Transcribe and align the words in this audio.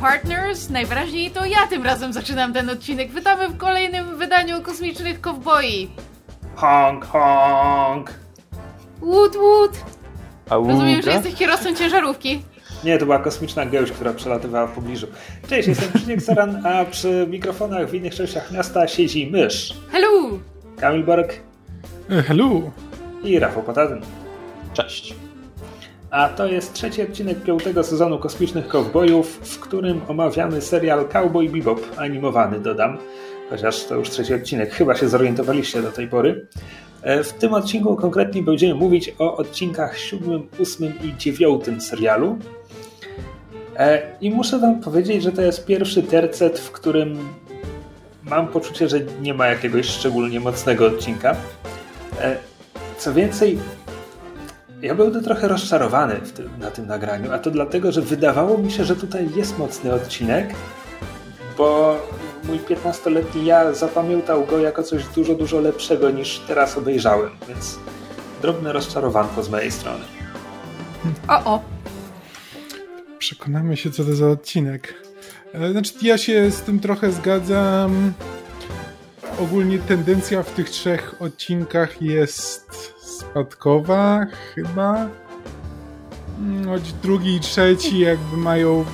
partners. 0.00 0.70
Najwyraźniej 0.70 1.30
to 1.30 1.44
ja 1.46 1.66
tym 1.66 1.84
razem 1.84 2.12
zaczynam 2.12 2.52
ten 2.52 2.70
odcinek. 2.70 3.10
Witamy 3.12 3.48
w 3.48 3.56
kolejnym 3.56 4.18
wydaniu 4.18 4.62
Kosmicznych 4.62 5.20
Kowboi. 5.20 5.88
Honk, 6.54 7.04
honk. 7.04 8.10
Wood, 9.00 9.36
wood. 9.36 9.72
Rozumiem, 10.50 11.02
że 11.02 11.10
jesteś 11.10 11.34
kierowcą 11.34 11.74
ciężarówki. 11.74 12.42
Nie, 12.84 12.98
to 12.98 13.04
była 13.04 13.18
kosmiczna 13.18 13.66
gęś, 13.66 13.90
która 13.92 14.12
przelatywała 14.12 14.66
w 14.66 14.72
pobliżu. 14.72 15.06
Cześć, 15.48 15.68
jestem 15.68 15.92
Krzysiek 15.92 16.22
Saran, 16.22 16.66
a 16.66 16.84
przy 16.84 17.26
mikrofonach 17.30 17.88
w 17.90 17.94
innych 17.94 18.14
częściach 18.14 18.52
miasta 18.52 18.88
siedzi 18.88 19.30
mysz. 19.32 19.74
Hello! 19.92 20.38
Kamil 20.80 21.04
Borek 21.04 21.40
E, 22.10 22.22
Hello! 22.22 22.48
i 23.24 23.38
Rafał 23.38 23.62
Potadyn. 23.62 24.00
Cześć. 24.74 25.14
A 26.10 26.28
to 26.28 26.46
jest 26.46 26.72
trzeci 26.72 27.02
odcinek 27.02 27.42
piątego 27.42 27.84
sezonu 27.84 28.18
Kosmicznych 28.18 28.68
Cowboyów, 28.68 29.26
w 29.42 29.60
którym 29.60 30.00
omawiamy 30.08 30.60
serial 30.60 31.08
Cowboy 31.08 31.48
Bebop, 31.48 31.80
animowany 31.96 32.60
dodam, 32.60 32.98
chociaż 33.50 33.84
to 33.84 33.94
już 33.94 34.10
trzeci 34.10 34.34
odcinek, 34.34 34.72
chyba 34.74 34.94
się 34.96 35.08
zorientowaliście 35.08 35.82
do 35.82 35.92
tej 35.92 36.08
pory. 36.08 36.46
E, 37.02 37.22
W 37.24 37.32
tym 37.32 37.54
odcinku 37.54 37.96
konkretnie 37.96 38.42
będziemy 38.42 38.74
mówić 38.74 39.14
o 39.18 39.36
odcinkach 39.36 39.98
siódmym, 39.98 40.48
ósmym 40.58 40.92
i 41.04 41.16
dziewiątym 41.16 41.80
serialu. 41.80 42.38
E, 43.76 44.02
I 44.20 44.30
muszę 44.30 44.58
wam 44.58 44.80
powiedzieć, 44.80 45.22
że 45.22 45.32
to 45.32 45.42
jest 45.42 45.66
pierwszy 45.66 46.02
tercet, 46.02 46.58
w 46.58 46.70
którym 46.70 47.18
mam 48.22 48.48
poczucie, 48.48 48.88
że 48.88 49.00
nie 49.22 49.34
ma 49.34 49.46
jakiegoś 49.46 49.86
szczególnie 49.86 50.40
mocnego 50.40 50.86
odcinka. 50.86 51.36
E, 52.20 52.36
Co 52.98 53.14
więcej, 53.14 53.58
ja 54.82 54.94
byłem 54.94 55.24
trochę 55.24 55.48
rozczarowany 55.48 56.14
w 56.14 56.32
tym, 56.32 56.50
na 56.60 56.70
tym 56.70 56.86
nagraniu, 56.86 57.32
a 57.32 57.38
to 57.38 57.50
dlatego, 57.50 57.92
że 57.92 58.02
wydawało 58.02 58.58
mi 58.58 58.70
się, 58.70 58.84
że 58.84 58.96
tutaj 58.96 59.28
jest 59.36 59.58
mocny 59.58 59.92
odcinek, 59.92 60.54
bo 61.58 61.98
mój 62.44 62.58
15-letni 62.58 63.44
ja 63.44 63.72
zapamiętał 63.72 64.46
go 64.46 64.58
jako 64.58 64.82
coś 64.82 65.04
dużo, 65.04 65.34
dużo 65.34 65.60
lepszego 65.60 66.10
niż 66.10 66.38
teraz 66.38 66.78
obejrzałem, 66.78 67.30
więc 67.48 67.78
drobne 68.42 68.72
rozczarowanko 68.72 69.42
z 69.42 69.48
mojej 69.48 69.70
strony. 69.70 70.04
O, 71.28 71.54
o. 71.54 71.62
Przekonamy 73.18 73.76
się, 73.76 73.90
co 73.90 74.04
to 74.04 74.14
za 74.14 74.28
odcinek. 74.28 74.94
E, 75.52 75.72
Znaczy, 75.72 75.92
ja 76.02 76.18
się 76.18 76.50
z 76.50 76.62
tym 76.62 76.80
trochę 76.80 77.12
zgadzam. 77.12 78.12
Ogólnie 79.40 79.78
tendencja 79.78 80.42
w 80.42 80.50
tych 80.50 80.70
trzech 80.70 81.14
odcinkach 81.22 82.02
jest 82.02 82.97
spadkowa, 83.18 84.26
chyba. 84.54 85.08
Mm, 86.38 86.64
Choć 86.68 86.92
drugi 86.92 87.34
i 87.36 87.40
trzeci 87.40 87.98
jakby 87.98 88.36
mają 88.36 88.84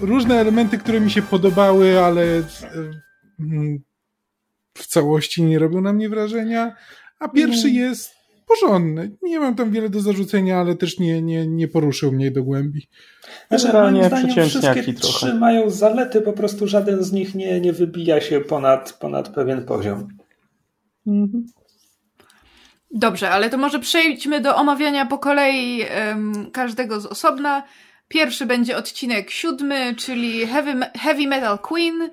różne 0.00 0.34
elementy, 0.34 0.78
które 0.78 1.00
mi 1.00 1.10
się 1.10 1.22
podobały, 1.22 2.00
ale 2.00 2.22
e, 2.22 2.42
mm, 3.40 3.78
w 4.74 4.86
całości 4.86 5.42
nie 5.42 5.58
robią 5.58 5.80
na 5.80 5.92
mnie 5.92 6.08
wrażenia. 6.08 6.76
A 7.18 7.28
pierwszy 7.28 7.70
jest 7.70 8.10
porządny. 8.46 9.16
Nie 9.22 9.40
mam 9.40 9.54
tam 9.54 9.70
wiele 9.70 9.88
do 9.88 10.00
zarzucenia, 10.00 10.60
ale 10.60 10.74
też 10.76 10.98
nie, 10.98 11.22
nie, 11.22 11.46
nie 11.46 11.68
poruszył 11.68 12.12
mnie 12.12 12.30
do 12.30 12.42
głębi. 12.42 12.88
Znaczy, 13.48 13.66
Generalnie 13.66 13.98
moim 14.00 14.08
zdaniem 14.10 14.28
przeciętniaki 14.30 14.80
wszystkie 14.80 15.00
trochę. 15.02 15.26
trzy 15.26 15.34
mają 15.34 15.70
zalety, 15.70 16.20
po 16.20 16.32
prostu 16.32 16.66
żaden 16.66 17.04
z 17.04 17.12
nich 17.12 17.34
nie, 17.34 17.60
nie 17.60 17.72
wybija 17.72 18.20
się 18.20 18.40
ponad, 18.40 18.92
ponad 19.00 19.28
pewien 19.28 19.64
poziom. 19.64 20.08
Dobrze, 22.90 23.30
ale 23.30 23.50
to 23.50 23.58
może 23.58 23.78
przejdźmy 23.78 24.40
do 24.40 24.56
omawiania 24.56 25.06
po 25.06 25.18
kolei 25.18 25.82
em, 25.88 26.50
każdego 26.52 27.00
z 27.00 27.06
osobna. 27.06 27.62
Pierwszy 28.08 28.46
będzie 28.46 28.76
odcinek 28.76 29.30
siódmy, 29.30 29.94
czyli 29.96 30.46
Heavy, 30.46 30.80
heavy 30.98 31.26
Metal 31.26 31.58
Queen, 31.58 32.10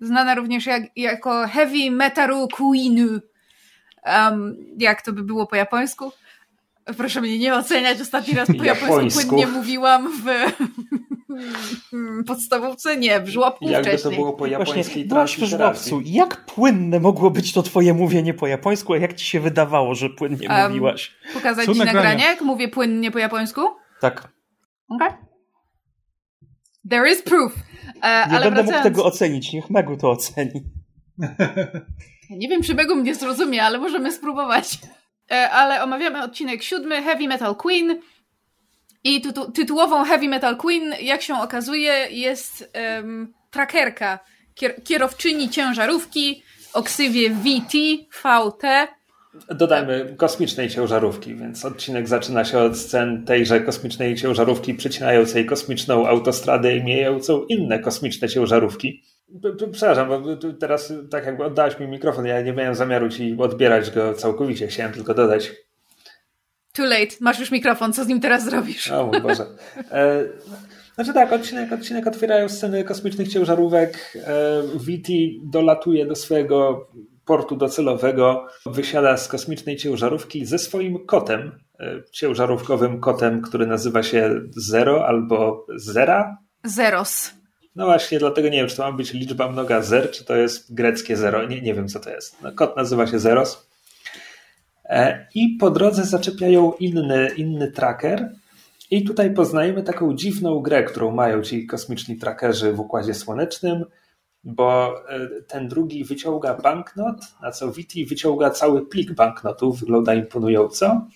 znana 0.00 0.34
również 0.34 0.66
jak, 0.66 0.82
jako 0.96 1.46
Heavy 1.48 1.90
Metaru 1.90 2.48
Queen. 2.48 3.20
Um, 4.06 4.56
jak 4.78 5.02
to 5.02 5.12
by 5.12 5.22
było 5.22 5.46
po 5.46 5.56
japońsku? 5.56 6.12
Proszę 6.96 7.20
mnie 7.20 7.38
nie 7.38 7.54
oceniać, 7.54 8.00
ostatni 8.00 8.34
raz 8.34 8.48
po 8.58 8.64
japońsku 8.64 9.26
płynnie 9.28 9.46
mówiłam 9.46 10.12
w 10.22 10.26
podstawówce, 12.26 12.96
nie, 12.96 13.20
w 13.20 13.28
żłobku 13.28 13.68
Jakby 13.68 13.90
to 13.90 13.98
wcześniej. 13.98 14.14
było 14.16 14.32
po 14.32 14.46
japońskiej 14.46 15.04
byłaś 15.04 15.38
w 15.38 15.44
żłobcu. 15.44 16.00
Jak 16.04 16.44
płynne 16.46 17.00
mogło 17.00 17.30
być 17.30 17.52
to 17.52 17.62
twoje 17.62 17.94
mówienie 17.94 18.34
po 18.34 18.46
japońsku, 18.46 18.92
a 18.92 18.96
jak 18.98 19.14
ci 19.14 19.24
się 19.26 19.40
wydawało, 19.40 19.94
że 19.94 20.10
płynnie 20.10 20.48
Em, 20.50 20.70
mówiłaś? 20.70 21.14
Pokazać 21.34 21.66
Są 21.66 21.72
ci 21.72 21.78
nagrania. 21.78 22.00
nagranie, 22.02 22.24
jak 22.24 22.40
mówię 22.40 22.68
płynnie 22.68 23.10
po 23.10 23.18
japońsku? 23.18 23.60
Tak. 24.00 24.28
Okay. 24.88 25.10
There 26.90 27.12
is 27.12 27.22
proof. 27.22 27.52
E, 27.54 28.28
Nie 28.28 28.36
ale 28.36 28.44
będę 28.44 28.50
mógł 28.50 28.54
wracając, 28.72 28.82
tego 28.84 29.04
ocenić, 29.04 29.52
niech 29.52 29.70
Megu 29.70 29.96
to 29.96 30.10
oceni. 30.10 30.62
nie 32.30 32.48
wiem, 32.48 32.62
czy 32.62 32.74
Megu 32.74 32.96
mnie 32.96 33.14
zrozumie, 33.14 33.62
ale 33.62 33.78
możemy 33.78 34.12
spróbować. 34.12 34.78
E, 35.30 35.50
ale 35.50 35.82
omawiamy 35.82 36.22
odcinek 36.22 36.62
siódmy, 36.62 37.02
Heavy 37.02 37.28
Metal 37.28 37.56
Queen. 37.56 38.00
I 39.04 39.20
tytu 39.20 39.52
tytułową 39.52 40.04
Heavy 40.04 40.28
Metal 40.28 40.56
Queen, 40.56 40.94
jak 41.00 41.22
się 41.22 41.34
okazuje, 41.34 42.06
jest 42.10 42.70
em, 42.72 43.34
trackerka, 43.50 44.18
kier 44.54 44.82
kierowczyni 44.84 45.48
ciężarówki 45.50 46.42
o 46.72 46.82
ksywie 46.82 47.30
VT, 47.30 47.72
VT. 48.10 48.88
Dodajmy 49.48 50.14
kosmicznej 50.16 50.70
ciężarówki, 50.70 51.34
więc 51.34 51.64
odcinek 51.64 52.08
zaczyna 52.08 52.44
się 52.44 52.58
od 52.58 52.78
scen 52.78 53.24
tejże 53.24 53.60
kosmicznej 53.60 54.16
ciężarówki 54.16 54.74
przycinającej 54.74 55.46
kosmiczną 55.46 56.06
autostradę 56.06 56.76
i 56.76 56.84
mijającą 56.84 57.44
inne 57.44 57.78
kosmiczne 57.78 58.28
ciężarówki. 58.28 59.02
Przepraszam, 59.72 60.08
bo 60.08 60.36
teraz 60.60 60.92
tak 61.10 61.26
jakby 61.26 61.44
oddałeś 61.44 61.78
mi 61.80 61.88
mikrofon, 61.88 62.26
ja 62.26 62.42
nie 62.42 62.52
miałem 62.52 62.74
zamiaru 62.74 63.08
ci 63.08 63.36
odbierać 63.38 63.90
go 63.90 64.14
całkowicie, 64.14 64.66
chciałem 64.66 64.92
tylko 64.92 65.14
dodać. 65.14 65.52
Too 66.72 66.86
late, 66.86 67.16
masz 67.20 67.40
już 67.40 67.50
mikrofon, 67.50 67.92
co 67.92 68.04
z 68.04 68.08
nim 68.08 68.20
teraz 68.20 68.44
zrobisz? 68.44 68.90
O 68.90 69.06
mój 69.06 69.20
Boże. 69.20 69.46
E, 69.90 70.24
znaczy 70.94 71.14
tak, 71.14 71.32
odcinek, 71.32 71.72
odcinek 71.72 72.06
otwierają 72.06 72.48
sceny 72.48 72.84
kosmicznych 72.84 73.28
ciężarówek. 73.28 74.16
E, 74.16 74.62
VT 74.62 75.08
dolatuje 75.52 76.06
do 76.06 76.14
swojego 76.14 76.88
portu 77.24 77.56
docelowego, 77.56 78.46
wysiada 78.66 79.16
z 79.16 79.28
kosmicznej 79.28 79.76
ciężarówki 79.76 80.46
ze 80.46 80.58
swoim 80.58 81.06
kotem, 81.06 81.52
e, 81.80 82.02
ciężarówkowym 82.12 83.00
kotem, 83.00 83.42
który 83.42 83.66
nazywa 83.66 84.02
się 84.02 84.40
Zero 84.50 85.06
albo 85.06 85.66
Zera. 85.76 86.38
Zeros. 86.64 87.32
No 87.76 87.84
właśnie, 87.84 88.18
dlatego 88.18 88.48
nie 88.48 88.58
wiem, 88.58 88.68
czy 88.68 88.76
to 88.76 88.82
ma 88.82 88.96
być 88.96 89.12
liczba 89.12 89.52
mnoga 89.52 89.82
zer, 89.82 90.10
czy 90.10 90.24
to 90.24 90.36
jest 90.36 90.74
greckie 90.74 91.16
zero. 91.16 91.46
Nie, 91.46 91.62
nie 91.62 91.74
wiem, 91.74 91.88
co 91.88 92.00
to 92.00 92.10
jest. 92.10 92.42
No, 92.42 92.52
kot 92.52 92.76
nazywa 92.76 93.06
się 93.06 93.18
Zeros. 93.18 93.68
E, 94.84 95.26
I 95.34 95.56
po 95.60 95.70
drodze 95.70 96.04
zaczepiają 96.04 96.72
inny, 96.72 97.30
inny 97.36 97.72
tracker. 97.72 98.32
I 98.90 99.04
tutaj 99.04 99.34
poznajemy 99.34 99.82
taką 99.82 100.14
dziwną 100.14 100.60
grę, 100.60 100.84
którą 100.84 101.10
mają 101.10 101.42
ci 101.42 101.66
kosmiczni 101.66 102.16
trackerzy 102.16 102.72
w 102.72 102.80
Układzie 102.80 103.14
Słonecznym, 103.14 103.84
bo 104.44 104.94
e, 105.08 105.28
ten 105.48 105.68
drugi 105.68 106.04
wyciąga 106.04 106.54
banknot, 106.54 107.16
na 107.42 107.52
co 107.52 107.72
Viti 107.72 108.06
wyciąga 108.06 108.50
cały 108.50 108.86
plik 108.86 109.12
banknotów, 109.12 109.80
wygląda 109.80 110.14
imponująco. 110.14 111.06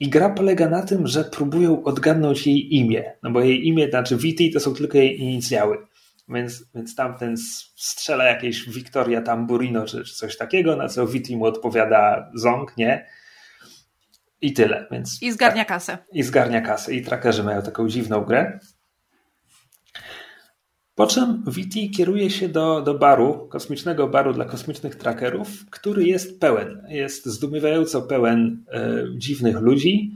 I 0.00 0.08
gra 0.08 0.30
polega 0.30 0.68
na 0.68 0.82
tym, 0.82 1.06
że 1.06 1.24
próbują 1.24 1.84
odgadnąć 1.84 2.46
jej 2.46 2.74
imię, 2.74 3.12
no 3.22 3.30
bo 3.30 3.40
jej 3.40 3.66
imię, 3.66 3.90
znaczy 3.90 4.16
Viti 4.16 4.52
to 4.52 4.60
są 4.60 4.74
tylko 4.74 4.98
jej 4.98 5.20
inicjały. 5.20 5.78
Więc, 6.28 6.64
więc 6.74 6.94
tamten 6.94 7.36
strzela 7.76 8.24
jakieś 8.24 8.70
Victoria 8.70 9.22
Tamburino 9.22 9.84
czy, 9.84 10.04
czy 10.04 10.14
coś 10.14 10.36
takiego, 10.36 10.76
na 10.76 10.88
co 10.88 11.06
Viti 11.06 11.36
mu 11.36 11.44
odpowiada 11.44 12.30
Zong, 12.34 12.76
nie? 12.76 13.06
I 14.40 14.52
tyle. 14.52 14.86
Więc 14.90 15.22
I 15.22 15.32
zgarnia 15.32 15.64
kasę. 15.64 15.98
i 16.12 16.22
zgarnia 16.22 16.60
kasę. 16.60 16.94
I 16.94 17.02
trackerzy 17.02 17.42
mają 17.42 17.62
taką 17.62 17.88
dziwną 17.88 18.20
grę. 18.20 18.58
Po 20.96 21.06
czym 21.06 21.42
Viti 21.46 21.90
kieruje 21.90 22.30
się 22.30 22.48
do, 22.48 22.82
do 22.82 22.94
baru, 22.94 23.48
kosmicznego 23.48 24.08
baru 24.08 24.32
dla 24.32 24.44
kosmicznych 24.44 24.94
trackerów, 24.94 25.48
który 25.70 26.04
jest 26.04 26.40
pełen. 26.40 26.82
Jest 26.88 27.26
zdumiewająco 27.26 28.02
pełen 28.02 28.64
e, 28.72 29.04
dziwnych 29.16 29.60
ludzi. 29.60 30.12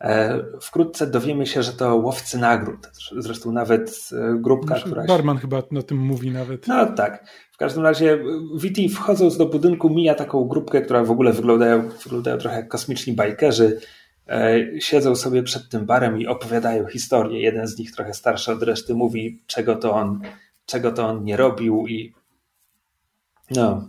E, 0.00 0.42
wkrótce 0.60 1.06
dowiemy 1.06 1.46
się, 1.46 1.62
że 1.62 1.72
to 1.72 1.96
łowcy 1.96 2.38
nagród. 2.38 2.88
Zresztą 3.16 3.52
nawet 3.52 4.10
e, 4.12 4.38
grupka, 4.40 4.74
która 4.74 5.02
się... 5.02 5.08
Barman 5.08 5.38
chyba 5.38 5.58
o 5.58 5.82
tym 5.82 5.98
mówi 5.98 6.30
nawet. 6.30 6.66
No 6.66 6.86
tak. 6.86 7.28
W 7.52 7.56
każdym 7.56 7.82
razie 7.82 8.18
VT 8.54 8.94
wchodząc 8.94 9.36
do 9.36 9.46
budynku 9.46 9.90
mija 9.90 10.14
taką 10.14 10.44
grupkę, 10.44 10.82
która 10.82 11.04
w 11.04 11.10
ogóle 11.10 11.32
wyglądają, 11.32 11.88
wyglądają 12.04 12.38
trochę 12.38 12.56
jak 12.56 12.68
kosmiczni 12.68 13.12
bajkerzy. 13.12 13.80
E, 14.28 14.58
siedzą 14.80 15.16
sobie 15.16 15.42
przed 15.42 15.68
tym 15.68 15.86
barem 15.86 16.20
i 16.20 16.26
opowiadają 16.26 16.86
historię. 16.86 17.40
Jeden 17.40 17.66
z 17.66 17.78
nich 17.78 17.92
trochę 17.92 18.14
starszy 18.14 18.52
od 18.52 18.62
reszty 18.62 18.94
mówi, 18.94 19.42
czego 19.46 19.76
to 19.76 19.92
on, 19.92 20.20
czego 20.66 20.92
to 20.92 21.06
on 21.06 21.24
nie 21.24 21.36
robił 21.36 21.86
i 21.86 22.14
no, 23.50 23.88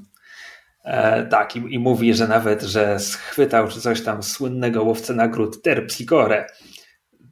E, 0.87 1.25
tak, 1.25 1.55
i, 1.55 1.73
i 1.73 1.79
mówi, 1.79 2.13
że 2.13 2.27
nawet, 2.27 2.61
że 2.61 2.99
schwytał 2.99 3.67
czy 3.67 3.81
coś 3.81 4.03
tam 4.03 4.23
słynnego 4.23 4.83
łowcę 4.83 5.13
nagród 5.13 5.61
Terpsicore. 5.61 6.47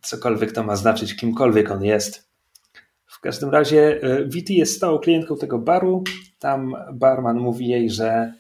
cokolwiek 0.02 0.52
to 0.52 0.64
ma 0.64 0.76
znaczyć, 0.76 1.16
kimkolwiek 1.16 1.72
on 1.72 1.84
jest. 1.84 2.30
W 3.06 3.20
każdym 3.20 3.50
razie 3.50 4.00
Viti 4.26 4.56
jest 4.56 4.76
stałą 4.76 5.00
klientką 5.00 5.38
tego 5.38 5.60
baru. 5.60 6.04
Tam 6.40 6.76
barman 6.94 7.38
mówi 7.38 7.68
jej, 7.68 7.90
że 7.90 8.34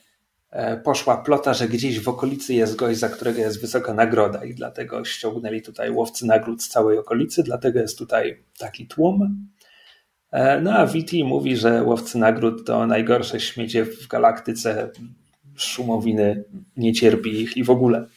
poszła 0.83 1.17
plota, 1.17 1.53
że 1.53 1.67
gdzieś 1.67 1.99
w 1.99 2.09
okolicy 2.09 2.53
jest 2.53 2.75
gość, 2.75 2.99
za 2.99 3.09
którego 3.09 3.39
jest 3.39 3.61
wysoka 3.61 3.93
nagroda 3.93 4.45
i 4.45 4.53
dlatego 4.53 5.05
ściągnęli 5.05 5.61
tutaj 5.61 5.91
łowcy 5.91 6.25
nagród 6.25 6.63
z 6.63 6.69
całej 6.69 6.97
okolicy, 6.97 7.43
dlatego 7.43 7.79
jest 7.79 7.97
tutaj 7.97 8.43
taki 8.57 8.87
tłum. 8.87 9.47
No 10.61 10.73
a 10.73 10.87
Viti 10.87 11.23
mówi, 11.23 11.57
że 11.57 11.83
łowcy 11.83 12.17
nagród 12.17 12.67
to 12.67 12.87
najgorsze 12.87 13.39
śmiecie 13.39 13.85
w 13.85 14.07
galaktyce, 14.07 14.89
szumowiny, 15.55 16.43
nie 16.77 16.93
cierpi 16.93 17.41
ich 17.41 17.57
i 17.57 17.63
w 17.63 17.69
ogóle. 17.69 18.07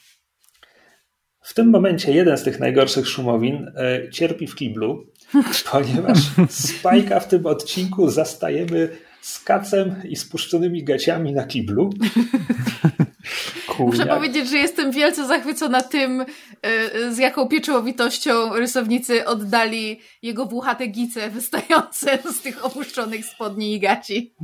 W 1.40 1.54
tym 1.54 1.70
momencie 1.70 2.12
jeden 2.12 2.38
z 2.38 2.42
tych 2.42 2.60
najgorszych 2.60 3.08
szumowin 3.08 3.70
e, 3.76 4.10
cierpi 4.10 4.46
w 4.46 4.54
kiblu, 4.54 5.04
ponieważ 5.72 6.18
Spajka 6.50 7.20
w 7.20 7.28
tym 7.28 7.46
odcinku 7.46 8.10
zastajemy 8.10 8.88
z 9.20 9.40
kacem 9.44 10.02
i 10.08 10.16
spuszczonymi 10.16 10.84
gaciami 10.84 11.32
na 11.32 11.44
kiblu. 11.44 11.90
Muszę 13.78 14.06
powiedzieć, 14.06 14.50
że 14.50 14.56
jestem 14.56 14.92
wielce 14.92 15.26
zachwycona 15.26 15.80
tym, 15.82 16.20
e, 16.20 17.12
z 17.12 17.18
jaką 17.18 17.48
pieczołowitością 17.48 18.54
rysownicy 18.54 19.26
oddali 19.26 20.00
jego 20.22 20.46
włuchate 20.46 20.86
gice 20.86 21.30
wystające 21.30 22.18
z 22.36 22.40
tych 22.40 22.64
opuszczonych 22.64 23.24
spodni 23.24 23.74
i 23.74 23.80
gaci. 23.80 24.34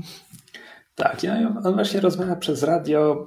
Tak, 0.95 1.23
ja, 1.23 1.55
on 1.65 1.75
właśnie 1.75 2.01
rozmawia 2.01 2.37
przez 2.37 2.63
radio. 2.63 3.27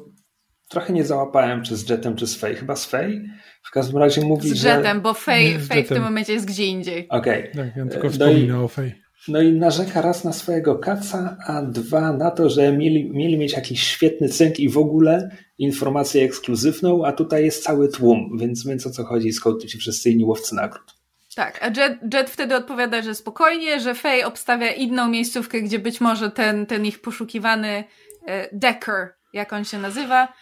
Trochę 0.70 0.94
nie 0.94 1.06
załapałem, 1.06 1.64
czy 1.64 1.76
z 1.76 1.90
Jetem, 1.90 2.16
czy 2.16 2.28
z 2.28 2.36
Fej. 2.36 2.56
Chyba 2.56 2.76
z 2.76 2.86
Fej. 2.86 3.30
W 3.64 3.72
każdym 3.72 3.98
razie 3.98 4.22
mówi, 4.22 4.50
z 4.50 4.54
że... 4.54 4.70
Jetem, 4.70 5.02
bo 5.02 5.14
Fej, 5.14 5.60
Fej 5.60 5.84
w 5.84 5.88
tym 5.90 6.04
momencie 6.04 6.34
jest 6.34 6.46
gdzie 6.46 6.66
indziej. 6.66 7.08
Okej. 7.10 7.52
Okay. 7.52 7.66
Tak, 7.66 7.76
ja 7.76 7.86
tylko 7.86 8.10
wspominam 8.10 8.58
no 8.58 8.64
o 8.64 8.68
Fej. 8.68 9.07
No 9.28 9.42
i 9.42 9.52
narzeka 9.52 10.02
raz 10.02 10.24
na 10.24 10.34
swojego 10.34 10.76
kaca, 10.76 11.38
a 11.48 11.62
dwa 11.62 12.14
na 12.14 12.32
to, 12.32 12.50
że 12.50 12.72
mieli, 12.72 13.10
mieli 13.14 13.38
mieć 13.38 13.54
jakiś 13.54 13.84
świetny 13.84 14.30
cynk 14.30 14.60
i 14.60 14.70
w 14.70 14.78
ogóle 14.78 15.30
informację 15.58 16.24
ekskluzywną, 16.24 17.06
a 17.06 17.12
tutaj 17.12 17.46
jest 17.46 17.64
cały 17.64 17.90
tłum, 17.90 18.38
więc 18.40 18.66
więc 18.66 18.88
o 18.88 18.90
co 18.90 19.04
chodzi, 19.04 19.34
skąd 19.34 19.62
tu 19.62 19.68
ci 19.68 19.78
wszyscy 19.78 20.10
inni 20.10 20.24
łowcy 20.24 20.56
nagród. 20.56 20.94
Tak, 21.36 21.64
a 21.64 21.66
Jet, 21.66 22.14
Jet 22.14 22.30
wtedy 22.30 22.56
odpowiada, 22.56 23.02
że 23.02 23.16
spokojnie, 23.16 23.80
że 23.80 23.96
Faye 23.96 24.28
obstawia 24.28 24.72
inną 24.72 25.10
miejscówkę, 25.10 25.62
gdzie 25.62 25.80
być 25.80 26.02
może 26.02 26.32
ten, 26.32 26.66
ten 26.66 26.86
ich 26.86 27.02
poszukiwany 27.02 27.84
e, 28.28 28.50
Decker, 28.52 29.14
jak 29.34 29.54
on 29.54 29.66
się 29.66 29.80
nazywa, 29.80 30.34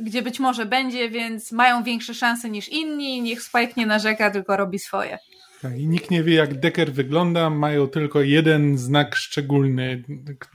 gdzie 0.00 0.22
być 0.22 0.40
może 0.40 0.66
będzie, 0.66 1.10
więc 1.10 1.52
mają 1.52 1.82
większe 1.82 2.14
szanse 2.14 2.50
niż 2.50 2.68
inni, 2.68 3.22
niech 3.22 3.42
Spike 3.42 3.72
nie 3.76 3.86
narzeka, 3.86 4.30
tylko 4.30 4.56
robi 4.56 4.78
swoje. 4.78 5.18
Tak, 5.64 5.78
i 5.78 5.86
nikt 5.86 6.10
nie 6.10 6.22
wie, 6.22 6.34
jak 6.34 6.60
Decker 6.60 6.92
wygląda, 6.92 7.50
mają 7.50 7.88
tylko 7.88 8.22
jeden 8.22 8.78
znak 8.78 9.14
szczególny, 9.14 10.02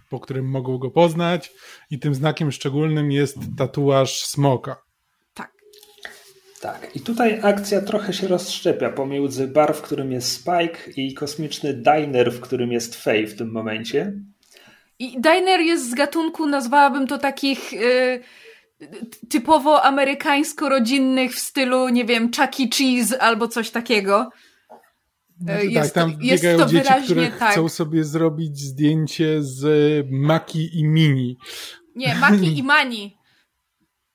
po 0.09 0.19
którym 0.19 0.45
mogą 0.45 0.77
go 0.77 0.91
poznać 0.91 1.51
i 1.91 1.99
tym 1.99 2.15
znakiem 2.15 2.51
szczególnym 2.51 3.11
jest 3.11 3.37
tatuaż 3.57 4.25
smoka. 4.25 4.81
Tak. 5.33 5.51
Tak, 6.61 6.95
i 6.95 6.99
tutaj 6.99 7.39
akcja 7.43 7.81
trochę 7.81 8.13
się 8.13 8.27
rozszczepia 8.27 8.89
pomiędzy 8.89 9.47
bar, 9.47 9.75
w 9.75 9.81
którym 9.81 10.11
jest 10.11 10.31
Spike 10.31 10.91
i 10.95 11.13
kosmiczny 11.13 11.73
diner, 11.73 12.33
w 12.33 12.39
którym 12.39 12.71
jest 12.71 13.03
Faye 13.03 13.27
w 13.27 13.35
tym 13.35 13.51
momencie. 13.51 14.13
I 14.99 15.21
diner 15.21 15.59
jest 15.59 15.91
z 15.91 15.93
gatunku, 15.93 16.45
nazwałabym 16.45 17.07
to 17.07 17.17
takich... 17.17 17.73
Yy 17.73 18.23
typowo 19.29 19.81
amerykańsko-rodzinnych 19.83 21.35
w 21.35 21.39
stylu, 21.39 21.89
nie 21.89 22.05
wiem, 22.05 22.31
Chuck 22.37 22.59
E. 22.59 22.67
Cheese 22.77 23.21
albo 23.21 23.47
coś 23.47 23.69
takiego. 23.69 24.29
Znaczy, 25.39 25.65
jest, 25.65 25.93
tak, 25.93 26.03
tam 26.03 26.21
jest 26.21 26.43
biegają 26.43 26.59
dzieci, 26.59 26.83
wyraźnie, 26.83 27.05
które 27.05 27.27
tak. 27.31 27.51
chcą 27.51 27.69
sobie 27.69 28.03
zrobić 28.03 28.59
zdjęcie 28.59 29.43
z 29.43 30.05
Maki 30.09 30.79
i 30.79 30.85
Mini. 30.85 31.37
Nie, 31.95 32.15
Maki 32.15 32.57
i 32.57 32.63
Mani. 32.73 33.17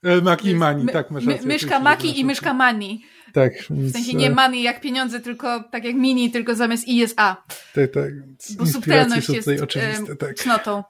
E, 0.03 0.21
Maki 0.21 0.49
i 0.49 0.55
Mani, 0.55 0.87
tak 0.87 1.11
masz 1.11 1.27
rację. 1.27 1.47
Myszka 1.47 1.81
Maki 1.81 2.21
i 2.21 2.25
myszka 2.25 2.55
Mani. 2.55 3.05
Tak. 3.33 3.53
W 3.71 3.93
sensie 3.93 4.17
nie 4.17 4.27
e, 4.27 4.31
money 4.31 4.63
jak 4.63 4.81
pieniądze, 4.81 5.21
tylko 5.21 5.65
tak 5.73 5.85
jak 5.85 5.95
mini, 5.95 6.31
tylko 6.31 6.55
zamiast 6.55 6.89
i 6.89 6.97
jest 6.97 7.15
A. 7.17 7.45
Tak, 7.75 7.91
tak. 7.91 8.11
Bo 8.59 8.67
subtelność 8.67 9.29
jest 9.29 9.49
oczywiste, 9.63 10.17
tak. 10.17 10.35
cnotą. 10.35 10.83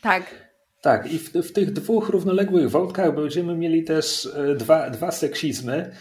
Tak. 0.00 0.44
Tak, 0.82 1.12
i 1.12 1.18
w, 1.18 1.32
w, 1.32 1.52
tych 1.52 1.72
dwóch 1.72 2.08
równoległych 2.08 2.70
wątkach 2.70 3.14
będziemy 3.14 3.56
mieli 3.56 3.84
też 3.84 4.28
dwa, 4.56 4.90
dwa 4.90 5.12
seksizmy. 5.12 5.96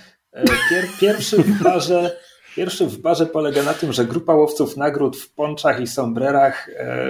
Pier, 0.69 0.87
pierwszy 0.99 1.37
w 1.37 1.63
barze 1.63 2.17
Pierwszy 2.55 2.85
w 2.85 2.97
barze 2.97 3.25
polega 3.25 3.63
na 3.63 3.73
tym, 3.73 3.93
że 3.93 4.05
grupa 4.05 4.33
łowców 4.33 4.77
nagród 4.77 5.17
w 5.17 5.33
ponczach 5.33 5.81
i 5.81 5.87
sombrerach 5.87 6.69
e, 6.69 7.07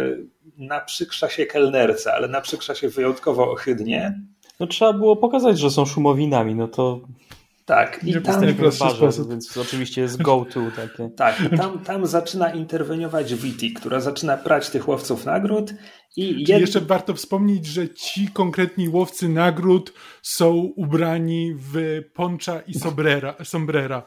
naprzykrza 0.57 1.29
się 1.29 1.45
kelnerce, 1.45 2.13
ale 2.13 2.27
naprzykrza 2.27 2.75
się 2.75 2.89
wyjątkowo 2.89 3.51
ohydnie. 3.51 4.21
No 4.59 4.67
trzeba 4.67 4.93
było 4.93 5.15
pokazać, 5.15 5.59
że 5.59 5.71
są 5.71 5.85
szumowinami, 5.85 6.55
no 6.55 6.67
to 6.67 7.01
tak, 7.65 8.03
i 8.03 8.21
tam, 8.21 8.41
barze, 8.79 9.09
więc 9.29 9.57
oczywiście 9.57 10.01
jest 10.01 10.21
go-to 10.21 10.61
takie. 10.81 11.09
Tak, 11.09 11.41
i 11.41 11.57
tam, 11.57 11.79
tam 11.79 12.05
zaczyna 12.05 12.53
interweniować 12.53 13.35
Viti, 13.35 13.73
która 13.73 13.99
zaczyna 13.99 14.37
prać 14.37 14.69
tych 14.69 14.87
łowców 14.87 15.25
nagród. 15.25 15.73
I 16.15 16.43
jed... 16.47 16.61
jeszcze 16.61 16.81
warto 16.81 17.13
wspomnieć, 17.13 17.65
że 17.65 17.89
ci 17.89 18.27
konkretni 18.27 18.89
łowcy 18.89 19.29
nagród 19.29 19.93
są 20.21 20.53
ubrani 20.53 21.53
w 21.55 22.01
poncza 22.13 22.61
i 22.61 22.73
sombrera. 22.73 23.35
sombrera. 23.43 24.03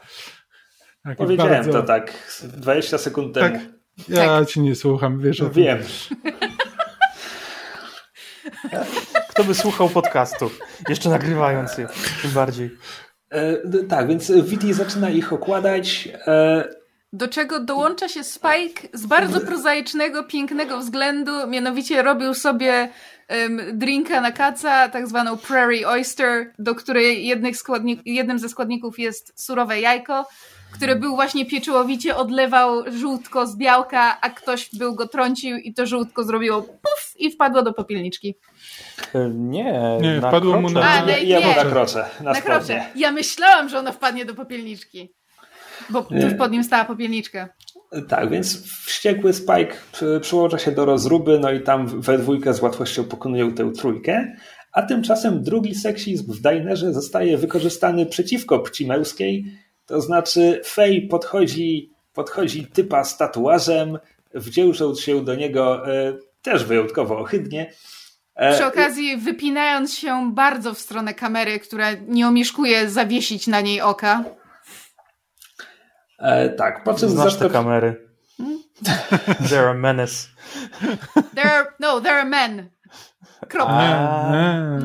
Tak, 1.07 1.17
Powiedziałem 1.17 1.53
bardzo... 1.53 1.71
to 1.71 1.83
tak 1.83 2.13
20 2.43 2.97
sekund 2.97 3.33
temu. 3.33 3.57
Tak, 3.57 3.61
ja 4.09 4.25
tak. 4.25 4.47
ci 4.47 4.61
nie 4.61 4.75
słucham, 4.75 5.19
wiesz 5.19 5.41
o 5.41 5.49
Wiem. 5.49 5.79
Kto 9.29 9.43
by 9.43 9.55
słuchał 9.55 9.89
podcastu, 9.89 10.49
jeszcze 10.89 11.09
nagrywając 11.09 11.77
je, 11.77 11.87
tym 12.21 12.31
bardziej. 12.31 12.77
E, 13.31 13.57
tak, 13.89 14.07
więc 14.07 14.31
Viti 14.31 14.73
zaczyna 14.73 15.09
ich 15.09 15.33
okładać. 15.33 16.09
E... 16.27 16.63
Do 17.13 17.27
czego 17.27 17.59
dołącza 17.59 18.07
się 18.07 18.23
Spike 18.23 18.87
z 18.93 19.05
bardzo 19.05 19.41
prozaicznego, 19.41 20.23
pięknego 20.23 20.79
względu, 20.79 21.47
mianowicie 21.47 22.01
robił 22.01 22.33
sobie 22.33 22.89
um, 23.29 23.61
drinka 23.79 24.21
na 24.21 24.31
kaca, 24.31 24.89
tak 24.89 25.07
zwaną 25.07 25.37
Prairie 25.37 25.87
Oyster, 25.87 26.53
do 26.59 26.75
której 26.75 27.27
jednym 28.05 28.39
ze 28.39 28.49
składników 28.49 28.99
jest 28.99 29.43
surowe 29.43 29.79
jajko, 29.79 30.25
który 30.71 30.95
był 30.95 31.15
właśnie 31.15 31.45
pieczołowicie 31.45 32.15
odlewał 32.15 32.83
żółtko 32.91 33.47
z 33.47 33.57
białka, 33.57 34.17
a 34.21 34.29
ktoś 34.29 34.69
był 34.73 34.95
go 34.95 35.07
trącił 35.07 35.57
i 35.57 35.73
to 35.73 35.85
żółtko 35.85 36.23
zrobiło 36.23 36.61
puf 36.61 37.13
i 37.15 37.31
wpadło 37.31 37.63
do 37.63 37.73
popielniczki. 37.73 38.35
E, 39.13 39.29
nie, 39.29 39.97
nie 40.01 40.17
wpadło 40.19 40.61
mu 40.61 40.69
na... 40.69 40.81
A, 40.81 41.05
nie, 41.05 41.23
ja 41.23 41.39
nie. 41.39 41.55
na 41.55 41.65
krocze. 41.65 42.05
Na, 42.21 42.31
na 42.31 42.41
krocze. 42.41 42.85
Ja 42.95 43.11
myślałam, 43.11 43.69
że 43.69 43.79
ono 43.79 43.93
wpadnie 43.93 44.25
do 44.25 44.35
popielniczki, 44.35 45.13
bo 45.89 46.01
tuż 46.03 46.33
pod 46.37 46.51
nim 46.51 46.63
stała 46.63 46.85
popielniczka. 46.85 47.49
Tak, 48.07 48.29
więc 48.29 48.71
wściekły 48.85 49.33
Spike 49.33 49.73
przyłącza 50.21 50.57
się 50.57 50.71
do 50.71 50.85
rozruby, 50.85 51.39
no 51.39 51.51
i 51.51 51.61
tam 51.61 52.01
we 52.01 52.17
dwójkę 52.17 52.53
z 52.53 52.61
łatwością 52.61 53.03
pokonują 53.03 53.53
tę 53.53 53.71
trójkę, 53.71 54.35
a 54.73 54.81
tymczasem 54.81 55.43
drugi 55.43 55.75
seksizm 55.75 56.33
w 56.33 56.41
dinerze 56.41 56.93
zostaje 56.93 57.37
wykorzystany 57.37 58.05
przeciwko 58.05 58.59
płci 58.59 58.87
męskiej, 58.87 59.45
to 59.87 60.01
znaczy 60.01 60.61
Fej 60.65 61.07
podchodzi, 61.07 61.93
podchodzi 62.13 62.67
typa 62.67 63.03
z 63.03 63.17
tatuażem, 63.17 63.99
wdzięcząc 64.33 64.99
się 64.99 65.25
do 65.25 65.35
niego 65.35 65.93
e, 65.93 66.17
też 66.41 66.63
wyjątkowo 66.63 67.19
ohydnie. 67.19 67.71
E, 68.35 68.53
Przy 68.53 68.65
okazji 68.65 69.17
wypinając 69.17 69.93
się 69.93 70.31
bardzo 70.33 70.73
w 70.73 70.79
stronę 70.79 71.13
kamery, 71.13 71.59
która 71.59 71.93
nie 72.07 72.27
omieszkuje 72.27 72.89
zawiesić 72.89 73.47
na 73.47 73.61
niej 73.61 73.81
oka. 73.81 74.23
E, 76.19 76.49
tak, 76.49 76.83
po 76.83 76.93
czym 76.93 77.09
Znasz 77.09 77.35
te 77.35 77.49
kamery. 77.49 78.07
Hmm? 78.37 78.63
They're 79.41 79.69
a 79.69 79.73
menace. 79.73 80.27
They're, 81.15 81.65
no, 81.79 81.99
they're 82.01 82.21
a 82.21 82.25
men. 82.25 82.69
Kropka. 83.47 83.73
E, 84.33 84.79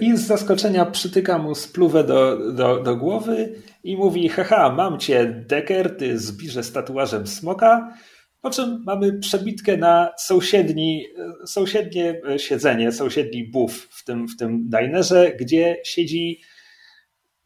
I 0.00 0.16
z 0.16 0.26
zaskoczenia 0.26 0.86
przytyka 0.86 1.38
mu 1.38 1.54
spluwę 1.54 2.04
do, 2.04 2.52
do, 2.52 2.82
do 2.82 2.96
głowy 2.96 3.54
i 3.84 3.96
mówi: 3.96 4.28
Haha, 4.28 4.72
mam 4.72 4.98
cię, 4.98 5.44
Decker, 5.48 5.96
ty 5.96 6.18
zbirze 6.18 6.62
z 6.62 6.72
tatuażem 6.72 7.26
smoka. 7.26 7.94
Po 8.40 8.50
czym 8.50 8.82
mamy 8.86 9.18
przebitkę 9.18 9.76
na 9.76 10.12
sąsiedni, 10.18 11.06
sąsiednie 11.46 12.20
siedzenie, 12.36 12.92
sąsiedni 12.92 13.44
buff 13.44 13.88
w 13.90 14.04
tym, 14.04 14.28
w 14.28 14.36
tym 14.36 14.68
dinerze, 14.68 15.32
gdzie 15.40 15.76
siedzi 15.84 16.40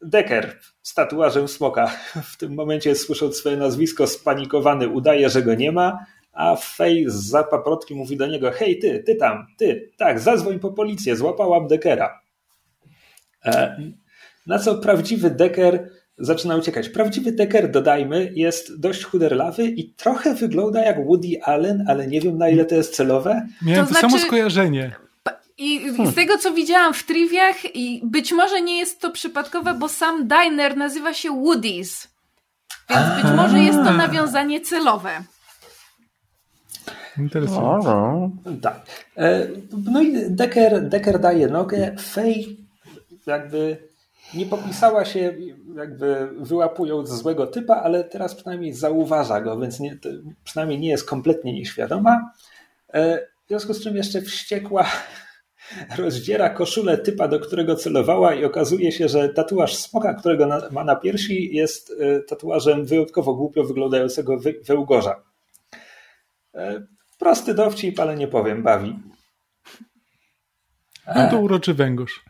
Decker 0.01 0.59
z 0.81 0.93
tatuażem 0.93 1.47
smoka. 1.47 1.87
W 2.33 2.37
tym 2.37 2.53
momencie, 2.53 2.95
słysząc 2.95 3.35
swoje 3.35 3.57
nazwisko, 3.57 4.07
spanikowany 4.07 4.87
udaje, 4.87 5.29
że 5.29 5.43
go 5.43 5.55
nie 5.55 5.71
ma, 5.71 6.05
a 6.37 6.55
Fej 6.55 7.05
z 7.07 7.13
zapaprotki 7.13 7.95
mówi 7.95 8.17
do 8.17 8.27
niego, 8.27 8.51
hej 8.51 8.79
ty, 8.79 9.03
ty 9.05 9.15
tam, 9.15 9.47
ty, 9.57 9.91
tak, 9.97 10.19
zadzwoń 10.19 10.59
po 10.59 10.71
policję, 10.71 11.15
złapałam 11.15 11.67
Dekera. 11.67 12.21
E, 13.45 13.77
na 14.47 14.59
co 14.59 14.75
prawdziwy 14.75 15.29
Decker 15.29 15.89
zaczyna 16.17 16.55
uciekać. 16.55 16.89
Prawdziwy 16.89 17.31
Decker, 17.31 17.71
dodajmy, 17.71 18.31
jest 18.35 18.79
dość 18.79 19.03
chuderlawy 19.03 19.65
i 19.65 19.93
trochę 19.93 20.35
wygląda 20.35 20.81
jak 20.83 21.05
Woody 21.05 21.43
Allen, 21.43 21.85
ale 21.87 22.07
nie 22.07 22.21
wiem 22.21 22.37
na 22.37 22.49
ile 22.49 22.65
to 22.65 22.75
jest 22.75 22.95
celowe. 22.95 23.47
Miałem 23.61 23.87
To 23.87 23.93
to, 23.93 23.99
samo 23.99 24.09
znaczy- 24.09 24.25
skojarzenie. 24.25 24.95
I 25.57 25.91
z 26.05 26.15
tego, 26.15 26.37
co 26.37 26.53
widziałam 26.53 26.93
w 26.93 27.03
triviach, 27.03 27.75
i 27.75 28.01
być 28.03 28.31
może 28.31 28.61
nie 28.61 28.77
jest 28.77 29.01
to 29.01 29.11
przypadkowe, 29.11 29.73
bo 29.73 29.89
sam 29.89 30.27
diner 30.27 30.77
nazywa 30.77 31.13
się 31.13 31.29
Woody's. 31.31 32.07
Więc 32.89 33.23
być 33.23 33.31
może 33.35 33.59
jest 33.59 33.77
to 33.77 33.93
nawiązanie 33.93 34.61
celowe. 34.61 35.09
Interesujące. 37.19 37.89
O, 37.89 38.29
Tak. 38.61 38.85
E, 39.17 39.47
No 39.91 40.01
i 40.01 40.29
Decker, 40.29 40.89
Decker 40.89 41.19
daje 41.19 41.47
nogę. 41.47 41.95
Fej 41.99 42.57
jakby 43.27 43.77
nie 44.33 44.45
popisała 44.45 45.05
się, 45.05 45.33
jakby 45.75 46.29
wyłapując 46.39 47.09
złego 47.09 47.47
typa, 47.47 47.75
ale 47.75 48.03
teraz 48.03 48.35
przynajmniej 48.35 48.73
zauważa 48.73 49.41
go, 49.41 49.59
więc 49.59 49.79
nie, 49.79 49.97
przynajmniej 50.43 50.79
nie 50.79 50.89
jest 50.89 51.05
kompletnie 51.09 51.53
nieświadoma. 51.53 52.31
E, 52.93 53.17
W 53.45 53.47
związku 53.47 53.73
z 53.73 53.83
czym 53.83 53.95
jeszcze 53.95 54.21
wściekła 54.21 54.85
rozdziera 55.97 56.49
koszulę 56.49 56.97
typa, 56.97 57.27
do 57.27 57.39
którego 57.39 57.75
celowała 57.75 58.33
i 58.35 58.45
okazuje 58.45 58.91
się, 58.91 59.07
że 59.07 59.29
tatuaż 59.29 59.75
smoka, 59.75 60.13
którego 60.13 60.45
na, 60.45 60.61
ma 60.71 60.83
na 60.83 60.95
piersi 60.95 61.55
jest 61.55 61.93
e, 61.99 62.19
tatuażem 62.19 62.85
wyjątkowo 62.85 63.33
głupio 63.33 63.63
wyglądającego 63.63 64.37
wy, 64.39 64.53
wełgorza. 64.67 65.23
E, 67.17 67.19
Prosty 67.19 67.53
dowcip, 67.53 67.99
ale 67.99 68.15
nie 68.15 68.27
powiem, 68.27 68.63
bawi. 68.63 68.99
No 71.15 71.29
to 71.29 71.39
uroczy 71.39 71.73
węgorz. 71.73 72.23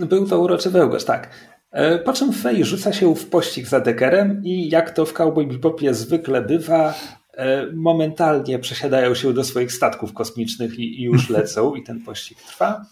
Był 0.00 0.28
to 0.28 0.40
uroczy 0.40 0.70
wełgorz, 0.70 1.04
tak. 1.04 1.30
E, 1.70 1.98
Po 1.98 2.12
czym 2.12 2.32
Fej 2.32 2.64
rzuca 2.64 2.92
się 2.92 3.14
w 3.14 3.30
pościg 3.30 3.66
za 3.66 3.80
Deckerem 3.80 4.44
i 4.44 4.68
jak 4.68 4.90
to 4.90 5.06
w 5.06 5.12
Cowboy 5.12 5.46
Bebopie 5.46 5.94
zwykle 5.94 6.42
bywa, 6.42 6.94
e, 7.34 7.66
momentalnie 7.74 8.58
przesiadają 8.58 9.14
się 9.14 9.32
do 9.34 9.44
swoich 9.44 9.72
statków 9.72 10.12
kosmicznych 10.12 10.78
i, 10.78 11.02
już 11.02 11.30
lecą 11.38 11.74
i 11.74 11.82
ten 11.82 12.00
pościg 12.00 12.38
trwa. 12.42 12.86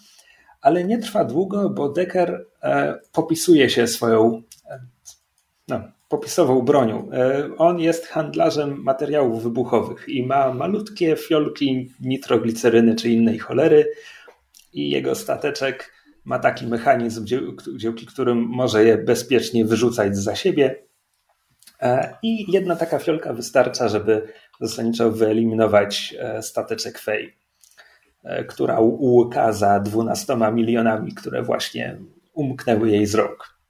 Ale 0.61 0.83
nie 0.83 0.97
trwa 0.97 1.25
długo, 1.25 1.69
bo 1.69 1.89
Decker 1.89 2.45
e, 2.63 2.99
popisuje 3.11 3.69
się 3.69 3.87
swoją 3.87 4.41
e, 4.69 4.79
no, 5.67 5.81
popisową 6.11 6.61
bronią. 6.61 7.09
E, 7.11 7.49
On 7.57 7.79
jest 7.79 8.07
handlarzem 8.07 8.83
materiałów 8.83 9.43
wybuchowych 9.43 10.09
i 10.09 10.25
ma 10.25 10.53
malutkie 10.53 11.15
fiolki 11.15 11.91
nitrogliceryny 12.01 12.95
czy 12.95 13.09
innej 13.09 13.39
cholery 13.39 13.91
i 14.73 14.89
jego 14.89 15.15
stateczek 15.15 15.91
ma 16.25 16.39
taki 16.39 16.67
mechanizm, 16.67 17.25
dzięki 17.75 18.05
którym 18.05 18.37
może 18.37 18.85
je 18.85 18.97
bezpiecznie 18.97 19.65
wyrzucać 19.65 20.17
za 20.17 20.35
siebie. 20.35 20.83
E, 21.81 22.17
I 22.23 22.51
jedna 22.51 22.75
taka 22.75 22.99
fiolka 22.99 23.33
wystarcza, 23.33 23.87
żeby 23.87 24.33
zasadniczo 24.61 25.11
wyeliminować 25.11 26.15
e, 26.19 26.41
stateczek 26.41 26.99
Fej, 26.99 27.37
która 28.47 28.79
łuka 28.79 29.53
za 29.53 29.79
12 29.79 30.37
milionami, 30.51 31.13
które 31.13 31.43
właśnie 31.43 31.97
umknęły 32.33 32.89
jej 32.89 33.05
z 33.05 33.15
rąk. 33.15 33.60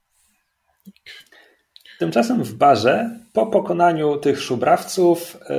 Tymczasem 2.02 2.44
w 2.44 2.54
barze, 2.54 3.10
po 3.32 3.46
pokonaniu 3.46 4.16
tych 4.16 4.40
szubrawców, 4.40 5.36
e, 5.50 5.56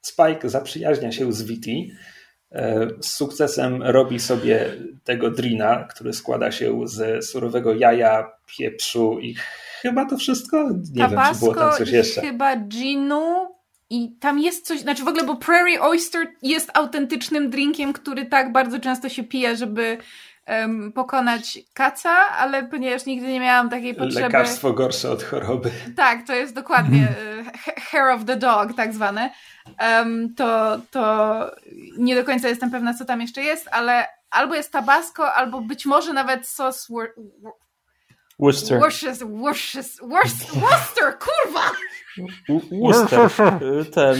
Spike 0.00 0.48
zaprzyjaźnia 0.48 1.12
się 1.12 1.32
z 1.32 1.42
Viti. 1.42 1.92
E, 2.52 2.86
Z 3.00 3.10
sukcesem 3.10 3.82
robi 3.82 4.20
sobie 4.20 4.74
tego 5.04 5.30
drina, 5.30 5.84
który 5.84 6.12
składa 6.12 6.52
się 6.52 6.88
z 6.88 7.26
surowego 7.26 7.74
jaja, 7.74 8.30
pieprzu 8.58 9.18
i 9.20 9.34
chyba 9.82 10.04
to 10.04 10.16
wszystko? 10.16 10.70
Nie 10.94 11.08
wiem, 11.08 11.20
czy 11.32 11.38
było 11.38 11.54
tam 11.54 11.62
Tabasco 11.62 11.78
coś 11.78 11.90
jeszcze. 11.90 12.20
chyba 12.20 12.56
ginu 12.56 13.48
i 13.90 14.12
tam 14.20 14.38
jest 14.38 14.66
coś, 14.66 14.80
znaczy 14.80 15.04
w 15.04 15.08
ogóle, 15.08 15.24
bo 15.24 15.36
Prairie 15.36 15.80
Oyster 15.80 16.26
jest 16.42 16.70
autentycznym 16.74 17.50
drinkiem, 17.50 17.92
który 17.92 18.26
tak 18.26 18.52
bardzo 18.52 18.80
często 18.80 19.08
się 19.08 19.24
pije, 19.24 19.56
żeby 19.56 19.98
em, 20.48 20.92
pokonać 20.92 21.58
kaca, 21.74 22.10
ale 22.10 22.62
ponieważ 22.64 23.06
nigdy 23.06 23.28
nie 23.28 23.40
miałam 23.40 23.70
takiej 23.70 23.94
potrzeby... 23.94 24.20
Lekarstwo 24.20 24.72
gorsze 24.72 25.10
od 25.10 25.22
choroby. 25.22 25.70
Tak, 25.96 26.26
to 26.26 26.34
jest 26.34 26.54
dokładnie 26.54 27.08
e, 27.40 27.44
ha- 27.44 27.80
hair 27.90 28.08
of 28.14 28.24
the 28.24 28.36
dog, 28.36 28.74
tak 28.76 28.94
zwane. 28.94 29.30
Em, 29.78 30.34
to, 30.34 30.78
to 30.90 31.36
nie 31.98 32.14
do 32.14 32.24
końca 32.24 32.48
jestem 32.48 32.70
pewna, 32.70 32.94
co 32.94 33.04
tam 33.04 33.20
jeszcze 33.20 33.42
jest, 33.42 33.68
ale 33.72 34.06
albo 34.30 34.54
jest 34.54 34.72
tabasco, 34.72 35.34
albo 35.34 35.60
być 35.60 35.86
może 35.86 36.12
nawet 36.12 36.48
sos 36.48 36.88
Wor- 36.90 37.12
Wor- 37.42 37.52
Worcester. 38.38 38.78
Worcester, 38.80 39.28
Worcester, 39.28 40.08
Worcester, 40.60 41.18
kurwa! 41.18 41.60
Worcester. 42.82 43.30
Ten 43.94 44.16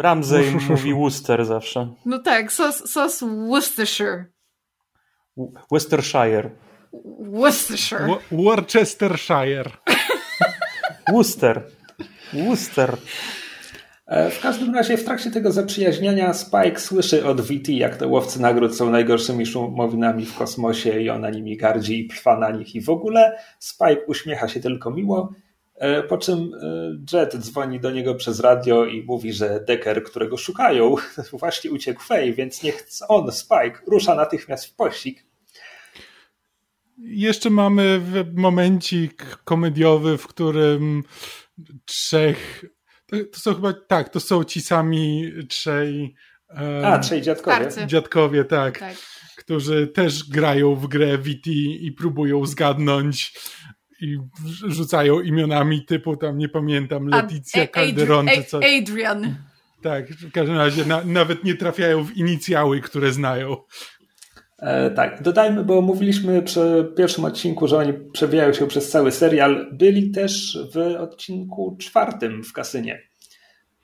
Ramsey 0.00 0.50
mówi 0.68 0.94
Worcester 0.94 1.44
zawsze. 1.44 1.94
No 2.04 2.18
tak, 2.18 2.52
sos, 2.52 2.90
sos 2.90 3.22
Worcestershire. 3.48 4.24
Worcestershire. 5.70 6.50
Worcestershire. 7.18 8.06
Wo- 8.06 8.20
Worcestershire. 8.32 9.70
Worcester. 11.12 11.62
Worcester. 12.32 12.96
E, 14.06 14.30
W 14.30 14.40
każdym 14.40 14.74
razie 14.74 14.96
w 14.96 15.04
trakcie 15.04 15.30
tego 15.30 15.52
zaprzyjaźniania 15.52 16.34
Spike 16.34 16.80
słyszy 16.80 17.26
od 17.26 17.40
VT, 17.40 17.68
jak 17.72 17.96
te 17.96 18.06
łowcy 18.06 18.40
nagród 18.40 18.76
są 18.76 18.90
najgorszymi 18.90 19.46
szumowinami 19.46 20.26
w 20.26 20.34
kosmosie 20.36 21.00
i 21.00 21.10
ona 21.10 21.30
nimi 21.30 21.56
gardzi 21.56 22.00
i 22.00 22.08
trwa 22.08 22.38
na 22.38 22.50
nich 22.50 22.74
i 22.74 22.80
w 22.80 22.90
ogóle. 22.90 23.38
Spike 23.58 24.04
uśmiecha 24.06 24.48
się 24.48 24.60
tylko 24.60 24.90
miło, 24.90 25.32
e, 25.76 26.02
po 26.02 26.18
czym 26.18 26.38
e, 27.12 27.16
Jet 27.18 27.36
dzwoni 27.36 27.80
do 27.80 27.90
niego 27.90 28.14
przez 28.14 28.40
radio 28.40 28.84
i 28.86 29.02
mówi, 29.02 29.32
że 29.32 29.60
Decker, 29.60 30.04
którego 30.04 30.36
szukają, 30.36 30.94
właśnie 31.40 31.70
uciekł 31.70 32.02
Fej, 32.02 32.34
więc 32.34 32.62
niech 32.62 32.86
on, 33.08 33.32
Spike, 33.32 33.78
rusza 33.86 34.14
natychmiast 34.14 34.66
w 34.66 34.74
pościg. 34.74 35.27
Jeszcze 37.02 37.50
mamy 37.50 38.00
w- 38.00 38.34
momencik 38.34 39.36
komediowy, 39.44 40.18
w 40.18 40.26
którym 40.26 41.04
trzech. 41.84 42.64
To, 43.06 43.16
to 43.32 43.40
są 43.40 43.54
chyba. 43.54 43.72
Tak, 43.72 44.08
to 44.08 44.20
są 44.20 44.44
ci 44.44 44.60
sami 44.60 45.32
trzej. 45.48 46.14
A, 46.84 46.98
trzej 46.98 47.22
dziadkowie. 47.22 47.56
Starcy. 47.56 47.86
Dziadkowie, 47.86 48.44
tak, 48.44 48.78
Tak. 48.78 48.94
którzy 49.36 49.86
też 49.86 50.28
grają 50.28 50.74
w 50.74 50.86
grę 50.88 51.18
VT 51.18 51.46
i 51.80 51.92
próbują 51.92 52.46
zgadnąć 52.46 53.32
i 54.00 54.18
rzucają 54.66 55.20
imionami 55.20 55.84
typu 55.84 56.16
tam, 56.16 56.38
nie 56.38 56.48
pamiętam, 56.48 57.08
A- 57.12 57.16
Leticia 57.16 57.62
A- 57.62 57.66
Calderon 57.66 58.26
Adri- 58.26 58.34
czy 58.36 58.44
coś. 58.44 58.64
Adrian. 58.82 59.36
Tak, 59.82 60.08
w 60.10 60.32
każdym 60.32 60.56
razie 60.56 60.84
na, 60.84 61.04
nawet 61.04 61.44
nie 61.44 61.54
trafiają 61.54 62.04
w 62.04 62.16
inicjały, 62.16 62.80
które 62.80 63.12
znają. 63.12 63.56
E, 64.58 64.90
tak, 64.90 65.22
dodajmy, 65.22 65.64
bo 65.64 65.82
mówiliśmy 65.82 66.42
przy 66.42 66.92
pierwszym 66.96 67.24
odcinku, 67.24 67.68
że 67.68 67.78
oni 67.78 67.92
przewijają 68.12 68.52
się 68.52 68.66
przez 68.66 68.90
cały 68.90 69.12
serial. 69.12 69.70
Byli 69.72 70.10
też 70.10 70.58
w 70.74 70.96
odcinku 71.00 71.76
czwartym 71.80 72.44
w 72.44 72.52
kasynie. 72.52 73.02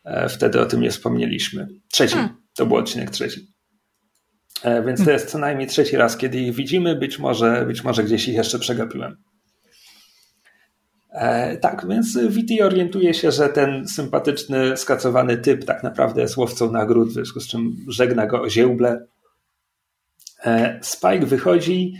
E, 0.04 0.28
wtedy 0.28 0.60
o 0.60 0.66
tym 0.66 0.80
nie 0.80 0.90
wspomnieliśmy. 0.90 1.68
Trzecim. 1.92 2.18
Hmm. 2.18 2.36
To 2.56 2.66
był 2.66 2.76
odcinek 2.76 3.10
trzeci. 3.10 3.40
E, 4.62 4.82
więc 4.82 5.04
to 5.04 5.10
jest 5.10 5.30
co 5.30 5.38
najmniej 5.38 5.68
trzeci 5.68 5.96
raz, 5.96 6.16
kiedy 6.16 6.38
ich 6.38 6.54
widzimy. 6.54 6.96
Być 6.96 7.18
może, 7.18 7.64
być 7.66 7.84
może 7.84 8.04
gdzieś 8.04 8.28
ich 8.28 8.34
jeszcze 8.34 8.58
przegapiłem. 8.58 9.16
E, 11.12 11.56
tak, 11.56 11.86
więc 11.88 12.18
VT 12.18 12.62
orientuje 12.62 13.14
się, 13.14 13.30
że 13.30 13.48
ten 13.48 13.88
sympatyczny, 13.88 14.76
skacowany 14.76 15.36
typ 15.36 15.64
tak 15.64 15.82
naprawdę 15.82 16.20
jest 16.20 16.36
łowcą 16.36 16.72
nagród, 16.72 17.08
w 17.08 17.12
związku 17.12 17.40
z 17.40 17.48
czym 17.48 17.76
żegna 17.88 18.26
go 18.26 18.42
o 18.42 18.50
ziełble. 18.50 19.06
E, 20.46 20.78
Spike 20.82 21.26
wychodzi 21.26 21.92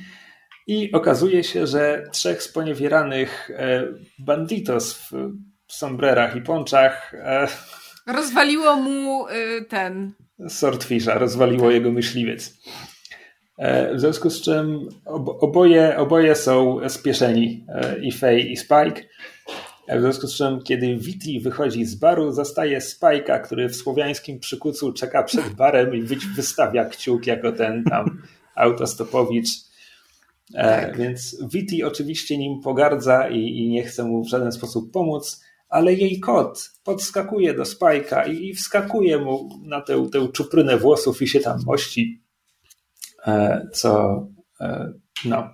i 0.67 0.93
okazuje 0.93 1.45
się, 1.45 1.67
że 1.67 2.05
trzech 2.13 2.43
sponiewieranych 2.43 3.51
e, 3.51 3.85
banditos 4.19 5.09
w 5.67 5.73
sombrerach 5.73 6.37
i 6.37 6.43
ponczach 6.43 7.15
e, 7.15 7.47
Rozwaliło 8.07 8.77
mu 8.77 9.29
y, 9.29 9.65
ten. 9.69 10.13
Swordfisha 10.49 11.19
rozwaliło 11.19 11.71
jego 11.71 11.93
myśliwiec. 11.93 12.59
W 13.95 14.01
związku 14.01 14.31
z 14.31 14.43
czym 14.43 14.89
ob- 15.05 15.43
oboje, 15.43 15.97
oboje 15.97 16.35
są 16.35 16.81
spieszeni, 16.89 17.67
i 18.03 18.13
Faye 18.13 18.39
i 18.41 18.57
Spike. 18.57 19.03
W 19.89 20.01
związku 20.01 20.27
z 20.27 20.35
czym, 20.37 20.63
kiedy 20.63 20.97
Viti 20.97 21.41
wychodzi 21.41 21.85
z 21.85 21.95
baru, 21.95 22.33
zastaje 22.33 22.79
Spike'a, 22.79 23.41
który 23.41 23.69
w 23.69 23.77
słowiańskim 23.77 24.39
przykucu 24.41 24.93
czeka 24.93 25.23
przed 25.23 25.49
barem 25.55 25.95
i 25.95 26.03
wy- 26.03 26.17
wystawia 26.37 26.85
kciuk 26.85 27.27
jako 27.27 27.53
ten 27.53 27.85
tam 27.85 28.23
autostopowicz. 28.55 29.49
E, 30.55 30.81
Tak. 30.87 30.97
Więc 30.99 31.37
Viti 31.53 31.85
oczywiście 31.85 32.39
nim 32.39 32.61
pogardza 32.61 33.29
i, 33.29 33.39
i 33.39 33.69
nie 33.69 33.83
chce 33.83 34.05
mu 34.05 34.25
w 34.25 34.29
żaden 34.29 34.53
sposób 34.53 34.93
pomóc, 34.93 35.45
ale 35.69 35.95
jej 35.95 36.21
kot 36.21 36.71
podskakuje 36.85 37.55
do 37.55 37.63
Spike'a 37.63 38.31
i, 38.33 38.49
i 38.49 38.55
wskakuje 38.55 39.19
mu 39.19 39.49
na 39.67 39.81
tę, 39.81 40.07
tę 40.13 40.29
czuprynę 40.33 40.77
włosów 40.79 41.23
i 41.23 41.29
się 41.29 41.41
tam 41.41 41.59
mości. 41.67 42.21
E, 43.27 43.67
co, 43.73 44.23
e, 44.61 44.93
no, 45.25 45.51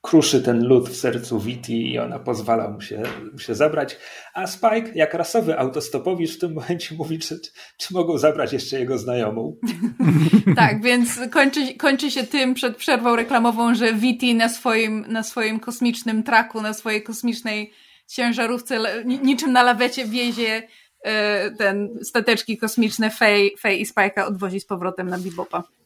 kruszy 0.00 0.42
ten 0.42 0.64
lód 0.64 0.88
w 0.88 0.96
sercu 0.96 1.40
Viti 1.40 1.92
i 1.92 1.98
ona 1.98 2.18
pozwala 2.18 2.70
mu 2.70 2.80
się, 2.80 3.02
mu 3.32 3.38
się 3.38 3.54
zabrać. 3.54 3.96
A 4.34 4.46
Spike, 4.46 4.92
jak 4.94 5.14
rasowy 5.14 5.58
autostopowicz, 5.58 6.36
w 6.36 6.38
tym 6.38 6.52
momencie 6.52 6.94
mówi, 6.94 7.18
czy, 7.18 7.40
czy 7.78 7.94
mogą 7.94 8.18
zabrać 8.18 8.52
jeszcze 8.52 8.80
jego 8.80 8.98
znajomą. 8.98 9.56
tak, 10.56 10.82
więc 10.82 11.20
kończy, 11.30 11.74
kończy 11.74 12.10
się 12.10 12.24
tym 12.24 12.54
przed 12.54 12.76
przerwą 12.76 13.16
reklamową, 13.16 13.74
że 13.74 13.94
Viti 13.94 14.34
na 14.34 14.48
swoim, 14.48 15.04
na 15.08 15.22
swoim 15.22 15.60
kosmicznym 15.60 16.22
traku, 16.22 16.62
na 16.62 16.74
swojej 16.74 17.02
kosmicznej 17.02 17.72
ciężarówce, 18.06 19.04
niczym 19.04 19.52
na 19.52 19.62
lawecie 19.62 20.04
wiezie 20.04 20.62
e, 21.02 21.50
ten 21.50 21.88
stateczki 22.02 22.58
kosmiczne 22.58 23.10
Fej, 23.10 23.56
i 23.80 23.86
Spike'a 23.86 24.26
odwozi 24.26 24.60
z 24.60 24.66
powrotem 24.66 25.08
na 25.08 25.18
Bebopa. 25.18 25.77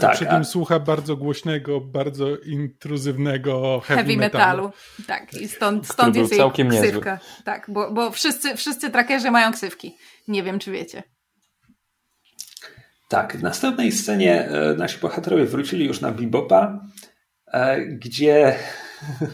Tak, 0.00 0.12
przy 0.12 0.26
tym 0.26 0.34
a... 0.34 0.44
słucha 0.44 0.80
bardzo 0.80 1.16
głośnego, 1.16 1.80
bardzo 1.80 2.36
intruzywnego 2.36 3.80
heavy, 3.80 4.02
heavy 4.02 4.16
metalu. 4.16 4.62
metalu. 4.62 4.72
Tak, 5.06 5.34
i 5.34 5.48
stąd, 5.48 5.88
stąd 5.88 6.16
jest 6.16 6.32
jej 6.32 6.50
ksywka. 6.50 6.64
Niezły. 6.64 7.02
Tak, 7.44 7.66
bo, 7.68 7.92
bo 7.92 8.10
wszyscy, 8.10 8.56
wszyscy 8.56 8.90
trackerzy 8.90 9.30
mają 9.30 9.52
ksywki. 9.52 9.96
Nie 10.28 10.42
wiem, 10.42 10.58
czy 10.58 10.72
wiecie. 10.72 11.02
Tak, 13.08 13.36
w 13.36 13.42
następnej 13.42 13.92
scenie 13.92 14.48
e, 14.48 14.74
nasi 14.74 14.98
bohaterowie 14.98 15.44
wrócili 15.44 15.86
już 15.86 16.00
na 16.00 16.12
Bebopa, 16.12 16.80
e, 17.46 17.86
gdzie 17.86 18.58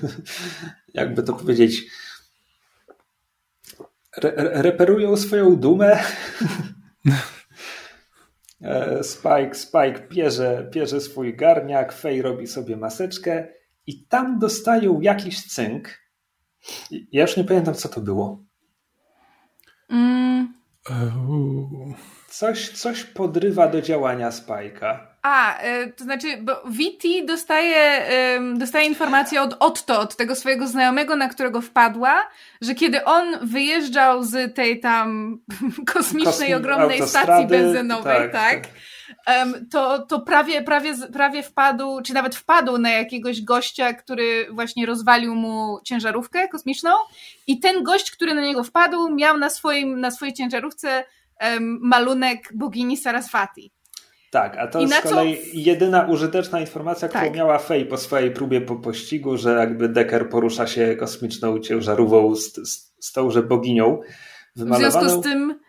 jakby 0.94 1.22
to 1.22 1.32
powiedzieć 1.32 1.82
re 4.16 4.32
reperują 4.36 5.16
swoją 5.16 5.56
dumę 5.56 5.98
Spike, 9.02 9.54
Spike 9.54 10.08
bierze, 10.08 10.68
bierze 10.72 11.00
swój 11.00 11.36
garniak, 11.36 11.92
Fej 11.92 12.22
robi 12.22 12.46
sobie 12.46 12.76
maseczkę 12.76 13.48
i 13.86 14.06
tam 14.06 14.38
dostają 14.38 15.00
jakiś 15.00 15.46
cynk. 15.54 15.88
Ja 17.12 17.22
już 17.22 17.36
nie 17.36 17.44
pamiętam, 17.44 17.74
co 17.74 17.88
to 17.88 18.00
było. 18.00 18.44
Mm. 19.90 20.54
Coś, 22.30 22.68
coś 22.68 23.04
podrywa 23.04 23.68
do 23.68 23.82
działania 23.82 24.30
Spike'a. 24.30 24.98
A, 25.22 25.64
y, 25.64 25.92
to 25.96 26.04
znaczy, 26.04 26.36
bo 26.40 26.62
Viti 26.68 27.26
dostaje, 27.26 28.08
dostaje 28.54 28.86
informację 28.86 29.42
od 29.42 29.56
Otto, 29.60 30.00
od 30.00 30.16
tego 30.16 30.34
swojego 30.34 30.66
znajomego, 30.66 31.16
na 31.16 31.28
którego 31.28 31.60
wpadła, 31.60 32.28
że 32.60 32.74
kiedy 32.74 33.04
on 33.04 33.24
wyjeżdżał 33.42 34.24
z 34.24 34.54
tej 34.54 34.80
tam 34.80 35.38
kosmicznej, 35.94 36.32
Kosmi 36.32 36.54
ogromnej 36.54 37.08
stacji 37.08 37.46
benzynowej, 37.46 38.16
tak, 38.16 38.32
tak, 38.32 38.66
tak. 38.66 38.72
to, 39.70 39.98
to 39.98 40.20
prawie, 40.20 40.62
prawie, 40.62 40.94
prawie 41.12 41.42
wpadł, 41.42 42.02
czy 42.02 42.14
nawet 42.14 42.36
wpadł 42.36 42.78
na 42.78 42.90
jakiegoś 42.90 43.42
gościa, 43.42 43.92
który 43.92 44.46
właśnie 44.50 44.86
rozwalił 44.86 45.34
mu 45.34 45.80
ciężarówkę 45.84 46.48
kosmiczną 46.48 46.90
i 47.46 47.60
ten 47.60 47.82
gość, 47.82 48.10
który 48.10 48.34
na 48.34 48.42
niego 48.42 48.64
wpadł, 48.64 49.14
miał 49.14 49.38
na, 49.38 49.50
swoim, 49.50 50.00
na 50.00 50.10
swojej 50.10 50.34
ciężarówce 50.34 51.04
malunek 51.80 52.52
bogini 52.54 52.96
Saraswati. 52.96 53.72
Tak, 54.30 54.56
a 54.58 54.66
to 54.66 54.80
I 54.80 54.88
z 54.88 55.00
kolei 55.00 55.36
co... 55.36 55.42
jedyna 55.54 56.06
użyteczna 56.06 56.60
informacja, 56.60 57.08
którą 57.08 57.24
tak. 57.24 57.34
miała 57.34 57.58
Fej 57.58 57.86
po 57.86 57.96
swojej 57.96 58.30
próbie 58.30 58.60
po 58.60 58.76
pościgu, 58.76 59.36
że 59.36 59.50
jakby 59.50 59.88
Decker 59.88 60.28
porusza 60.28 60.66
się 60.66 60.96
kosmiczną 60.96 61.58
ciężarówką 61.58 62.36
z, 62.36 62.52
z, 62.54 62.94
z 63.00 63.12
tąże 63.12 63.42
boginią. 63.42 64.00
W 64.56 64.76
związku 64.76 65.08
z 65.08 65.20
tym 65.20 65.60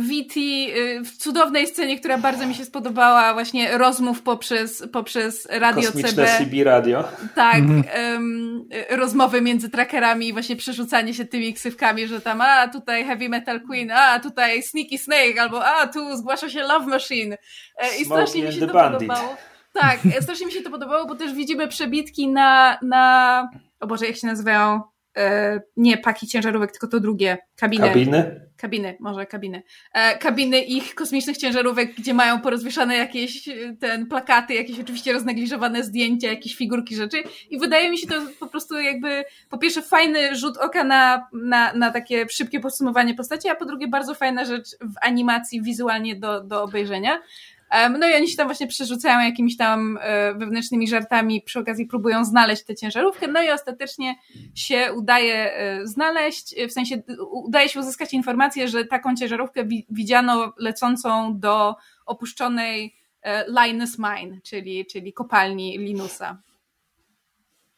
Viti 0.00 0.70
y, 0.78 1.04
w 1.04 1.16
cudownej 1.16 1.66
scenie, 1.66 1.98
która 1.98 2.18
bardzo 2.18 2.46
mi 2.46 2.54
się 2.54 2.64
spodobała, 2.64 3.32
właśnie 3.32 3.78
rozmów 3.78 4.22
poprzez, 4.22 4.84
poprzez 4.92 5.48
radio 5.50 5.82
Kosmiczne 5.82 6.26
CB. 6.26 6.38
CB 6.38 6.64
radio. 6.64 7.04
Tak, 7.34 7.62
um, 7.62 8.68
rozmowy 8.90 9.40
między 9.40 9.70
trackerami 9.70 10.28
i 10.28 10.32
właśnie 10.32 10.56
przerzucanie 10.56 11.14
się 11.14 11.24
tymi 11.24 11.54
ksywkami, 11.54 12.06
że 12.06 12.20
tam 12.20 12.40
a 12.40 12.68
tutaj 12.68 13.04
Heavy 13.04 13.28
Metal 13.28 13.60
Queen, 13.60 13.90
a 13.90 14.20
tutaj 14.20 14.62
Sneaky 14.62 14.98
Snake, 14.98 15.42
albo 15.42 15.66
a 15.66 15.86
tu 15.86 16.16
zgłasza 16.16 16.48
się 16.48 16.60
Love 16.60 16.86
Machine. 16.86 17.36
E, 17.78 18.00
I 18.00 18.04
strasznie 18.04 18.42
mi 18.42 18.52
się 18.52 18.66
to 18.66 18.72
bandit. 18.72 19.08
podobało. 19.08 19.36
Tak, 19.72 19.98
e, 20.18 20.22
strasznie 20.22 20.46
mi 20.46 20.52
się 20.52 20.62
to 20.62 20.70
podobało, 20.70 21.06
bo 21.06 21.14
też 21.14 21.32
widzimy 21.32 21.68
przebitki 21.68 22.28
na, 22.28 22.78
na 22.82 23.48
o 23.80 23.86
Boże, 23.86 24.06
jak 24.06 24.16
się 24.16 24.26
nazywają? 24.26 24.80
E, 25.16 25.60
nie 25.76 25.98
paki 25.98 26.26
ciężarówek, 26.26 26.72
tylko 26.72 26.86
to 26.88 27.00
drugie, 27.00 27.38
kabiny. 27.56 27.88
Kabiny? 27.88 28.47
Kabiny, 28.58 28.96
może 29.00 29.26
kabiny. 29.26 29.62
E, 29.92 30.18
kabiny 30.18 30.60
ich 30.60 30.94
kosmicznych 30.94 31.36
ciężarówek, 31.36 31.94
gdzie 31.94 32.14
mają 32.14 32.40
porozwieszane 32.40 32.96
jakieś 32.96 33.48
e, 33.48 33.52
ten 33.80 34.06
plakaty, 34.06 34.54
jakieś 34.54 34.80
oczywiście 34.80 35.12
roznegliżowane 35.12 35.84
zdjęcia, 35.84 36.28
jakieś 36.28 36.56
figurki 36.56 36.96
rzeczy 36.96 37.22
i 37.50 37.58
wydaje 37.58 37.90
mi 37.90 37.98
się 37.98 38.06
to 38.06 38.14
po 38.40 38.46
prostu 38.46 38.80
jakby 38.80 39.24
po 39.50 39.58
pierwsze 39.58 39.82
fajny 39.82 40.36
rzut 40.36 40.56
oka 40.56 40.84
na, 40.84 41.28
na, 41.32 41.72
na 41.72 41.90
takie 41.90 42.26
szybkie 42.28 42.60
podsumowanie 42.60 43.14
postaci, 43.14 43.48
a 43.48 43.54
po 43.54 43.64
drugie 43.64 43.88
bardzo 43.88 44.14
fajna 44.14 44.44
rzecz 44.44 44.68
w 44.80 44.94
animacji 45.00 45.62
wizualnie 45.62 46.16
do, 46.16 46.40
do 46.40 46.62
obejrzenia. 46.62 47.22
No 47.70 48.08
i 48.08 48.14
oni 48.14 48.28
się 48.28 48.36
tam 48.36 48.46
właśnie 48.46 48.66
przerzucają 48.66 49.28
jakimiś 49.28 49.56
tam 49.56 49.98
e, 50.02 50.34
wewnętrznymi 50.34 50.88
żartami, 50.88 51.42
przy 51.42 51.58
okazji 51.58 51.86
próbują 51.86 52.24
znaleźć 52.24 52.64
tę 52.64 52.74
ciężarówkę, 52.74 53.26
no 53.26 53.42
i 53.42 53.50
ostatecznie 53.50 54.14
się 54.54 54.92
udaje 54.96 55.52
e, 55.54 55.86
znaleźć, 55.86 56.54
w 56.68 56.72
sensie 56.72 57.02
udaje 57.30 57.68
się 57.68 57.80
uzyskać 57.80 58.12
informację, 58.12 58.68
że 58.68 58.84
taką 58.84 59.16
ciężarówkę 59.16 59.64
widziano 59.90 60.52
lecącą 60.58 61.38
do 61.38 61.76
opuszczonej 62.06 62.94
e, 63.22 63.44
Linus 63.48 63.98
Mine, 63.98 64.40
czyli, 64.42 64.86
czyli 64.86 65.12
kopalni 65.12 65.78
Linusa. 65.78 66.42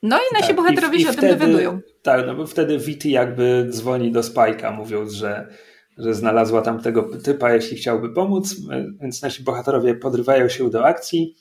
No 0.02 0.16
i 0.16 0.34
nasi 0.34 0.46
tak, 0.46 0.56
bohaterowie 0.56 0.98
i, 0.98 1.00
się 1.00 1.06
i 1.06 1.10
o 1.10 1.12
wtedy, 1.12 1.28
tym 1.28 1.38
dowiadują. 1.38 1.80
Tak, 2.02 2.26
no 2.26 2.34
bo 2.34 2.46
wtedy 2.46 2.78
Viti 2.78 3.10
jakby 3.10 3.66
dzwoni 3.70 4.12
do 4.12 4.20
Spike'a, 4.20 4.76
mówiąc, 4.76 5.12
że 5.12 5.48
że 6.00 6.14
znalazła 6.14 6.62
tam 6.62 6.82
tego 6.82 7.18
typa, 7.18 7.52
jeśli 7.52 7.76
chciałby 7.76 8.12
pomóc, 8.12 8.56
więc 9.00 9.22
nasi 9.22 9.42
bohaterowie 9.42 9.94
podrywają 9.94 10.48
się 10.48 10.70
do 10.70 10.86
akcji. 10.86 11.36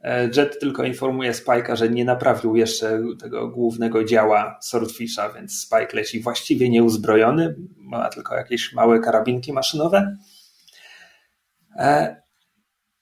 E, 0.00 0.30
Jet 0.36 0.60
tylko 0.60 0.84
informuje 0.84 1.32
Spike'a, 1.32 1.76
że 1.76 1.88
nie 1.88 2.04
naprawił 2.04 2.56
jeszcze 2.56 3.02
tego 3.20 3.48
głównego 3.48 4.04
działa 4.04 4.58
Swordfisha, 4.60 5.32
więc 5.32 5.60
Spike 5.60 5.96
leci 5.96 6.20
właściwie 6.20 6.70
nieuzbrojony, 6.70 7.56
ma 7.76 8.08
tylko 8.08 8.34
jakieś 8.34 8.72
małe 8.72 9.00
karabinki 9.00 9.52
maszynowe. 9.52 10.16
E, 11.76 12.16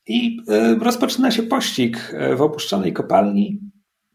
I 0.07 0.41
e, 0.49 0.75
rozpoczyna 0.75 1.31
się 1.31 1.43
pościg 1.43 2.15
w 2.37 2.43
opuszczonej 2.43 2.93
kopalni. 2.93 3.61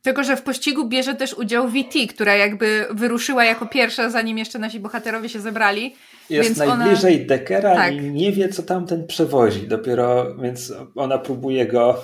Tylko, 0.01 0.23
że 0.23 0.37
w 0.37 0.41
pościgu 0.41 0.87
bierze 0.87 1.15
też 1.15 1.33
udział 1.33 1.67
VT, 1.67 2.07
która 2.09 2.35
jakby 2.35 2.85
wyruszyła 2.91 3.45
jako 3.45 3.65
pierwsza, 3.65 4.09
zanim 4.09 4.37
jeszcze 4.37 4.59
nasi 4.59 4.79
bohaterowie 4.79 5.29
się 5.29 5.39
zebrali. 5.39 5.95
Jest 6.29 6.49
więc 6.49 6.57
najbliżej 6.57 7.15
ona... 7.15 7.25
Deckera 7.25 7.75
tak. 7.75 7.93
i 7.93 7.99
nie 7.99 8.31
wie, 8.31 8.49
co 8.49 8.63
tamten 8.63 9.07
przewozi. 9.07 9.67
Dopiero, 9.67 10.35
więc 10.35 10.73
ona 10.95 11.17
próbuje 11.17 11.67
go 11.67 12.03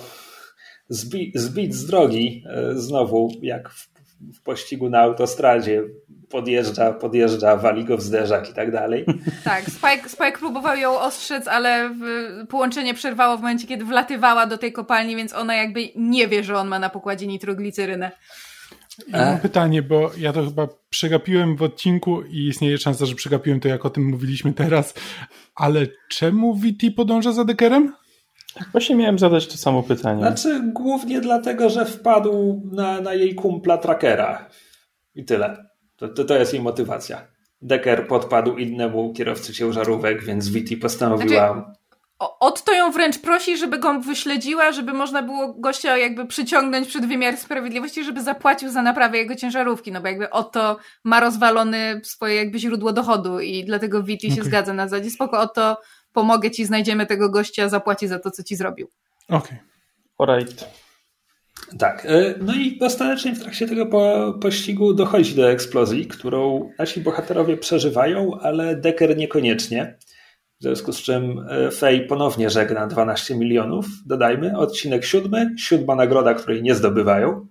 zbi 0.88 1.32
zbić 1.34 1.74
z 1.74 1.86
drogi 1.86 2.44
e, 2.46 2.74
znowu, 2.74 3.28
jak 3.42 3.70
w, 3.70 3.88
w 4.38 4.42
pościgu 4.42 4.90
na 4.90 5.00
autostradzie. 5.00 5.82
Podjeżdża, 6.30 6.92
podjeżdża, 6.92 7.56
wali 7.56 7.84
go 7.84 7.96
w 7.96 8.02
zderzak 8.02 8.50
i 8.50 8.54
tak 8.54 8.72
dalej. 8.72 9.04
Tak, 9.44 9.64
Spike, 9.64 10.08
Spike 10.08 10.38
próbował 10.38 10.76
ją 10.76 10.98
ostrzec, 10.98 11.48
ale 11.48 11.94
połączenie 12.48 12.94
przerwało 12.94 13.36
w 13.36 13.40
momencie, 13.40 13.66
kiedy 13.66 13.84
wlatywała 13.84 14.46
do 14.46 14.58
tej 14.58 14.72
kopalni, 14.72 15.16
więc 15.16 15.34
ona 15.34 15.54
jakby 15.54 15.88
nie 15.96 16.28
wie, 16.28 16.44
że 16.44 16.56
on 16.56 16.68
ma 16.68 16.78
na 16.78 16.90
pokładzie 16.90 17.26
nitroglicerynę. 17.26 18.10
Ja 19.08 19.26
mam 19.26 19.38
pytanie, 19.38 19.82
bo 19.82 20.10
ja 20.18 20.32
to 20.32 20.44
chyba 20.44 20.68
przegapiłem 20.90 21.56
w 21.56 21.62
odcinku 21.62 22.22
i 22.22 22.48
istnieje 22.48 22.78
szansa, 22.78 23.06
że 23.06 23.14
przegapiłem 23.14 23.60
to, 23.60 23.68
jak 23.68 23.84
o 23.84 23.90
tym 23.90 24.04
mówiliśmy 24.04 24.52
teraz, 24.52 24.94
ale 25.54 25.86
czemu 26.08 26.54
VT 26.54 26.96
podąża 26.96 27.32
za 27.32 27.44
Deckerem? 27.44 27.94
Właśnie 28.72 28.96
miałem 28.96 29.18
zadać 29.18 29.46
to 29.46 29.56
samo 29.56 29.82
pytanie. 29.82 30.20
Znaczy, 30.20 30.60
głównie 30.72 31.20
dlatego, 31.20 31.70
że 31.70 31.86
wpadł 31.86 32.62
na, 32.72 33.00
na 33.00 33.14
jej 33.14 33.34
kumpla 33.34 33.78
trackera. 33.78 34.48
I 35.14 35.24
tyle. 35.24 35.67
To, 35.98 36.08
to, 36.08 36.24
to 36.24 36.38
jest 36.38 36.52
jej 36.52 36.62
motywacja. 36.62 37.26
Decker 37.62 38.06
podpadł 38.06 38.56
innemu 38.56 39.12
kierowcy 39.12 39.52
ciężarówek, 39.52 40.24
więc 40.24 40.48
Viti 40.48 40.76
postanowiła 40.76 41.52
znaczy, 41.52 41.78
Otto 42.18 42.72
ją 42.72 42.90
wręcz 42.90 43.18
prosi, 43.18 43.56
żeby 43.56 43.78
go 43.78 44.00
wyśledziła, 44.00 44.72
żeby 44.72 44.92
można 44.92 45.22
było 45.22 45.54
gościa 45.54 45.96
jakby 45.96 46.26
przyciągnąć 46.26 46.88
przed 46.88 47.06
wymiar 47.06 47.36
sprawiedliwości, 47.36 48.04
żeby 48.04 48.22
zapłacił 48.22 48.70
za 48.70 48.82
naprawę 48.82 49.18
jego 49.18 49.36
ciężarówki, 49.36 49.92
no 49.92 50.00
bo 50.00 50.08
jakby 50.08 50.30
Otto 50.30 50.78
ma 51.04 51.20
rozwalony 51.20 52.00
swoje 52.04 52.34
jakby 52.34 52.58
źródło 52.58 52.92
dochodu 52.92 53.40
i 53.40 53.64
dlatego 53.64 54.02
Viti 54.02 54.26
okay. 54.26 54.36
się 54.36 54.44
zgadza 54.44 54.72
na 54.72 54.88
zasadzie 54.88 55.10
spoko, 55.10 55.40
Otto, 55.40 55.80
pomogę 56.12 56.50
ci, 56.50 56.64
znajdziemy 56.64 57.06
tego 57.06 57.30
gościa, 57.30 57.68
zapłaci 57.68 58.08
za 58.08 58.18
to, 58.18 58.30
co 58.30 58.42
ci 58.42 58.56
zrobił. 58.56 58.88
Okej. 59.28 59.38
Okay. 59.38 59.58
Alright. 60.18 60.87
Tak. 61.78 62.06
E, 62.06 62.34
no 62.40 62.54
i 62.54 62.78
ostatecznie 62.80 63.34
w 63.34 63.40
trakcie 63.40 63.68
tego 63.68 63.86
po, 63.86 64.34
pościgu 64.40 64.94
dochodzi 64.94 65.34
do 65.34 65.50
eksplozji, 65.50 66.06
którą 66.06 66.70
nasi 66.78 67.00
bohaterowie 67.00 67.56
przeżywają, 67.56 68.40
ale 68.40 68.76
Decker 68.76 69.16
niekoniecznie. 69.16 69.98
W 70.60 70.62
związku 70.62 70.92
z 70.92 71.02
czym 71.02 71.46
e, 71.48 71.70
Fej 71.70 72.06
ponownie 72.06 72.50
żegna 72.50 72.86
12 72.86 73.36
milionów. 73.36 73.86
Dodajmy, 74.06 74.58
odcinek 74.58 75.04
siódmy, 75.04 75.54
siódma 75.58 75.94
nagroda, 75.94 76.34
której 76.34 76.62
nie 76.62 76.74
zdobywają. 76.74 77.46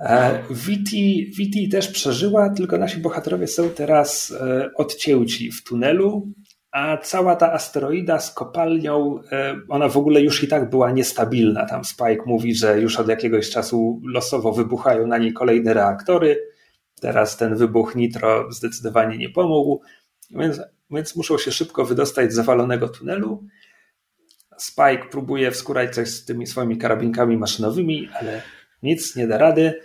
E, 0.00 0.42
Viti, 0.50 1.32
Viti 1.38 1.68
też 1.68 1.88
przeżyła, 1.88 2.50
tylko 2.50 2.78
nasi 2.78 3.00
bohaterowie 3.00 3.46
są 3.46 3.70
teraz 3.70 4.34
odcięci 4.76 5.52
w 5.52 5.64
tunelu, 5.64 6.32
a 6.72 6.96
cała 6.96 7.36
ta 7.36 7.52
asteroida 7.52 8.18
z 8.20 8.34
kopalnią, 8.34 9.20
e, 9.32 9.60
ona 9.68 9.88
w 9.88 9.96
ogóle 9.96 10.20
już 10.20 10.44
i 10.44 10.48
tak 10.48 10.70
była 10.70 10.90
niestabilna. 10.90 11.66
Tam 11.66 11.84
Spike 11.84 12.22
mówi, 12.26 12.54
że 12.54 12.80
już 12.80 13.00
od 13.00 13.08
jakiegoś 13.08 13.50
czasu 13.50 14.00
losowo 14.04 14.52
wybuchają 14.52 15.06
na 15.06 15.18
niej 15.18 15.32
kolejne 15.32 15.74
reaktory. 15.74 16.42
Teraz 17.00 17.36
ten 17.36 17.56
wybuch 17.56 17.94
nitro 17.94 18.52
zdecydowanie 18.52 19.18
nie 19.18 19.28
pomógł, 19.28 19.82
więc, 20.30 20.60
więc 20.90 21.16
muszą 21.16 21.38
się 21.38 21.52
szybko 21.52 21.84
wydostać 21.84 22.32
z 22.32 22.34
zawalonego 22.34 22.88
tunelu. 22.88 23.44
Spike 24.58 25.04
próbuje 25.10 25.50
wskurać 25.50 25.94
coś 25.94 26.08
z 26.08 26.24
tymi 26.24 26.46
swoimi 26.46 26.78
karabinkami 26.78 27.36
maszynowymi, 27.36 28.08
ale 28.20 28.42
nic 28.82 29.16
nie 29.16 29.26
da 29.26 29.38
rady. 29.38 29.80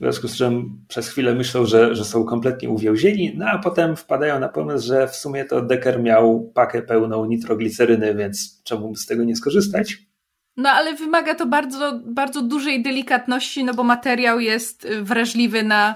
W 0.00 0.02
związku 0.02 0.28
z 0.28 0.36
czym 0.36 0.84
przez 0.88 1.08
chwilę 1.08 1.34
myślą, 1.34 1.66
że, 1.66 1.94
że 1.94 2.04
są 2.04 2.24
kompletnie 2.24 2.70
uwięzieni, 2.70 3.32
no 3.36 3.46
a 3.46 3.58
potem 3.58 3.96
wpadają 3.96 4.40
na 4.40 4.48
pomysł, 4.48 4.86
że 4.86 5.08
w 5.08 5.16
sumie 5.16 5.44
to 5.44 5.62
Decker 5.62 6.02
miał 6.02 6.50
pakę 6.54 6.82
pełną 6.82 7.24
nitrogliceryny, 7.24 8.14
więc 8.14 8.62
czemu 8.64 8.96
z 8.96 9.06
tego 9.06 9.24
nie 9.24 9.36
skorzystać? 9.36 9.98
No 10.56 10.70
ale 10.70 10.94
wymaga 10.94 11.34
to 11.34 11.46
bardzo, 11.46 12.00
bardzo 12.06 12.42
dużej 12.42 12.82
delikatności, 12.82 13.64
no 13.64 13.74
bo 13.74 13.82
materiał 13.82 14.40
jest 14.40 14.84
y, 14.84 15.02
wrażliwy 15.02 15.62
na 15.62 15.94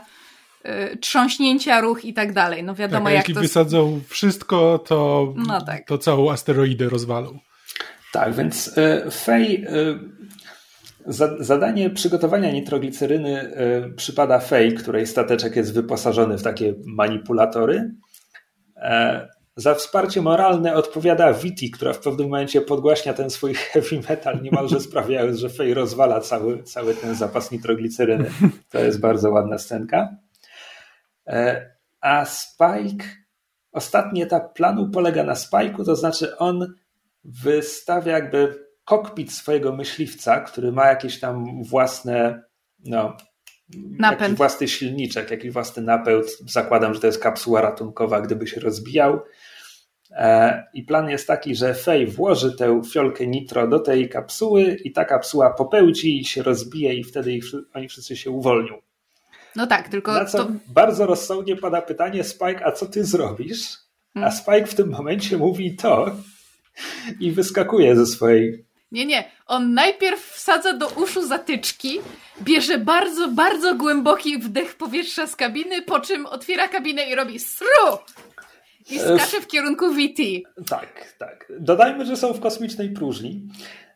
y, 0.92 0.96
trząśnięcia, 0.96 1.80
ruch 1.80 2.04
i 2.04 2.14
tak 2.14 2.32
dalej. 2.32 2.64
No 2.64 2.74
wiadomo 2.74 3.04
tak, 3.04 3.14
jak 3.14 3.22
jeśli 3.22 3.34
to... 3.34 3.40
wysadzą 3.40 4.00
wszystko, 4.08 4.78
to, 4.78 5.32
no 5.36 5.60
tak. 5.60 5.86
to 5.86 5.98
całą 5.98 6.30
asteroidę 6.30 6.88
rozwalą. 6.88 7.38
Tak, 8.12 8.34
więc 8.34 8.78
y, 8.78 9.10
Fej 9.10 9.64
y, 9.64 9.98
Zadanie 11.38 11.90
przygotowania 11.90 12.50
nitrogliceryny 12.50 13.56
y, 13.86 13.94
przypada 13.96 14.38
Fej, 14.38 14.74
której 14.74 15.06
stateczek 15.06 15.56
jest 15.56 15.74
wyposażony 15.74 16.38
w 16.38 16.42
takie 16.42 16.74
manipulatory. 16.86 17.94
E, 18.76 19.28
za 19.56 19.74
wsparcie 19.74 20.22
moralne 20.22 20.74
odpowiada 20.74 21.32
Viti, 21.32 21.70
która 21.70 21.92
w 21.92 21.98
pewnym 21.98 22.28
momencie 22.28 22.60
podgłaśnia 22.60 23.14
ten 23.14 23.30
swój 23.30 23.54
heavy 23.54 24.00
metal, 24.08 24.42
niemalże 24.42 24.80
sprawiając, 24.90 25.38
że 25.38 25.48
Fej 25.48 25.74
rozwala 25.74 26.20
cały, 26.20 26.62
cały 26.62 26.94
ten 26.94 27.14
zapas 27.14 27.50
nitrogliceryny. 27.50 28.30
To 28.70 28.78
jest 28.78 29.00
bardzo 29.00 29.30
ładna 29.30 29.58
scenka. 29.58 30.16
E, 31.26 31.70
a 32.00 32.24
Spike, 32.24 33.04
ostatni 33.72 34.22
etap 34.22 34.54
planu 34.54 34.90
polega 34.90 35.24
na 35.24 35.34
Spike'u, 35.34 35.84
to 35.84 35.96
znaczy 35.96 36.36
on 36.38 36.74
wystawia 37.24 38.12
jakby 38.12 38.71
kokpit 38.92 39.32
swojego 39.32 39.72
myśliwca, 39.72 40.40
który 40.40 40.72
ma 40.72 40.86
jakieś 40.86 41.20
tam 41.20 41.64
własne, 41.64 42.42
no, 42.84 43.16
napęd. 43.98 44.20
jakiś 44.20 44.36
własny 44.36 44.68
silniczek, 44.68 45.30
jakiś 45.30 45.50
własny 45.50 45.82
napęd. 45.82 46.26
Zakładam, 46.48 46.94
że 46.94 47.00
to 47.00 47.06
jest 47.06 47.22
kapsuła 47.22 47.60
ratunkowa, 47.60 48.20
gdyby 48.20 48.46
się 48.46 48.60
rozbijał. 48.60 49.20
E, 50.10 50.64
I 50.74 50.82
plan 50.82 51.10
jest 51.10 51.26
taki, 51.26 51.54
że 51.56 51.74
Fej 51.74 52.06
włoży 52.06 52.56
tę 52.56 52.80
fiolkę 52.92 53.26
nitro 53.26 53.68
do 53.68 53.78
tej 53.78 54.08
kapsuły 54.08 54.62
i 54.84 54.92
ta 54.92 55.04
kapsuła 55.04 55.50
popełdzi 55.50 56.20
i 56.20 56.24
się 56.24 56.42
rozbije 56.42 56.94
i 56.94 57.04
wtedy 57.04 57.32
ich, 57.32 57.44
oni 57.74 57.88
wszyscy 57.88 58.16
się 58.16 58.30
uwolnią. 58.30 58.74
No 59.56 59.66
tak, 59.66 59.88
tylko 59.88 60.12
Na 60.12 60.24
co 60.24 60.38
to... 60.44 60.50
bardzo 60.68 61.06
rozsądnie 61.06 61.56
pada 61.56 61.82
pytanie 61.82 62.24
Spike, 62.24 62.66
a 62.66 62.72
co 62.72 62.86
ty 62.86 63.04
zrobisz? 63.04 63.76
A 64.14 64.18
Hmm. 64.18 64.32
Spike 64.32 64.66
w 64.66 64.74
tym 64.74 64.90
momencie 64.90 65.36
mówi 65.38 65.76
to 65.76 66.16
i 67.20 67.32
wyskakuje 67.32 67.96
ze 67.96 68.06
swojej 68.06 68.64
Nie, 68.92 69.06
nie. 69.06 69.24
On 69.46 69.74
najpierw 69.74 70.20
wsadza 70.20 70.72
do 70.72 70.88
uszu 70.88 71.26
zatyczki, 71.26 72.00
bierze 72.42 72.78
bardzo, 72.78 73.28
bardzo 73.28 73.74
głęboki 73.74 74.38
wdech 74.38 74.74
powietrza 74.74 75.26
z 75.26 75.36
kabiny, 75.36 75.82
po 75.82 76.00
czym 76.00 76.26
otwiera 76.26 76.68
kabinę 76.68 77.10
i 77.10 77.14
robi 77.14 77.38
sru! 77.38 77.98
I 78.90 78.98
skacze 78.98 79.40
w 79.40 79.46
kierunku 79.46 79.94
VT. 79.94 80.22
Tak, 80.68 81.14
tak. 81.18 81.52
Dodajmy, 81.60 82.06
że 82.06 82.16
są 82.16 82.32
w 82.32 82.40
kosmicznej 82.40 82.90
próżni. 82.90 83.48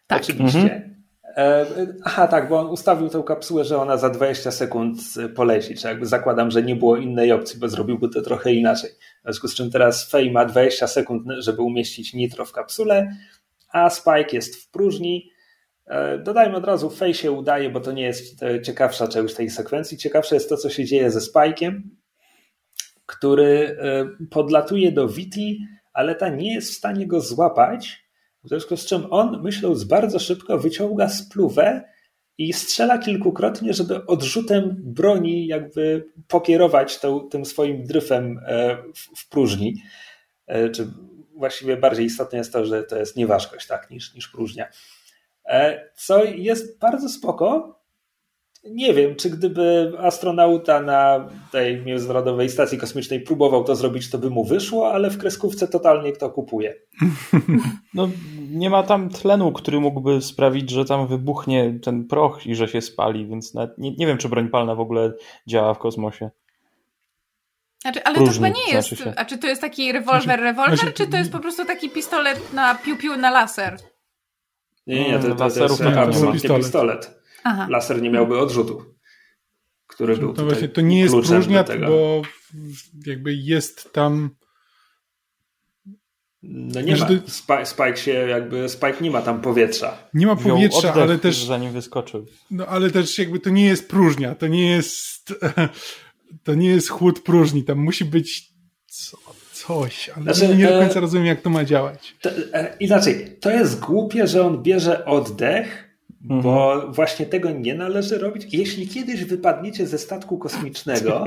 Tak. 0.06 0.22
Oczywiście. 0.22 0.60
Mhm. 0.60 0.96
E, 1.36 1.66
Aha, 2.04 2.28
tak, 2.28 2.48
bo 2.48 2.60
on 2.60 2.66
ustawił 2.66 3.08
tę 3.08 3.22
kapsułę, 3.26 3.64
że 3.64 3.78
ona 3.78 3.96
za 3.96 4.10
20 4.10 4.50
sekund 4.50 4.98
poleci. 5.34 5.74
Czy 5.74 5.88
jakby 5.88 6.06
zakładam, 6.06 6.50
że 6.50 6.62
nie 6.62 6.76
było 6.76 6.96
innej 6.96 7.32
opcji, 7.32 7.60
bo 7.60 7.68
zrobiłby 7.68 8.08
to 8.08 8.22
trochę 8.22 8.52
inaczej. 8.52 8.90
W 8.90 9.22
związku 9.22 9.48
z 9.48 9.54
czym 9.54 9.70
teraz 9.70 10.10
Fej 10.10 10.30
ma 10.30 10.44
20 10.44 10.86
sekund, 10.86 11.22
żeby 11.38 11.62
umieścić 11.62 12.14
nitro 12.14 12.44
w 12.44 12.52
kapsule, 12.52 13.16
a 13.76 13.90
Spike 13.90 14.32
jest 14.32 14.56
w 14.56 14.70
próżni. 14.70 15.30
E, 15.86 16.18
Dodajmy 16.18 16.56
od 16.56 16.64
razu, 16.64 16.90
Fej 16.90 17.14
się 17.14 17.32
udaje, 17.32 17.70
bo 17.70 17.80
to 17.80 17.92
nie 17.92 18.02
jest 18.02 18.42
e, 18.42 18.62
ciekawsza 18.62 19.08
część 19.08 19.34
tej 19.34 19.50
sekwencji. 19.50 19.98
Ciekawsze 19.98 20.34
jest 20.34 20.48
to, 20.48 20.56
co 20.56 20.70
się 20.70 20.84
dzieje 20.84 21.10
ze 21.10 21.20
Spike'iem, 21.20 21.80
który 23.06 23.76
e, 23.80 24.08
podlatuje 24.30 24.92
do 24.92 25.08
Viti, 25.08 25.58
ale 25.92 26.14
ta 26.14 26.28
nie 26.28 26.54
jest 26.54 26.70
w 26.70 26.76
stanie 26.76 27.06
go 27.06 27.20
złapać, 27.20 28.06
w 28.44 28.48
związku 28.48 28.76
z 28.76 28.86
czym 28.86 29.06
on, 29.10 29.42
myśląc 29.42 29.84
bardzo 29.84 30.18
szybko, 30.18 30.58
wyciąga 30.58 31.08
spluwę 31.08 31.82
i 32.38 32.52
strzela 32.52 32.98
kilkukrotnie, 32.98 33.74
żeby 33.74 34.06
odrzutem 34.06 34.76
broni 34.78 35.46
jakby 35.46 36.06
pokierować 36.28 37.00
tą, 37.00 37.28
tym 37.28 37.44
swoim 37.44 37.84
dryfem 37.84 38.40
w, 39.16 39.28
próżni. 39.28 39.82
Czy 40.72 40.88
właściwie 41.36 41.76
bardziej 41.76 42.06
istotne 42.06 42.38
jest 42.38 42.52
to, 42.52 42.66
że 42.66 42.82
to 42.82 42.96
jest 42.96 43.16
nieważkość, 43.16 43.66
tak, 43.66 43.90
niż, 43.90 44.14
niż 44.14 44.28
próżnia. 44.28 44.68
E, 45.48 45.90
Co 45.96 46.24
jest 46.24 46.78
bardzo 46.78 47.08
spoko. 47.08 47.76
Nie 48.70 48.94
wiem, 48.94 49.16
czy 49.16 49.30
gdyby 49.30 49.92
astronauta 49.98 50.80
na 50.80 51.28
tej 51.52 51.82
Międzynarodowej 51.84 52.48
Stacji 52.48 52.78
Kosmicznej 52.78 53.20
próbował 53.20 53.64
to 53.64 53.76
zrobić, 53.76 54.10
to 54.10 54.18
by 54.18 54.30
mu 54.30 54.44
wyszło, 54.44 54.92
ale 54.92 55.10
w 55.10 55.18
kreskówce 55.18 55.68
totalnie 55.68 56.12
kto 56.12 56.30
kupuje. 56.30 56.74
No, 57.94 58.08
nie 58.50 58.70
ma 58.70 58.82
tam 58.82 59.08
tlenu, 59.08 59.52
który 59.52 59.80
mógłby 59.80 60.22
sprawić, 60.22 60.70
że 60.70 60.84
tam 60.84 61.06
wybuchnie 61.06 61.78
ten 61.82 62.04
proch 62.04 62.46
i 62.46 62.54
że 62.54 62.68
się 62.68 62.80
spali, 62.80 63.26
więc 63.26 63.54
nie, 63.78 63.94
nie 63.98 64.06
wiem, 64.06 64.18
czy 64.18 64.28
broń 64.28 64.48
palna 64.48 64.74
w 64.74 64.80
ogóle 64.80 65.12
działa 65.46 65.74
w 65.74 65.78
kosmosie. 65.78 66.30
Znaczy, 67.82 68.04
ale 68.04 68.18
to 68.18 68.26
chyba 68.32 68.48
nie 68.48 68.68
jest. 68.72 68.88
znaczy 68.88 69.04
się. 69.04 69.12
A 69.16 69.24
czy 69.24 69.38
to 69.38 69.46
jest 69.46 69.60
taki 69.60 69.92
rewolwer, 69.92 70.40
rewolwer, 70.40 70.78
znaczy- 70.78 70.92
czy 70.94 71.06
to 71.06 71.16
jest 71.16 71.32
po 71.32 71.38
prostu 71.38 71.64
taki 71.64 71.90
pistolet 71.90 72.52
na 72.52 72.74
piu-piu 72.74 73.18
na 73.18 73.30
laser? 73.30 73.76
Nie, 74.86 75.08
nie, 75.10 75.18
to, 75.18 75.28
to, 75.28 75.34
to 75.34 75.44
jest 75.44 75.56
Laserów 75.56 75.80
nie 75.80 75.90
ma. 75.90 76.32
Pistolet. 76.32 76.62
pistolet. 76.62 77.20
Aha. 77.44 77.66
Laser 77.70 78.02
nie 78.02 78.10
miałby 78.10 78.38
odrzutu, 78.38 78.84
który 79.86 80.16
był 80.16 80.28
To 80.28 80.32
tutaj 80.34 80.44
właśnie 80.48 80.68
to 80.68 80.80
nie 80.80 81.00
jest 81.00 81.14
kluczem 81.14 81.30
próżnia, 81.36 81.62
do 81.62 81.72
tego. 81.72 81.86
bo 81.86 82.22
jakby 83.06 83.34
jest 83.34 83.92
tam. 83.92 84.30
No 86.42 86.80
nie 86.80 86.92
ma. 86.92 86.98
Że 86.98 87.06
to- 87.20 87.30
Spike, 87.30 87.66
Spike 87.66 87.96
się 87.96 88.12
jakby, 88.12 88.68
Spike 88.68 88.96
nie 89.00 89.10
ma 89.10 89.22
tam 89.22 89.40
powietrza. 89.40 89.98
Nie 90.14 90.26
ma 90.26 90.36
powietrza, 90.36 90.78
oddech, 90.78 90.96
ale 91.02 91.18
też, 91.18 91.44
zanim 91.44 91.72
wyskoczył. 91.72 92.26
no, 92.50 92.66
ale 92.66 92.90
też 92.90 93.18
jakby 93.18 93.40
to 93.40 93.50
nie 93.50 93.66
jest 93.66 93.88
próżnia, 93.88 94.34
to 94.34 94.46
nie 94.46 94.70
jest 94.70 95.34
to 96.42 96.54
nie 96.54 96.70
jest 96.70 96.88
chłód 96.88 97.20
próżni, 97.20 97.64
tam 97.64 97.78
musi 97.78 98.04
być 98.04 98.48
co, 98.86 99.16
coś, 99.52 100.08
ale 100.08 100.34
Znaczy, 100.34 100.56
nie 100.56 100.66
do 100.66 100.78
e, 100.78 100.80
końca 100.80 101.00
rozumiem 101.00 101.26
jak 101.26 101.40
to 101.40 101.50
ma 101.50 101.64
działać. 101.64 102.16
To, 102.20 102.30
e, 102.52 102.76
inaczej, 102.80 103.36
to 103.40 103.50
jest 103.50 103.80
głupie, 103.80 104.26
że 104.26 104.46
on 104.46 104.62
bierze 104.62 105.04
oddech, 105.04 105.86
bo 106.20 106.84
właśnie 106.92 107.26
tego 107.26 107.50
nie 107.50 107.74
należy 107.74 108.18
robić. 108.18 108.54
Jeśli 108.54 108.88
kiedyś 108.88 109.24
wypadniecie 109.24 109.86
ze 109.86 109.98
statku 109.98 110.38
kosmicznego, 110.38 111.24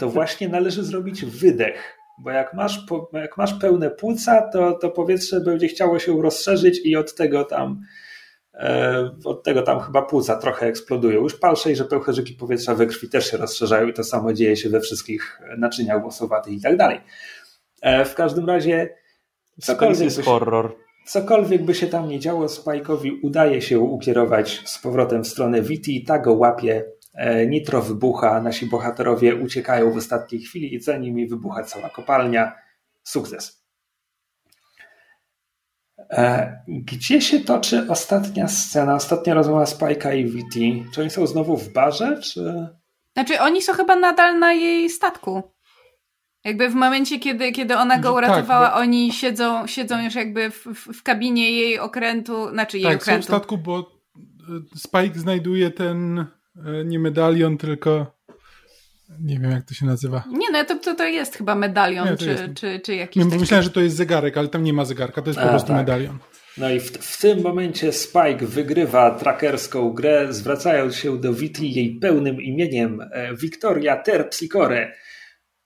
to 0.00 0.08
właśnie 0.08 0.48
należy 0.48 0.84
zrobić 0.84 1.24
wydech. 1.24 1.98
Bo 2.20 2.30
jak 2.30 2.54
masz, 2.54 2.86
jak 3.12 3.36
masz 3.36 3.54
pełne 3.54 3.90
płuca, 3.90 4.50
to, 4.52 4.72
to 4.72 4.90
powietrze 4.90 5.40
będzie 5.40 5.68
chciało 5.68 5.98
się 5.98 6.22
rozszerzyć 6.22 6.80
i 6.84 6.96
od 6.96 7.14
tego 7.14 7.44
tam 7.44 7.70
e, 7.72 8.07
od 9.24 9.42
tego 9.42 9.62
tam 9.62 9.80
chyba 9.80 10.02
płuca 10.02 10.36
trochę 10.36 10.66
eksplodują. 10.66 11.20
Już 11.20 11.34
palszej, 11.38 11.76
że 11.76 11.84
pełcherzyki 11.84 12.34
powietrza 12.34 12.74
we 12.74 12.86
krwi 12.86 13.08
też 13.08 13.30
się 13.30 13.36
rozszerzają 13.36 13.86
i 13.88 13.92
to 13.92 14.04
samo 14.04 14.32
dzieje 14.32 14.56
się 14.56 14.68
we 14.68 14.80
wszystkich 14.80 15.40
naczyniach 15.58 16.02
głosowatych 16.02 16.52
i 16.52 16.60
tak 16.60 16.76
dalej. 16.76 17.00
E, 17.82 18.04
w 18.04 18.14
każdym 18.14 18.46
razie 18.46 18.94
cokolwiek 19.60 20.00
jest 20.00 20.16
by 20.16 20.22
się- 20.22 20.30
horror. 20.30 20.76
Cokolwiek 21.06 21.62
by 21.64 21.74
się 21.74 21.86
tam 21.86 22.08
nie 22.08 22.20
działo, 22.20 22.46
Spike'owi 22.46 23.10
udaje 23.22 23.62
się 23.62 23.78
ukierować 23.80 24.62
z 24.64 24.78
powrotem 24.78 25.24
w 25.24 25.28
stronę 25.28 25.62
Viti, 25.62 26.04
ta 26.04 26.18
go 26.18 26.32
łapie, 26.32 26.84
e, 27.14 27.46
nitro 27.46 27.82
wybucha, 27.82 28.42
nasi 28.42 28.66
bohaterowie 28.66 29.36
uciekają 29.36 29.90
w 29.92 29.96
ostatniej 29.96 30.40
chwili 30.42 30.74
i 30.74 30.80
za 30.80 30.96
nimi 30.96 31.26
wybucha 31.26 31.62
cała 31.64 31.88
kopalnia. 31.88 32.52
Sukces. 33.02 33.57
E, 36.10 36.56
Gdzie 36.68 37.20
się 37.20 37.40
toczy 37.40 37.86
ostatnia 37.88 38.48
scena, 38.48 38.94
ostatnia 38.94 39.34
rozmowa 39.34 39.64
Spike'a 39.64 40.16
i 40.16 40.24
Viti? 40.24 40.84
Czy 40.94 41.00
oni 41.00 41.10
są 41.10 41.26
znowu 41.26 41.56
w 41.56 41.72
barze, 41.72 42.20
czy... 42.22 42.68
Znaczy, 43.12 43.40
oni 43.40 43.62
są 43.62 43.72
chyba 43.72 43.96
nadal 43.96 44.38
na 44.38 44.52
jej 44.52 44.90
statku. 44.90 45.42
Jakby 46.44 46.68
w 46.68 46.74
momencie, 46.74 47.18
kiedy, 47.18 47.52
kiedy 47.52 47.76
ona 47.76 47.98
go 47.98 48.08
Tak, 48.08 48.16
uratowała, 48.16 48.68
bo- 48.70 48.76
oni 48.76 49.12
siedzą, 49.12 49.66
siedzą 49.66 50.04
już 50.04 50.14
jakby 50.14 50.50
w, 50.50 50.64
w, 50.66 50.92
w 50.98 51.02
kabinie 51.02 51.50
jej 51.52 51.78
okrętu, 51.78 52.50
znaczy 52.50 52.78
jej 52.78 52.84
Tak, 52.92 52.92
są 52.92 52.98
w 52.98 53.02
okrętu. 53.02 53.26
statku, 53.26 53.58
bo 53.58 53.78
e, 53.78 54.78
Spike 54.78 55.18
znajduje 55.18 55.70
ten 55.70 56.26
E, 56.66 56.84
nie 56.84 56.98
medalion, 56.98 57.58
tylko 57.58 58.17
nie 59.20 59.38
wiem 59.38 59.50
jak 59.50 59.64
to 59.64 59.74
się 59.74 59.86
nazywa. 59.86 60.24
Nie, 60.30 60.50
no 60.52 60.64
to, 60.64 60.78
to, 60.78 60.94
to 60.94 61.04
jest 61.04 61.36
chyba 61.36 61.54
medalion, 61.54 62.08
nie, 62.08 62.16
czy, 62.16 62.26
jest... 62.26 62.42
czy, 62.54 62.80
czy 62.80 62.94
jakiś. 62.94 63.24
Taki... 63.24 63.38
Myślałem, 63.38 63.64
że 63.64 63.70
to 63.70 63.80
jest 63.80 63.96
zegarek, 63.96 64.36
ale 64.36 64.48
tam 64.48 64.62
nie 64.62 64.72
ma 64.72 64.84
zegarka, 64.84 65.22
to 65.22 65.30
jest 65.30 65.40
A, 65.40 65.42
po 65.42 65.48
prostu 65.48 65.68
tak. 65.68 65.76
medalion. 65.76 66.18
No 66.58 66.70
i 66.70 66.80
w, 66.80 66.90
w, 66.90 67.20
tym 67.20 67.42
momencie 67.42 67.92
Spike 67.92 68.46
wygrywa 68.46 69.10
trackerską 69.10 69.90
grę, 69.90 70.26
zwracając 70.30 70.96
się 70.96 71.20
do 71.20 71.34
Witli 71.34 71.74
jej 71.74 71.98
pełnym 72.00 72.42
imieniem 72.42 73.00
e, 73.00 73.34
Victoria 73.34 73.96
Terpsicore. 73.96 74.92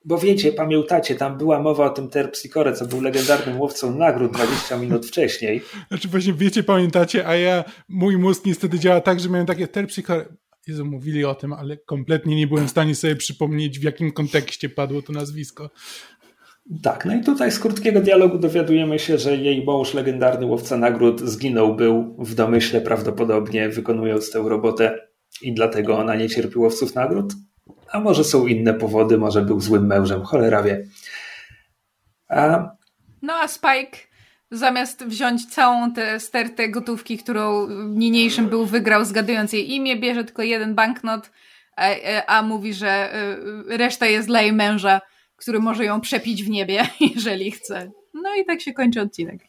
Bo 0.04 0.18
wiecie, 0.18 0.52
pamiętacie, 0.52 1.14
tam 1.14 1.38
była 1.38 1.60
mowa 1.60 1.86
o 1.86 1.90
tym 1.90 2.08
Terpsicore, 2.08 2.72
co 2.72 2.86
był 2.86 3.00
legendarnym 3.00 3.60
łowcą 3.60 3.98
nagród 3.98 4.32
20 4.32 4.76
minut 4.76 5.06
wcześniej. 5.06 5.62
Znaczy 5.88 6.08
właśnie 6.08 6.32
wiecie, 6.32 6.62
pamiętacie, 6.62 7.26
a 7.26 7.36
ja, 7.36 7.64
mój 7.88 8.18
mózg 8.18 8.44
niestety 8.44 8.78
działa 8.78 9.00
tak, 9.00 9.20
że 9.20 9.28
miałem 9.28 9.46
takie 9.46 9.68
Terpsicore, 9.68 10.24
Jezu, 10.66 10.84
mówili 10.84 11.24
o 11.24 11.34
tym, 11.34 11.52
ale 11.52 11.76
kompletnie 11.76 12.36
nie 12.36 12.46
byłem 12.46 12.66
w 12.66 12.70
stanie 12.70 12.94
sobie 12.94 13.16
przypomnieć, 13.16 13.78
w 13.78 13.82
jakim 13.82 14.12
kontekście 14.12 14.68
padło 14.68 15.02
to 15.02 15.12
nazwisko. 15.12 15.70
Tak, 16.82 17.04
no 17.04 17.14
i 17.14 17.24
tutaj 17.24 17.52
z 17.52 17.58
krótkiego 17.58 18.00
dialogu 18.00 18.38
dowiadujemy 18.38 18.98
się, 18.98 19.18
że 19.18 19.36
jej 19.36 19.64
mąż, 19.64 19.94
legendarny 19.94 20.46
łowca 20.46 20.76
nagród, 20.76 21.20
zginął, 21.20 21.76
był 21.76 22.16
w 22.18 22.34
domyśle 22.34 22.80
prawdopodobnie 22.80 23.68
wykonując 23.68 24.30
tę 24.30 24.38
robotę 24.38 24.98
i 25.42 25.54
dlatego 25.54 25.98
ona 25.98 26.14
nie 26.14 26.28
cierpi 26.28 26.58
łowców 26.58 26.94
nagród. 26.94 27.32
A 27.88 28.00
może 28.00 28.24
są 28.24 28.46
inne 28.46 28.74
powody, 28.74 29.18
może 29.18 29.42
był 29.42 29.60
złym 29.60 29.86
mężem, 29.86 30.22
cholera 30.22 30.62
wie. 30.62 30.86
A... 32.28 32.70
No 33.22 33.32
a 33.32 33.48
Spike 33.48 34.11
zamiast 34.52 35.04
wziąć 35.04 35.46
całą 35.46 35.92
tę 35.92 36.20
stertę 36.20 36.68
gotówki, 36.68 37.18
którą 37.18 37.68
niniejszym 37.88 38.48
był 38.48 38.66
wygrał, 38.66 39.04
zgadując 39.04 39.52
jej 39.52 39.72
imię, 39.72 39.96
bierze 39.96 40.24
tylko 40.24 40.42
jeden 40.42 40.74
banknot, 40.74 41.30
a, 41.76 41.86
a 42.26 42.42
mówi, 42.42 42.74
że 42.74 43.14
e, 43.14 43.36
reszta 43.76 44.06
jest 44.06 44.28
dla 44.28 44.42
jej 44.42 44.52
męża, 44.52 45.00
który 45.36 45.60
może 45.60 45.84
ją 45.84 46.00
przepić 46.00 46.44
w 46.44 46.50
niebie, 46.50 46.86
jeżeli 47.16 47.50
chce. 47.50 47.90
No 48.14 48.34
i 48.34 48.44
tak 48.44 48.60
się 48.60 48.72
kończy 48.72 49.00
odcinek. 49.00 49.40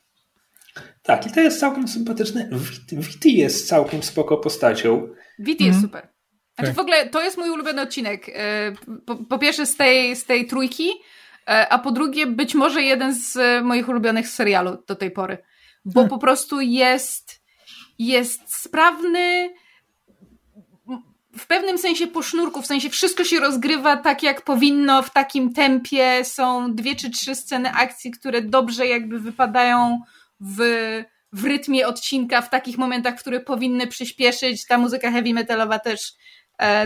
Tak, 1.03 1.27
i 1.27 1.31
to 1.31 1.39
jest 1.39 1.59
całkiem 1.59 1.87
sympatyczne. 1.87 2.49
Viti 2.91 3.37
jest 3.37 3.67
całkiem 3.67 4.03
spoko 4.03 4.37
postacią. 4.37 5.07
Viti 5.39 5.65
jest 5.65 5.83
mhm. 5.83 5.91
super. 5.91 6.13
Znaczy 6.55 6.67
tak. 6.67 6.75
w 6.75 6.79
ogóle 6.79 7.09
to 7.09 7.21
jest 7.21 7.37
mój 7.37 7.49
ulubiony 7.49 7.81
odcinek. 7.81 8.29
E, 8.29 8.71
po, 9.05 9.15
po 9.15 9.39
pierwsze 9.39 9.65
z 9.65 9.75
tej, 9.75 10.15
z 10.15 10.25
tej 10.25 10.47
trójki, 10.47 10.89
e, 10.89 10.93
a 11.45 11.79
po 11.79 11.91
drugie 11.91 12.27
być 12.27 12.55
może 12.55 12.81
jeden 12.81 13.13
z 13.13 13.63
moich 13.63 13.89
ulubionych 13.89 14.27
serialu 14.27 14.77
do 14.87 14.95
tej 14.95 15.11
pory. 15.11 15.37
Bo 15.85 15.93
hmm. 15.93 16.09
po 16.09 16.17
prostu 16.17 16.61
jest, 16.61 17.41
jest 17.99 18.55
sprawny, 18.55 19.53
w 21.37 21.47
pewnym 21.47 21.77
sensie 21.77 22.07
po 22.07 22.21
sznurku, 22.21 22.61
w 22.61 22.65
sensie 22.65 22.89
wszystko 22.89 23.23
się 23.23 23.39
rozgrywa 23.39 23.97
tak, 23.97 24.23
jak 24.23 24.41
powinno, 24.41 25.01
w 25.01 25.09
takim 25.09 25.53
tempie. 25.53 26.25
Są 26.25 26.75
dwie 26.75 26.95
czy 26.95 27.09
trzy 27.09 27.35
sceny 27.35 27.71
akcji, 27.71 28.11
które 28.11 28.41
dobrze 28.41 28.87
jakby 28.87 29.19
wypadają 29.19 29.99
w, 30.39 30.59
w 31.33 31.45
rytmie 31.45 31.87
odcinka, 31.87 32.41
w 32.41 32.49
takich 32.49 32.77
momentach, 32.77 33.15
które 33.15 33.39
powinny 33.39 33.87
przyspieszyć. 33.87 34.65
Ta 34.67 34.77
muzyka 34.77 35.11
heavy 35.11 35.33
metalowa 35.33 35.79
też, 35.79 36.01
e, 36.09 36.13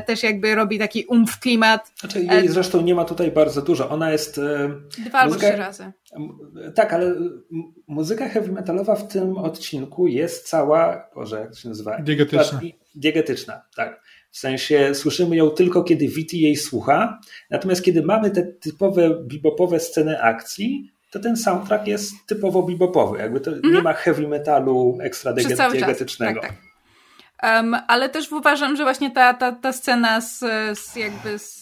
też 0.05 0.23
jakby 0.23 0.55
robi 0.55 0.79
taki 0.79 1.05
umf 1.05 1.39
klimat. 1.39 1.91
Znaczy 1.99 2.19
jej 2.19 2.45
e, 2.45 2.49
zresztą 2.49 2.81
nie 2.81 2.95
ma 2.95 3.05
tutaj 3.05 3.31
bardzo 3.31 3.61
dużo. 3.61 3.89
Ona 3.89 4.11
jest... 4.11 4.37
E, 4.37 4.69
Dwa 5.05 5.19
albo 5.19 5.35
trzy 5.35 5.51
razy. 5.51 5.91
Tak, 6.75 6.93
ale 6.93 7.15
muzyka 7.87 8.29
heavy 8.29 8.51
metalowa 8.51 8.95
w 8.95 9.07
tym 9.07 9.37
odcinku 9.37 10.07
jest 10.07 10.49
cała, 10.49 11.09
Boże, 11.15 11.39
jak 11.39 11.49
to 11.49 11.55
się 11.55 11.69
nazywa? 11.69 12.01
Diegetyczna. 12.01 12.59
Diegetyczna, 12.95 13.61
tak. 13.75 14.01
W 14.31 14.37
sensie 14.37 14.95
słyszymy 14.95 15.35
ją 15.35 15.49
tylko, 15.49 15.83
kiedy 15.83 16.07
Viti 16.07 16.41
jej 16.41 16.55
słucha, 16.55 17.19
natomiast 17.49 17.83
kiedy 17.83 18.01
mamy 18.01 18.31
te 18.31 18.43
typowe 18.43 19.09
bebopowe 19.09 19.79
sceny 19.79 20.21
akcji, 20.21 20.91
to 21.11 21.19
ten 21.19 21.37
soundtrack 21.37 21.87
jest 21.87 22.13
typowo 22.27 22.63
bebopowy. 22.63 23.17
Jakby 23.17 23.39
to 23.39 23.51
mm. 23.51 23.73
nie 23.73 23.81
ma 23.81 23.93
heavy 23.93 24.27
metalu 24.27 24.97
ekstra 25.01 25.33
diegetycznego. 25.33 26.41
Tak, 26.41 26.49
tak. 26.49 26.66
Um, 27.43 27.75
ale 27.87 28.09
też 28.09 28.31
uważam, 28.31 28.75
że 28.75 28.83
właśnie 28.83 29.11
ta, 29.11 29.33
ta, 29.33 29.51
ta 29.51 29.73
scena 29.73 30.21
z, 30.21 30.39
z 30.79 30.95
jakby 30.95 31.39
z, 31.39 31.61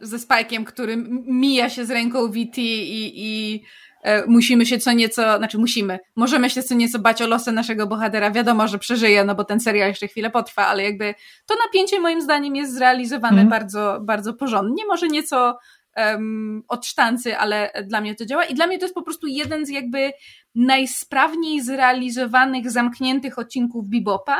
ze 0.00 0.16
Spike'iem, 0.16 0.64
który 0.64 0.96
mija 1.26 1.70
się 1.70 1.84
z 1.84 1.90
ręką 1.90 2.30
Viti 2.30 2.92
i, 2.92 3.12
i 3.16 3.62
E, 4.02 4.26
musimy 4.26 4.66
się 4.66 4.78
co 4.78 4.92
nieco, 4.92 5.38
znaczy 5.38 5.58
musimy, 5.58 5.98
możemy 6.16 6.50
się 6.50 6.62
co 6.62 6.74
nieco 6.74 6.98
bać 6.98 7.22
o 7.22 7.26
losy 7.26 7.52
naszego 7.52 7.86
bohatera. 7.86 8.30
Wiadomo, 8.30 8.68
że 8.68 8.78
przeżyje, 8.78 9.24
no 9.24 9.34
bo 9.34 9.44
ten 9.44 9.60
serial 9.60 9.88
jeszcze 9.88 10.08
chwilę 10.08 10.30
potrwa, 10.30 10.66
ale 10.66 10.82
jakby 10.82 11.14
to 11.46 11.54
napięcie 11.66 12.00
moim 12.00 12.22
zdaniem 12.22 12.56
jest 12.56 12.74
zrealizowane 12.74 13.40
mm. 13.40 13.48
bardzo, 13.48 13.98
bardzo 14.02 14.34
porządnie. 14.34 14.86
Może 14.86 15.08
nieco 15.08 15.58
um, 15.96 16.62
od 16.68 16.86
sztancy, 16.86 17.36
ale 17.36 17.70
dla 17.84 18.00
mnie 18.00 18.14
to 18.14 18.26
działa 18.26 18.44
i 18.44 18.54
dla 18.54 18.66
mnie 18.66 18.78
to 18.78 18.84
jest 18.84 18.94
po 18.94 19.02
prostu 19.02 19.26
jeden 19.26 19.66
z 19.66 19.68
jakby 19.68 20.12
najsprawniej 20.54 21.62
zrealizowanych, 21.62 22.70
zamkniętych 22.70 23.38
odcinków 23.38 23.84
Bebopa, 23.86 24.38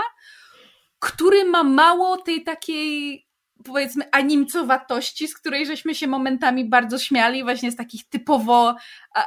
który 0.99 1.45
ma 1.45 1.65
mało 1.65 2.17
tej 2.17 2.45
takiej 2.45 3.29
powiedzmy 3.65 4.05
animcowatości, 4.13 5.29
z 5.29 5.35
której 5.35 5.67
żeśmy 5.67 5.95
się 5.95 6.07
momentami 6.07 6.69
bardzo 6.69 6.99
śmiali, 6.99 7.43
właśnie 7.43 7.73
z 7.73 7.77
takich 7.77 8.09
typowo 8.09 8.77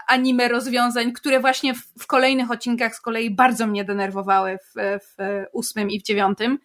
anime 0.08 0.48
rozwiązań, 0.48 1.12
które 1.12 1.40
właśnie 1.40 1.74
w, 1.74 1.80
w 2.00 2.08
kolejnych 2.08 2.52
odcinkach 2.52 2.96
z 2.96 3.02
kolei 3.02 3.36
bardzo 3.36 3.68
mnie 3.68 3.84
denerwowały 3.84 4.58
w, 4.58 5.00
w 5.00 5.46
ósmym 5.54 5.90
i 5.90 6.00
w 6.00 6.04
dziewiątym. 6.04 6.60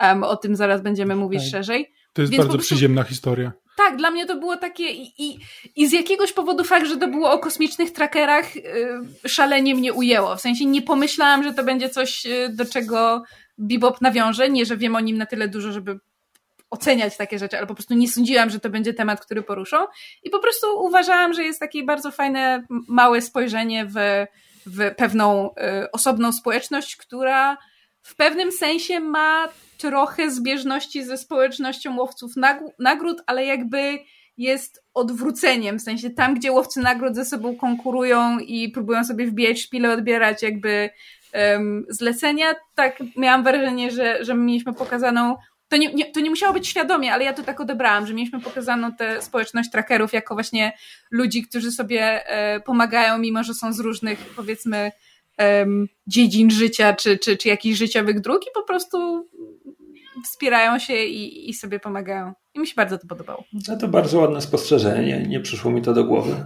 Um, 0.00 0.24
o 0.24 0.36
tym 0.36 0.56
zaraz 0.56 0.82
będziemy 0.82 1.16
mówić 1.16 1.42
tak. 1.42 1.50
szerzej. 1.50 1.92
To 2.12 2.22
jest 2.22 2.32
Więc 2.32 2.42
bardzo 2.42 2.52
prostu, 2.52 2.74
przyziemna 2.74 3.02
historia. 3.02 3.52
Tak, 3.76 3.96
dla 3.96 4.10
mnie 4.10 4.26
to 4.26 4.36
było 4.36 4.56
takie 4.56 4.90
i, 4.90 5.12
i, 5.18 5.38
i 5.76 5.88
z 5.88 5.92
jakiegoś 5.92 6.32
powodu 6.32 6.64
fakt, 6.64 6.86
że 6.86 6.96
to 6.96 7.08
było 7.08 7.32
o 7.32 7.38
kosmicznych 7.38 7.92
trackerach 7.92 8.56
yy, 8.56 8.62
szalenie 9.26 9.74
mnie 9.74 9.92
ujęło. 9.92 10.36
W 10.36 10.40
sensie 10.40 10.66
nie 10.66 10.82
pomyślałam, 10.82 11.42
że 11.42 11.54
to 11.54 11.64
będzie 11.64 11.88
coś, 11.88 12.24
yy, 12.24 12.48
do 12.48 12.64
czego 12.64 13.22
Bebop 13.58 14.00
nawiąże. 14.00 14.50
Nie, 14.50 14.66
że 14.66 14.76
wiem 14.76 14.96
o 14.96 15.00
nim 15.00 15.18
na 15.18 15.26
tyle 15.26 15.48
dużo, 15.48 15.72
żeby 15.72 15.98
oceniać 16.70 17.16
takie 17.16 17.38
rzeczy, 17.38 17.58
ale 17.58 17.66
po 17.66 17.74
prostu 17.74 17.94
nie 17.94 18.08
sądziłam, 18.08 18.50
że 18.50 18.60
to 18.60 18.70
będzie 18.70 18.94
temat, 18.94 19.24
który 19.24 19.42
poruszą. 19.42 19.76
I 20.22 20.30
po 20.30 20.38
prostu 20.38 20.66
uważałam, 20.84 21.32
że 21.34 21.44
jest 21.44 21.60
takie 21.60 21.84
bardzo 21.84 22.10
fajne, 22.10 22.62
małe 22.88 23.22
spojrzenie 23.22 23.86
w, 23.86 23.94
w 24.66 24.94
pewną 24.94 25.50
y, 25.50 25.90
osobną 25.90 26.32
społeczność, 26.32 26.96
która 26.96 27.58
w 28.02 28.16
pewnym 28.16 28.52
sensie 28.52 29.00
ma 29.00 29.48
trochę 29.78 30.30
zbieżności 30.30 31.04
ze 31.04 31.18
społecznością 31.18 31.96
łowców 31.96 32.32
nagród, 32.78 33.22
ale 33.26 33.44
jakby 33.44 33.98
jest 34.36 34.84
odwróceniem, 34.94 35.78
w 35.78 35.82
sensie 35.82 36.10
tam, 36.10 36.34
gdzie 36.34 36.52
łowcy 36.52 36.80
nagród 36.80 37.14
ze 37.14 37.24
sobą 37.24 37.56
konkurują 37.56 38.38
i 38.38 38.68
próbują 38.68 39.04
sobie 39.04 39.26
wbijać 39.26 39.60
szpile, 39.60 39.92
odbierać 39.92 40.42
jakby 40.42 40.90
um, 41.34 41.86
zlecenia, 41.88 42.54
tak 42.74 42.98
miałam 43.16 43.44
wrażenie, 43.44 43.90
że, 43.90 44.24
że 44.24 44.34
mieliśmy 44.34 44.74
pokazaną 44.74 45.36
to 45.72 45.76
nie, 45.76 45.94
nie, 45.94 46.12
to 46.12 46.20
nie 46.20 46.30
musiało 46.30 46.52
być 46.52 46.68
świadomie, 46.68 47.12
ale 47.12 47.24
ja 47.24 47.32
to 47.32 47.42
tak 47.42 47.60
odebrałam, 47.60 48.06
że 48.06 48.14
mieliśmy 48.14 48.40
pokazaną 48.40 48.92
tę 48.92 49.22
społeczność 49.22 49.70
trackerów 49.70 50.12
jako 50.12 50.34
właśnie 50.34 50.72
ludzi, 51.10 51.42
którzy 51.42 51.72
sobie 51.72 52.26
e, 52.26 52.60
pomagają, 52.60 53.18
mimo 53.18 53.44
że 53.44 53.54
są 53.54 53.72
z 53.72 53.80
różnych, 53.80 54.18
powiedzmy, 54.36 54.92
e, 55.40 55.66
dziedzin 56.06 56.50
życia, 56.50 56.94
czy, 56.94 57.18
czy, 57.18 57.36
czy 57.36 57.48
jakichś 57.48 57.78
życiowych 57.78 58.20
dróg 58.20 58.42
i 58.42 58.50
po 58.54 58.62
prostu 58.62 59.28
wspierają 60.24 60.78
się 60.78 61.04
i, 61.04 61.50
i 61.50 61.54
sobie 61.54 61.80
pomagają. 61.80 62.32
I 62.54 62.60
mi 62.60 62.66
się 62.66 62.74
bardzo 62.76 62.98
to 62.98 63.06
podobało. 63.06 63.44
No 63.68 63.76
to 63.76 63.88
bardzo 63.88 64.20
ładne 64.20 64.40
spostrzeżenie, 64.40 65.06
nie, 65.06 65.28
nie 65.28 65.40
przyszło 65.40 65.70
mi 65.70 65.82
to 65.82 65.92
do 65.92 66.04
głowy. 66.04 66.44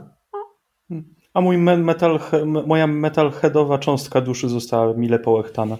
A 1.36 1.40
mój 1.40 1.58
metal, 1.58 2.20
moja 2.66 2.86
metalheadowa 2.86 3.78
cząstka 3.78 4.20
duszy 4.20 4.48
została 4.48 4.94
mile 4.94 5.18
połechtana. 5.18 5.78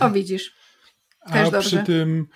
O, 0.00 0.10
widzisz. 0.10 0.54
Też 1.32 1.48
A 1.48 1.50
dobrze. 1.50 1.60
przy 1.60 1.78
tym 1.78 2.26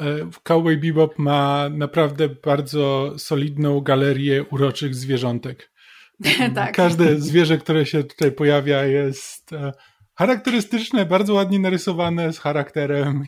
E, 0.00 0.30
Cowboy 0.42 0.76
Bebop 0.76 1.18
ma 1.18 1.68
naprawdę 1.68 2.28
bardzo 2.28 3.14
solidną 3.18 3.80
galerię 3.80 4.44
uroczych 4.44 4.94
zwierzątek. 4.94 5.70
tak. 6.54 6.74
Każde 6.74 7.20
zwierzę, 7.20 7.58
które 7.58 7.86
się 7.86 8.04
tutaj 8.04 8.32
pojawia 8.32 8.84
jest 8.84 9.52
e, 9.52 9.72
charakterystyczne, 10.14 11.06
bardzo 11.06 11.34
ładnie 11.34 11.58
narysowane, 11.58 12.32
z 12.32 12.38
charakterem. 12.38 13.24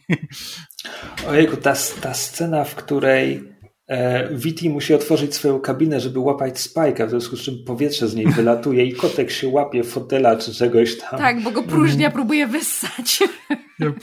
Ojejku, 1.28 1.56
ta, 1.56 1.74
ta 2.00 2.14
scena, 2.14 2.64
w 2.64 2.74
której 2.74 3.55
e, 3.88 4.28
Viti 4.34 4.70
musi 4.70 4.94
otworzyć 4.94 5.34
swoją 5.34 5.60
kabinę, 5.60 6.00
żeby 6.00 6.18
łapać 6.18 6.54
Spike'a, 6.54 7.06
w 7.06 7.10
związku 7.10 7.36
z 7.36 7.40
czym 7.40 7.64
powietrze 7.64 8.08
z 8.08 8.14
niej 8.14 8.26
wylatuje 8.26 8.84
i 8.84 8.92
kotek 8.92 9.30
się 9.30 9.48
łapie 9.48 9.84
fotela 9.84 10.36
czy 10.36 10.54
czegoś 10.54 10.98
tam. 10.98 11.18
Tak, 11.18 11.40
bo 11.40 11.50
go 11.50 11.62
próżnia 11.62 12.10
próbuje 12.10 12.46
wyssać. 12.46 13.22
Yep. 13.82 13.94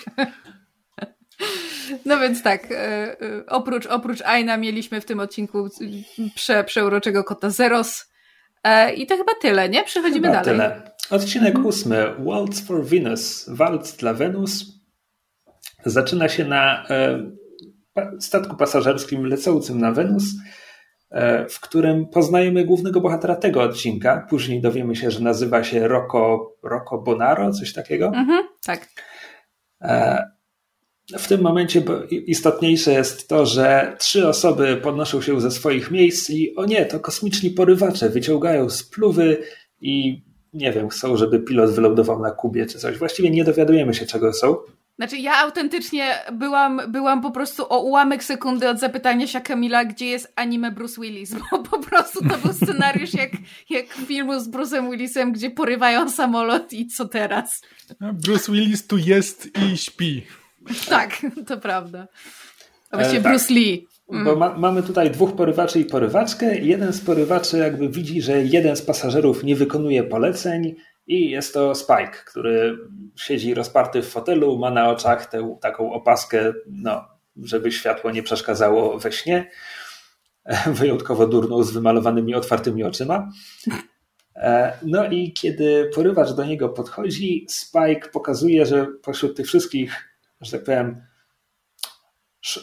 No 2.06 2.20
więc 2.20 2.44
tak, 2.44 2.72
e, 2.72 2.76
e, 2.76 3.16
oprócz, 3.48 3.86
oprócz 3.86 4.22
Aina 4.22 4.58
mieliśmy 4.58 5.02
w 5.02 5.06
tym 5.06 5.20
odcinku 5.20 5.70
prze, 6.36 6.64
przeuroczego 6.64 7.24
kota 7.24 7.50
Zeros. 7.50 8.06
E, 8.64 8.94
I 8.94 9.08
to 9.08 9.18
chyba 9.18 9.32
tyle, 9.42 9.70
nie? 9.70 9.84
Przechodzimy 9.84 10.28
chyba 10.28 10.44
dalej. 10.44 10.60
Tyle. 10.60 10.92
Odcinek 11.10 11.56
mhm. 11.56 11.66
ósmy. 11.66 12.16
Waltz 12.20 12.66
for 12.68 12.86
Venus. 12.86 13.46
Waltz 13.48 13.98
dla 13.98 14.14
Wenus. 14.14 14.66
Zaczyna 15.86 16.30
się 16.30 16.46
na 16.46 16.86
statku 18.20 18.56
pasażerskim 18.56 19.26
lecącym 19.26 19.80
na 19.80 19.92
Wenus, 19.92 20.24
e, 21.12 21.50
w 21.50 21.60
którym 21.60 22.06
poznajemy 22.08 22.66
głównego 22.66 23.02
bohatera 23.02 23.36
tego 23.36 23.62
odcinka. 23.62 24.28
Później 24.30 24.62
dowiemy 24.62 24.96
się, 24.96 25.12
że 25.12 25.20
nazywa 25.20 25.64
się 25.64 25.88
Rocco, 25.88 26.52
Rocco 26.64 26.98
Bonaro, 26.98 27.52
coś 27.52 27.74
takiego. 27.74 28.06
Mhm, 28.06 28.44
tak. 28.66 28.88
E, 29.82 30.24
w 31.18 31.28
tym 31.28 31.42
momencie 31.42 31.84
istotniejsze 32.10 32.92
jest 32.92 33.28
to, 33.28 33.46
że 33.46 33.96
trzy 34.00 34.28
osoby 34.28 34.78
podnoszą 34.84 35.22
się 35.22 35.42
ze 35.42 35.52
swoich 35.52 35.92
miejsc 35.92 36.30
i 36.30 36.56
o 36.56 36.66
nie, 36.66 36.86
to 36.86 37.00
kosmiczni 37.00 37.50
porywacze 37.50 38.10
wyciągają 38.10 38.70
spluwy 38.70 39.44
i 39.82 40.24
nie 40.54 40.72
wiem, 40.72 40.90
chcą, 40.90 41.18
żeby 41.18 41.40
pilot 41.40 41.72
wylądował 41.72 42.22
na 42.22 42.32
Kubie 42.32 42.66
czy 42.66 42.80
coś. 42.80 42.98
Właściwie 42.98 43.30
nie 43.30 43.44
dowiadujemy 43.44 43.94
się, 43.94 44.06
czego 44.06 44.34
są. 44.34 44.56
Znaczy, 44.96 45.18
ja 45.18 45.38
autentycznie 45.38 46.16
byłam, 46.34 46.82
byłam 46.88 47.22
po 47.22 47.32
prostu 47.32 47.66
o 47.70 47.80
ułamek 47.80 48.24
sekundy 48.24 48.70
od 48.70 48.80
zapytania 48.80 49.28
się 49.28 49.42
Kamila, 49.42 49.86
gdzie 49.86 50.06
jest 50.06 50.34
anime 50.36 50.72
Bruce 50.72 51.02
Willis, 51.02 51.36
bo 51.52 51.60
po 51.60 51.80
prostu 51.80 52.30
to 52.30 52.38
był 52.38 52.54
scenariusz 52.54 53.14
jak, 53.14 53.32
jak 53.70 53.86
filmu 53.88 54.40
z 54.40 54.50
Bruce'em 54.50 54.92
Willisem, 54.92 55.32
gdzie 55.32 55.50
porywają 55.50 56.10
samolot 56.10 56.74
i 56.74 56.88
co 56.88 57.08
teraz? 57.08 57.62
Bruce 58.00 58.52
Willis 58.52 58.88
tu 58.88 58.98
jest 58.98 59.50
i 59.58 59.78
śpi. 59.78 60.24
Tak, 60.90 61.18
to 61.48 61.58
prawda. 61.58 62.08
A 62.92 62.98
właściwie 62.98 63.20
e, 63.20 63.24
tak. 63.24 63.32
Bruce 63.32 63.54
Lee. 63.54 63.88
Mm. 64.12 64.26
Bo 64.26 64.36
ma, 64.36 64.58
mamy 64.58 64.84
tutaj 64.84 65.12
dwóch 65.12 65.36
porywaczy 65.36 65.80
i 65.80 65.86
porywaczkę. 65.86 66.60
Jeden 66.60 66.94
z 66.94 67.02
porywaczy 67.02 67.58
jakby 67.58 67.90
widzi, 67.90 68.22
że 68.22 68.44
jeden 68.44 68.76
z 68.76 68.82
pasażerów 68.82 69.44
nie 69.44 69.56
wykonuje 69.56 70.04
poleceń 70.04 70.76
i 71.08 71.30
jest 71.30 71.54
to 71.54 71.76
Spike, 71.76 72.18
który 72.26 72.78
siedzi 73.16 73.54
rozparty 73.54 74.02
w 74.02 74.10
fotelu, 74.10 74.58
ma 74.58 74.72
na 74.72 74.90
oczach 74.90 75.26
tę 75.26 75.58
taką 75.62 75.94
opaskę, 75.94 76.54
no, 76.68 77.08
żeby 77.44 77.72
światło 77.72 78.12
nie 78.12 78.24
przeszkadzało 78.24 79.00
we 79.00 79.12
śnie. 79.12 79.50
Wyjątkowo 80.68 81.28
durną 81.28 81.64
z 81.64 81.72
wymalowanymi 81.72 82.36
otwartymi 82.36 82.84
oczyma. 82.84 83.30
E, 84.36 84.74
no 84.84 85.06
i 85.06 85.34
kiedy 85.34 85.90
porywacz 85.96 86.32
do 86.32 86.46
niego 86.46 86.70
podchodzi, 86.70 87.46
Spike 87.50 88.10
pokazuje, 88.14 88.66
że 88.66 88.88
pośród 89.02 89.38
tych 89.38 89.46
wszystkich, 89.46 90.18
że 90.42 90.52
tak 90.52 90.64
powiem, 90.64 91.02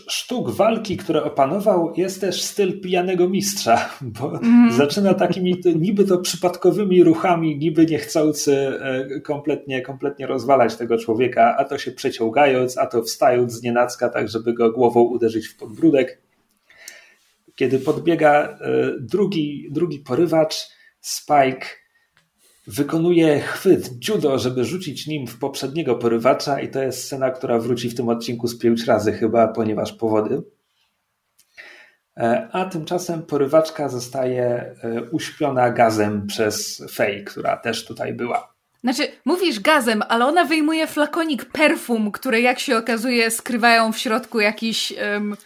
sztuk 0.08 0.50
walki, 0.50 0.96
które 0.96 1.24
opanował, 1.24 1.92
jest 1.96 2.20
też 2.20 2.42
styl 2.42 2.80
pijanego 2.80 3.28
mistrza, 3.28 3.90
bo 4.20 4.38
mm. 4.38 4.72
zaczyna 4.72 5.14
takimi 5.14 5.60
niby 5.74 6.04
to 6.04 6.18
przypadkowymi 6.18 7.04
ruchami, 7.04 7.58
niby 7.58 7.86
niechcący 7.86 8.80
e, 8.80 9.20
kompletnie, 9.20 9.82
kompletnie 9.82 10.26
rozwalać 10.26 10.76
tego 10.76 10.98
człowieka, 10.98 11.56
a 11.58 11.64
to 11.64 11.78
się 11.78 11.92
przeciągając, 11.92 12.78
a 12.78 12.86
to 12.86 13.02
wstając 13.02 13.52
z 13.52 13.62
nienacka, 13.62 14.08
tak 14.08 14.28
żeby 14.28 14.54
go 14.54 14.72
głową 14.72 15.00
uderzyć 15.00 15.48
w 15.48 15.56
podbródek. 15.56 16.22
Kiedy 17.54 17.78
podbiega 17.78 18.48
e, 18.48 18.58
drugi, 19.00 19.68
drugi 19.70 19.98
porywacz, 19.98 20.68
Spike 21.00 21.66
wykonuje 22.66 23.40
chwyt 23.40 24.08
judo, 24.08 24.38
żeby 24.38 24.64
rzucić 24.64 25.06
nim 25.06 25.26
w 25.26 25.38
poprzedniego 25.38 25.94
porywacza 25.94 26.60
i 26.60 26.70
to 26.70 26.82
jest 26.82 27.04
scena, 27.04 27.30
która 27.30 27.58
wróci 27.58 27.90
w 27.90 27.94
tym 27.94 28.08
odcinku 28.08 28.46
z 28.48 28.58
pięć 28.58 28.84
razy 28.84 29.12
chyba, 29.12 29.48
ponieważ 29.48 29.92
powody. 29.92 30.42
E, 32.16 32.48
a 32.52 32.64
tymczasem 32.64 33.22
porywaczka 33.22 33.88
zostaje 33.88 34.44
e, 34.44 34.74
uśpiona 35.10 35.70
gazem 35.70 36.26
przez 36.26 36.82
Fej, 36.92 37.24
która 37.24 37.56
też 37.56 37.84
tutaj 37.84 38.12
była. 38.12 38.54
Znaczy, 38.84 39.08
mówisz 39.24 39.60
gazem, 39.60 40.02
ale 40.08 40.26
ona 40.26 40.44
wyjmuje 40.44 40.86
flakonik 40.86 41.44
perfum, 41.44 42.12
które 42.12 42.40
jak 42.40 42.58
się 42.58 42.76
okazuje 42.76 43.30
skrywają 43.30 43.92
w 43.92 43.98
środku 43.98 44.40
jakiś 44.40 44.92
um, 44.92 45.36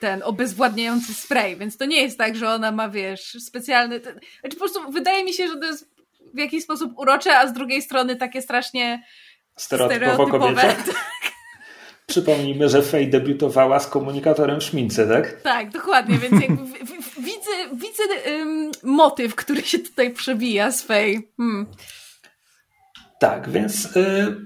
ten 0.00 0.22
obezwładniający 0.22 1.14
spray, 1.14 1.56
więc 1.56 1.76
to 1.76 1.84
nie 1.84 2.02
jest 2.02 2.18
tak, 2.18 2.36
że 2.36 2.48
ona 2.48 2.72
ma, 2.72 2.88
wiesz, 2.88 3.36
specjalny... 3.40 4.00
Ten... 4.00 4.20
Znaczy, 4.40 4.56
po 4.56 4.64
prostu 4.64 4.92
wydaje 4.92 5.24
mi 5.24 5.32
się, 5.32 5.48
że 5.48 5.56
to 5.56 5.66
jest 5.66 5.99
w 6.34 6.38
jakiś 6.38 6.64
sposób 6.64 6.98
urocze, 6.98 7.38
a 7.38 7.46
z 7.48 7.52
drugiej 7.52 7.82
strony 7.82 8.16
takie 8.16 8.42
strasznie 8.42 9.02
stereotypowo 9.56 10.26
kobiece. 10.26 10.62
Tak. 10.62 10.92
Przypomnijmy, 12.06 12.68
że 12.68 12.82
Faye 12.82 13.06
debiutowała 13.06 13.80
z 13.80 13.86
komunikatorem 13.86 14.60
w 14.60 14.64
szmince, 14.64 15.08
tak? 15.08 15.42
Tak, 15.42 15.70
dokładnie, 15.70 16.18
więc 16.18 16.42
jakby 16.42 16.62
widzę, 17.20 17.50
widzę 17.72 18.02
um, 18.38 18.70
motyw, 18.82 19.34
który 19.34 19.62
się 19.62 19.78
tutaj 19.78 20.10
przebija 20.10 20.72
z 20.72 20.82
Faye. 20.82 21.20
Hmm. 21.36 21.66
Tak, 23.20 23.50
więc 23.50 23.96
y, 23.96 24.36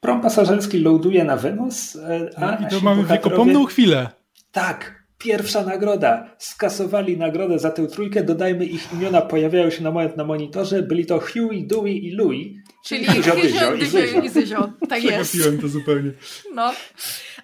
prom 0.00 0.20
pasażerski 0.20 0.78
loaduje 0.78 1.24
na 1.24 1.36
Wenus, 1.36 1.94
y, 1.94 2.00
a 2.36 2.54
I 2.54 2.70
to 2.70 2.80
mamy 2.80 3.04
wiekopomną 3.04 3.64
chwilę. 3.64 4.08
Tak, 4.52 5.03
Pierwsza 5.24 5.64
nagroda. 5.64 6.34
Skasowali 6.38 7.16
nagrodę 7.16 7.58
za 7.58 7.70
tę 7.70 7.86
trójkę. 7.86 8.22
Dodajmy 8.22 8.64
ich 8.64 8.92
imiona, 8.92 9.20
pojawiają 9.20 9.70
się 9.70 9.82
na 9.82 9.90
moment 9.90 10.16
na 10.16 10.24
monitorze. 10.24 10.82
Byli 10.82 11.06
to 11.06 11.20
Huey, 11.20 11.66
Dewey 11.66 12.06
i 12.06 12.10
Louis. 12.10 12.46
Czyli 12.84 13.06
Dyzio, 13.06 13.34
Dyzio, 13.34 13.76
Dyzio 13.76 14.20
i 14.20 14.28
Zyzio. 14.28 14.72
Tak 14.88 15.04
jest. 15.04 15.36
to 15.60 15.68
zupełnie. 15.68 16.10
No. 16.54 16.72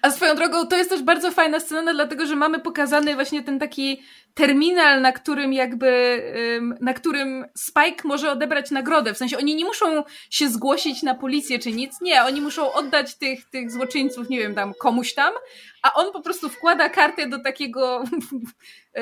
A 0.01 0.11
swoją 0.11 0.35
drogą 0.35 0.67
to 0.67 0.77
jest 0.77 0.89
też 0.89 1.03
bardzo 1.03 1.31
fajna 1.31 1.59
scena, 1.59 1.93
dlatego 1.93 2.25
że 2.25 2.35
mamy 2.35 2.59
pokazany 2.59 3.15
właśnie 3.15 3.43
ten 3.43 3.59
taki 3.59 4.01
terminal, 4.33 5.01
na 5.01 5.11
którym 5.11 5.53
jakby, 5.53 6.21
na 6.81 6.93
którym 6.93 7.45
Spike 7.55 8.07
może 8.07 8.31
odebrać 8.31 8.71
nagrodę. 8.71 9.13
W 9.13 9.17
sensie 9.17 9.37
oni 9.37 9.55
nie 9.55 9.65
muszą 9.65 10.03
się 10.29 10.49
zgłosić 10.49 11.03
na 11.03 11.15
policję 11.15 11.59
czy 11.59 11.71
nic. 11.71 12.01
Nie, 12.01 12.23
oni 12.23 12.41
muszą 12.41 12.73
oddać 12.73 13.15
tych, 13.15 13.49
tych 13.49 13.71
złoczyńców, 13.71 14.29
nie 14.29 14.39
wiem, 14.39 14.55
tam 14.55 14.73
komuś 14.73 15.13
tam, 15.13 15.33
a 15.81 15.93
on 15.93 16.11
po 16.11 16.21
prostu 16.21 16.49
wkłada 16.49 16.89
kartę 16.89 17.27
do 17.27 17.39
takiego 17.39 18.03
e, 18.95 19.01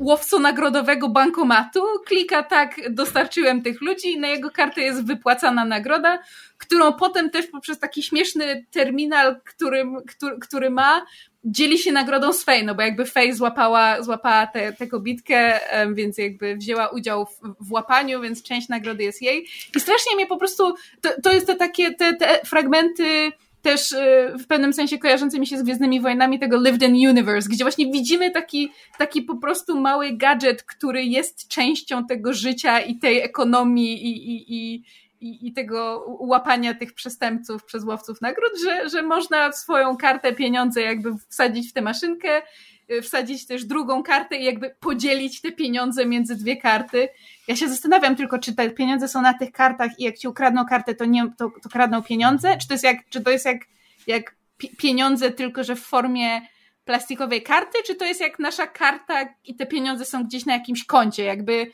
łowco-nagrodowego 0.00 1.08
bankomatu, 1.08 1.82
klika 2.06 2.42
tak, 2.42 2.94
dostarczyłem 2.94 3.62
tych 3.62 3.80
ludzi 3.80 4.18
na 4.18 4.28
jego 4.28 4.50
kartę 4.50 4.80
jest 4.80 5.06
wypłacana 5.06 5.64
nagroda, 5.64 6.18
którą 6.58 6.92
potem 6.92 7.30
też 7.30 7.46
poprzez 7.46 7.78
taki 7.78 8.02
śmieszny 8.02 8.66
terminal, 8.70 9.40
którym, 9.44 9.96
który, 10.08 10.38
który 10.38 10.70
ma, 10.70 11.06
dzieli 11.44 11.78
się 11.78 11.92
nagrodą 11.92 12.32
z 12.32 12.44
Fej, 12.44 12.64
no 12.64 12.74
bo 12.74 12.82
jakby 12.82 13.04
Fej 13.06 13.34
złapała, 13.34 14.02
złapała 14.02 14.46
tę 14.78 14.86
kobitkę, 14.86 15.60
więc 15.94 16.18
jakby 16.18 16.56
wzięła 16.56 16.88
udział 16.88 17.26
w, 17.26 17.40
w 17.60 17.72
łapaniu, 17.72 18.20
więc 18.20 18.42
część 18.42 18.68
nagrody 18.68 19.04
jest 19.04 19.22
jej. 19.22 19.46
I 19.76 19.80
strasznie 19.80 20.16
mnie 20.16 20.26
po 20.26 20.36
prostu, 20.36 20.74
to, 21.00 21.08
to 21.22 21.32
jest 21.32 21.46
te 21.46 21.56
takie, 21.56 21.94
te, 21.94 22.16
te 22.16 22.40
fragmenty 22.44 23.32
też 23.64 23.92
y, 23.92 24.32
w 24.38 24.46
pewnym 24.46 24.72
sensie 24.72 24.98
kojarzące 24.98 25.38
mi 25.38 25.46
się 25.46 25.58
z 25.58 25.62
Gwiezdnymi 25.62 26.00
Wojnami 26.00 26.38
tego 26.38 26.56
Lived 26.62 26.82
in 26.82 27.08
Universe, 27.08 27.48
gdzie 27.48 27.64
właśnie 27.64 27.92
widzimy 27.92 28.30
taki, 28.30 28.72
taki 28.98 29.22
po 29.22 29.36
prostu 29.36 29.80
mały 29.80 30.12
gadżet, 30.12 30.62
który 30.62 31.04
jest 31.04 31.48
częścią 31.48 32.06
tego 32.06 32.32
życia 32.32 32.80
i 32.80 32.98
tej 32.98 33.20
ekonomii 33.20 34.06
i, 34.06 34.30
i, 34.30 34.54
i, 34.54 34.82
i, 35.24 35.48
i 35.48 35.52
tego 35.52 36.04
łapania 36.20 36.74
tych 36.74 36.92
przestępców 36.92 37.64
przez 37.64 37.84
łowców 37.84 38.20
nagród, 38.20 38.52
że, 38.64 38.88
że 38.88 39.02
można 39.02 39.52
swoją 39.52 39.96
kartę, 39.96 40.32
pieniądze 40.32 40.82
jakby 40.82 41.10
wsadzić 41.28 41.70
w 41.70 41.72
tę 41.72 41.82
maszynkę, 41.82 42.42
y, 42.90 43.02
wsadzić 43.02 43.46
też 43.46 43.64
drugą 43.64 44.02
kartę 44.02 44.36
i 44.36 44.44
jakby 44.44 44.74
podzielić 44.80 45.40
te 45.40 45.52
pieniądze 45.52 46.06
między 46.06 46.36
dwie 46.36 46.56
karty. 46.56 47.08
Ja 47.48 47.56
się 47.56 47.68
zastanawiam 47.68 48.16
tylko, 48.16 48.38
czy 48.38 48.54
te 48.54 48.70
pieniądze 48.70 49.08
są 49.08 49.22
na 49.22 49.34
tych 49.34 49.52
kartach 49.52 49.98
i 49.98 50.04
jak 50.04 50.18
ci 50.18 50.28
ukradną 50.28 50.64
kartę, 50.64 50.94
to, 50.94 51.04
nie, 51.04 51.30
to, 51.38 51.50
to 51.62 51.68
kradną 51.68 52.02
pieniądze? 52.02 52.56
Czy 52.58 52.68
to 52.68 52.74
jest 52.74 52.84
jak, 52.84 52.96
czy 53.08 53.20
to 53.20 53.30
jest 53.30 53.44
jak, 53.44 53.58
jak 54.06 54.34
pieniądze, 54.78 55.30
tylko 55.30 55.64
że 55.64 55.76
w 55.76 55.80
formie 55.80 56.40
plastikowej 56.84 57.42
karty, 57.42 57.78
czy 57.86 57.94
to 57.94 58.04
jest 58.04 58.20
jak 58.20 58.38
nasza 58.38 58.66
karta 58.66 59.14
i 59.44 59.54
te 59.54 59.66
pieniądze 59.66 60.04
są 60.04 60.24
gdzieś 60.24 60.46
na 60.46 60.52
jakimś 60.52 60.84
koncie, 60.84 61.24
jakby 61.24 61.70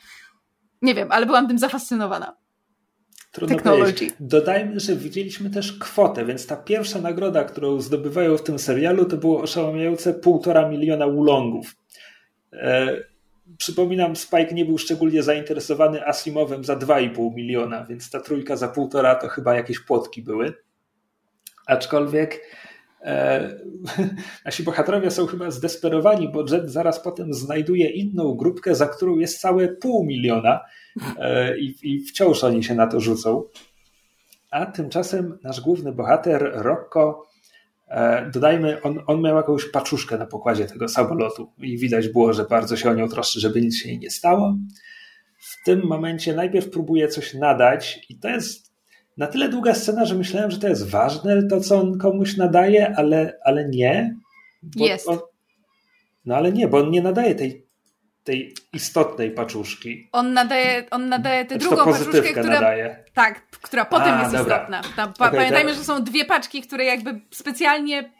nie 0.81 0.95
wiem, 0.95 1.11
ale 1.11 1.25
byłam 1.25 1.47
tym 1.47 1.59
zafascynowana. 1.59 2.40
Trudno 3.31 3.55
Technology. 3.55 4.07
Dodajmy, 4.19 4.79
że 4.79 4.95
widzieliśmy 4.95 5.49
też 5.49 5.77
kwotę, 5.77 6.25
więc 6.25 6.47
ta 6.47 6.55
pierwsza 6.55 7.01
nagroda, 7.01 7.43
którą 7.43 7.81
zdobywają 7.81 8.37
w 8.37 8.43
tym 8.43 8.59
serialu, 8.59 9.05
to 9.05 9.17
było 9.17 9.41
oszałamiające 9.41 10.13
półtora 10.13 10.69
miliona 10.69 11.05
ulongów. 11.05 11.75
E, 12.53 12.97
przypominam, 13.57 14.15
Spike 14.15 14.53
nie 14.53 14.65
był 14.65 14.77
szczególnie 14.77 15.23
zainteresowany 15.23 16.07
Asimowem 16.07 16.63
za 16.63 16.75
2,5 16.75 17.35
miliona, 17.35 17.85
więc 17.85 18.09
ta 18.09 18.19
trójka 18.19 18.55
za 18.55 18.67
półtora 18.67 19.15
to 19.15 19.27
chyba 19.27 19.55
jakieś 19.55 19.79
płotki 19.79 20.21
były. 20.21 20.53
Aczkolwiek 21.65 22.41
e, 23.03 23.49
nasi 24.45 24.63
bohaterowie 24.63 25.11
są 25.11 25.25
chyba 25.25 25.51
zdesperowani, 25.51 26.29
bo 26.29 26.45
Jet 26.51 26.71
zaraz 26.71 27.03
potem 27.03 27.33
znajduje 27.33 27.89
inną 27.89 28.33
grupkę, 28.33 28.75
za 28.75 28.87
którą 28.87 29.17
jest 29.17 29.41
całe 29.41 29.67
pół 29.67 30.05
miliona 30.05 30.59
E, 31.19 31.57
i, 31.57 31.75
i 31.83 31.99
wciąż 31.99 32.43
oni 32.43 32.63
się 32.63 32.75
na 32.75 32.87
to 32.87 32.99
rzucą. 32.99 33.43
A 34.51 34.65
tymczasem 34.65 35.37
nasz 35.43 35.61
główny 35.61 35.91
bohater, 35.91 36.51
Rocco, 36.53 37.25
e, 37.87 38.29
dodajmy, 38.33 38.81
on, 38.81 38.99
on 39.07 39.21
miał 39.21 39.37
jakąś 39.37 39.65
paczuszkę 39.65 40.17
na 40.17 40.25
pokładzie 40.25 40.65
tego 40.65 40.87
samolotu 40.87 41.51
i 41.57 41.77
widać 41.77 42.07
było, 42.07 42.33
że 42.33 42.45
bardzo 42.45 42.77
się 42.77 42.89
o 42.89 42.93
nią 42.93 43.07
troszczy, 43.07 43.39
żeby 43.39 43.61
nic 43.61 43.77
się 43.77 43.89
jej 43.89 43.99
nie 43.99 44.09
stało. 44.09 44.55
W 45.39 45.63
tym 45.65 45.87
momencie 45.87 46.35
najpierw 46.35 46.69
próbuje 46.69 47.07
coś 47.07 47.33
nadać 47.33 48.05
i 48.09 48.19
to 48.19 48.29
jest 48.29 48.70
na 49.21 49.27
tyle 49.27 49.49
długa 49.49 49.73
scena, 49.73 50.05
że 50.05 50.15
myślałem, 50.15 50.51
że 50.51 50.59
to 50.59 50.67
jest 50.67 50.89
ważne, 50.89 51.43
to 51.43 51.59
co 51.59 51.79
on 51.79 51.97
komuś 51.97 52.37
nadaje, 52.37 52.93
ale, 52.97 53.39
ale 53.43 53.69
nie, 53.69 54.15
Jest. 54.75 55.07
On, 55.07 55.19
no 56.25 56.35
ale 56.35 56.51
nie, 56.51 56.67
bo 56.67 56.77
on 56.77 56.91
nie 56.91 57.01
nadaje 57.01 57.35
tej, 57.35 57.65
tej 58.23 58.53
istotnej 58.73 59.31
paczuszki. 59.31 60.09
On 60.11 60.33
nadaje, 60.33 60.83
on 60.91 61.09
nadaje 61.09 61.45
tę 61.45 61.57
drugą 61.57 61.85
paczuszkę, 61.85 62.21
która, 62.21 62.43
nadaje. 62.43 63.03
Tak, 63.13 63.41
która 63.51 63.85
potem 63.85 64.13
A, 64.13 64.21
jest 64.21 64.35
dobra. 64.35 64.55
istotna. 64.55 64.81
Tam, 64.95 65.09
okay, 65.09 65.31
pamiętajmy, 65.31 65.71
to... 65.71 65.77
że 65.77 65.83
są 65.83 66.03
dwie 66.03 66.25
paczki, 66.25 66.61
które 66.61 66.85
jakby 66.85 67.21
specjalnie 67.31 68.11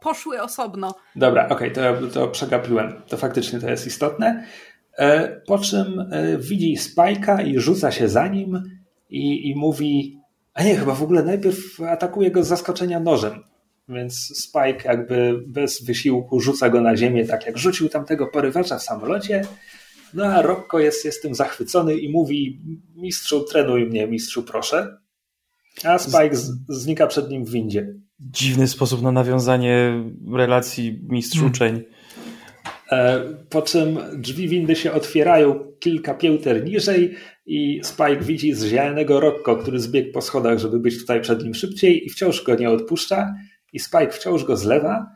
poszły 0.00 0.42
osobno. 0.42 0.94
Dobra, 1.16 1.48
okej, 1.48 1.72
okay, 1.72 2.00
to, 2.00 2.06
to 2.06 2.28
przegapiłem. 2.28 3.02
To 3.08 3.16
faktycznie 3.16 3.60
to 3.60 3.70
jest 3.70 3.86
istotne. 3.86 4.44
E, 4.98 5.28
po 5.46 5.58
czym 5.58 6.08
e, 6.12 6.38
widzi 6.38 6.76
Spajka 6.76 7.42
i 7.42 7.58
rzuca 7.58 7.90
się 7.90 8.08
za 8.08 8.28
nim 8.28 8.62
i, 9.10 9.50
i 9.50 9.56
mówi, 9.56 10.20
a 10.56 10.62
nie, 10.62 10.76
chyba 10.76 10.94
w 10.94 11.02
ogóle 11.02 11.22
najpierw 11.22 11.80
atakuje 11.80 12.30
go 12.30 12.44
z 12.44 12.48
zaskoczenia 12.48 13.00
nożem. 13.00 13.42
Więc 13.88 14.14
Spike 14.14 14.88
jakby 14.88 15.42
bez 15.46 15.84
wysiłku 15.84 16.40
rzuca 16.40 16.70
go 16.70 16.80
na 16.80 16.96
ziemię, 16.96 17.26
tak 17.26 17.46
jak 17.46 17.58
rzucił 17.58 17.88
tamtego 17.88 18.26
porywacza 18.26 18.78
w 18.78 18.82
samolocie. 18.82 19.42
No 20.14 20.24
a 20.24 20.42
Rocco 20.42 20.78
jest, 20.78 21.04
jest 21.04 21.22
tym 21.22 21.34
zachwycony 21.34 21.96
i 21.96 22.12
mówi: 22.12 22.60
Mistrzu, 22.94 23.44
trenuj 23.44 23.86
mnie, 23.86 24.06
mistrzu, 24.06 24.42
proszę. 24.42 24.98
A 25.84 25.98
Spike 25.98 26.36
z, 26.36 26.52
znika 26.68 27.06
przed 27.06 27.30
nim 27.30 27.44
w 27.44 27.50
windzie. 27.50 27.94
Dziwny 28.20 28.68
sposób 28.68 29.02
na 29.02 29.12
nawiązanie 29.12 30.04
relacji 30.32 31.00
mistrz-uczeń. 31.08 31.72
Hmm. 31.72 31.95
E, 32.92 33.20
po 33.50 33.62
czym 33.62 33.98
drzwi 34.12 34.48
windy 34.48 34.76
się 34.76 34.92
otwierają 34.92 35.72
kilka 35.80 36.14
pięter 36.14 36.64
niżej 36.64 37.16
i 37.46 37.80
Spike 37.84 38.20
widzi 38.20 38.54
zziajanego 38.54 39.20
Rocco, 39.20 39.56
który 39.56 39.80
zbiegł 39.80 40.12
po 40.12 40.22
schodach, 40.22 40.58
żeby 40.58 40.78
być 40.78 40.98
tutaj 41.00 41.20
przed 41.20 41.44
nim 41.44 41.54
szybciej 41.54 42.06
i 42.06 42.10
wciąż 42.10 42.42
go 42.42 42.54
nie 42.54 42.70
odpuszcza. 42.70 43.34
I 43.72 43.78
Spike 43.78 44.10
wciąż 44.10 44.44
go 44.44 44.56
zlewa, 44.56 45.06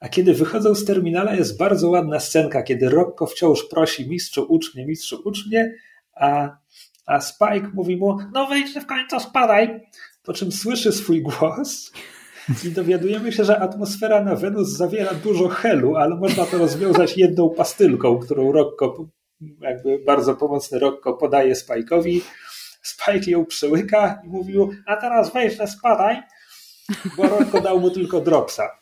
a 0.00 0.08
kiedy 0.08 0.34
wychodzą 0.34 0.74
z 0.74 0.84
terminala 0.84 1.34
jest 1.34 1.58
bardzo 1.58 1.90
ładna 1.90 2.20
scenka, 2.20 2.62
kiedy 2.62 2.88
Rocco 2.88 3.26
wciąż 3.26 3.62
prosi 3.62 4.08
mistrzu 4.08 4.46
ucz 4.48 4.74
mnie, 4.74 4.86
mistrzu 4.86 5.22
ucz 5.24 5.46
mnie, 5.46 5.74
a, 6.14 6.56
a 7.06 7.20
Spike 7.20 7.70
mówi 7.74 7.96
mu 7.96 8.18
no 8.32 8.46
wejdź 8.46 8.78
w 8.78 8.86
końcu 8.86 9.20
spadaj, 9.20 9.80
po 10.22 10.32
czym 10.32 10.52
słyszy 10.52 10.92
swój 10.92 11.22
głos 11.22 11.92
i 12.64 12.70
dowiadujemy 12.70 13.32
się, 13.32 13.44
że 13.44 13.60
atmosfera 13.60 14.24
na 14.24 14.34
Wenus 14.36 14.68
zawiera 14.68 15.14
dużo 15.14 15.48
helu, 15.48 15.96
ale 15.96 16.16
można 16.16 16.46
to 16.46 16.58
rozwiązać 16.58 17.16
jedną 17.16 17.50
pastylką, 17.50 18.18
którą 18.18 18.52
Rocco, 18.52 19.06
jakby 19.60 19.98
bardzo 19.98 20.36
pomocny 20.36 20.78
Rocco 20.78 21.12
podaje 21.12 21.54
Spike'owi. 21.54 22.20
Spike 22.82 23.30
ją 23.30 23.46
przełyka 23.46 24.22
i 24.24 24.28
mówił, 24.28 24.70
a 24.86 24.96
teraz 24.96 25.32
wejdź, 25.32 25.70
spadaj, 25.70 26.22
bo 27.16 27.22
Rocco 27.22 27.60
dał 27.60 27.80
mu 27.80 27.90
tylko 27.90 28.20
dropsa. 28.20 28.80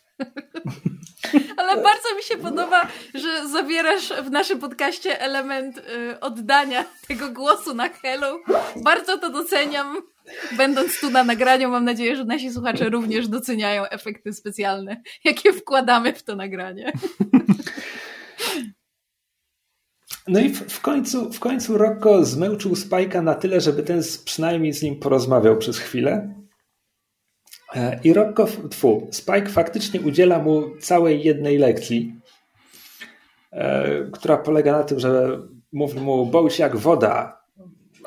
Ale 1.56 1.82
bardzo 1.82 2.14
mi 2.16 2.22
się 2.22 2.36
podoba, 2.36 2.88
że 3.14 3.48
zabierasz 3.48 4.08
w 4.08 4.30
naszym 4.30 4.58
podcaście 4.58 5.20
element 5.20 5.78
y, 5.78 6.20
oddania 6.20 6.84
tego 7.08 7.30
głosu 7.30 7.74
na 7.74 7.88
hello. 7.88 8.38
Bardzo 8.76 9.18
to 9.18 9.30
doceniam. 9.30 9.96
Będąc 10.56 11.00
tu 11.00 11.10
na 11.10 11.24
nagraniu, 11.24 11.68
mam 11.68 11.84
nadzieję, 11.84 12.16
że 12.16 12.24
nasi 12.24 12.52
słuchacze 12.52 12.90
również 12.90 13.28
doceniają 13.28 13.84
efekty 13.88 14.32
specjalne, 14.32 15.02
jakie 15.24 15.52
wkładamy 15.52 16.12
w 16.12 16.22
to 16.22 16.36
nagranie. 16.36 16.92
No 20.28 20.40
i 20.40 20.48
w, 20.48 20.72
w, 20.72 20.80
końcu, 20.80 21.32
w 21.32 21.40
końcu 21.40 21.78
Rocco 21.78 22.24
zmęczył 22.24 22.76
Spajka 22.76 23.22
na 23.22 23.34
tyle, 23.34 23.60
żeby 23.60 23.82
ten 23.82 24.02
przynajmniej 24.24 24.72
z 24.72 24.82
nim 24.82 24.96
porozmawiał 24.96 25.56
przez 25.56 25.78
chwilę. 25.78 26.34
E, 27.74 28.00
I 28.04 28.12
Rocco, 28.12 28.46
tfu, 28.70 29.08
Spike 29.10 29.46
faktycznie 29.46 30.00
udziela 30.00 30.38
mu 30.38 30.76
całej 30.80 31.22
jednej 31.22 31.58
lekcji, 31.58 32.14
e, 33.50 34.10
która 34.12 34.36
polega 34.36 34.72
na 34.72 34.84
tym, 34.84 35.00
że 35.00 35.40
mówi 35.72 36.00
mu, 36.00 36.26
bądź 36.26 36.58
jak 36.58 36.76
woda, 36.76 37.38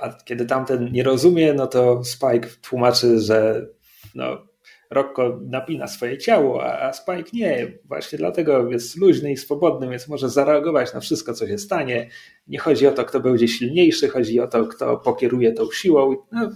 a 0.01 0.13
kiedy 0.25 0.45
tamten 0.45 0.91
nie 0.91 1.03
rozumie, 1.03 1.53
no 1.53 1.67
to 1.67 2.03
Spike 2.03 2.49
tłumaczy, 2.61 3.19
że 3.19 3.67
no, 4.15 4.51
Rocco 4.91 5.39
napina 5.41 5.87
swoje 5.87 6.17
ciało, 6.17 6.65
a 6.65 6.93
Spike 6.93 7.29
nie. 7.33 7.71
Właśnie 7.85 8.17
dlatego 8.17 8.71
jest 8.71 8.97
luźny 8.97 9.31
i 9.31 9.37
swobodny, 9.37 9.89
więc 9.89 10.07
może 10.07 10.29
zareagować 10.29 10.93
na 10.93 10.99
wszystko, 10.99 11.33
co 11.33 11.47
się 11.47 11.57
stanie. 11.57 12.09
Nie 12.47 12.59
chodzi 12.59 12.87
o 12.87 12.91
to, 12.91 13.05
kto 13.05 13.19
będzie 13.19 13.47
silniejszy, 13.47 14.09
chodzi 14.09 14.39
o 14.39 14.47
to, 14.47 14.65
kto 14.65 14.97
pokieruje 14.97 15.53
tą 15.53 15.71
siłą. 15.71 16.15
No, 16.31 16.49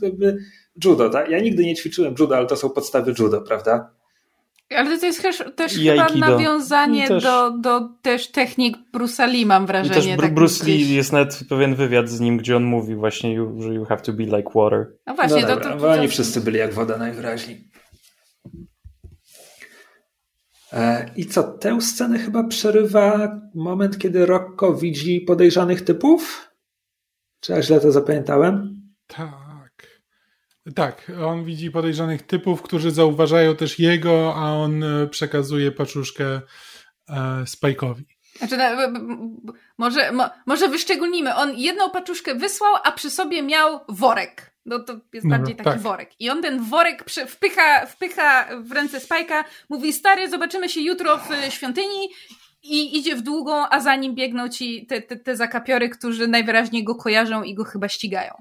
judo, 0.83 1.09
tak? 1.09 1.29
Ja 1.29 1.39
nigdy 1.39 1.65
nie 1.65 1.75
ćwiczyłem 1.75 2.15
judo, 2.19 2.37
ale 2.37 2.47
to 2.47 2.55
są 2.55 2.69
podstawy 2.69 3.13
judo, 3.19 3.41
prawda? 3.41 3.91
Ale 4.69 4.99
to 4.99 5.05
jest 5.05 5.21
też, 5.21 5.43
też 5.55 5.73
chyba 5.73 6.09
nawiązanie 6.09 7.07
też... 7.07 7.23
Do, 7.23 7.51
do 7.51 7.89
też 8.01 8.31
technik 8.31 8.77
Bruce'a 8.93 9.29
Lee, 9.29 9.45
mam 9.45 9.65
wrażenie. 9.65 10.13
I 10.13 10.15
też 10.15 10.21
tak 10.21 10.33
Bruce 10.33 10.65
Lee 10.65 10.95
jest 10.95 11.13
nawet 11.13 11.39
pewien 11.49 11.75
wywiad 11.75 12.09
z 12.09 12.19
nim, 12.19 12.37
gdzie 12.37 12.55
on 12.55 12.63
mówi 12.63 12.95
właśnie, 12.95 13.33
you, 13.33 13.61
że 13.61 13.73
you 13.73 13.85
have 13.85 14.01
to 14.01 14.13
be 14.13 14.23
like 14.23 14.49
water. 14.55 14.87
No 15.07 15.15
właśnie, 15.15 15.41
no 15.41 15.47
dobra, 15.47 15.63
to, 15.63 15.69
to, 15.69 15.79
to, 15.79 15.91
oni 15.91 16.07
wszyscy 16.07 16.41
byli 16.41 16.57
jak 16.57 16.73
woda 16.73 16.97
najwyraźniej. 16.97 17.69
E, 20.73 21.09
I 21.15 21.25
co, 21.25 21.43
tę 21.43 21.81
scenę 21.81 22.19
chyba 22.19 22.43
przerywa 22.43 23.39
moment, 23.55 23.97
kiedy 23.97 24.25
Rocco 24.25 24.73
widzi 24.73 25.21
podejrzanych 25.21 25.81
typów? 25.81 26.51
Czy 27.39 27.51
ja 27.51 27.61
źle 27.61 27.79
to 27.79 27.91
zapamiętałem? 27.91 28.81
Tak. 29.07 29.44
Tak, 30.75 31.11
on 31.25 31.45
widzi 31.45 31.71
podejrzanych 31.71 32.21
typów, 32.21 32.61
którzy 32.61 32.91
zauważają 32.91 33.55
też 33.55 33.79
jego, 33.79 34.35
a 34.35 34.51
on 34.51 34.83
e, 34.83 35.07
przekazuje 35.07 35.71
paczuszkę 35.71 36.41
e, 37.09 37.43
Spike'owi. 37.43 38.03
Znaczy, 38.37 38.57
może, 39.77 40.11
mo, 40.11 40.29
może 40.45 40.69
wyszczególnimy. 40.69 41.35
On 41.35 41.57
jedną 41.57 41.89
paczuszkę 41.89 42.35
wysłał, 42.35 42.73
a 42.83 42.91
przy 42.91 43.09
sobie 43.09 43.43
miał 43.43 43.79
worek. 43.89 44.55
No 44.65 44.79
to 44.79 44.99
jest 45.13 45.25
no, 45.25 45.37
bardziej 45.37 45.55
taki 45.55 45.69
tak. 45.69 45.79
worek. 45.79 46.11
I 46.19 46.29
on 46.29 46.41
ten 46.41 46.63
worek 46.63 47.05
wpycha, 47.27 47.85
wpycha 47.85 48.47
w 48.61 48.71
ręce 48.71 48.99
Spajka, 48.99 49.43
mówi, 49.69 49.93
stary, 49.93 50.29
zobaczymy 50.29 50.69
się 50.69 50.81
jutro 50.81 51.17
w 51.17 51.53
świątyni 51.53 52.09
i 52.63 52.97
idzie 52.97 53.15
w 53.15 53.21
długą, 53.21 53.65
a 53.69 53.79
za 53.79 53.95
nim 53.95 54.15
biegną 54.15 54.49
ci 54.49 54.85
te, 54.85 55.01
te, 55.01 55.15
te 55.15 55.35
zakapiory, 55.35 55.89
którzy 55.89 56.27
najwyraźniej 56.27 56.83
go 56.83 56.95
kojarzą 56.95 57.43
i 57.43 57.53
go 57.53 57.63
chyba 57.63 57.89
ścigają. 57.89 58.33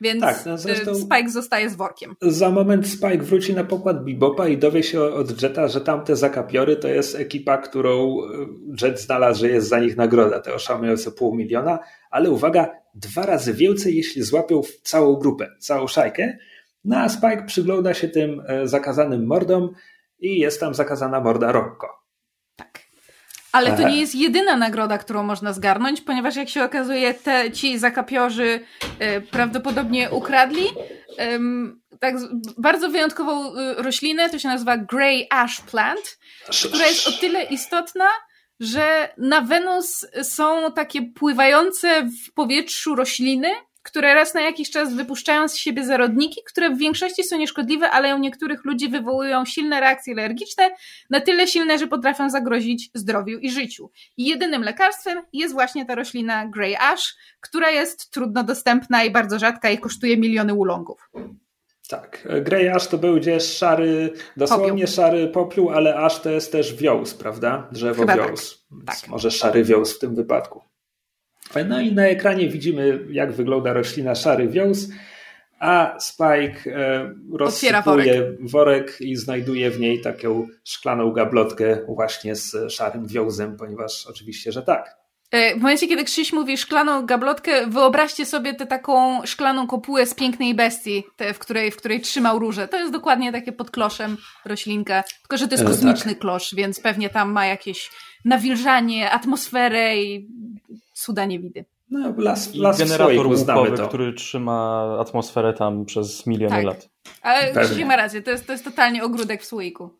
Więc 0.00 0.20
tak, 0.20 0.46
no 0.46 0.58
zresztą 0.58 0.94
Spike 0.94 1.28
zostaje 1.28 1.70
z 1.70 1.76
workiem. 1.76 2.16
Za 2.22 2.50
moment 2.50 2.88
Spike 2.88 3.18
wróci 3.18 3.54
na 3.54 3.64
pokład 3.64 4.04
Bebopa 4.04 4.48
i 4.48 4.58
dowie 4.58 4.82
się 4.82 5.02
od 5.02 5.42
Jetta, 5.42 5.68
że 5.68 5.80
tamte 5.80 6.16
zakapiory 6.16 6.76
to 6.76 6.88
jest 6.88 7.14
ekipa, 7.14 7.58
którą 7.58 8.18
e, 8.20 8.86
Jet 8.86 9.00
znalazł, 9.00 9.40
że 9.40 9.48
jest 9.48 9.68
za 9.68 9.78
nich 9.80 9.96
nagroda, 9.96 10.40
te 10.40 10.54
oszamujące 10.54 11.10
pół 11.10 11.34
miliona, 11.34 11.78
ale 12.10 12.30
uwaga, 12.30 12.70
dwa 12.94 13.26
razy 13.26 13.54
więcej, 13.54 13.96
jeśli 13.96 14.22
złapią 14.22 14.60
całą 14.82 15.16
grupę, 15.16 15.48
całą 15.58 15.86
szajkę. 15.86 16.38
No 16.84 16.96
a 16.96 17.08
Spike 17.08 17.44
przygląda 17.46 17.94
się 17.94 18.08
tym 18.08 18.42
e, 18.46 18.68
zakazanym 18.68 19.26
mordom 19.26 19.70
i 20.18 20.38
jest 20.38 20.60
tam 20.60 20.74
zakazana 20.74 21.20
morda 21.20 21.52
Rocco. 21.52 22.05
Ale 23.56 23.76
to 23.76 23.88
nie 23.88 24.00
jest 24.00 24.14
jedyna 24.14 24.56
nagroda, 24.56 24.98
którą 24.98 25.22
można 25.22 25.52
zgarnąć, 25.52 26.00
ponieważ 26.00 26.36
jak 26.36 26.48
się 26.48 26.64
okazuje, 26.64 27.14
te, 27.14 27.52
ci 27.52 27.78
zakapiorzy 27.78 28.60
y, 29.02 29.20
prawdopodobnie 29.20 30.10
ukradli 30.10 30.66
y, 30.66 31.98
tak 32.00 32.14
bardzo 32.58 32.88
wyjątkową 32.88 33.56
y, 33.56 33.74
roślinę, 33.74 34.30
to 34.30 34.38
się 34.38 34.48
nazywa 34.48 34.76
Grey 34.76 35.26
Ash 35.30 35.60
Plant, 35.60 36.18
która 36.68 36.86
jest 36.86 37.08
o 37.08 37.12
tyle 37.12 37.42
istotna, 37.42 38.08
że 38.60 39.08
na 39.18 39.40
Wenus 39.40 40.06
są 40.22 40.72
takie 40.72 41.02
pływające 41.02 42.02
w 42.02 42.32
powietrzu 42.34 42.94
rośliny, 42.94 43.48
które 43.86 44.14
raz 44.14 44.34
na 44.34 44.40
jakiś 44.40 44.70
czas 44.70 44.94
wypuszczają 44.94 45.48
z 45.48 45.56
siebie 45.56 45.84
zarodniki, 45.84 46.40
które 46.46 46.70
w 46.70 46.78
większości 46.78 47.24
są 47.24 47.38
nieszkodliwe, 47.38 47.90
ale 47.90 48.16
u 48.16 48.18
niektórych 48.18 48.64
ludzi 48.64 48.88
wywołują 48.88 49.44
silne 49.44 49.80
reakcje 49.80 50.14
alergiczne, 50.14 50.70
na 51.10 51.20
tyle 51.20 51.46
silne, 51.46 51.78
że 51.78 51.86
potrafią 51.86 52.30
zagrozić 52.30 52.90
zdrowiu 52.94 53.38
i 53.38 53.50
życiu. 53.50 53.90
I 54.16 54.26
jedynym 54.26 54.62
lekarstwem 54.62 55.22
jest 55.32 55.54
właśnie 55.54 55.86
ta 55.86 55.94
roślina 55.94 56.46
Grey 56.46 56.76
Ash, 56.76 57.16
która 57.40 57.70
jest 57.70 58.10
trudno 58.10 58.44
dostępna 58.44 59.04
i 59.04 59.10
bardzo 59.10 59.38
rzadka 59.38 59.70
i 59.70 59.78
kosztuje 59.78 60.16
miliony 60.16 60.54
ulongów. 60.54 61.10
Tak, 61.88 62.28
Grey 62.42 62.68
Ash 62.68 62.86
to 62.86 62.98
był 62.98 63.16
gdzieś 63.16 63.42
szary, 63.42 64.12
dosłownie 64.36 64.68
popiół. 64.68 64.86
szary 64.86 65.28
popiół, 65.28 65.70
ale 65.70 65.96
ash 65.96 66.20
to 66.20 66.30
jest 66.30 66.52
też 66.52 66.74
wios, 66.74 67.14
prawda? 67.14 67.68
Drzewo 67.72 68.00
Chyba 68.00 68.16
wios. 68.16 68.66
Tak. 68.86 69.00
tak. 69.00 69.08
Może 69.08 69.30
szary 69.30 69.64
wios 69.64 69.96
w 69.96 69.98
tym 69.98 70.14
wypadku. 70.14 70.62
No 71.68 71.80
i 71.80 71.92
na 71.92 72.06
ekranie 72.06 72.48
widzimy, 72.48 72.98
jak 73.10 73.32
wygląda 73.32 73.72
roślina 73.72 74.14
szary 74.14 74.48
wios, 74.48 74.88
a 75.58 75.96
Spike 76.00 76.76
e, 76.76 77.14
rozsypuje 77.32 77.82
worek. 77.84 78.50
worek. 78.50 79.00
i 79.00 79.16
znajduje 79.16 79.70
w 79.70 79.80
niej 79.80 80.00
taką 80.00 80.46
szklaną 80.64 81.12
gablotkę 81.12 81.78
właśnie 81.88 82.36
z 82.36 82.72
szarym 82.72 83.06
wiązem, 83.06 83.56
ponieważ 83.56 84.06
oczywiście, 84.06 84.52
że 84.52 84.62
tak. 84.62 84.96
E, 85.30 85.54
w 85.54 85.58
momencie, 85.58 85.88
kiedy 85.88 86.04
Krzyś 86.04 86.32
mówi 86.32 86.58
szklaną 86.58 87.06
gablotkę, 87.06 87.66
wyobraźcie 87.66 88.26
sobie 88.26 88.54
tę 88.54 88.66
taką 88.66 89.26
szklaną 89.26 89.66
kopułę 89.66 90.06
z 90.06 90.14
pięknej 90.14 90.54
bestii, 90.54 91.04
te, 91.16 91.34
w, 91.34 91.38
której, 91.38 91.70
w 91.70 91.76
której 91.76 92.00
trzymał 92.00 92.38
róże. 92.38 92.68
To 92.68 92.76
jest 92.76 92.92
dokładnie 92.92 93.32
takie 93.32 93.52
pod 93.52 93.70
kloszem 93.70 94.16
roślinka, 94.44 95.04
tylko 95.22 95.36
że 95.36 95.48
to 95.48 95.54
jest 95.54 95.64
e, 95.64 95.66
kosmiczny 95.66 96.12
tak. 96.12 96.20
klosz, 96.20 96.54
więc 96.54 96.80
pewnie 96.80 97.10
tam 97.10 97.32
ma 97.32 97.46
jakieś 97.46 97.90
nawilżanie, 98.24 99.10
atmosferę 99.10 99.96
i 99.96 100.28
cuda 100.96 101.24
niewidy. 101.24 101.64
No, 101.90 102.14
las, 102.18 102.54
las 102.54 102.78
generator 102.78 103.26
łukowy, 103.26 103.88
który 103.88 104.12
trzyma 104.12 104.96
atmosferę 105.00 105.52
tam 105.52 105.84
przez 105.84 106.26
miliony 106.26 106.56
tak. 106.56 106.64
lat. 106.64 106.88
Ale 107.22 107.64
Krzysiek 107.64 107.86
ma 107.86 107.96
rację, 107.96 108.22
to 108.22 108.30
jest, 108.30 108.46
to 108.46 108.52
jest 108.52 108.64
totalnie 108.64 109.04
ogródek 109.04 109.42
w 109.42 109.46
słoiku. 109.46 109.90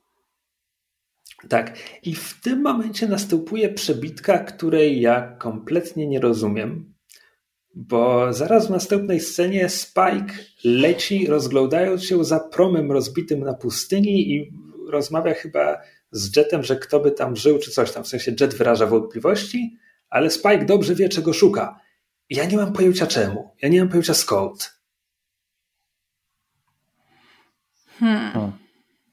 Tak. 1.49 1.79
I 2.03 2.15
w 2.15 2.41
tym 2.41 2.63
momencie 2.63 3.09
następuje 3.09 3.69
przebitka, 3.69 4.39
której 4.39 5.01
ja 5.01 5.37
kompletnie 5.39 6.07
nie 6.07 6.21
rozumiem. 6.21 6.95
Bo 7.75 8.33
zaraz 8.33 8.67
w 8.67 8.71
następnej 8.71 9.21
scenie 9.21 9.69
Spike 9.69 10.35
leci, 10.65 11.27
rozglądając 11.27 12.05
się 12.05 12.25
za 12.25 12.41
promem 12.41 12.93
rozbitym 12.93 13.41
na 13.41 13.55
pustyni 13.55 14.33
i 14.33 14.53
rozmawia 14.91 15.35
chyba 15.35 15.79
z 16.11 16.37
Jetem, 16.37 16.63
że 16.63 16.77
kto 16.77 17.01
by 17.01 17.11
tam 17.11 17.37
żył, 17.37 17.59
czy 17.59 17.71
coś 17.71 17.93
tam. 17.93 18.05
W 18.05 18.09
sensie 18.09 18.35
Jet 18.41 18.55
wyraża 18.55 18.87
wątpliwości, 18.87 19.77
ale 20.17 20.31
Spike 20.31 20.65
dobrze 20.65 20.95
wie, 20.95 21.09
czego 21.09 21.33
szuka. 21.33 21.81
ja 22.31 22.45
nie 22.45 22.57
mam 22.57 22.73
pojęcia 22.73 23.07
czemu. 23.07 23.51
Ja 23.63 23.69
nie 23.69 23.81
mam 23.81 23.89
pojęcia 23.89 24.15
skąd. 24.15 24.81
Hmm. 27.99 28.53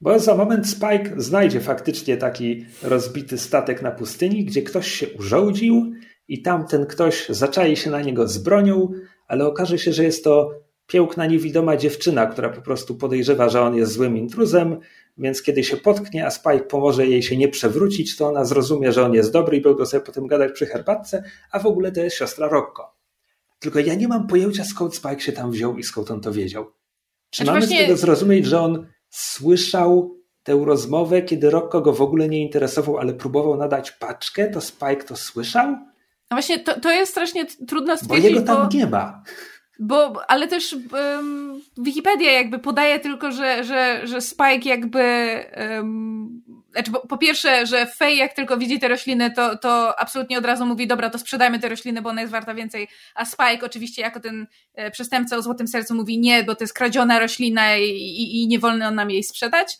Bo 0.01 0.19
za 0.19 0.35
moment 0.35 0.69
Spike 0.69 1.13
znajdzie 1.17 1.61
faktycznie 1.61 2.17
taki 2.17 2.65
rozbity 2.81 3.37
statek 3.37 3.81
na 3.81 3.91
pustyni, 3.91 4.45
gdzie 4.45 4.61
ktoś 4.61 4.91
się 4.91 5.07
urządził 5.19 5.93
i 6.27 6.41
tamten 6.41 6.85
ktoś 6.85 7.29
zaczai 7.29 7.75
się 7.75 7.91
na 7.91 8.01
niego 8.01 8.27
z 8.27 8.37
bronią, 8.37 8.91
ale 9.27 9.47
okaże 9.47 9.77
się, 9.79 9.93
że 9.93 10.03
jest 10.03 10.23
to 10.23 10.51
piękna, 10.87 11.25
niewidoma 11.25 11.77
dziewczyna, 11.77 12.25
która 12.25 12.49
po 12.49 12.61
prostu 12.61 12.95
podejrzewa, 12.95 13.49
że 13.49 13.61
on 13.61 13.75
jest 13.75 13.91
złym 13.91 14.17
intruzem, 14.17 14.79
więc 15.17 15.41
kiedy 15.41 15.63
się 15.63 15.77
potknie, 15.77 16.25
a 16.25 16.31
Spike 16.31 16.59
pomoże 16.59 17.07
jej 17.07 17.23
się 17.23 17.37
nie 17.37 17.47
przewrócić, 17.47 18.17
to 18.17 18.27
ona 18.27 18.45
zrozumie, 18.45 18.91
że 18.91 19.05
on 19.05 19.13
jest 19.13 19.31
dobry 19.31 19.57
i 19.57 19.61
będą 19.61 19.85
sobie 19.85 20.05
potem 20.05 20.27
gadać 20.27 20.51
przy 20.51 20.65
herbatce, 20.65 21.23
a 21.51 21.59
w 21.59 21.65
ogóle 21.65 21.91
to 21.91 22.01
jest 22.01 22.15
siostra 22.15 22.47
Rocco. 22.47 22.95
Tylko 23.59 23.79
ja 23.79 23.95
nie 23.95 24.07
mam 24.07 24.27
pojęcia, 24.27 24.63
skąd 24.63 24.95
Spike 24.95 25.19
się 25.19 25.31
tam 25.31 25.51
wziął 25.51 25.77
i 25.77 25.83
skąd 25.83 26.11
on 26.11 26.21
to 26.21 26.31
wiedział. 26.31 26.71
Czy 27.29 27.43
znaczy 27.43 27.51
mamy 27.53 27.59
właśnie... 27.59 27.83
z 27.83 27.87
tego 27.87 27.97
zrozumieć, 27.97 28.45
że 28.45 28.61
on 28.61 28.87
słyszał 29.09 30.17
tę 30.43 30.61
rozmowę, 30.65 31.21
kiedy 31.21 31.49
Rocco 31.49 31.81
go 31.81 31.93
w 31.93 32.01
ogóle 32.01 32.29
nie 32.29 32.41
interesował, 32.41 32.97
ale 32.97 33.13
próbował 33.13 33.57
nadać 33.57 33.91
paczkę, 33.91 34.49
to 34.49 34.61
Spike 34.61 35.03
to 35.03 35.15
słyszał? 35.15 35.67
No 36.31 36.37
właśnie, 36.37 36.59
to, 36.59 36.79
to 36.79 36.91
jest 36.91 37.11
strasznie 37.11 37.45
trudno 37.45 37.97
stwierdzić, 37.97 38.21
bo 38.21 38.27
jego 38.27 38.41
tam 38.41 38.69
bo... 38.69 38.77
nie 38.77 38.87
ma. 38.87 39.23
Bo, 39.85 40.21
ale 40.27 40.47
też 40.47 40.75
um, 40.93 41.61
Wikipedia 41.77 42.31
jakby 42.31 42.59
podaje 42.59 42.99
tylko, 42.99 43.31
że, 43.31 43.63
że, 43.63 44.01
że 44.03 44.21
Spike 44.21 44.69
jakby 44.69 45.03
um, 45.57 46.41
znaczy, 46.71 46.91
po, 46.91 47.07
po, 47.07 47.17
pierwsze, 47.17 47.65
że 47.65 47.85
Faye 47.85 48.15
jak 48.15 48.33
tylko 48.33 48.57
widzi 48.57 48.79
te 48.79 48.87
rośliny, 48.87 49.31
to, 49.31 49.57
to 49.57 49.99
absolutnie 49.99 50.37
od 50.37 50.45
razu 50.45 50.65
mówi, 50.65 50.87
dobra, 50.87 51.09
to 51.09 51.19
sprzedajmy 51.19 51.59
te 51.59 51.69
rośliny, 51.69 52.01
bo 52.01 52.09
ona 52.09 52.21
jest 52.21 52.31
warta 52.31 52.53
więcej, 52.53 52.87
a 53.15 53.25
Spike 53.25 53.65
oczywiście 53.65 54.01
jako 54.01 54.19
ten 54.19 54.47
e, 54.75 54.91
przestępca 54.91 55.37
o 55.37 55.41
złotym 55.41 55.67
sercu 55.67 55.95
mówi 55.95 56.19
nie, 56.19 56.43
bo 56.43 56.55
to 56.55 56.63
jest 56.63 56.73
kradziona 56.73 57.19
roślina 57.19 57.77
i, 57.77 57.89
i, 57.89 58.43
i 58.43 58.47
nie 58.47 58.59
wolno 58.59 58.91
nam 58.91 59.11
jej 59.11 59.23
sprzedać. 59.23 59.77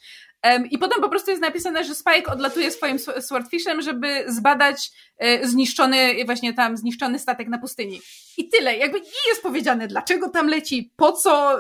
I 0.72 0.78
potem 0.78 1.02
po 1.02 1.10
prostu 1.10 1.32
jest 1.32 1.42
napisane, 1.42 1.84
że 1.84 1.96
Spike 1.96 2.32
odlatuje 2.32 2.72
swoim 2.72 3.00
swordfishem, 3.20 3.82
żeby 3.82 4.24
zbadać 4.28 4.92
e, 5.18 5.48
zniszczony, 5.48 6.26
właśnie 6.26 6.54
tam 6.54 6.78
zniszczony 6.78 7.20
statek 7.20 7.48
na 7.48 7.58
pustyni. 7.58 8.02
I 8.38 8.50
tyle. 8.50 8.78
Jakby 8.78 9.00
nie 9.00 9.30
jest 9.30 9.44
powiedziane, 9.44 9.88
dlaczego 9.88 10.30
tam 10.30 10.48
leci, 10.48 10.92
po 10.96 11.12
co. 11.12 11.60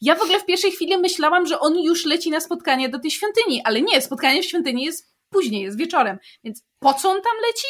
Ja 0.00 0.14
w 0.14 0.22
ogóle 0.22 0.40
w 0.40 0.46
pierwszej 0.46 0.70
chwili 0.70 0.98
myślałam, 0.98 1.46
że 1.46 1.60
on 1.60 1.80
już 1.80 2.04
leci 2.04 2.30
na 2.30 2.40
spotkanie 2.40 2.88
do 2.88 2.98
tej 2.98 3.10
świątyni, 3.10 3.62
ale 3.64 3.82
nie, 3.82 4.00
spotkanie 4.00 4.42
w 4.42 4.46
świątyni 4.46 4.84
jest 4.84 5.14
później, 5.30 5.62
jest 5.62 5.78
wieczorem. 5.78 6.18
Więc 6.44 6.64
po 6.78 6.94
co 6.94 7.10
on 7.10 7.22
tam 7.22 7.32
leci? 7.46 7.66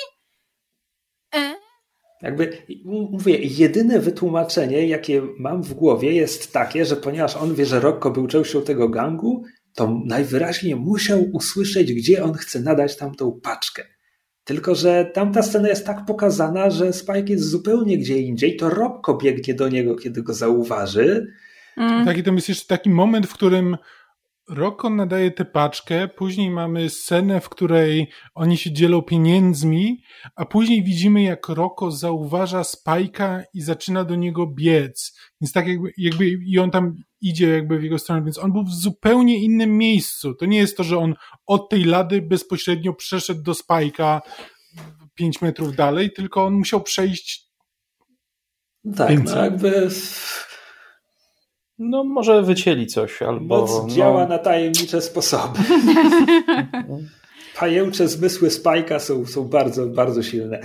E? 1.35 1.55
Jakby, 2.23 2.63
mówię, 3.11 3.39
jedyne 3.41 4.01
wytłumaczenie, 4.01 4.87
jakie 4.87 5.23
mam 5.39 5.63
w 5.63 5.75
głowie, 5.75 6.13
jest 6.13 6.53
takie, 6.53 6.85
że 6.85 6.97
ponieważ 6.97 7.37
on 7.37 7.55
wie, 7.55 7.67
że 7.67 7.81
Rocco 7.81 8.11
był 8.11 8.27
częścią 8.27 8.63
tego 8.63 8.89
gangu, 8.89 9.45
to 9.75 10.01
najwyraźniej 10.05 10.77
musiał 10.77 11.31
usłyszeć, 11.33 11.93
gdzie 11.93 12.25
on 12.25 12.35
chce 12.35 12.61
nadać 12.61 12.97
tamtą 12.97 13.41
paczkę. 13.43 13.85
Tylko, 14.45 14.75
że 14.75 15.11
tamta 15.15 15.43
scena 15.43 15.69
jest 15.69 15.87
tak 15.87 16.05
pokazana, 16.05 16.71
że 16.71 16.93
Spike 16.93 17.33
jest 17.33 17.51
zupełnie 17.51 17.99
gdzie 17.99 18.19
indziej, 18.19 18.57
to 18.57 18.71
Robko 18.71 19.17
biegnie 19.17 19.55
do 19.55 19.69
niego, 19.69 19.97
kiedy 19.97 20.23
go 20.23 20.35
zauważy. 20.35 21.27
Mm. 21.77 22.05
Tak, 22.05 22.19
i 22.19 22.23
tam 22.23 22.35
jest 22.35 22.49
jeszcze 22.49 22.67
taki 22.67 22.91
moment, 22.91 23.27
w 23.27 23.35
którym 23.35 23.77
Rocco 24.49 24.91
nadaje 24.91 25.31
tę 25.31 25.45
paczkę, 25.45 26.09
później 26.09 26.51
mamy 26.51 26.91
scenę, 26.91 27.41
w 27.41 27.49
której 27.49 28.11
oni 28.35 28.57
się 28.57 28.73
dzielą 28.73 29.03
pieniędzmi, 29.03 30.03
a 30.37 30.45
później 30.45 30.85
widzimy, 30.85 31.23
jak 31.23 31.49
Rocco 31.49 31.91
zauważa 31.91 32.65
Spajka 32.65 33.43
i 33.55 33.61
zaczyna 33.61 34.05
do 34.05 34.15
niego 34.15 34.47
biec. 34.47 35.19
Więc 35.45 35.53
tak 35.53 35.69
jakby, 35.69 35.93
jakby 35.99 36.29
i 36.29 36.59
on 36.59 36.71
tam 36.71 36.97
idzie 37.21 37.49
jakby 37.49 37.79
w 37.79 37.83
jego 37.83 37.99
stronę, 37.99 38.23
więc 38.25 38.39
on 38.39 38.53
był 38.53 38.65
w 38.65 38.75
zupełnie 38.75 39.39
innym 39.39 39.79
miejscu. 39.79 40.35
To 40.35 40.47
nie 40.47 40.59
jest 40.59 40.77
to, 40.77 40.85
że 40.85 40.99
on 40.99 41.15
od 41.47 41.69
tej 41.69 41.85
lady 41.85 42.23
bezpośrednio 42.23 42.95
przeszedł 42.95 43.43
do 43.43 43.55
Spajka 43.55 44.23
pięć 45.15 45.43
metrów 45.43 45.77
dalej, 45.77 46.13
tylko 46.13 46.45
on 46.45 46.55
musiał 46.55 46.83
przejść 46.83 47.51
tak, 48.97 49.25
no 49.25 49.45
jakby 49.45 49.89
no 51.79 52.05
może 52.05 52.43
wycięli 52.43 52.87
coś 52.87 53.23
albo... 53.23 53.61
Moc 53.61 53.71
no... 53.71 53.89
działa 53.89 54.27
na 54.27 54.39
tajemnicze 54.39 55.03
sposoby. 55.03 55.59
Pajęcze 57.59 58.09
zmysły 58.09 58.51
Spajka 58.51 58.99
są, 58.99 59.27
są 59.27 59.45
bardzo, 59.45 59.87
bardzo 59.87 60.23
silne. 60.23 60.61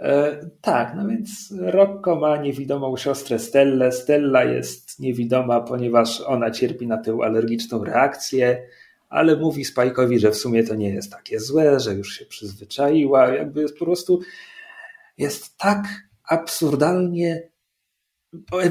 E, 0.00 0.40
tak, 0.60 0.94
no 0.96 1.08
więc 1.08 1.54
Rocco 1.58 2.16
ma 2.16 2.36
niewidomą 2.36 2.96
siostrę 2.96 3.38
Stellę. 3.38 3.92
Stella 3.92 4.44
jest 4.44 5.00
niewidoma, 5.00 5.60
ponieważ 5.60 6.20
ona 6.20 6.50
cierpi 6.50 6.86
na 6.86 6.98
tę 6.98 7.18
alergiczną 7.22 7.84
reakcję, 7.84 8.62
ale 9.08 9.36
mówi 9.36 9.64
Spajkowi, 9.64 10.18
że 10.18 10.30
w 10.30 10.36
sumie 10.36 10.64
to 10.64 10.74
nie 10.74 10.90
jest 10.90 11.12
takie 11.12 11.40
złe, 11.40 11.80
że 11.80 11.94
już 11.94 12.18
się 12.18 12.26
przyzwyczaiła. 12.26 13.28
Jakby 13.28 13.62
jest 13.62 13.78
po 13.78 13.84
prostu 13.84 14.20
jest 15.18 15.58
tak 15.58 15.84
absurdalnie 16.24 17.51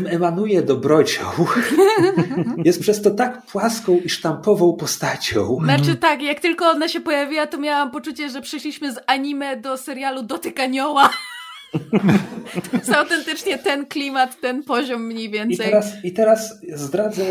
emanuje 0.09 0.62
dobrocią. 0.62 1.24
Jest 2.66 2.80
przez 2.80 3.01
to 3.01 3.12
tak 3.12 3.45
płaską 3.45 3.97
i 4.05 4.09
sztampową 4.09 4.74
postacią. 4.74 5.57
Znaczy 5.64 5.95
tak, 5.95 6.22
jak 6.22 6.39
tylko 6.39 6.66
ona 6.66 6.88
się 6.88 7.01
pojawiła, 7.01 7.47
to 7.47 7.57
miałam 7.57 7.91
poczucie, 7.91 8.30
że 8.30 8.41
przeszliśmy 8.41 8.93
z 8.93 8.99
anime 9.07 9.57
do 9.57 9.78
serialu 9.78 10.24
Dotyk 10.24 10.59
Anioła. 10.59 11.09
to 12.72 12.78
jest 12.78 12.93
autentycznie 12.93 13.57
ten 13.57 13.86
klimat, 13.86 14.41
ten 14.41 14.64
poziom 14.64 15.05
mniej 15.05 15.30
więcej. 15.30 15.68
I 15.68 15.70
teraz, 15.70 16.03
I 16.03 16.14
teraz 16.14 16.59
zdradzę, 16.74 17.24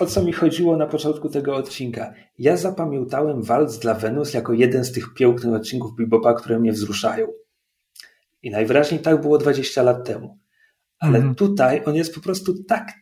o 0.00 0.06
co 0.06 0.22
mi 0.22 0.32
chodziło 0.32 0.76
na 0.76 0.86
początku 0.86 1.28
tego 1.28 1.56
odcinka. 1.56 2.14
Ja 2.38 2.56
zapamiętałem 2.56 3.42
Walc 3.42 3.78
dla 3.78 3.94
Wenus 3.94 4.34
jako 4.34 4.52
jeden 4.52 4.84
z 4.84 4.92
tych 4.92 5.14
pięknych 5.14 5.54
odcinków 5.54 5.96
Bebopa, 5.96 6.34
które 6.34 6.58
mnie 6.58 6.72
wzruszają. 6.72 7.26
I 8.42 8.50
najwyraźniej 8.50 9.00
tak 9.00 9.20
było 9.20 9.38
20 9.38 9.82
lat 9.82 10.06
temu. 10.06 10.45
Ale 10.98 11.18
mhm. 11.18 11.34
tutaj 11.34 11.82
on 11.84 11.94
jest 11.94 12.14
po 12.14 12.20
prostu 12.20 12.64
tak, 12.64 12.92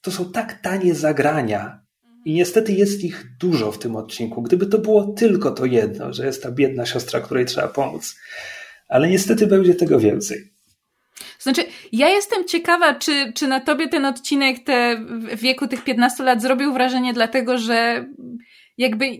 to 0.00 0.10
są 0.10 0.32
tak 0.32 0.60
tanie 0.60 0.94
zagrania. 0.94 1.82
I 2.24 2.34
niestety 2.34 2.72
jest 2.72 3.04
ich 3.04 3.24
dużo 3.40 3.72
w 3.72 3.78
tym 3.78 3.96
odcinku. 3.96 4.42
Gdyby 4.42 4.66
to 4.66 4.78
było 4.78 5.04
tylko 5.04 5.50
to 5.50 5.64
jedno, 5.64 6.12
że 6.12 6.26
jest 6.26 6.42
ta 6.42 6.50
biedna 6.50 6.86
siostra, 6.86 7.20
której 7.20 7.46
trzeba 7.46 7.68
pomóc. 7.68 8.16
Ale 8.88 9.08
niestety 9.08 9.46
będzie 9.46 9.74
tego 9.74 10.00
więcej. 10.00 10.52
Znaczy, 11.38 11.64
ja 11.92 12.08
jestem 12.08 12.44
ciekawa, 12.44 12.94
czy, 12.94 13.32
czy 13.34 13.46
na 13.46 13.60
tobie 13.60 13.88
ten 13.88 14.04
odcinek 14.04 14.64
te, 14.64 15.04
w 15.36 15.40
wieku 15.40 15.68
tych 15.68 15.84
15 15.84 16.24
lat 16.24 16.42
zrobił 16.42 16.72
wrażenie, 16.72 17.12
dlatego 17.12 17.58
że 17.58 18.06
jakby 18.78 19.18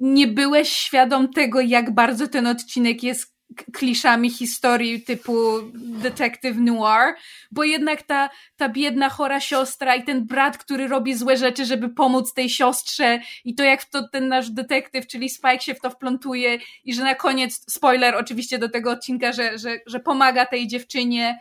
nie 0.00 0.26
byłeś 0.26 0.68
świadom 0.68 1.32
tego, 1.32 1.60
jak 1.60 1.94
bardzo 1.94 2.28
ten 2.28 2.46
odcinek 2.46 3.02
jest 3.02 3.31
kliszami 3.72 4.30
historii 4.30 5.02
typu 5.02 5.60
detective 5.74 6.58
noir, 6.58 7.14
bo 7.50 7.64
jednak 7.64 8.02
ta, 8.02 8.30
ta 8.56 8.68
biedna, 8.68 9.08
chora 9.08 9.40
siostra 9.40 9.94
i 9.94 10.04
ten 10.04 10.26
brat, 10.26 10.58
który 10.58 10.88
robi 10.88 11.14
złe 11.14 11.36
rzeczy, 11.36 11.64
żeby 11.64 11.88
pomóc 11.88 12.34
tej 12.34 12.50
siostrze 12.50 13.20
i 13.44 13.54
to 13.54 13.62
jak 13.62 13.84
to 13.84 14.08
ten 14.08 14.28
nasz 14.28 14.50
detektyw, 14.50 15.06
czyli 15.06 15.30
Spike 15.30 15.60
się 15.60 15.74
w 15.74 15.80
to 15.80 15.90
wplątuje 15.90 16.58
i 16.84 16.94
że 16.94 17.02
na 17.02 17.14
koniec, 17.14 17.64
spoiler 17.72 18.14
oczywiście 18.14 18.58
do 18.58 18.68
tego 18.68 18.90
odcinka, 18.90 19.32
że, 19.32 19.58
że, 19.58 19.78
że 19.86 20.00
pomaga 20.00 20.46
tej 20.46 20.68
dziewczynie 20.68 21.40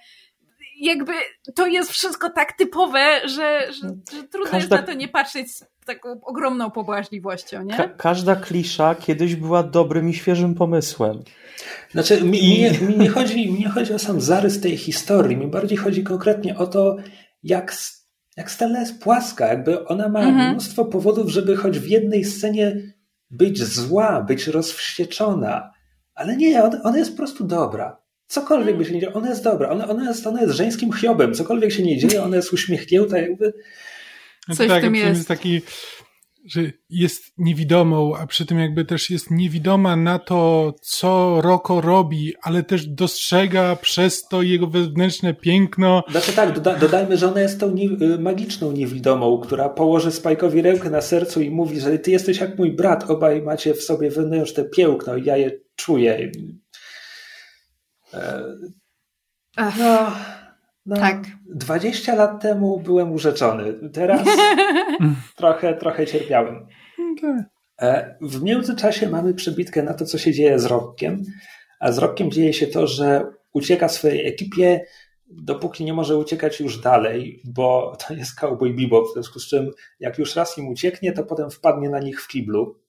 jakby 0.82 1.12
to 1.56 1.68
jest 1.68 1.92
wszystko 1.92 2.30
tak 2.30 2.54
typowe, 2.54 3.22
że, 3.26 3.62
że, 3.74 3.88
że 4.18 4.24
trudno 4.24 4.52
Każda... 4.52 4.58
jest 4.58 4.72
na 4.72 4.82
to 4.82 4.94
nie 4.94 5.08
patrzeć 5.08 5.52
z 5.52 5.66
taką 5.86 6.22
ogromną 6.22 6.72
pobłażliwością, 6.72 7.64
nie? 7.64 7.78
Ka 7.78 7.88
każda 7.88 8.36
klisza 8.36 8.96
kiedyś 8.96 9.36
była 9.36 9.64
dobrym 9.64 10.10
i 10.10 10.14
świeżym 10.14 10.56
pomysłem. 10.56 11.24
Znaczy, 11.92 12.24
mi, 12.24 12.32
mi, 12.82 12.88
mi, 12.88 12.98
nie 12.98 13.10
chodzi, 13.10 13.52
mi 13.52 13.60
nie 13.60 13.70
chodzi 13.70 13.94
o 13.94 14.00
sam 14.00 14.22
zarys 14.22 14.62
tej 14.62 14.78
historii, 14.78 15.38
mi 15.38 15.48
bardziej 15.48 15.78
chodzi 15.78 16.04
konkretnie 16.04 16.58
o 16.58 16.68
to, 16.68 16.98
jak, 17.44 17.76
jak 18.38 18.52
Stella 18.52 18.80
jest 18.80 19.04
płaska, 19.04 19.48
jakby 19.48 19.88
ona 19.88 20.10
ma 20.10 20.20
mhm. 20.20 20.52
mnóstwo 20.52 20.86
powodów, 20.86 21.30
żeby 21.30 21.56
choć 21.56 21.80
w 21.80 21.88
jednej 21.88 22.26
scenie 22.26 22.76
być 23.30 23.64
zła, 23.64 24.22
być 24.22 24.48
rozwścieczona, 24.48 25.72
ale 26.16 26.38
nie, 26.38 26.64
ona, 26.64 26.84
ona 26.84 26.98
jest 26.98 27.12
po 27.12 27.18
prostu 27.18 27.44
dobra. 27.44 28.01
Cokolwiek 28.32 28.78
by 28.78 28.86
się 28.86 28.94
nie 28.94 29.02
działo, 29.02 29.14
ona 29.14 29.30
jest 29.30 29.44
dobra, 29.44 29.70
ona, 29.70 29.88
ona, 29.88 30.04
jest, 30.04 30.28
ona 30.28 30.42
jest 30.42 30.54
żeńskim 30.54 30.94
chiobem, 30.94 31.34
cokolwiek 31.34 31.72
się 31.72 31.84
nie 31.84 31.98
dzieje, 31.98 32.24
ona 32.24 32.36
jest 32.36 32.54
uśmiechnięta, 32.54 33.18
jakby... 33.18 33.54
Coś 34.56 34.68
tak, 34.68 34.82
w 34.82 34.86
tym 34.86 34.96
jest. 34.96 35.18
jest 35.18 35.28
taki 35.28 35.62
że 36.46 36.62
jest 36.90 37.24
niewidomą, 37.38 38.16
a 38.16 38.28
przy 38.28 38.46
tym 38.46 38.60
jakby 38.60 38.86
też 38.86 39.10
jest 39.10 39.32
niewidoma 39.32 39.96
na 39.96 40.20
to, 40.20 40.74
co 40.82 41.42
Roko 41.42 41.82
robi, 41.82 42.34
ale 42.42 42.64
też 42.64 42.88
dostrzega 42.88 43.76
przez 43.76 44.28
to 44.28 44.42
jego 44.42 44.68
wewnętrzne 44.68 45.34
piękno. 45.34 46.04
Znaczy 46.12 46.34
tak, 46.34 46.54
doda 46.54 46.76
dodajmy, 46.76 47.18
że 47.18 47.28
ona 47.28 47.42
jest 47.42 47.60
tą 47.60 47.72
nie 47.72 47.86
y, 47.86 48.20
magiczną 48.20 48.72
niewidomą, 48.72 49.40
która 49.40 49.70
położy 49.70 50.10
Spike'owi 50.10 50.62
rękę 50.62 50.90
na 50.90 51.02
sercu 51.02 51.42
i 51.42 51.50
mówi, 51.50 51.80
że 51.80 52.00
ty 52.00 52.12
jesteś 52.12 52.40
jak 52.40 52.58
mój 52.58 52.72
brat, 52.72 53.10
obaj 53.12 53.42
macie 53.42 53.74
w 53.74 53.84
sobie 53.84 54.12
wewnętrzne 54.12 54.64
piękno 54.64 55.18
i 55.18 55.26
ja 55.26 55.38
je 55.38 55.52
czuję. 55.76 56.32
No, 59.58 60.12
no, 60.86 60.96
tak. 60.96 61.24
20 61.56 62.16
lat 62.16 62.42
temu 62.42 62.80
byłem 62.80 63.12
urzeczony. 63.12 63.90
Teraz 63.94 64.28
trochę, 65.36 65.74
trochę 65.74 66.08
cierpiałem. 66.08 66.68
E, 67.82 68.16
w 68.22 68.44
międzyczasie 68.44 69.10
mamy 69.10 69.34
przebitkę 69.34 69.84
na 69.84 69.94
to, 69.94 70.06
co 70.06 70.18
się 70.18 70.34
dzieje 70.34 70.60
z 70.60 70.66
Rockiem. 70.66 71.24
A 71.80 71.92
z 71.92 71.98
Rockiem 71.98 72.32
dzieje 72.32 72.54
się 72.54 72.68
to, 72.68 72.88
że 72.88 73.26
ucieka 73.54 73.90
swojej 73.90 74.28
ekipie, 74.28 74.86
dopóki 75.28 75.86
nie 75.86 75.94
może 75.94 76.18
uciekać 76.18 76.60
już 76.60 76.82
dalej, 76.82 77.42
bo 77.46 77.98
to 78.08 78.14
jest 78.14 78.36
Cowboy 78.36 78.74
Bebop, 78.74 79.10
w 79.10 79.14
związku 79.14 79.40
z 79.40 79.48
czym 79.48 79.72
jak 80.00 80.18
już 80.18 80.36
raz 80.36 80.58
im 80.58 80.68
ucieknie, 80.68 81.12
to 81.12 81.24
potem 81.24 81.52
wpadnie 81.52 81.90
na 81.90 82.00
nich 82.00 82.22
w 82.22 82.28
kiblu. 82.28 82.80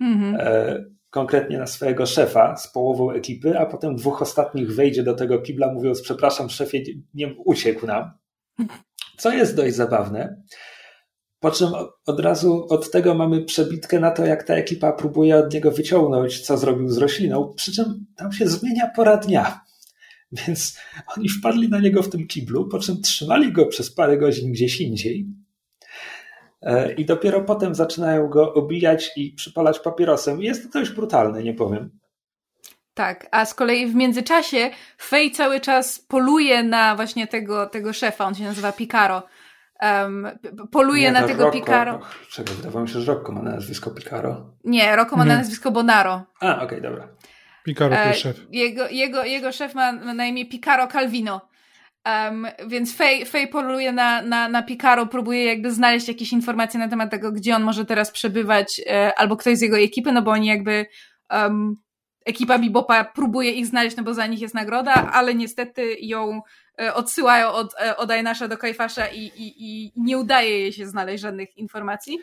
Mm 0.00 0.18
-hmm 0.18 0.96
konkretnie 1.10 1.58
na 1.58 1.66
swojego 1.66 2.06
szefa 2.06 2.56
z 2.56 2.72
połową 2.72 3.10
ekipy, 3.10 3.58
a 3.58 3.66
potem 3.66 3.96
dwóch 3.96 4.22
ostatnich 4.22 4.74
wejdzie 4.74 5.02
do 5.02 5.14
tego 5.14 5.38
kibla 5.38 5.72
mówiąc 5.72 6.02
przepraszam 6.02 6.50
szefie, 6.50 6.84
nie 7.14 7.34
uciekł 7.44 7.86
nam. 7.86 8.10
Co 9.16 9.32
jest 9.32 9.56
dość 9.56 9.74
zabawne. 9.74 10.42
Po 11.40 11.50
czym 11.50 11.68
od 12.06 12.20
razu 12.20 12.66
od 12.68 12.90
tego 12.90 13.14
mamy 13.14 13.44
przebitkę 13.44 14.00
na 14.00 14.10
to, 14.10 14.26
jak 14.26 14.42
ta 14.42 14.54
ekipa 14.54 14.92
próbuje 14.92 15.36
od 15.36 15.54
niego 15.54 15.70
wyciągnąć, 15.70 16.40
co 16.40 16.58
zrobił 16.58 16.88
z 16.88 16.98
rośliną, 16.98 17.52
przy 17.56 17.72
czym 17.72 18.06
tam 18.16 18.32
się 18.32 18.48
zmienia 18.48 18.90
pora 18.96 19.16
dnia. 19.16 19.60
Więc 20.32 20.78
oni 21.16 21.28
wpadli 21.28 21.68
na 21.68 21.80
niego 21.80 22.02
w 22.02 22.10
tym 22.10 22.26
kiblu, 22.26 22.68
po 22.68 22.78
czym 22.78 23.02
trzymali 23.02 23.52
go 23.52 23.66
przez 23.66 23.94
parę 23.94 24.18
godzin 24.18 24.52
gdzieś 24.52 24.80
indziej. 24.80 25.26
E, 26.66 26.92
i 26.92 27.04
dopiero 27.04 27.40
potem 27.40 27.74
zaczynają 27.74 28.28
go 28.28 28.54
obijać 28.54 29.10
i 29.16 29.32
przypalać 29.32 29.78
papierosem. 29.78 30.42
Jest 30.42 30.62
to 30.62 30.78
dość 30.78 30.90
brutalne, 30.90 31.42
nie 31.42 31.54
powiem. 31.54 31.90
Tak, 32.94 33.26
a 33.30 33.44
z 33.44 33.54
kolei 33.54 33.86
w 33.86 33.94
międzyczasie 33.94 34.70
Fej 34.98 35.30
cały 35.30 35.60
czas 35.60 35.98
poluje 35.98 36.62
na 36.62 36.96
właśnie 36.96 37.26
tego, 37.26 37.66
tego 37.66 37.92
szefa, 37.92 38.24
on 38.24 38.34
się 38.34 38.44
nazywa 38.44 38.72
Picaro. 38.72 39.22
Um, 39.82 40.28
poluje 40.70 41.02
nie, 41.02 41.12
na 41.12 41.20
no, 41.20 41.26
tego 41.26 41.44
Rocco, 41.44 41.58
Picaro. 41.58 42.00
Czego? 42.30 42.52
Wydawało 42.52 42.82
mi 42.82 42.88
się, 42.88 43.00
że 43.00 43.14
Rocco 43.14 43.32
ma 43.32 43.42
na 43.42 43.50
nazwisko 43.50 43.90
Picaro. 43.90 44.52
Nie, 44.64 44.96
Rocco 44.96 45.16
ma 45.16 45.24
na 45.24 45.36
nazwisko 45.36 45.70
Bonaro. 45.70 46.24
A, 46.40 46.54
okej, 46.54 46.66
okay, 46.66 46.80
dobra. 46.80 47.08
Picaro 47.64 47.96
to 47.96 48.08
jest 48.08 48.20
szef. 48.20 48.46
Jego, 48.50 48.88
jego, 48.88 49.24
jego 49.24 49.52
szef 49.52 49.74
ma 49.74 49.92
na 49.92 50.26
imię 50.26 50.46
Picaro 50.46 50.86
Calvino. 50.86 51.40
Um, 52.06 52.46
więc 52.66 52.96
Fej, 52.96 53.26
Fej 53.26 53.48
poluje 53.48 53.92
na, 53.92 54.22
na, 54.22 54.48
na 54.48 54.62
Picaro, 54.62 55.06
próbuje 55.06 55.44
jakby 55.44 55.72
znaleźć 55.72 56.08
jakieś 56.08 56.32
informacje 56.32 56.80
na 56.80 56.88
temat 56.88 57.10
tego, 57.10 57.32
gdzie 57.32 57.56
on 57.56 57.62
może 57.62 57.84
teraz 57.84 58.10
przebywać, 58.10 58.80
e, 58.86 59.18
albo 59.18 59.36
ktoś 59.36 59.58
z 59.58 59.60
jego 59.60 59.78
ekipy, 59.78 60.12
no 60.12 60.22
bo 60.22 60.30
oni 60.30 60.46
jakby 60.46 60.86
um, 61.30 61.76
ekipa 62.26 62.58
Bibopa 62.58 63.04
próbuje 63.04 63.50
ich 63.50 63.66
znaleźć, 63.66 63.96
no 63.96 64.02
bo 64.02 64.14
za 64.14 64.26
nich 64.26 64.40
jest 64.40 64.54
nagroda, 64.54 64.92
ale 65.12 65.34
niestety 65.34 65.96
ją 66.00 66.42
e, 66.80 66.94
odsyłają 66.94 67.48
od, 67.48 67.74
e, 67.80 67.96
od 67.96 68.10
Ainasza 68.10 68.48
do 68.48 68.58
Kajfasza 68.58 69.06
i, 69.08 69.20
i, 69.20 69.54
i 69.58 69.92
nie 69.96 70.18
udaje 70.18 70.60
jej 70.60 70.72
się 70.72 70.86
znaleźć 70.86 71.22
żadnych 71.22 71.56
informacji. 71.56 72.18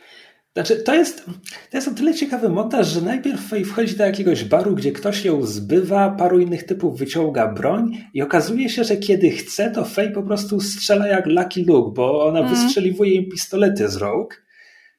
Znaczy, 0.53 0.75
to 0.75 0.95
jest, 0.95 1.25
to 1.71 1.77
jest 1.77 1.87
o 1.87 1.91
tyle 1.91 2.13
ciekawy 2.13 2.49
montaż, 2.49 2.87
że 2.87 3.01
najpierw 3.01 3.51
wchodzi 3.65 3.95
do 3.95 4.05
jakiegoś 4.05 4.43
baru, 4.43 4.75
gdzie 4.75 4.91
ktoś 4.91 5.25
ją 5.25 5.43
zbywa, 5.43 6.09
paru 6.09 6.39
innych 6.39 6.63
typów 6.63 6.99
wyciąga 6.99 7.47
broń 7.47 7.97
i 8.13 8.21
okazuje 8.21 8.69
się, 8.69 8.83
że 8.83 8.97
kiedy 8.97 9.29
chce, 9.29 9.71
to 9.71 9.85
Fej 9.85 10.11
po 10.11 10.23
prostu 10.23 10.61
strzela 10.61 11.07
jak 11.07 11.25
Lucky 11.25 11.65
Luke, 11.67 11.91
bo 11.95 12.25
ona 12.25 12.39
mm. 12.39 12.51
wystrzeliwuje 12.51 13.13
im 13.13 13.29
pistolety 13.29 13.89
z 13.89 13.95
rąk. 13.95 14.43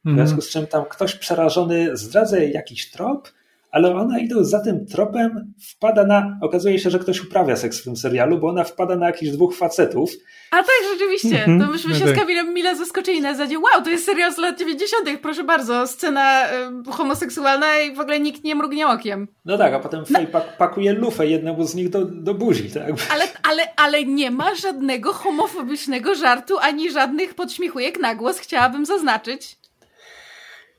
W 0.04 0.14
związku 0.14 0.40
z 0.40 0.50
czym 0.50 0.66
tam 0.66 0.84
ktoś 0.84 1.14
przerażony 1.14 1.96
zdradza 1.96 2.38
jakiś 2.38 2.90
trop, 2.90 3.32
ale 3.74 3.96
ona 3.96 4.18
idąc 4.18 4.48
za 4.48 4.60
tym 4.60 4.86
tropem 4.86 5.54
wpada 5.70 6.06
na, 6.06 6.38
okazuje 6.42 6.78
się, 6.78 6.90
że 6.90 6.98
ktoś 6.98 7.20
uprawia 7.20 7.56
seks 7.56 7.80
w 7.80 7.84
tym 7.84 7.96
serialu, 7.96 8.38
bo 8.38 8.48
ona 8.48 8.64
wpada 8.64 8.96
na 8.96 9.06
jakichś 9.06 9.32
dwóch 9.32 9.56
facetów. 9.56 10.10
A 10.50 10.56
tak, 10.56 10.68
rzeczywiście. 10.92 11.38
Mhm. 11.38 11.60
To 11.60 11.66
myśmy 11.66 11.94
się 11.94 12.08
z 12.08 12.18
Kamilem 12.18 12.54
mile 12.54 12.76
zaskoczyli 12.76 13.20
na 13.20 13.34
zasadzie, 13.34 13.58
wow, 13.58 13.84
to 13.84 13.90
jest 13.90 14.04
serial 14.04 14.34
z 14.34 14.38
lat 14.38 14.58
90., 14.58 15.20
proszę 15.22 15.44
bardzo, 15.44 15.86
scena 15.86 16.44
y, 16.88 16.92
homoseksualna 16.92 17.78
i 17.78 17.94
w 17.94 18.00
ogóle 18.00 18.20
nikt 18.20 18.44
nie 18.44 18.54
mrugnie 18.54 18.88
okiem. 18.88 19.28
No 19.44 19.58
tak, 19.58 19.74
a 19.74 19.80
potem 19.80 20.00
no. 20.00 20.06
Faye 20.06 20.26
pak 20.26 20.56
pakuje 20.56 20.92
lufę 20.92 21.26
jednemu 21.26 21.66
z 21.66 21.74
nich 21.74 21.90
do, 21.90 22.04
do 22.04 22.34
buzi. 22.34 22.70
Tak? 22.70 22.90
Ale, 23.12 23.24
ale, 23.42 23.62
ale 23.76 24.04
nie 24.04 24.30
ma 24.30 24.54
żadnego 24.54 25.12
homofobicznego 25.12 26.14
żartu, 26.14 26.58
ani 26.58 26.90
żadnych 26.90 27.34
podśmiechujek 27.34 28.00
na 28.00 28.14
głos, 28.14 28.38
chciałabym 28.38 28.86
zaznaczyć. 28.86 29.63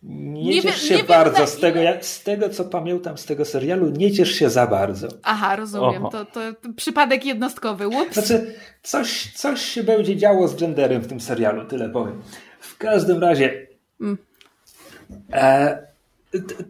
Nie, 0.07 0.43
nie 0.43 0.61
ciesz 0.61 0.81
się 0.81 0.95
nie 0.95 1.03
bardzo 1.03 1.37
wiem, 1.37 1.47
z, 1.47 1.57
tego, 1.57 1.79
jak, 1.79 2.05
z 2.05 2.23
tego, 2.23 2.49
co 2.49 2.65
pamiętam 2.65 3.17
z 3.17 3.25
tego 3.25 3.45
serialu, 3.45 3.89
nie 3.89 4.11
ciesz 4.11 4.31
się 4.31 4.49
za 4.49 4.67
bardzo. 4.67 5.07
Aha, 5.23 5.55
rozumiem. 5.55 6.03
To, 6.11 6.25
to, 6.25 6.39
przypadek 6.75 7.25
jednostkowy. 7.25 7.87
Ups. 7.87 8.13
Znaczy, 8.13 8.53
coś, 8.83 9.33
coś 9.35 9.61
się 9.61 9.83
będzie 9.83 10.17
działo 10.17 10.47
z 10.47 10.55
genderem 10.55 11.01
w 11.01 11.07
tym 11.07 11.19
serialu, 11.19 11.65
tyle 11.65 11.89
powiem. 11.89 12.21
W 12.59 12.77
każdym 12.77 13.19
razie. 13.19 13.67
Mm. 14.01 14.17
E, 15.33 15.77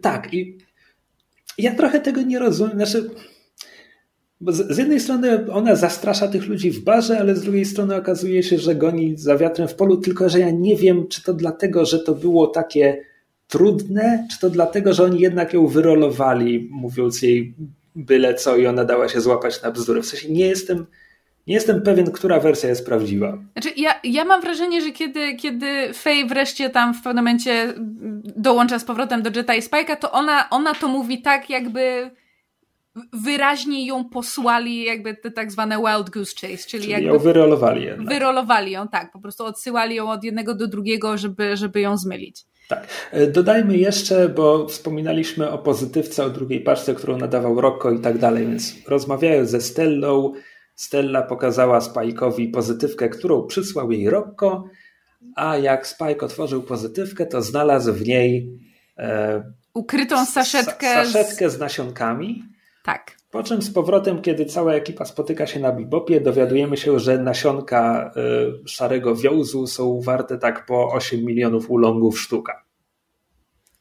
tak, 0.00 0.34
i 0.34 0.58
ja 1.58 1.74
trochę 1.74 2.00
tego 2.00 2.22
nie 2.22 2.38
rozumiem. 2.38 2.76
Znaczy, 2.76 3.10
bo 4.40 4.52
z, 4.52 4.70
z, 4.70 4.78
jednej 4.78 5.00
strony 5.00 5.52
ona 5.52 5.76
zastrasza 5.76 6.28
tych 6.28 6.46
ludzi 6.46 6.70
w 6.70 6.84
barze, 6.84 7.18
ale 7.18 7.36
z 7.36 7.42
drugiej 7.42 7.64
strony 7.64 7.96
okazuje 7.96 8.42
się, 8.42 8.58
że 8.58 8.74
goni 8.74 9.16
za 9.16 9.36
wiatrem 9.36 9.68
w 9.68 9.74
polu, 9.74 9.96
tylko 9.96 10.28
że 10.28 10.40
ja 10.40 10.50
nie 10.50 10.76
wiem, 10.76 11.08
czy 11.08 11.22
to 11.22 11.34
dlatego, 11.34 11.84
że 11.84 11.98
to 11.98 12.14
było 12.14 12.46
takie 12.46 13.02
trudne, 13.56 14.26
czy 14.30 14.40
to 14.40 14.50
dlatego, 14.50 14.94
że 14.94 15.04
oni 15.04 15.20
jednak 15.20 15.52
ją 15.52 15.66
wyrolowali, 15.66 16.68
mówiąc 16.72 17.22
jej 17.22 17.54
byle 17.94 18.34
co 18.34 18.56
i 18.56 18.66
ona 18.66 18.84
dała 18.84 19.08
się 19.08 19.20
złapać 19.20 19.62
na 19.62 19.70
bzdurę. 19.70 20.02
W 20.02 20.06
sensie 20.06 20.32
nie 20.32 20.46
jestem, 20.46 20.86
nie 21.46 21.54
jestem 21.54 21.82
pewien, 21.82 22.12
która 22.12 22.40
wersja 22.40 22.68
jest 22.68 22.86
prawdziwa. 22.86 23.38
Znaczy, 23.52 23.70
ja, 23.76 24.00
ja 24.04 24.24
mam 24.24 24.40
wrażenie, 24.40 24.80
że 24.80 24.90
kiedy, 24.90 25.34
kiedy 25.34 25.92
Faye 25.94 26.26
wreszcie 26.26 26.70
tam 26.70 26.94
w 26.94 27.02
pewnym 27.02 27.24
momencie 27.24 27.74
dołącza 28.36 28.78
z 28.78 28.84
powrotem 28.84 29.22
do 29.22 29.30
Jetta 29.34 29.54
i 29.54 29.60
Spike'a, 29.60 29.96
to 29.96 30.12
ona, 30.12 30.50
ona 30.50 30.74
to 30.74 30.88
mówi 30.88 31.22
tak, 31.22 31.50
jakby 31.50 32.10
wyraźnie 33.12 33.86
ją 33.86 34.04
posłali 34.04 34.84
jakby 34.84 35.14
te 35.14 35.30
tak 35.30 35.52
zwane 35.52 35.78
wild 35.78 36.10
goose 36.10 36.32
chase, 36.34 36.68
czyli, 36.68 36.82
czyli 36.82 36.90
jakby 36.90 37.08
ją 37.08 37.18
wyrolowali 37.18 37.84
jednak. 37.84 38.08
Wyrolowali 38.08 38.72
ją, 38.72 38.88
tak, 38.88 39.12
po 39.12 39.20
prostu 39.20 39.44
odsyłali 39.44 39.96
ją 39.96 40.10
od 40.10 40.24
jednego 40.24 40.54
do 40.54 40.66
drugiego, 40.66 41.18
żeby, 41.18 41.56
żeby 41.56 41.80
ją 41.80 41.96
zmylić. 41.96 42.44
Tak. 42.68 42.86
E, 43.12 43.26
dodajmy 43.26 43.76
jeszcze, 43.76 44.28
bo 44.28 44.68
wspominaliśmy 44.68 45.50
o 45.50 45.58
pozytywce, 45.58 46.24
o 46.24 46.30
drugiej 46.30 46.60
paczce, 46.60 46.94
którą 46.94 47.16
nadawał 47.16 47.60
Rocco 47.60 47.90
i 47.90 48.00
tak 48.00 48.18
dalej, 48.18 48.46
więc 48.46 48.74
rozmawiając 48.88 49.50
ze 49.50 49.60
Stellą, 49.60 50.32
Stella 50.74 51.22
pokazała 51.22 51.78
Spike'owi 51.78 52.50
pozytywkę, 52.52 53.08
którą 53.08 53.46
przysłał 53.46 53.92
jej 53.92 54.10
Rocco, 54.10 54.64
a 55.36 55.56
jak 55.56 55.86
Spike 55.86 56.26
otworzył 56.26 56.62
pozytywkę, 56.62 57.26
to 57.26 57.42
znalazł 57.42 57.92
w 57.92 58.06
niej 58.06 58.58
e, 58.98 59.42
ukrytą 59.74 60.26
saszetkę, 60.26 60.94
saszetkę 60.94 61.50
z... 61.50 61.52
z 61.52 61.58
nasionkami. 61.58 62.42
Tak. 62.84 63.15
Po 63.30 63.42
czym 63.42 63.62
z 63.62 63.70
powrotem, 63.70 64.22
kiedy 64.22 64.44
cała 64.44 64.74
ekipa 64.74 65.04
spotyka 65.04 65.46
się 65.46 65.60
na 65.60 65.72
Bebopie, 65.72 66.20
dowiadujemy 66.20 66.76
się, 66.76 66.98
że 66.98 67.18
nasionka 67.18 68.12
y, 68.64 68.68
szarego 68.68 69.16
wiązu 69.16 69.66
są 69.66 70.00
warte 70.00 70.38
tak 70.38 70.66
po 70.66 70.92
8 70.92 71.24
milionów 71.24 71.70
ulongów 71.70 72.20
sztuka. 72.20 72.64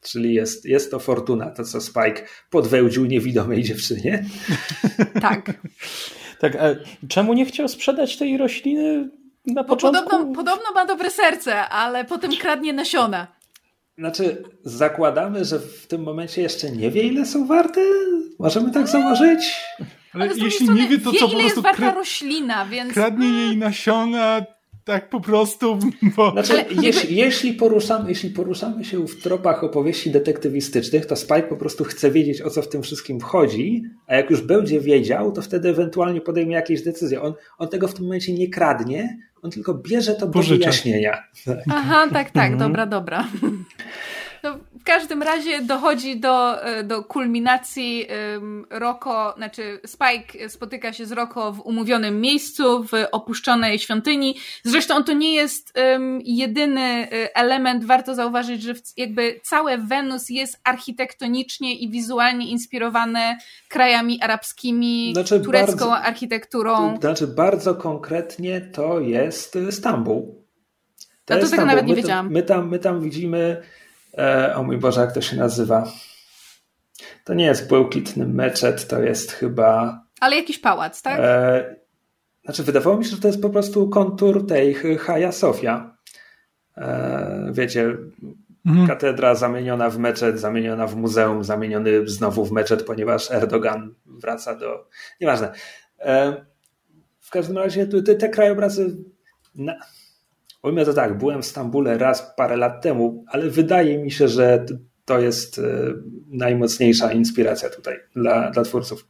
Czyli 0.01 0.33
jest, 0.33 0.65
jest 0.65 0.91
to 0.91 0.99
fortuna, 0.99 1.51
to 1.51 1.63
co 1.63 1.81
Spike 1.81 2.23
podwełdził 2.49 3.05
niewidomej 3.05 3.63
dziewczynie. 3.63 4.25
tak. 5.21 5.53
Tak, 6.39 6.55
a 6.55 6.65
czemu 7.07 7.33
nie 7.33 7.45
chciał 7.45 7.67
sprzedać 7.67 8.17
tej 8.17 8.37
rośliny 8.37 9.09
na 9.45 9.63
Bo 9.63 9.69
początku? 9.69 10.09
Podobno, 10.09 10.35
podobno 10.35 10.71
ma 10.75 10.85
dobre 10.85 11.11
serce, 11.11 11.69
ale 11.69 12.05
potem 12.05 12.31
kradnie 12.41 12.73
nasiona. 12.73 13.34
Znaczy, 13.97 14.43
zakładamy, 14.63 15.45
że 15.45 15.59
w 15.59 15.87
tym 15.87 16.03
momencie 16.03 16.41
jeszcze 16.41 16.71
nie 16.71 16.91
wie, 16.91 17.03
ile 17.03 17.25
są 17.25 17.47
warte? 17.47 17.81
Możemy 18.39 18.71
tak 18.71 18.87
założyć? 18.87 19.53
Ale, 20.13 20.25
ale 20.25 20.35
jeśli 20.35 20.69
nie 20.69 20.87
wie, 20.87 20.99
to 20.99 21.11
wie, 21.11 21.19
co 21.19 21.25
ile 21.25 21.33
po 21.33 21.39
prostu 21.39 21.43
jest 21.43 21.61
warta 21.61 21.93
roślina, 21.93 22.65
więc... 22.65 22.93
Kradnie 22.93 23.27
jej 23.27 23.57
nasiona, 23.57 24.45
tak 24.85 25.09
po 25.09 25.21
prostu. 25.21 25.79
Bo... 26.15 26.31
Znaczy, 26.31 26.53
Ale 26.53 26.65
jeśli, 26.81 27.15
jeśli, 27.15 27.53
poruszamy, 27.53 28.09
jeśli 28.09 28.29
poruszamy 28.29 28.85
się 28.85 29.07
w 29.07 29.21
tropach 29.21 29.63
opowieści 29.63 30.11
detektywistycznych, 30.11 31.05
to 31.05 31.15
Spike 31.15 31.43
po 31.43 31.57
prostu 31.57 31.83
chce 31.83 32.11
wiedzieć, 32.11 32.41
o 32.41 32.49
co 32.49 32.61
w 32.61 32.69
tym 32.69 32.83
wszystkim 32.83 33.19
chodzi, 33.19 33.83
a 34.07 34.15
jak 34.15 34.29
już 34.29 34.41
będzie 34.41 34.79
wiedział, 34.79 35.31
to 35.31 35.41
wtedy 35.41 35.69
ewentualnie 35.69 36.21
podejmie 36.21 36.55
jakieś 36.55 36.81
decyzje. 36.81 37.21
On, 37.21 37.33
on 37.57 37.67
tego 37.67 37.87
w 37.87 37.93
tym 37.93 38.03
momencie 38.03 38.33
nie 38.33 38.49
kradnie, 38.49 39.17
on 39.45 39.51
tylko 39.51 39.73
bierze 39.73 40.15
to 40.15 40.27
Pożycza. 40.27 40.53
do 40.53 40.59
wyjaśnienia. 40.59 41.23
Aha, 41.69 42.07
tak, 42.13 42.31
tak, 42.31 42.51
mhm. 42.51 42.59
dobra, 42.59 42.85
dobra. 42.85 43.27
No, 44.45 44.57
w 44.79 44.83
każdym 44.83 45.23
razie 45.23 45.61
dochodzi 45.61 46.19
do, 46.19 46.63
e, 46.63 46.83
do 46.83 47.03
kulminacji. 47.03 48.07
Roko, 48.69 49.33
znaczy 49.37 49.79
Spike 49.85 50.49
spotyka 50.49 50.93
się 50.93 51.05
z 51.05 51.11
Roko 51.11 51.51
w 51.51 51.59
umówionym 51.59 52.21
miejscu, 52.21 52.83
w 52.83 52.91
opuszczonej 53.11 53.79
świątyni. 53.79 54.35
Zresztą 54.63 55.03
to 55.03 55.13
nie 55.13 55.33
jest 55.33 55.73
um, 55.77 56.19
jedyny 56.23 56.81
e, 56.81 57.35
element. 57.35 57.85
Warto 57.85 58.15
zauważyć, 58.15 58.61
że 58.61 58.73
jakby 58.97 59.39
całe 59.43 59.77
Wenus 59.77 60.29
jest 60.29 60.59
architektonicznie 60.63 61.75
i 61.75 61.89
wizualnie 61.89 62.47
inspirowane 62.47 63.37
krajami 63.69 64.21
arabskimi, 64.21 65.13
znaczy 65.13 65.39
turecką 65.39 65.89
bardzo, 65.89 65.97
architekturą. 65.97 66.97
Znaczy 66.99 67.27
bardzo 67.27 67.75
konkretnie 67.75 68.61
to 68.61 68.99
jest 68.99 69.57
Stambuł. 69.71 70.45
To, 71.25 71.35
no 71.35 71.41
to 71.41 71.49
tego 71.49 71.65
nawet 71.65 71.85
nie 71.85 71.95
wiedziałam. 71.95 72.31
My 72.31 72.43
tam, 72.43 72.69
my 72.69 72.79
tam 72.79 73.01
widzimy 73.01 73.61
E, 74.17 74.55
o 74.55 74.63
mój 74.63 74.77
Boże, 74.77 75.01
jak 75.01 75.13
to 75.13 75.21
się 75.21 75.37
nazywa? 75.37 75.87
To 77.23 77.33
nie 77.33 77.45
jest 77.45 77.67
błękitny 77.67 78.27
meczet, 78.27 78.87
to 78.87 79.01
jest 79.01 79.31
chyba. 79.31 80.01
Ale 80.19 80.35
jakiś 80.35 80.59
pałac, 80.59 81.01
tak? 81.01 81.19
E, 81.19 81.75
znaczy, 82.45 82.63
wydawało 82.63 82.97
mi 82.97 83.05
się, 83.05 83.11
że 83.11 83.21
to 83.21 83.27
jest 83.27 83.41
po 83.41 83.49
prostu 83.49 83.89
kontur 83.89 84.47
tej 84.47 84.73
Hagia 84.99 85.31
Sofia. 85.31 85.97
E, 86.77 87.49
wiecie, 87.51 87.97
mhm. 88.65 88.87
katedra 88.87 89.35
zamieniona 89.35 89.89
w 89.89 89.97
meczet, 89.97 90.39
zamieniona 90.39 90.87
w 90.87 90.95
muzeum, 90.95 91.43
zamieniony 91.43 92.07
znowu 92.07 92.45
w 92.45 92.51
meczet, 92.51 92.83
ponieważ 92.83 93.31
Erdogan 93.31 93.93
wraca 94.05 94.55
do. 94.55 94.89
Nieważne. 95.21 95.51
E, 95.99 96.45
w 97.19 97.29
każdym 97.29 97.57
razie 97.57 97.87
te, 97.87 98.15
te 98.15 98.29
krajobrazy. 98.29 98.95
Na 99.55 99.75
Ujmę 100.65 100.85
to 100.85 100.93
tak, 100.93 101.17
byłem 101.17 101.41
w 101.41 101.45
Stambule 101.45 101.97
raz 101.97 102.33
parę 102.37 102.57
lat 102.57 102.81
temu, 102.81 103.25
ale 103.27 103.49
wydaje 103.49 103.97
mi 103.97 104.11
się, 104.11 104.27
że 104.27 104.65
to 105.05 105.19
jest 105.19 105.59
e, 105.59 105.61
najmocniejsza 106.27 107.11
inspiracja 107.11 107.69
tutaj 107.69 107.95
dla, 108.15 108.51
dla 108.51 108.63
twórców. 108.63 109.07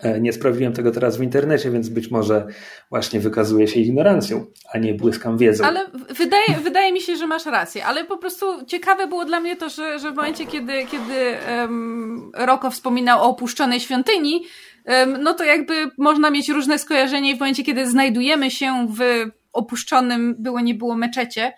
E, 0.00 0.20
nie 0.20 0.32
sprawdziłem 0.32 0.72
tego 0.72 0.90
teraz 0.90 1.16
w 1.16 1.22
internecie, 1.22 1.70
więc 1.70 1.88
być 1.88 2.10
może 2.10 2.46
właśnie 2.90 3.20
wykazuję 3.20 3.68
się 3.68 3.80
ignorancją, 3.80 4.46
a 4.72 4.78
nie 4.78 4.94
błyskam 4.94 5.38
wiedzą. 5.38 5.64
Ale 5.64 5.80
wydaje, 6.18 6.60
wydaje 6.64 6.92
mi 6.92 7.00
się, 7.00 7.16
że 7.16 7.26
masz 7.26 7.46
rację, 7.46 7.84
ale 7.84 8.04
po 8.04 8.18
prostu 8.18 8.46
ciekawe 8.66 9.06
było 9.06 9.24
dla 9.24 9.40
mnie 9.40 9.56
to, 9.56 9.68
że, 9.68 9.98
że 9.98 10.12
w 10.12 10.14
momencie, 10.14 10.46
kiedy, 10.46 10.72
kiedy 10.72 11.36
um, 11.60 12.30
Roko 12.34 12.70
wspominał 12.70 13.22
o 13.22 13.28
opuszczonej 13.28 13.80
świątyni, 13.80 14.44
um, 14.86 15.22
no 15.22 15.34
to 15.34 15.44
jakby 15.44 15.90
można 15.98 16.30
mieć 16.30 16.48
różne 16.48 16.78
skojarzenia 16.78 17.30
i 17.30 17.36
w 17.36 17.40
momencie, 17.40 17.64
kiedy 17.64 17.90
znajdujemy 17.90 18.50
się 18.50 18.86
w 18.98 19.30
opuszczonym 19.52 20.34
było 20.38 20.60
nie 20.60 20.74
było 20.74 20.96
meczecie, 20.96 21.52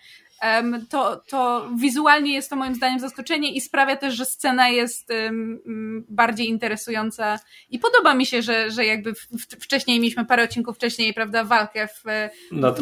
to, 0.89 1.23
to 1.29 1.69
wizualnie 1.77 2.33
jest 2.33 2.51
to 2.51 2.57
moim 2.57 2.75
zdaniem 2.75 3.01
zaskoczenie 3.01 3.55
i 3.55 3.61
sprawia 3.61 3.97
też, 3.97 4.15
że 4.15 4.25
scena 4.25 4.69
jest 4.69 5.09
bardziej 6.09 6.49
interesująca 6.49 7.39
i 7.71 7.79
podoba 7.79 8.15
mi 8.15 8.27
się, 8.27 8.43
że, 8.43 8.71
że 8.71 8.87
jakby 8.87 9.15
w, 9.15 9.27
wcześniej 9.61 10.01
mieliśmy 10.01 10.25
parę 10.25 10.45
odcinków 10.45 10.77
wcześniej, 10.77 11.15
prawda, 11.15 11.45
walkę 11.45 11.89
w, 11.89 12.29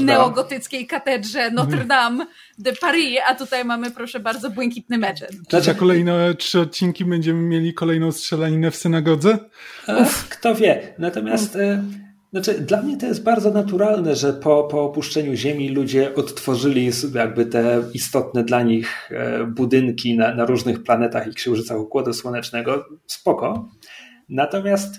neogotyckiej 0.00 0.86
katedrze 0.86 1.50
Notre 1.50 1.84
Dame 1.84 2.26
de 2.58 2.72
Paris, 2.72 3.18
a 3.28 3.34
tutaj 3.34 3.64
mamy 3.64 3.90
proszę 3.90 4.20
bardzo 4.20 4.50
błękitny 4.50 4.98
meczet. 4.98 5.30
Czy 5.64 5.74
kolejne 5.74 6.34
trzy 6.34 6.60
odcinki 6.60 7.04
będziemy 7.04 7.42
mieli 7.42 7.74
kolejną 7.74 8.12
strzelaninę 8.12 8.70
w 8.70 8.76
synagodze? 8.76 9.38
Uf, 10.02 10.28
kto 10.28 10.54
wie. 10.54 10.94
Natomiast 10.98 11.56
e, 11.56 11.84
znaczy, 12.30 12.60
dla 12.60 12.82
mnie 12.82 12.96
to 12.96 13.06
jest 13.06 13.22
bardzo 13.22 13.50
naturalne, 13.50 14.16
że 14.16 14.32
po, 14.32 14.64
po 14.64 14.82
opuszczeniu 14.82 15.34
Ziemi 15.34 15.68
ludzie 15.68 16.14
odtworzyli 16.14 16.90
jakby 17.14 17.46
te 17.46 17.82
istotne 17.94 18.44
dla 18.44 18.62
nich 18.62 19.10
e, 19.10 19.44
budynki 19.46 20.16
na, 20.16 20.34
na 20.34 20.44
różnych 20.44 20.82
planetach 20.82 21.26
i 21.26 21.34
księżycach 21.34 21.78
Układu 21.78 22.12
Słonecznego. 22.12 22.84
Spoko. 23.06 23.68
Natomiast 24.28 24.94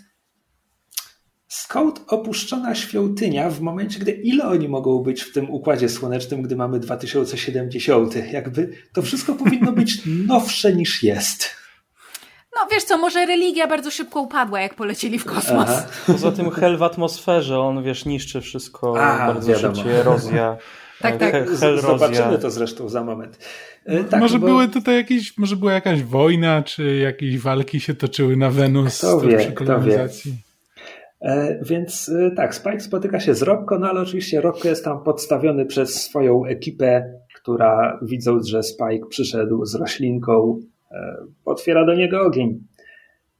skąd 1.47 2.01
opuszczona 2.07 2.75
świątynia 2.75 3.49
w 3.49 3.61
momencie, 3.61 3.99
gdy 3.99 4.11
ile 4.11 4.47
oni 4.47 4.67
mogą 4.67 5.03
być 5.03 5.21
w 5.21 5.33
tym 5.33 5.51
Układzie 5.51 5.89
Słonecznym, 5.89 6.41
gdy 6.41 6.55
mamy 6.55 6.79
2070? 6.79 8.31
Jakby 8.31 8.69
to 8.93 9.01
wszystko 9.01 9.35
powinno 9.35 9.71
być 9.71 10.01
nowsze 10.27 10.73
niż 10.73 11.03
jest. 11.03 11.59
No 12.59 12.67
wiesz 12.71 12.83
co, 12.83 12.97
może 12.97 13.25
religia 13.25 13.67
bardzo 13.67 13.91
szybko 13.91 14.21
upadła, 14.21 14.61
jak 14.61 14.75
polecieli 14.75 15.19
w 15.19 15.25
kosmos. 15.25 15.69
Aha. 15.69 15.85
Poza 16.07 16.31
tym 16.31 16.51
hel 16.51 16.77
w 16.77 16.83
atmosferze, 16.83 17.59
on 17.59 17.83
wiesz, 17.83 18.05
niszczy 18.05 18.41
wszystko 18.41 18.95
Aha, 18.99 19.33
bardzo 19.33 19.51
wiadomo. 19.51 19.75
szybciej, 19.75 19.95
erozja. 19.95 20.57
tak, 21.01 21.17
tak. 21.17 21.49
Hel, 21.49 21.81
Zobaczymy 21.81 22.37
to 22.37 22.51
zresztą 22.51 22.89
za 22.89 23.03
moment. 23.03 23.39
E, 23.85 24.03
tak, 24.03 24.19
może 24.19 24.39
bo... 24.39 24.47
były 24.47 24.67
tutaj 24.67 24.95
jakieś, 24.95 25.37
może 25.37 25.55
była 25.55 25.73
jakaś 25.73 26.03
wojna, 26.03 26.63
czy 26.63 26.97
jakieś 26.97 27.39
walki 27.39 27.79
się 27.79 27.93
toczyły 27.93 28.37
na 28.37 28.49
Wenus 28.49 28.97
kto 28.97 29.19
wie, 29.19 29.37
przy 29.37 29.51
kolonizacji. 29.51 30.33
E, 31.21 31.59
więc 31.61 32.09
e, 32.09 32.31
tak, 32.31 32.55
Spike 32.55 32.79
spotyka 32.79 33.19
się 33.19 33.35
z 33.35 33.41
Rocco, 33.41 33.79
no 33.79 33.89
ale 33.89 34.01
oczywiście 34.01 34.41
Rocco 34.41 34.67
jest 34.67 34.83
tam 34.83 35.03
podstawiony 35.03 35.65
przez 35.65 36.01
swoją 36.01 36.45
ekipę, 36.45 37.13
która 37.35 37.99
widząc, 38.01 38.47
że 38.47 38.63
Spike 38.63 39.05
przyszedł 39.09 39.65
z 39.65 39.75
roślinką, 39.75 40.59
otwiera 41.45 41.85
do 41.85 41.95
niego 41.95 42.21
ogień. 42.21 42.59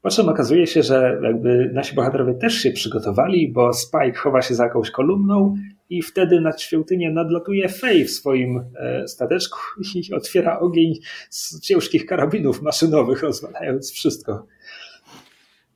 Po 0.02 0.10
czym 0.10 0.30
okazuje 0.30 0.68
się, 0.68 0.84
że 0.84 1.20
jakby 1.24 1.72
nasi 1.74 1.96
bohaterowie 1.96 2.34
też 2.34 2.54
się 2.54 2.72
przygotowali, 2.72 3.52
bo 3.52 3.74
Spike 3.74 4.14
chowa 4.14 4.42
się 4.42 4.56
za 4.56 4.64
jakąś 4.64 4.92
kolumną 4.92 5.56
i 5.90 6.02
wtedy 6.02 6.42
nad 6.42 6.62
świątynię 6.62 7.12
nadlatuje 7.12 7.70
Fej 7.70 8.06
w 8.06 8.12
swoim 8.12 8.64
e, 8.76 9.08
stateczku 9.08 9.60
i 9.96 10.14
otwiera 10.14 10.60
ogień 10.60 10.94
z 11.30 11.62
ciężkich 11.62 12.06
karabinów 12.06 12.62
maszynowych, 12.62 13.24
rozwalając 13.24 13.92
wszystko. 13.92 14.46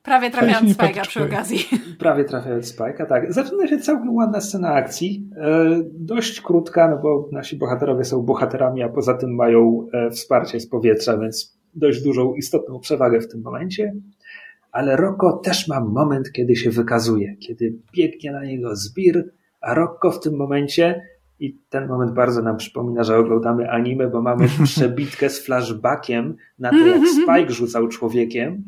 Prawie 0.02 0.30
trafiając 0.30 0.76
Spike'a 0.76 1.02
przy 1.02 1.22
okazji. 1.24 1.58
Prawie 1.98 2.24
trafiając 2.24 2.76
Spike'a, 2.76 3.06
tak. 3.06 3.32
Zaczyna 3.32 3.66
się 3.66 3.78
całkiem 3.78 4.14
ładna 4.14 4.40
scena 4.40 4.74
akcji. 4.74 5.30
E, 5.36 5.82
dość 5.92 6.40
krótka, 6.40 6.88
no 6.88 6.98
bo 7.02 7.28
nasi 7.32 7.56
bohaterowie 7.56 8.04
są 8.04 8.22
bohaterami, 8.22 8.82
a 8.82 8.88
poza 8.88 9.14
tym 9.14 9.34
mają 9.34 9.86
wsparcie 10.10 10.60
z 10.60 10.68
powietrza, 10.68 11.18
więc 11.18 11.53
dość 11.76 12.02
dużą, 12.02 12.34
istotną 12.34 12.80
przewagę 12.80 13.20
w 13.20 13.28
tym 13.28 13.42
momencie, 13.42 13.94
ale 14.72 14.96
Rocco 14.96 15.32
też 15.32 15.68
ma 15.68 15.80
moment, 15.80 16.32
kiedy 16.32 16.56
się 16.56 16.70
wykazuje, 16.70 17.36
kiedy 17.36 17.74
biegnie 17.96 18.32
na 18.32 18.44
niego 18.44 18.76
zbir, 18.76 19.32
a 19.60 19.74
Rocco 19.74 20.10
w 20.10 20.20
tym 20.20 20.36
momencie, 20.36 21.02
i 21.40 21.58
ten 21.68 21.88
moment 21.88 22.12
bardzo 22.12 22.42
nam 22.42 22.56
przypomina, 22.56 23.04
że 23.04 23.18
oglądamy 23.18 23.70
anime, 23.70 24.10
bo 24.10 24.22
mamy 24.22 24.48
przebitkę 24.64 25.30
z 25.30 25.44
flashbackiem 25.44 26.36
na 26.58 26.70
to, 26.70 26.86
jak 26.86 27.02
Spike 27.08 27.50
rzucał 27.60 27.88
człowiekiem, 27.88 28.64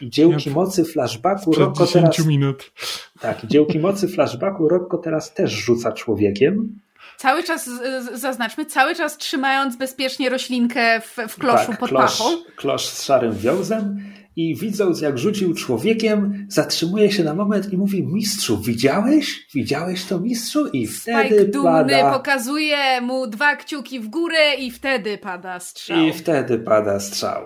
i 0.00 0.10
dziełki 0.10 0.50
mocy 0.50 0.84
flashbacku 0.84 1.52
Rocco 1.52 1.86
teraz. 1.86 2.26
minut. 2.26 2.72
Tak, 3.20 3.46
dziełki 3.46 3.78
mocy 3.78 4.08
flashbacku 4.08 4.68
Rocco 4.68 4.98
teraz 4.98 5.34
też 5.34 5.50
rzuca 5.50 5.92
człowiekiem. 5.92 6.80
Cały 7.20 7.42
czas, 7.42 7.70
zaznaczmy, 8.12 8.66
cały 8.66 8.94
czas 8.94 9.16
trzymając 9.16 9.76
bezpiecznie 9.76 10.28
roślinkę 10.28 11.00
w, 11.00 11.16
w 11.28 11.36
kloszu 11.36 11.70
tak, 11.70 11.78
pod 11.78 11.88
klosz, 11.88 12.18
pachą. 12.18 12.42
Klosz 12.56 12.86
z 12.86 13.02
szarym 13.04 13.32
wiązem 13.38 14.12
i 14.36 14.56
widząc 14.56 15.00
jak 15.00 15.18
rzucił 15.18 15.54
człowiekiem, 15.54 16.46
zatrzymuje 16.48 17.12
się 17.12 17.24
na 17.24 17.34
moment 17.34 17.72
i 17.72 17.76
mówi 17.76 18.06
mistrzu, 18.06 18.60
widziałeś? 18.60 19.46
Widziałeś 19.54 20.04
to 20.04 20.20
mistrzu? 20.20 20.66
I 20.66 20.86
wtedy 20.86 21.28
Spike 21.28 21.44
dumny 21.44 21.94
pada... 21.94 22.12
pokazuje 22.12 23.00
mu 23.00 23.26
dwa 23.26 23.56
kciuki 23.56 24.00
w 24.00 24.08
górę 24.08 24.54
i 24.54 24.70
wtedy 24.70 25.18
pada 25.18 25.60
strzał. 25.60 25.98
I 25.98 26.12
wtedy 26.12 26.58
pada 26.58 27.00
strzał. 27.00 27.42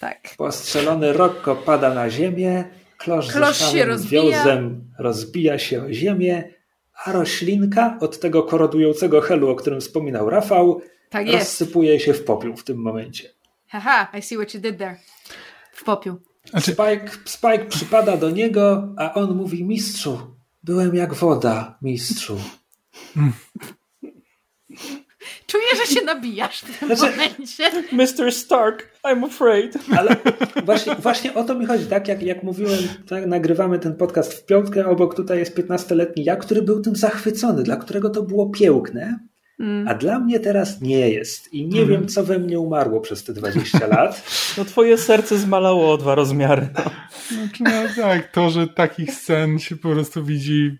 Tak. 0.00 0.34
Postrzelony 0.36 1.12
Rokko 1.12 1.56
pada 1.56 1.94
na 1.94 2.10
ziemię, 2.10 2.64
klosz, 2.98 3.32
klosz 3.32 3.72
się 3.72 3.84
rozbija. 3.84 4.22
wiązem 4.22 4.84
rozbija 4.98 5.58
się 5.58 5.82
o 5.82 5.92
ziemię 5.92 6.56
a 7.04 7.12
roślinka 7.12 7.98
od 8.00 8.20
tego 8.20 8.42
korodującego 8.42 9.20
helu, 9.20 9.50
o 9.50 9.54
którym 9.54 9.80
wspominał 9.80 10.30
Rafał, 10.30 10.80
tak 11.10 11.26
rozsypuje 11.26 12.00
się 12.00 12.14
w 12.14 12.24
popiół 12.24 12.56
w 12.56 12.64
tym 12.64 12.78
momencie. 12.78 13.28
Haha, 13.68 14.18
I 14.18 14.22
see 14.22 14.36
what 14.36 14.54
you 14.54 14.60
did 14.60 14.78
there. 14.78 14.96
W 15.72 15.84
popiół. 15.84 16.16
Spike, 16.58 17.10
Spike 17.24 17.64
przypada 17.64 18.16
do 18.16 18.30
niego, 18.30 18.94
a 18.96 19.14
on 19.14 19.36
mówi 19.36 19.64
mistrzu, 19.64 20.36
Byłem 20.66 20.94
jak 20.94 21.14
woda, 21.14 21.78
mistrzu. 21.82 22.40
Czuję, 25.46 25.64
że 25.86 25.94
się 25.94 26.04
nabijasz 26.04 26.60
w 26.60 26.78
tym 26.78 26.96
Znaczy- 26.96 27.12
momencie. 27.16 27.70
Mr. 27.92 28.32
Stark, 28.32 28.88
I'm 29.04 29.24
afraid. 29.26 29.74
Ale 29.98 30.16
właśnie, 30.64 30.94
właśnie 30.94 31.34
o 31.34 31.44
to 31.44 31.54
mi 31.54 31.66
chodzi, 31.66 31.86
tak 31.86 32.08
jak, 32.08 32.22
jak 32.22 32.42
mówiłem, 32.42 32.78
tak, 33.08 33.26
nagrywamy 33.26 33.78
ten 33.78 33.94
podcast 33.94 34.34
w 34.34 34.44
piątkę, 34.46 34.86
obok 34.86 35.14
tutaj 35.14 35.38
jest 35.38 35.56
15-letni 35.58 36.24
ja, 36.24 36.36
który 36.36 36.62
był 36.62 36.80
tym 36.82 36.96
zachwycony, 36.96 37.62
dla 37.62 37.76
którego 37.76 38.10
to 38.10 38.22
było 38.22 38.50
piękne, 38.50 39.18
Mm. 39.60 39.88
a 39.88 39.94
dla 39.94 40.18
mnie 40.18 40.40
teraz 40.40 40.80
nie 40.80 41.10
jest. 41.10 41.52
I 41.54 41.66
nie 41.68 41.86
wiem, 41.86 42.08
co 42.08 42.24
we 42.24 42.38
mnie 42.38 42.60
umarło 42.60 43.00
przez 43.00 43.24
te 43.24 43.32
20 43.32 43.86
lat. 43.86 44.22
No 44.58 44.64
twoje 44.64 44.98
serce 44.98 45.38
zmalało 45.38 45.92
o 45.92 45.96
dwa 45.98 46.14
rozmiary. 46.14 46.68
No. 46.74 46.82
Znaczy, 47.36 47.62
no 47.96 48.02
tak, 48.02 48.32
to, 48.32 48.50
że 48.50 48.66
takich 48.68 49.12
scen 49.14 49.58
się 49.58 49.76
po 49.76 49.90
prostu 49.90 50.24
widzi 50.24 50.78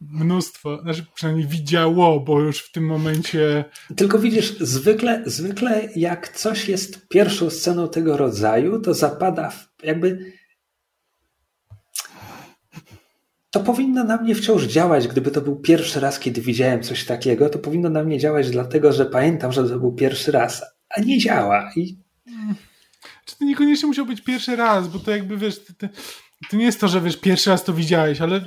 mnóstwo, 0.00 0.82
znaczy 0.82 1.06
przynajmniej 1.14 1.46
widziało, 1.46 2.20
bo 2.20 2.40
już 2.40 2.60
w 2.60 2.72
tym 2.72 2.86
momencie 2.86 3.64
Tylko 3.96 4.18
widzisz, 4.18 4.58
zwykle, 4.58 5.22
zwykle 5.26 5.88
jak 5.96 6.28
coś 6.28 6.68
jest 6.68 7.08
pierwszą 7.08 7.50
sceną 7.50 7.88
tego 7.88 8.16
rodzaju, 8.16 8.80
to 8.80 8.94
zapada 8.94 9.50
w, 9.50 9.68
jakby. 9.82 10.32
To 13.50 13.60
powinno 13.60 14.04
na 14.04 14.16
mnie 14.16 14.34
wciąż 14.34 14.64
działać, 14.64 15.08
gdyby 15.08 15.30
to 15.30 15.40
był 15.40 15.56
pierwszy 15.56 16.00
raz, 16.00 16.18
kiedy 16.18 16.40
widziałem 16.40 16.82
coś 16.82 17.04
takiego, 17.04 17.48
to 17.48 17.58
powinno 17.58 17.88
na 17.90 18.04
mnie 18.04 18.18
działać 18.18 18.50
dlatego, 18.50 18.92
że 18.92 19.06
pamiętam, 19.06 19.52
że 19.52 19.68
to 19.68 19.78
był 19.78 19.92
pierwszy 19.92 20.32
raz, 20.32 20.62
a 20.88 21.00
nie 21.00 21.18
działa. 21.18 21.70
I 21.76 21.98
Czy 23.24 23.38
to 23.38 23.44
niekoniecznie 23.44 23.86
musiał 23.86 24.06
być 24.06 24.20
pierwszy 24.20 24.56
raz, 24.56 24.88
bo 24.88 24.98
to 24.98 25.10
jakby 25.10 25.36
wiesz, 25.36 25.60
to, 26.50 26.56
nie 26.56 26.64
jest 26.64 26.80
to, 26.80 26.88
że 26.88 27.00
wiesz, 27.00 27.16
pierwszy 27.16 27.50
raz 27.50 27.64
to 27.64 27.72
widziałeś, 27.72 28.20
ale 28.20 28.40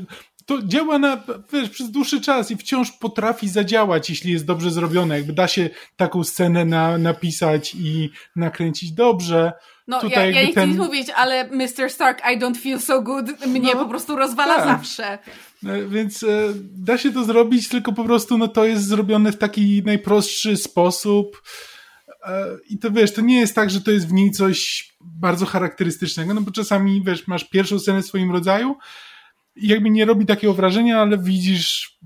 to 0.50 0.62
działa 0.64 1.00
na, 1.00 1.24
wiesz, 1.54 1.70
przez 1.70 1.91
dłuższy 1.91 2.22
czas 2.22 2.52
i 2.52 2.58
wciąż 2.58 2.91
potrafi 2.91 3.50
zadziałać, 3.50 4.10
jeśli 4.10 4.32
jest 4.32 4.45
dobrze 4.45 4.72
zrobione. 4.72 5.18
Jakby 5.18 5.34
da 5.34 5.47
się 5.47 5.70
taką 5.95 6.24
scenę 6.24 6.66
na, 6.66 6.97
napisać 6.97 7.76
i 7.76 8.10
nakręcić 8.36 8.91
dobrze. 8.91 9.54
No, 9.88 10.02
Tutaj 10.02 10.34
ja, 10.34 10.41
ja 10.41 10.45
nie 10.45 10.52
chcę 10.52 10.62
ten- 10.62 10.70
nic 10.70 10.78
mówić, 10.78 11.08
ale 11.16 11.50
Mr. 11.50 11.89
Stark, 11.89 12.22
I 12.34 12.39
don't 12.39 12.58
feel 12.58 12.80
so 12.82 13.02
good, 13.02 13.45
mnie 13.47 13.74
No, 13.74 13.84
po 13.84 13.89
prostu 13.89 14.16
rozwala 14.16 14.56
tak. 14.56 14.66
zawsze. 14.66 15.20
E, 15.66 15.84
Więc 15.88 16.24
e, 16.24 16.28
da 16.74 16.97
się 16.97 17.12
to 17.12 17.24
zrobić, 17.24 17.68
tylko 17.70 17.93
po 17.93 18.04
prostu 18.04 18.38
no, 18.38 18.47
to 18.47 18.66
jest 18.66 18.88
zrobione 18.88 19.32
w 19.32 19.38
taki 19.38 19.84
najprostszy 19.86 20.58
sposób. 20.58 21.41
E, 22.26 22.45
I 22.70 22.78
to 22.80 22.91
wiesz, 22.91 23.14
to 23.14 23.22
nie 23.22 23.39
jest 23.39 23.56
tak, 23.56 23.70
że 23.70 23.82
to 23.82 23.91
jest 23.91 24.08
w 24.08 24.14
niej 24.14 24.32
coś 24.32 24.89
bardzo 25.02 25.45
charakterystycznego, 25.45 26.34
no 26.34 26.41
bo 26.41 26.52
czasami 26.52 27.04
wiesz, 27.06 27.28
masz 27.28 27.43
pierwszą 27.43 27.80
scenę 27.80 28.02
w 28.02 28.06
swoim 28.06 28.32
rodzaju 28.32 28.76
jakby 29.56 29.89
nie 29.89 30.06
robi 30.06 30.26
takiego 30.26 30.54
wrażenia, 30.54 31.02
ale 31.02 31.18
widzisz, 31.18 31.97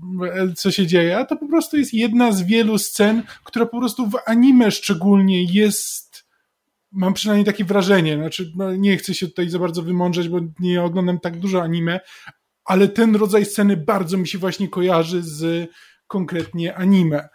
co 0.56 0.70
się 0.70 0.86
dzieje. 0.86 1.18
A 1.18 1.24
to 1.24 1.36
po 1.36 1.48
prostu 1.48 1.76
jest 1.76 1.94
jedna 1.94 2.32
z 2.32 2.42
wielu 2.42 2.78
scen, 2.78 3.22
która 3.44 3.66
po 3.66 3.78
prostu 3.78 4.06
w 4.10 4.16
anime 4.26 4.70
szczególnie 4.70 5.44
jest. 5.44 6.24
Mam 6.92 7.14
przynajmniej 7.14 7.44
takie 7.44 7.64
wrażenie. 7.64 8.16
Znaczy, 8.16 8.52
no, 8.56 8.76
nie 8.76 8.96
chcę 8.96 9.14
się 9.14 9.26
tutaj 9.26 9.50
za 9.50 9.58
bardzo 9.58 9.82
wymądrzeć, 9.82 10.28
bo 10.28 10.40
nie 10.60 10.82
oglądam 10.82 11.20
tak 11.20 11.38
dużo 11.38 11.62
anime, 11.62 12.00
ale 12.64 12.88
ten 12.88 13.16
rodzaj 13.16 13.44
sceny 13.44 13.76
bardzo 13.76 14.16
mi 14.16 14.28
się 14.28 14.38
właśnie 14.38 14.68
kojarzy 14.68 15.22
z 15.22 15.70
konkretnie 16.06 16.74
anime. 16.74 17.28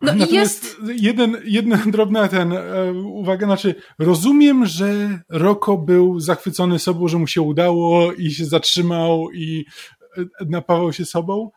No 0.00 0.14
Natomiast 0.14 0.64
jest... 0.64 1.02
jeden, 1.02 1.36
jedna 1.44 1.76
drobna 1.86 2.28
ten 2.28 2.52
e, 2.52 2.92
uwaga, 2.92 3.46
znaczy 3.46 3.74
rozumiem, 3.98 4.66
że 4.66 5.20
Roko 5.28 5.78
był 5.78 6.20
zachwycony 6.20 6.78
sobą, 6.78 7.08
że 7.08 7.18
mu 7.18 7.26
się 7.26 7.42
udało 7.42 8.12
i 8.12 8.30
się 8.30 8.44
zatrzymał 8.44 9.30
i 9.32 9.64
e, 10.18 10.24
napawał 10.46 10.92
się 10.92 11.04
sobą. 11.04 11.50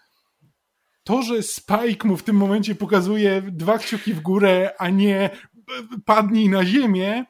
To, 1.04 1.22
że 1.22 1.44
Spike 1.44 2.08
mu 2.08 2.18
w 2.18 2.24
tym 2.24 2.36
momencie 2.36 2.76
pokazuje 2.76 3.42
dwa 3.42 3.78
kciuki 3.78 4.14
w 4.14 4.22
górę, 4.22 4.72
a 4.78 4.90
nie 4.90 5.20
e, 5.20 5.32
padnij 6.06 6.50
na 6.50 6.66
ziemię, 6.66 7.26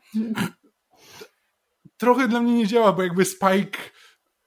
trochę 1.98 2.28
dla 2.28 2.42
mnie 2.42 2.54
nie 2.54 2.68
działa, 2.68 2.94
bo 2.94 3.04
jakby 3.04 3.26
Spike 3.26 3.80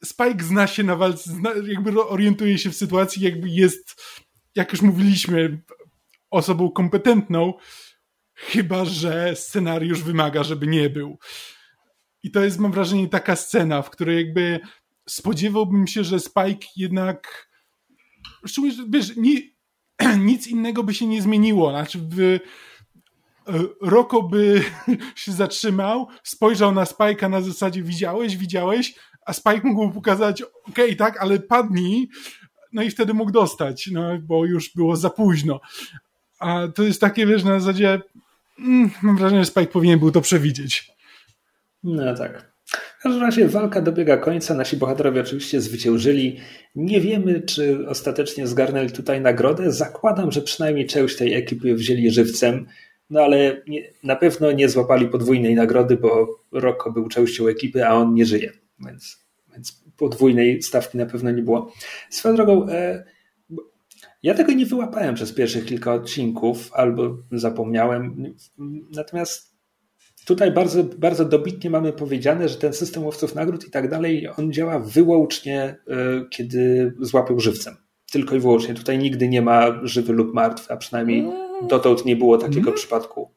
Spike 0.04 0.44
zna 0.44 0.66
się 0.66 0.82
na 0.82 0.96
walce, 0.96 1.30
zna, 1.30 1.50
jakby 1.66 2.08
orientuje 2.08 2.58
się 2.58 2.70
w 2.70 2.76
sytuacji, 2.76 3.22
jakby 3.22 3.48
jest, 3.48 4.02
jak 4.54 4.72
już 4.72 4.82
mówiliśmy, 4.82 5.62
osobą 6.32 6.70
kompetentną, 6.70 7.54
chyba 8.34 8.84
że 8.84 9.36
scenariusz 9.36 10.02
wymaga, 10.02 10.42
żeby 10.42 10.66
nie 10.66 10.90
był. 10.90 11.18
I 12.22 12.30
to 12.30 12.44
jest, 12.44 12.58
mam 12.58 12.72
wrażenie, 12.72 13.08
taka 13.08 13.36
scena, 13.36 13.82
w 13.82 13.90
której 13.90 14.16
jakby 14.24 14.60
spodziewałbym 15.08 15.86
się, 15.86 16.04
że 16.04 16.20
Spike 16.20 16.66
jednak. 16.76 17.48
Wiesz, 18.88 19.16
nie, 19.16 19.40
nic 20.18 20.46
innego 20.46 20.82
by 20.82 20.94
się 20.94 21.06
nie 21.06 21.22
zmieniło. 21.22 21.70
Znaczy, 21.70 21.98
w, 21.98 22.38
Roko 23.80 24.22
by 24.22 24.62
się 25.16 25.32
zatrzymał, 25.32 26.08
spojrzał 26.22 26.72
na 26.72 26.84
Spike'a 26.84 27.30
na 27.30 27.40
zasadzie 27.40 27.82
widziałeś, 27.82 28.36
widziałeś, 28.36 28.94
a 29.26 29.32
Spike 29.32 29.60
mógł 29.64 29.94
pokazać, 29.94 30.42
okej, 30.42 30.84
okay, 30.84 30.96
tak, 30.96 31.20
ale 31.20 31.40
padnij, 31.40 32.08
no 32.72 32.82
i 32.82 32.90
wtedy 32.90 33.14
mógł 33.14 33.30
dostać, 33.30 33.90
no, 33.92 34.18
bo 34.22 34.44
już 34.44 34.74
było 34.74 34.96
za 34.96 35.10
późno. 35.10 35.60
A 36.42 36.68
to 36.74 36.82
jest 36.82 37.00
takie, 37.00 37.26
wiesz, 37.26 37.44
na 37.44 37.60
zasadzie 37.60 38.00
mm, 38.58 38.90
mam 39.02 39.16
wrażenie, 39.16 39.40
że 39.40 39.50
Spike 39.50 39.72
powinien 39.72 39.98
był 39.98 40.10
to 40.10 40.20
przewidzieć. 40.20 40.92
No 41.82 42.14
tak. 42.14 42.52
W 42.98 43.02
każdym 43.02 43.22
razie 43.22 43.48
walka 43.48 43.80
dobiega 43.80 44.16
końca. 44.16 44.54
Nasi 44.54 44.76
bohaterowie 44.76 45.20
oczywiście 45.20 45.60
zwyciężyli. 45.60 46.40
Nie 46.74 47.00
wiemy, 47.00 47.40
czy 47.40 47.88
ostatecznie 47.88 48.46
zgarnęli 48.46 48.90
tutaj 48.90 49.20
nagrodę. 49.20 49.72
Zakładam, 49.72 50.32
że 50.32 50.42
przynajmniej 50.42 50.86
część 50.86 51.16
tej 51.16 51.34
ekipy 51.34 51.74
wzięli 51.74 52.10
żywcem. 52.10 52.66
No 53.10 53.20
ale 53.20 53.62
nie, 53.68 53.82
na 54.04 54.16
pewno 54.16 54.52
nie 54.52 54.68
złapali 54.68 55.08
podwójnej 55.08 55.54
nagrody, 55.54 55.96
bo 55.96 56.40
Rocco 56.52 56.92
był 56.92 57.08
częścią 57.08 57.46
ekipy, 57.46 57.86
a 57.86 57.94
on 57.94 58.14
nie 58.14 58.26
żyje. 58.26 58.52
Więc, 58.86 59.24
więc 59.52 59.82
podwójnej 59.96 60.62
stawki 60.62 60.98
na 60.98 61.06
pewno 61.06 61.30
nie 61.30 61.42
było. 61.42 61.72
Swoją 62.10 62.36
drogą, 62.36 62.68
e, 62.68 63.04
ja 64.22 64.34
tego 64.34 64.52
nie 64.52 64.66
wyłapałem 64.66 65.14
przez 65.14 65.32
pierwszych 65.32 65.64
kilka 65.64 65.94
odcinków, 65.94 66.70
albo 66.72 67.16
zapomniałem. 67.32 68.34
Natomiast 68.94 69.52
tutaj 70.26 70.52
bardzo, 70.52 70.84
bardzo 70.84 71.24
dobitnie 71.24 71.70
mamy 71.70 71.92
powiedziane, 71.92 72.48
że 72.48 72.56
ten 72.56 72.72
system 72.72 73.04
łowców 73.04 73.34
nagród 73.34 73.66
i 73.66 73.70
tak 73.70 73.90
dalej, 73.90 74.28
on 74.38 74.52
działa 74.52 74.78
wyłącznie, 74.78 75.76
kiedy 76.30 76.94
złapią 77.00 77.38
żywcem. 77.38 77.76
Tylko 78.12 78.36
i 78.36 78.40
wyłącznie. 78.40 78.74
Tutaj 78.74 78.98
nigdy 78.98 79.28
nie 79.28 79.42
ma 79.42 79.80
żywy 79.82 80.12
lub 80.12 80.34
martwy, 80.34 80.72
a 80.72 80.76
przynajmniej 80.76 81.26
dotąd 81.68 82.04
nie 82.04 82.16
było 82.16 82.38
takiego 82.38 82.60
Mm. 82.60 82.74
przypadku. 82.74 83.30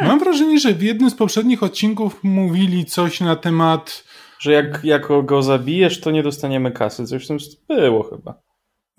Mam 0.00 0.18
wrażenie, 0.18 0.58
że 0.58 0.74
w 0.74 0.82
jednym 0.82 1.10
z 1.10 1.14
poprzednich 1.14 1.62
odcinków 1.62 2.20
mówili 2.22 2.84
coś 2.84 3.20
na 3.20 3.36
temat. 3.36 4.04
Że 4.38 4.52
jak, 4.52 4.80
jak 4.84 5.08
go 5.24 5.42
zabijesz, 5.42 6.00
to 6.00 6.10
nie 6.10 6.22
dostaniemy 6.22 6.72
kasy. 6.72 7.06
Coś 7.06 7.24
w 7.24 7.28
tym 7.28 7.38
było 7.68 8.02
chyba. 8.02 8.49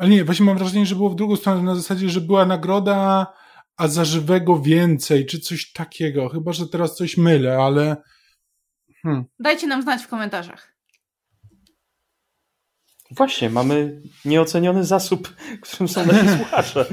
Ale 0.01 0.09
nie, 0.09 0.23
właśnie 0.23 0.45
mam 0.45 0.57
wrażenie, 0.57 0.85
że 0.85 0.95
było 0.95 1.09
w 1.09 1.15
drugą 1.15 1.35
stronę, 1.35 1.63
na 1.63 1.75
zasadzie, 1.75 2.09
że 2.09 2.21
była 2.21 2.45
nagroda, 2.45 3.33
a 3.77 3.87
za 3.87 4.05
żywego 4.05 4.59
więcej, 4.59 5.25
czy 5.25 5.39
coś 5.39 5.71
takiego. 5.71 6.29
Chyba, 6.29 6.53
że 6.53 6.67
teraz 6.67 6.95
coś 6.95 7.17
mylę, 7.17 7.57
ale. 7.57 7.97
Hmm. 9.03 9.25
Dajcie 9.39 9.67
nam 9.67 9.81
znać 9.81 10.03
w 10.03 10.07
komentarzach. 10.07 10.73
Właśnie, 13.11 13.49
mamy 13.49 14.01
nieoceniony 14.25 14.85
zasób, 14.85 15.35
którym 15.61 15.87
są 15.87 16.05
nasi 16.05 16.29
słuchacze. 16.37 16.85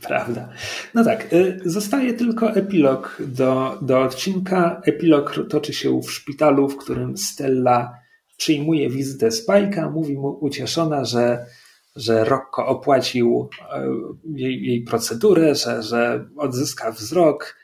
Prawda. 0.00 0.48
No 0.94 1.04
tak, 1.04 1.28
zostaje 1.64 2.14
tylko 2.14 2.50
epilog 2.50 3.22
do, 3.26 3.78
do 3.82 4.00
odcinka. 4.02 4.80
Epilog 4.84 5.34
toczy 5.48 5.72
się 5.72 6.00
w 6.00 6.10
szpitalu, 6.10 6.68
w 6.68 6.76
którym 6.76 7.16
Stella 7.16 7.94
przyjmuje 8.36 8.90
wizytę 8.90 9.28
Spike'a, 9.28 9.92
mówi 9.92 10.14
mu 10.14 10.38
ucieszona, 10.40 11.04
że, 11.04 11.46
że 11.96 12.24
Rocco 12.24 12.66
opłacił 12.66 13.48
jej, 14.24 14.66
jej 14.66 14.82
procedurę, 14.82 15.54
że, 15.54 15.82
że 15.82 16.28
odzyska 16.36 16.92
wzrok. 16.92 17.56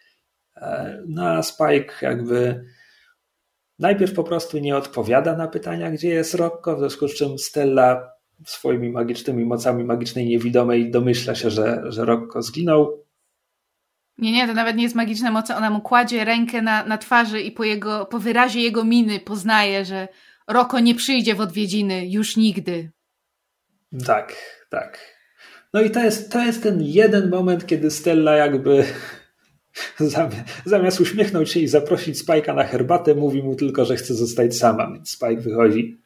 No 1.08 1.28
a 1.28 1.42
Spike 1.42 1.94
jakby 2.02 2.64
najpierw 3.78 4.14
po 4.14 4.24
prostu 4.24 4.58
nie 4.58 4.76
odpowiada 4.76 5.36
na 5.36 5.48
pytania, 5.48 5.90
gdzie 5.90 6.08
jest 6.08 6.34
Rocco, 6.34 6.76
w 6.76 6.78
związku 6.78 7.08
z 7.08 7.14
czym 7.14 7.38
Stella 7.38 8.16
swoimi 8.44 8.90
magicznymi 8.90 9.44
mocami 9.44 9.84
magicznej 9.84 10.26
niewidomej 10.26 10.90
domyśla 10.90 11.34
się, 11.34 11.50
że, 11.50 11.82
że 11.88 12.04
Rocco 12.04 12.42
zginął. 12.42 13.06
Nie, 14.18 14.32
nie, 14.32 14.46
to 14.46 14.54
nawet 14.54 14.76
nie 14.76 14.82
jest 14.82 14.94
magiczna 14.94 15.30
moc. 15.30 15.50
Ona 15.50 15.70
mu 15.70 15.80
kładzie 15.80 16.24
rękę 16.24 16.62
na, 16.62 16.84
na 16.84 16.98
twarzy 16.98 17.40
i 17.40 17.52
po, 17.52 17.64
jego, 17.64 18.06
po 18.06 18.18
wyrazie 18.18 18.60
jego 18.60 18.84
miny 18.84 19.20
poznaje, 19.20 19.84
że 19.84 20.08
Rocco 20.48 20.80
nie 20.80 20.94
przyjdzie 20.94 21.34
w 21.34 21.40
odwiedziny 21.40 22.06
już 22.08 22.36
nigdy. 22.36 22.90
Tak, 24.04 24.36
tak. 24.70 24.98
No 25.72 25.82
i 25.82 25.90
to 25.90 26.04
jest, 26.04 26.32
to 26.32 26.44
jest 26.44 26.62
ten 26.62 26.82
jeden 26.82 27.30
moment, 27.30 27.66
kiedy 27.66 27.90
Stella 27.90 28.36
jakby 28.36 28.84
Zamiast 30.64 31.00
uśmiechnąć 31.00 31.50
się 31.50 31.60
i 31.60 31.68
zaprosić 31.68 32.24
Spike'a 32.24 32.54
na 32.54 32.64
herbatę, 32.64 33.14
mówi 33.14 33.42
mu 33.42 33.54
tylko, 33.54 33.84
że 33.84 33.96
chce 33.96 34.14
zostać 34.14 34.56
sama, 34.56 34.92
więc 34.92 35.10
Spike 35.10 35.40
wychodzi. 35.40 36.00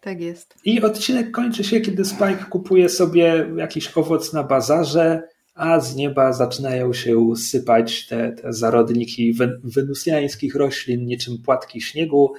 Tak 0.00 0.20
jest. 0.20 0.54
I 0.64 0.82
odcinek 0.82 1.30
kończy 1.30 1.64
się, 1.64 1.80
kiedy 1.80 2.04
Spike 2.04 2.44
kupuje 2.50 2.88
sobie 2.88 3.50
jakiś 3.56 3.96
owoc 3.96 4.32
na 4.32 4.42
bazarze, 4.42 5.22
a 5.54 5.80
z 5.80 5.96
nieba 5.96 6.32
zaczynają 6.32 6.92
się 6.92 7.36
sypać 7.36 8.06
te, 8.06 8.32
te 8.32 8.52
zarodniki 8.52 9.34
wenusjańskich 9.64 10.54
roślin, 10.54 11.06
niczym 11.06 11.38
płatki 11.44 11.80
śniegu. 11.80 12.32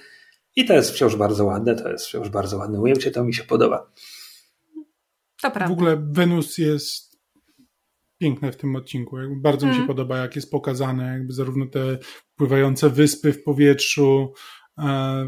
I 0.55 0.65
to 0.65 0.73
jest 0.73 0.91
wciąż 0.91 1.15
bardzo 1.15 1.45
ładne, 1.45 1.75
to 1.75 1.89
jest 1.89 2.05
wciąż 2.05 2.29
bardzo 2.29 2.57
ładne 2.57 2.79
ujęcie, 2.79 3.11
to 3.11 3.23
mi 3.23 3.33
się 3.33 3.43
podoba. 3.43 3.91
To 5.41 5.51
prawda. 5.51 5.67
W 5.67 5.71
ogóle 5.71 6.07
Wenus 6.11 6.57
jest 6.57 7.19
piękne 8.17 8.51
w 8.51 8.57
tym 8.57 8.75
odcinku. 8.75 9.17
Bardzo 9.35 9.65
mm. 9.65 9.69
mi 9.69 9.75
się 9.75 9.81
mhm. 9.81 9.87
podoba, 9.87 10.17
jak 10.17 10.35
jest 10.35 10.51
pokazane, 10.51 11.13
jakby 11.13 11.33
zarówno 11.33 11.65
te 11.65 11.97
pływające 12.35 12.89
wyspy 12.89 13.33
w 13.33 13.43
powietrzu, 13.43 14.33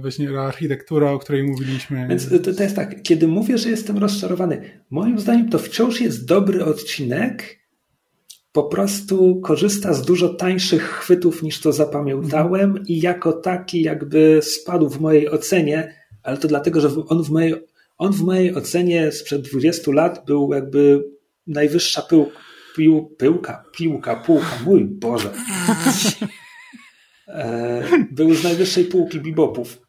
właśnie 0.01 0.39
architektura, 0.39 1.11
o 1.11 1.19
której 1.19 1.43
mówiliśmy. 1.43 2.07
Więc 2.09 2.29
to, 2.29 2.53
to 2.53 2.63
jest 2.63 2.75
tak, 2.75 3.01
kiedy 3.01 3.27
mówię, 3.27 3.57
że 3.57 3.69
jestem 3.69 3.97
rozczarowany, 3.97 4.83
moim 4.89 5.19
zdaniem 5.19 5.49
to 5.49 5.59
wciąż 5.59 6.01
jest 6.01 6.25
dobry 6.25 6.65
odcinek, 6.65 7.61
po 8.51 8.63
prostu 8.63 9.41
korzysta 9.41 9.93
z 9.93 10.05
dużo 10.05 10.33
tańszych 10.33 10.83
chwytów 10.83 11.43
niż 11.43 11.61
to 11.61 11.73
zapamiętałem 11.73 12.83
i 12.87 13.01
jako 13.01 13.33
taki 13.33 13.81
jakby 13.81 14.39
spadł 14.41 14.89
w 14.89 14.99
mojej 14.99 15.29
ocenie, 15.29 15.95
ale 16.23 16.37
to 16.37 16.47
dlatego, 16.47 16.81
że 16.81 16.89
on 17.07 17.23
w 17.23 17.29
mojej, 17.29 17.53
on 18.01 18.13
w 18.13 18.21
mojej 18.21 18.55
ocenie 18.55 19.11
sprzed 19.11 19.41
20 19.41 19.91
lat 19.91 20.25
był 20.25 20.53
jakby 20.53 21.03
najwyższa 21.47 22.01
pył, 22.01 22.31
pił, 22.75 23.15
pyłka, 23.17 23.63
piłka, 23.73 24.15
półka, 24.15 24.59
mój 24.65 24.85
Boże. 24.85 25.33
E, 27.27 27.83
był 28.11 28.35
z 28.35 28.43
najwyższej 28.43 28.85
półki 28.85 29.19
bebopów, 29.19 29.81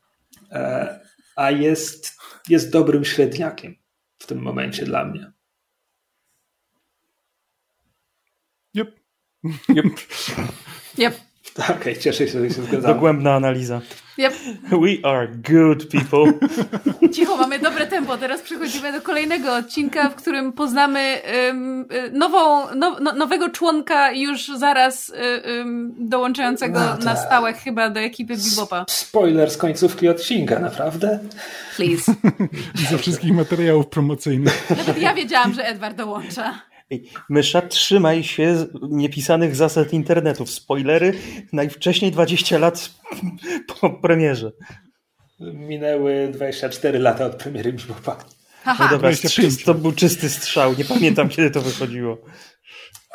e, 0.51 1.01
a 1.37 1.51
jest, 1.51 2.13
jest 2.49 2.71
dobrym 2.71 3.05
średniakiem 3.05 3.75
w 4.19 4.27
tym 4.27 4.39
momencie 4.39 4.85
dla 4.85 5.05
mnie. 5.05 5.33
Yep. 8.77 9.01
Yep. 9.69 9.87
yep. 10.99 11.15
Okej, 11.59 11.77
okay, 11.77 11.97
cieszę 11.97 12.29
się, 12.29 12.41
że 12.41 12.55
się 12.55 12.63
zgadzamy. 12.63 12.95
Dogłębna 12.95 13.35
analiza. 13.35 13.81
Yep. 14.19 14.35
We 14.71 15.09
are 15.09 15.29
good 15.29 15.87
people. 15.87 16.33
Cicho, 17.15 17.37
mamy 17.37 17.59
dobre 17.59 17.87
tempo. 17.87 18.17
Teraz 18.17 18.41
przechodzimy 18.41 18.93
do 18.93 19.01
kolejnego 19.01 19.57
odcinka, 19.57 20.11
w 20.11 20.15
którym 20.15 20.53
poznamy 20.53 21.21
um, 21.49 21.87
nową, 22.13 22.75
no, 22.77 22.97
no, 23.01 23.13
nowego 23.13 23.49
członka 23.49 24.13
już 24.13 24.47
zaraz 24.47 25.13
um, 25.59 25.95
dołączającego 25.99 26.81
no, 26.81 26.97
na 27.05 27.17
stałe 27.17 27.53
chyba 27.53 27.91
do 27.91 28.01
ekipy 28.01 28.35
Bebopa. 28.37 28.85
Spoiler 28.89 29.51
z 29.51 29.57
końcówki 29.57 30.09
odcinka, 30.09 30.59
naprawdę? 30.59 31.19
Please. 31.77 32.15
Ze 32.91 32.99
wszystkich 32.99 33.35
materiałów 33.35 33.87
promocyjnych. 33.87 34.71
Nawet 34.71 34.99
ja 34.99 35.15
wiedziałam, 35.15 35.55
że 35.55 35.67
Edward 35.67 35.97
dołącza. 35.97 36.72
Mysza, 37.29 37.63
trzymaj 37.63 38.25
się 38.25 38.67
niepisanych 38.91 39.57
zasad 39.57 39.93
internetu. 39.93 40.47
Spoilery 40.47 41.13
najwcześniej 41.53 42.13
20 42.13 42.59
lat 42.59 42.91
po 43.81 43.91
premierze. 43.91 44.53
Minęły 45.41 46.29
24 46.33 46.99
lata 46.99 47.27
od 47.27 47.37
premiery 47.37 47.73
Bebopa. 47.73 48.25
No 48.67 48.89
dobra, 48.91 49.11
to 49.65 49.75
był 49.75 49.93
czysty 49.93 50.29
strzał. 50.29 50.75
Nie 50.79 50.85
pamiętam, 50.85 51.29
kiedy 51.29 51.51
to 51.51 51.61
wychodziło. 51.61 52.19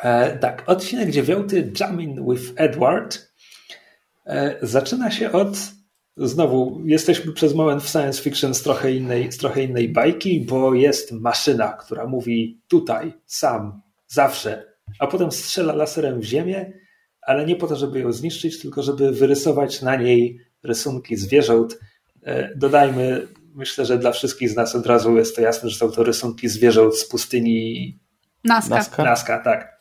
E, 0.00 0.38
tak, 0.38 0.62
odcinek 0.66 1.10
dziewiąty, 1.10 1.72
Jamming 1.80 2.30
with 2.30 2.52
Edward, 2.56 3.32
e, 4.26 4.56
zaczyna 4.62 5.10
się 5.10 5.32
od 5.32 5.77
znowu 6.18 6.82
jesteśmy 6.84 7.32
przez 7.32 7.54
moment 7.54 7.82
w 7.82 7.88
science 7.88 8.22
fiction 8.22 8.54
z 8.54 8.62
trochę 8.62 8.92
innej, 8.92 9.32
z 9.32 9.36
trochę 9.36 9.62
innej 9.62 9.88
bajki, 9.88 10.40
bo 10.40 10.74
jest 10.74 11.12
maszyna, 11.12 11.68
która 11.72 12.06
mówi 12.06 12.60
tutaj, 12.68 13.12
sam, 13.26 13.82
zawsze, 14.06 14.64
a 14.98 15.06
potem 15.06 15.32
strzela 15.32 15.74
laserem 15.74 16.20
w 16.20 16.24
ziemię, 16.24 16.72
ale 17.22 17.46
nie 17.46 17.56
po 17.56 17.66
to, 17.66 17.76
żeby 17.76 18.00
ją 18.00 18.12
zniszczyć, 18.12 18.60
tylko 18.60 18.82
żeby 18.82 19.12
wyrysować 19.12 19.82
na 19.82 19.96
niej 19.96 20.40
rysunki 20.62 21.16
zwierząt. 21.16 21.78
E, 22.22 22.54
dodajmy, 22.56 23.28
myślę, 23.54 23.84
że 23.84 23.98
dla 23.98 24.12
wszystkich 24.12 24.50
z 24.50 24.56
nas 24.56 24.74
od 24.74 24.86
razu 24.86 25.16
jest 25.16 25.36
to 25.36 25.42
jasne, 25.42 25.70
że 25.70 25.76
są 25.76 25.90
to 25.90 26.04
rysunki 26.04 26.48
zwierząt 26.48 26.96
z 26.96 27.08
pustyni 27.08 27.98
Naska. 28.44 28.74
Naska, 28.74 29.04
Naska 29.04 29.38
tak. 29.38 29.80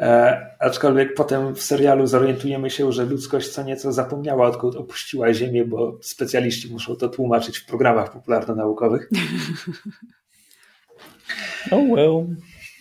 E, 0.00 0.40
aczkolwiek 0.58 1.14
potem 1.14 1.54
w 1.54 1.62
serialu 1.62 2.06
zorientujemy 2.06 2.70
się, 2.70 2.92
że 2.92 3.04
ludzkość 3.04 3.48
co 3.48 3.62
nieco 3.62 3.92
zapomniała, 3.92 4.48
odkąd 4.48 4.76
opuściła 4.76 5.34
Ziemię, 5.34 5.64
bo 5.64 5.98
specjaliści 6.02 6.72
muszą 6.72 6.96
to 6.96 7.08
tłumaczyć 7.08 7.58
w 7.58 7.66
programach 7.66 8.12
popularno-naukowych. 8.12 9.08
Oh 11.70 11.94
well. 11.94 12.36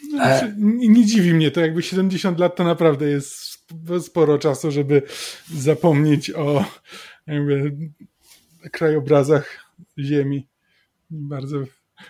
Znaczy, 0.10 0.54
nie 0.58 1.06
dziwi 1.06 1.34
mnie 1.34 1.52
to, 1.52 1.62
jakby 1.62 1.82
70 1.82 2.40
lat 2.40 2.56
to 2.56 2.64
naprawdę 2.64 3.10
jest 3.10 3.58
sporo 4.02 4.38
czasu, 4.38 4.72
żeby 4.72 5.02
zapomnieć 5.56 6.32
o 6.32 6.66
jakby 7.28 7.78
krajobrazach 8.72 9.74
Ziemi. 10.00 10.48
Bardzo, 11.10 11.58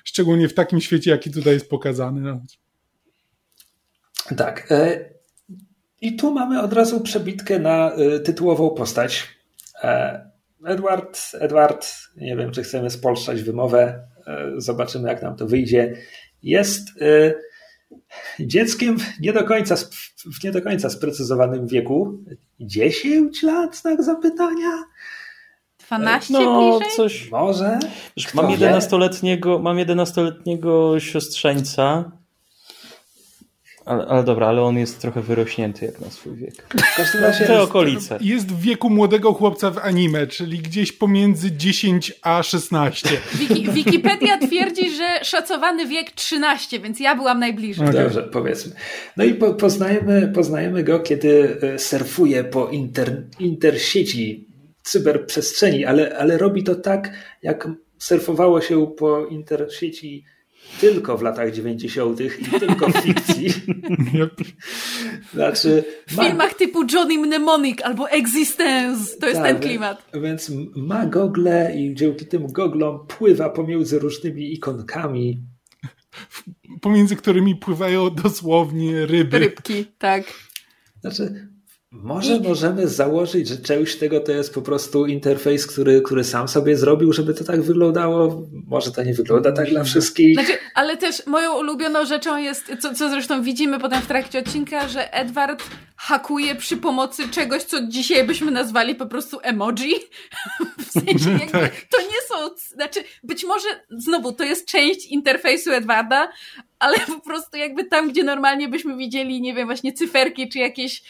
szczególnie 0.04 0.48
w 0.48 0.54
takim 0.54 0.82
świecie, 0.82 1.12
jaki 1.12 1.32
tutaj 1.32 1.54
jest 1.54 1.70
pokazany. 1.70 2.22
No. 2.22 2.42
Tak. 4.38 4.72
E, 4.72 5.10
I 6.02 6.16
tu 6.16 6.34
mamy 6.34 6.62
od 6.62 6.74
razu 6.74 7.02
przebitkę 7.02 7.60
na 7.60 7.92
e, 7.92 8.20
tytułową 8.20 8.70
postać. 8.70 9.28
E, 9.84 10.30
Edward, 10.66 11.20
Edward, 11.40 11.88
nie 12.18 12.36
wiem, 12.36 12.52
czy 12.52 12.64
chcemy 12.64 12.90
spolszczać 12.90 13.44
wymowę, 13.44 14.08
zobaczymy, 14.58 15.10
jak 15.10 15.22
nam 15.22 15.36
to 15.36 15.48
wyjdzie. 15.48 15.96
Jest 16.44 16.88
dzieckiem 18.40 18.98
nie 19.22 19.34
do 19.34 19.44
końca, 19.44 19.76
w 20.40 20.44
nie 20.44 20.52
do 20.52 20.62
końca 20.62 20.90
sprecyzowanym 20.90 21.68
wieku. 21.68 22.24
10 22.60 23.44
lat, 23.44 23.76
znak 23.76 24.04
zapytania. 24.04 24.84
12 25.88 26.34
no, 26.34 26.78
bliżej? 26.78 26.96
coś. 26.96 27.30
Może. 27.32 27.80
mam 28.34 28.46
11-letniego, 28.46 29.60
mam 29.60 29.78
11-letniego 29.78 31.00
siostrzeńca 31.00 32.12
ale, 33.90 34.06
ale, 34.06 34.24
dobra, 34.24 34.48
ale 34.48 34.62
on 34.62 34.78
jest 34.78 35.02
trochę 35.02 35.22
wyrośnięty 35.22 35.86
jak 35.86 36.02
na 36.02 36.10
swój 36.10 36.36
wiek. 36.36 36.54
W 36.94 36.96
każdym 36.96 37.22
razie 37.22 37.46
te 37.48 37.62
okolice. 37.62 38.18
Jest 38.22 38.52
w 38.52 38.62
wieku 38.62 38.90
młodego 38.90 39.34
chłopca 39.34 39.72
w 39.72 39.78
anime, 39.78 40.28
czyli 40.28 40.60
gdzieś 40.60 40.92
pomiędzy 40.92 41.52
10 41.52 42.14
a 42.22 42.44
16. 42.44 43.10
Wiki, 43.40 43.72
Wikipedia 43.72 44.38
twierdzi, 44.38 44.92
że 44.92 45.20
szacowany 45.24 45.88
wiek 45.88 46.12
13, 46.12 46.80
więc 46.80 47.00
ja 47.00 47.16
byłam 47.16 47.40
najbliżej. 47.40 47.90
Okay. 47.90 48.04
Dobrze, 48.04 48.24
powiedzmy. 48.24 48.72
No 49.18 49.24
i 49.24 49.34
po, 49.34 49.54
poznajemy, 49.54 50.32
poznajemy 50.36 50.84
go, 50.84 51.00
kiedy 51.00 51.58
e, 51.62 51.80
surfuje 51.80 52.44
po 52.44 52.68
inter, 52.68 53.24
intersieci 53.40 54.48
cyberprzestrzeni, 54.84 55.86
ale, 55.86 56.18
ale 56.18 56.38
robi 56.38 56.64
to 56.64 56.76
tak, 56.76 57.12
jak 57.44 57.68
surfowało 57.98 58.62
się 58.62 58.88
po 58.88 59.26
intersieci 59.26 60.24
tylko 60.80 61.18
w 61.18 61.22
latach 61.22 61.52
90. 61.52 62.20
i 62.22 62.60
tylko 62.60 62.90
w 62.90 62.98
fikcji. 62.98 63.54
znaczy, 65.34 65.84
w 66.08 66.16
ma... 66.16 66.24
filmach 66.24 66.54
typu 66.54 66.84
Johnny 66.94 67.18
Mnemonic 67.18 67.82
albo 67.82 68.10
Existence, 68.10 69.18
to 69.18 69.28
jest 69.28 69.42
tak, 69.42 69.52
ten 69.52 69.62
klimat. 69.62 70.06
Więc 70.14 70.52
ma 70.76 71.06
gogle 71.06 71.76
i 71.78 71.96
dzięki 71.96 72.26
tym 72.26 72.48
goglom 72.48 73.08
pływa 73.08 73.50
pomiędzy 73.50 74.00
różnymi 74.00 74.54
ikonkami. 74.54 75.44
Pomiędzy 76.82 77.16
którymi 77.16 77.56
pływają 77.56 78.10
dosłownie 78.10 79.06
ryby. 79.06 79.40
Rybki, 79.40 79.86
tak. 79.98 80.24
Znaczy, 81.02 81.49
może 81.92 82.36
I... 82.36 82.42
możemy 82.42 82.88
założyć, 82.88 83.48
że 83.48 83.58
część 83.58 83.98
tego 83.98 84.20
to 84.20 84.32
jest 84.32 84.54
po 84.54 84.62
prostu 84.62 85.06
interfejs, 85.06 85.68
który, 85.68 86.02
który 86.02 86.24
sam 86.24 86.48
sobie 86.48 86.78
zrobił, 86.78 87.14
żeby 87.14 87.34
to 87.34 87.44
tak 87.44 87.62
wyglądało. 87.62 88.48
Może 88.68 88.92
to 88.92 89.04
nie 89.04 89.14
wygląda 89.14 89.52
tak 89.52 89.70
dla 89.70 89.84
wszystkich. 89.84 90.34
Znaczy, 90.34 90.58
ale 90.76 90.98
też 90.98 91.28
moją 91.28 91.58
ulubioną 91.58 92.06
rzeczą 92.06 92.38
jest, 92.38 92.76
co, 92.80 92.94
co 92.94 93.10
zresztą 93.10 93.44
widzimy 93.44 93.80
potem 93.80 94.02
w 94.02 94.08
trakcie 94.08 94.40
odcinka, 94.40 94.88
że 94.88 95.14
Edward 95.14 95.64
hakuje 95.96 96.56
przy 96.56 96.78
pomocy 96.78 97.30
czegoś, 97.30 97.64
co 97.64 97.88
dzisiaj 97.88 98.24
byśmy 98.24 98.52
nazwali 98.52 98.96
po 98.96 99.06
prostu 99.06 99.40
emoji. 99.44 99.96
w 100.88 100.92
sensie 100.92 101.32
jakby, 101.32 101.52
tak. 101.52 101.72
to 101.92 102.02
nie 102.02 102.22
są, 102.28 102.56
znaczy 102.76 103.04
być 103.24 103.46
może 103.46 103.68
znowu 103.90 104.32
to 104.32 104.44
jest 104.44 104.68
część 104.68 105.06
interfejsu 105.06 105.72
Edwarda, 105.72 106.32
ale 106.80 106.98
po 107.00 107.20
prostu 107.20 107.58
jakby 107.58 107.86
tam, 107.86 108.10
gdzie 108.10 108.24
normalnie 108.24 108.68
byśmy 108.68 108.98
widzieli, 108.98 109.42
nie 109.42 109.54
wiem, 109.54 109.68
właśnie 109.68 109.94
cyferki 109.94 110.50
czy 110.50 110.60
jakieś 110.60 111.04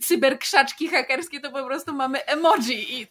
cyberkrzaczki 0.00 0.88
hakerskie, 0.88 1.40
to 1.40 1.50
po 1.50 1.66
prostu 1.66 1.92
mamy 1.92 2.24
emoji 2.24 3.00
i 3.00 3.06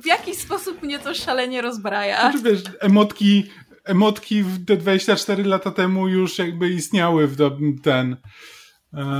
w 0.00 0.06
jakiś 0.06 0.38
sposób 0.38 0.82
mnie 0.82 0.98
to 0.98 1.14
szalenie 1.14 1.62
rozbraja. 1.62 2.20
Znaczy, 2.20 2.50
wiesz, 2.50 2.62
emotki, 2.80 3.50
emotki 3.84 4.44
te 4.66 4.76
24 4.76 5.44
lata 5.44 5.70
temu 5.70 6.08
już 6.08 6.38
jakby 6.38 6.68
istniały 6.68 7.26
w 7.26 7.36
ten 7.82 8.16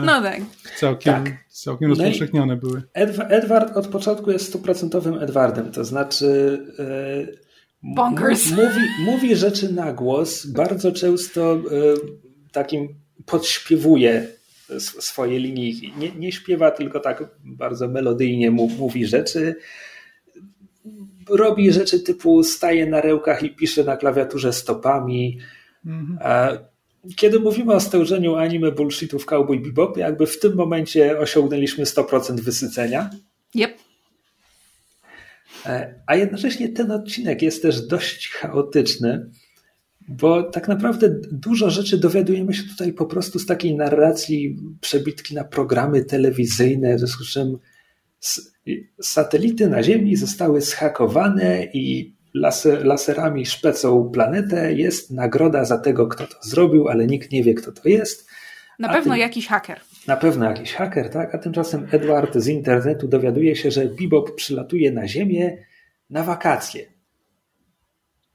no 0.04 0.22
tak. 0.22 0.40
Całkiem, 0.76 1.24
tak. 1.24 1.32
całkiem 1.48 1.88
no 1.88 1.94
rozpowszechnione 1.94 2.56
były. 2.56 2.82
Edward 3.28 3.76
od 3.76 3.86
początku 3.86 4.30
jest 4.30 4.48
stuprocentowym 4.48 5.18
Edwardem, 5.22 5.72
to 5.72 5.84
znaczy 5.84 6.58
Bonkers. 7.82 8.50
Mówi, 8.50 8.80
mówi 9.04 9.36
rzeczy 9.36 9.72
na 9.72 9.92
głos, 9.92 10.46
bardzo 10.46 10.92
często 10.92 11.58
takim 12.52 12.88
podśpiewuje 13.26 14.35
swoje 14.80 15.38
linijki. 15.38 15.92
Nie, 15.98 16.12
nie 16.12 16.32
śpiewa, 16.32 16.70
tylko 16.70 17.00
tak 17.00 17.24
bardzo 17.44 17.88
melodyjnie 17.88 18.50
mówi 18.50 19.06
rzeczy. 19.06 19.56
Robi 21.28 21.72
rzeczy 21.72 22.00
typu 22.00 22.42
staje 22.42 22.86
na 22.86 23.00
rełkach 23.00 23.42
i 23.42 23.50
pisze 23.50 23.84
na 23.84 23.96
klawiaturze 23.96 24.52
stopami. 24.52 25.38
Mhm. 25.86 26.58
Kiedy 27.16 27.40
mówimy 27.40 27.74
o 27.74 27.80
stężeniu 27.80 28.34
anime 28.34 28.72
bullshitu 28.72 29.18
w 29.18 29.26
Cowboy 29.26 29.60
Bebop, 29.60 29.96
jakby 29.96 30.26
w 30.26 30.40
tym 30.40 30.54
momencie 30.54 31.18
osiągnęliśmy 31.18 31.84
100% 31.84 32.40
wysycenia. 32.40 33.10
Yep. 33.54 33.78
E, 35.66 35.94
a 36.06 36.16
jednocześnie 36.16 36.68
ten 36.68 36.90
odcinek 36.90 37.42
jest 37.42 37.62
też 37.62 37.86
dość 37.86 38.28
chaotyczny, 38.28 39.30
bo 40.08 40.42
tak 40.42 40.68
naprawdę 40.68 41.08
dużo 41.32 41.70
rzeczy 41.70 41.98
dowiadujemy 41.98 42.54
się 42.54 42.62
tutaj 42.62 42.92
po 42.92 43.06
prostu 43.06 43.38
z 43.38 43.46
takiej 43.46 43.74
narracji 43.74 44.56
przebitki 44.80 45.34
na 45.34 45.44
programy 45.44 46.04
telewizyjne, 46.04 46.96
w 46.96 46.98
związku 46.98 47.24
z 47.24 47.28
czym 47.28 47.58
satelity 49.02 49.68
na 49.68 49.82
Ziemi 49.82 50.16
zostały 50.16 50.60
zhakowane 50.60 51.64
i 51.64 52.16
laser, 52.34 52.86
laserami 52.86 53.46
szpecą 53.46 54.10
planetę. 54.12 54.72
Jest 54.72 55.10
nagroda 55.10 55.64
za 55.64 55.78
tego, 55.78 56.06
kto 56.06 56.26
to 56.26 56.36
zrobił, 56.42 56.88
ale 56.88 57.06
nikt 57.06 57.32
nie 57.32 57.42
wie, 57.42 57.54
kto 57.54 57.72
to 57.72 57.88
jest. 57.88 58.28
Na 58.78 58.88
A 58.88 58.92
pewno 58.92 59.12
tym, 59.12 59.20
jakiś 59.20 59.46
haker. 59.46 59.80
Na 60.06 60.16
pewno 60.16 60.44
jakiś 60.44 60.72
haker, 60.72 61.10
tak? 61.10 61.34
A 61.34 61.38
tymczasem 61.38 61.86
Edward 61.90 62.36
z 62.36 62.48
internetu 62.48 63.08
dowiaduje 63.08 63.56
się, 63.56 63.70
że 63.70 63.86
Bebop 63.86 64.34
przylatuje 64.34 64.92
na 64.92 65.08
Ziemię 65.08 65.58
na 66.10 66.22
wakacje. 66.22 66.95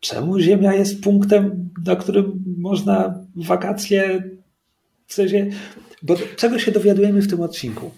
Czemu 0.01 0.39
Ziemia 0.39 0.73
jest 0.73 1.03
punktem, 1.03 1.69
na 1.85 1.95
którym 1.95 2.43
można 2.57 3.25
wakacje 3.35 4.23
w 5.07 5.13
sensie, 5.13 5.49
bo 6.03 6.15
czego 6.35 6.59
się 6.59 6.71
dowiadujemy 6.71 7.21
w 7.21 7.27
tym 7.27 7.41
odcinku? 7.41 7.91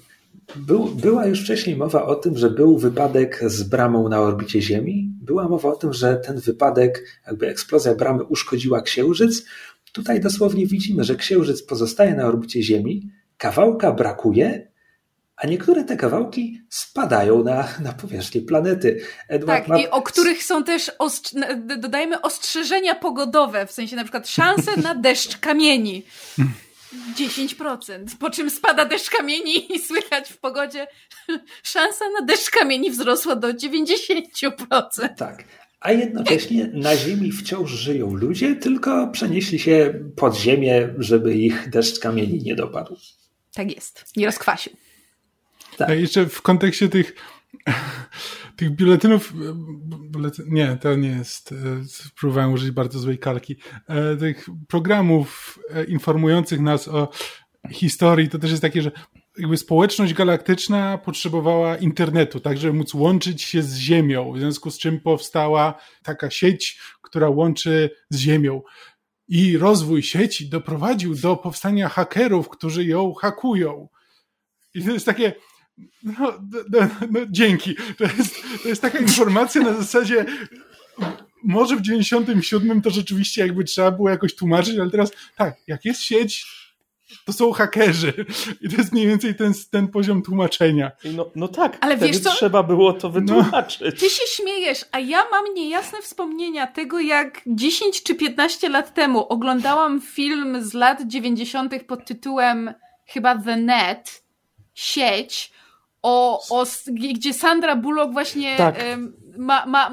Był, 0.55 0.85
była 0.85 1.25
już 1.25 1.41
wcześniej 1.43 1.75
mowa 1.75 2.05
o 2.05 2.15
tym, 2.15 2.37
że 2.37 2.49
był 2.49 2.77
wypadek 2.77 3.43
z 3.47 3.63
bramą 3.63 4.09
na 4.09 4.19
orbicie 4.19 4.61
Ziemi. 4.61 5.13
Była 5.21 5.49
mowa 5.49 5.69
o 5.69 5.75
tym, 5.75 5.93
że 5.93 6.15
ten 6.15 6.39
wypadek, 6.39 7.21
jakby 7.27 7.47
eksplozja 7.47 7.95
bramy 7.95 8.23
uszkodziła 8.23 8.81
Księżyc. 8.81 9.45
Tutaj 9.91 10.19
dosłownie 10.19 10.67
widzimy, 10.67 11.03
że 11.03 11.15
Księżyc 11.15 11.63
pozostaje 11.63 12.15
na 12.15 12.27
orbicie 12.27 12.63
Ziemi, 12.63 13.09
kawałka 13.37 13.91
brakuje, 13.91 14.67
a 15.43 15.47
niektóre 15.47 15.83
te 15.83 15.97
kawałki 15.97 16.61
spadają 16.69 17.43
na, 17.43 17.67
na 17.79 17.93
powierzchnię 17.93 18.41
planety. 18.41 19.01
Edward 19.27 19.67
tak, 19.67 19.79
i 19.79 19.89
o 19.89 20.01
których 20.01 20.43
są 20.43 20.63
też, 20.63 20.91
dodajmy, 21.77 22.21
ostrzeżenia 22.21 22.95
pogodowe, 22.95 23.65
w 23.67 23.71
sensie 23.71 23.95
na 23.95 24.03
przykład 24.03 24.29
szanse 24.29 24.77
na 24.77 24.95
deszcz 25.05 25.37
kamieni. 25.37 26.03
10%, 27.17 28.05
po 28.19 28.29
czym 28.29 28.49
spada 28.49 28.85
deszcz 28.85 29.09
kamieni 29.09 29.75
i 29.75 29.79
słychać 29.79 30.29
w 30.29 30.37
pogodzie 30.37 30.87
szansa 31.63 32.05
na 32.19 32.25
deszcz 32.25 32.49
kamieni 32.49 32.91
wzrosła 32.91 33.35
do 33.35 33.47
90%. 33.47 35.09
Tak. 35.17 35.43
A 35.79 35.91
jednocześnie 35.91 36.69
na 36.73 36.95
Ziemi 36.95 37.31
wciąż 37.31 37.71
żyją 37.71 38.13
ludzie, 38.15 38.55
tylko 38.55 39.07
przenieśli 39.07 39.59
się 39.59 39.93
pod 40.15 40.35
ziemię, 40.37 40.93
żeby 40.97 41.35
ich 41.35 41.69
deszcz 41.69 41.99
kamieni 41.99 42.43
nie 42.43 42.55
dopadł. 42.55 42.97
Tak 43.53 43.75
jest. 43.75 44.05
Nie 44.17 44.25
rozkwasił. 44.25 44.73
Tak. 45.77 45.89
A 45.89 45.93
jeszcze 45.93 46.25
w 46.25 46.41
kontekście 46.41 46.89
tych, 46.89 47.15
tych 48.57 48.71
biuletynów, 48.71 49.33
nie, 50.45 50.77
to 50.81 50.95
nie 50.95 51.09
jest, 51.09 51.51
e, 51.51 51.55
próbowałem 52.19 52.53
użyć 52.53 52.71
bardzo 52.71 52.99
złej 52.99 53.17
kalki, 53.17 53.55
e, 53.87 54.17
tych 54.17 54.47
programów 54.67 55.59
e, 55.69 55.83
informujących 55.83 56.59
nas 56.59 56.87
o 56.87 57.09
historii, 57.71 58.29
to 58.29 58.39
też 58.39 58.51
jest 58.51 58.61
takie, 58.61 58.81
że 58.81 58.91
jakby 59.37 59.57
społeczność 59.57 60.13
galaktyczna 60.13 60.97
potrzebowała 60.97 61.77
internetu, 61.77 62.39
tak 62.39 62.57
żeby 62.57 62.73
móc 62.73 62.93
łączyć 62.93 63.41
się 63.41 63.63
z 63.63 63.75
Ziemią, 63.75 64.33
w 64.33 64.39
związku 64.39 64.71
z 64.71 64.77
czym 64.77 64.99
powstała 64.99 65.79
taka 66.03 66.29
sieć, 66.29 66.79
która 67.01 67.29
łączy 67.29 67.89
z 68.09 68.17
Ziemią. 68.17 68.61
I 69.27 69.57
rozwój 69.57 70.03
sieci 70.03 70.49
doprowadził 70.49 71.15
do 71.15 71.35
powstania 71.35 71.89
hakerów, 71.89 72.49
którzy 72.49 72.85
ją 72.85 73.13
hakują. 73.13 73.89
I 74.73 74.83
to 74.83 74.91
jest 74.91 75.05
takie, 75.05 75.33
no, 76.03 76.13
no, 76.69 76.87
no, 77.11 77.19
dzięki. 77.29 77.75
To 77.97 78.03
jest, 78.03 78.35
to 78.63 78.69
jest 78.69 78.81
taka 78.81 78.99
informacja 78.99 79.61
na 79.61 79.73
zasadzie 79.73 80.25
może 81.43 81.75
w 81.75 81.81
97 81.81 82.81
to 82.81 82.89
rzeczywiście 82.89 83.41
jakby 83.41 83.63
trzeba 83.63 83.91
było 83.91 84.09
jakoś 84.09 84.35
tłumaczyć, 84.35 84.79
ale 84.79 84.91
teraz 84.91 85.11
tak, 85.35 85.55
jak 85.67 85.85
jest 85.85 86.01
sieć, 86.01 86.45
to 87.25 87.33
są 87.33 87.51
hakerzy. 87.51 88.13
I 88.61 88.69
to 88.69 88.77
jest 88.77 88.91
mniej 88.91 89.07
więcej 89.07 89.35
ten, 89.35 89.53
ten 89.71 89.87
poziom 89.87 90.21
tłumaczenia. 90.21 90.91
No, 91.05 91.31
no 91.35 91.47
tak, 91.47 91.77
ale 91.81 91.97
wiesz 91.97 92.19
co? 92.19 92.31
trzeba 92.31 92.63
było 92.63 92.93
to 92.93 93.09
wytłumaczyć. 93.09 93.81
No. 93.81 93.91
Ty 93.91 94.09
się 94.09 94.23
śmiejesz, 94.27 94.85
a 94.91 94.99
ja 94.99 95.23
mam 95.31 95.53
niejasne 95.53 96.01
wspomnienia 96.01 96.67
tego, 96.67 96.99
jak 96.99 97.41
10 97.47 98.03
czy 98.03 98.15
15 98.15 98.69
lat 98.69 98.93
temu 98.93 99.27
oglądałam 99.27 100.01
film 100.01 100.63
z 100.63 100.73
lat 100.73 101.01
90. 101.07 101.83
pod 101.87 102.05
tytułem 102.05 102.73
chyba 103.05 103.37
The 103.37 103.57
Net, 103.57 104.23
sieć, 104.73 105.52
o, 106.03 106.43
o, 106.49 106.65
gdzie 107.13 107.33
Sandra 107.33 107.75
Bullock 107.75 108.13
właśnie 108.13 108.57
tak. 108.57 108.75
ma, 109.37 109.65
ma, 109.65 109.91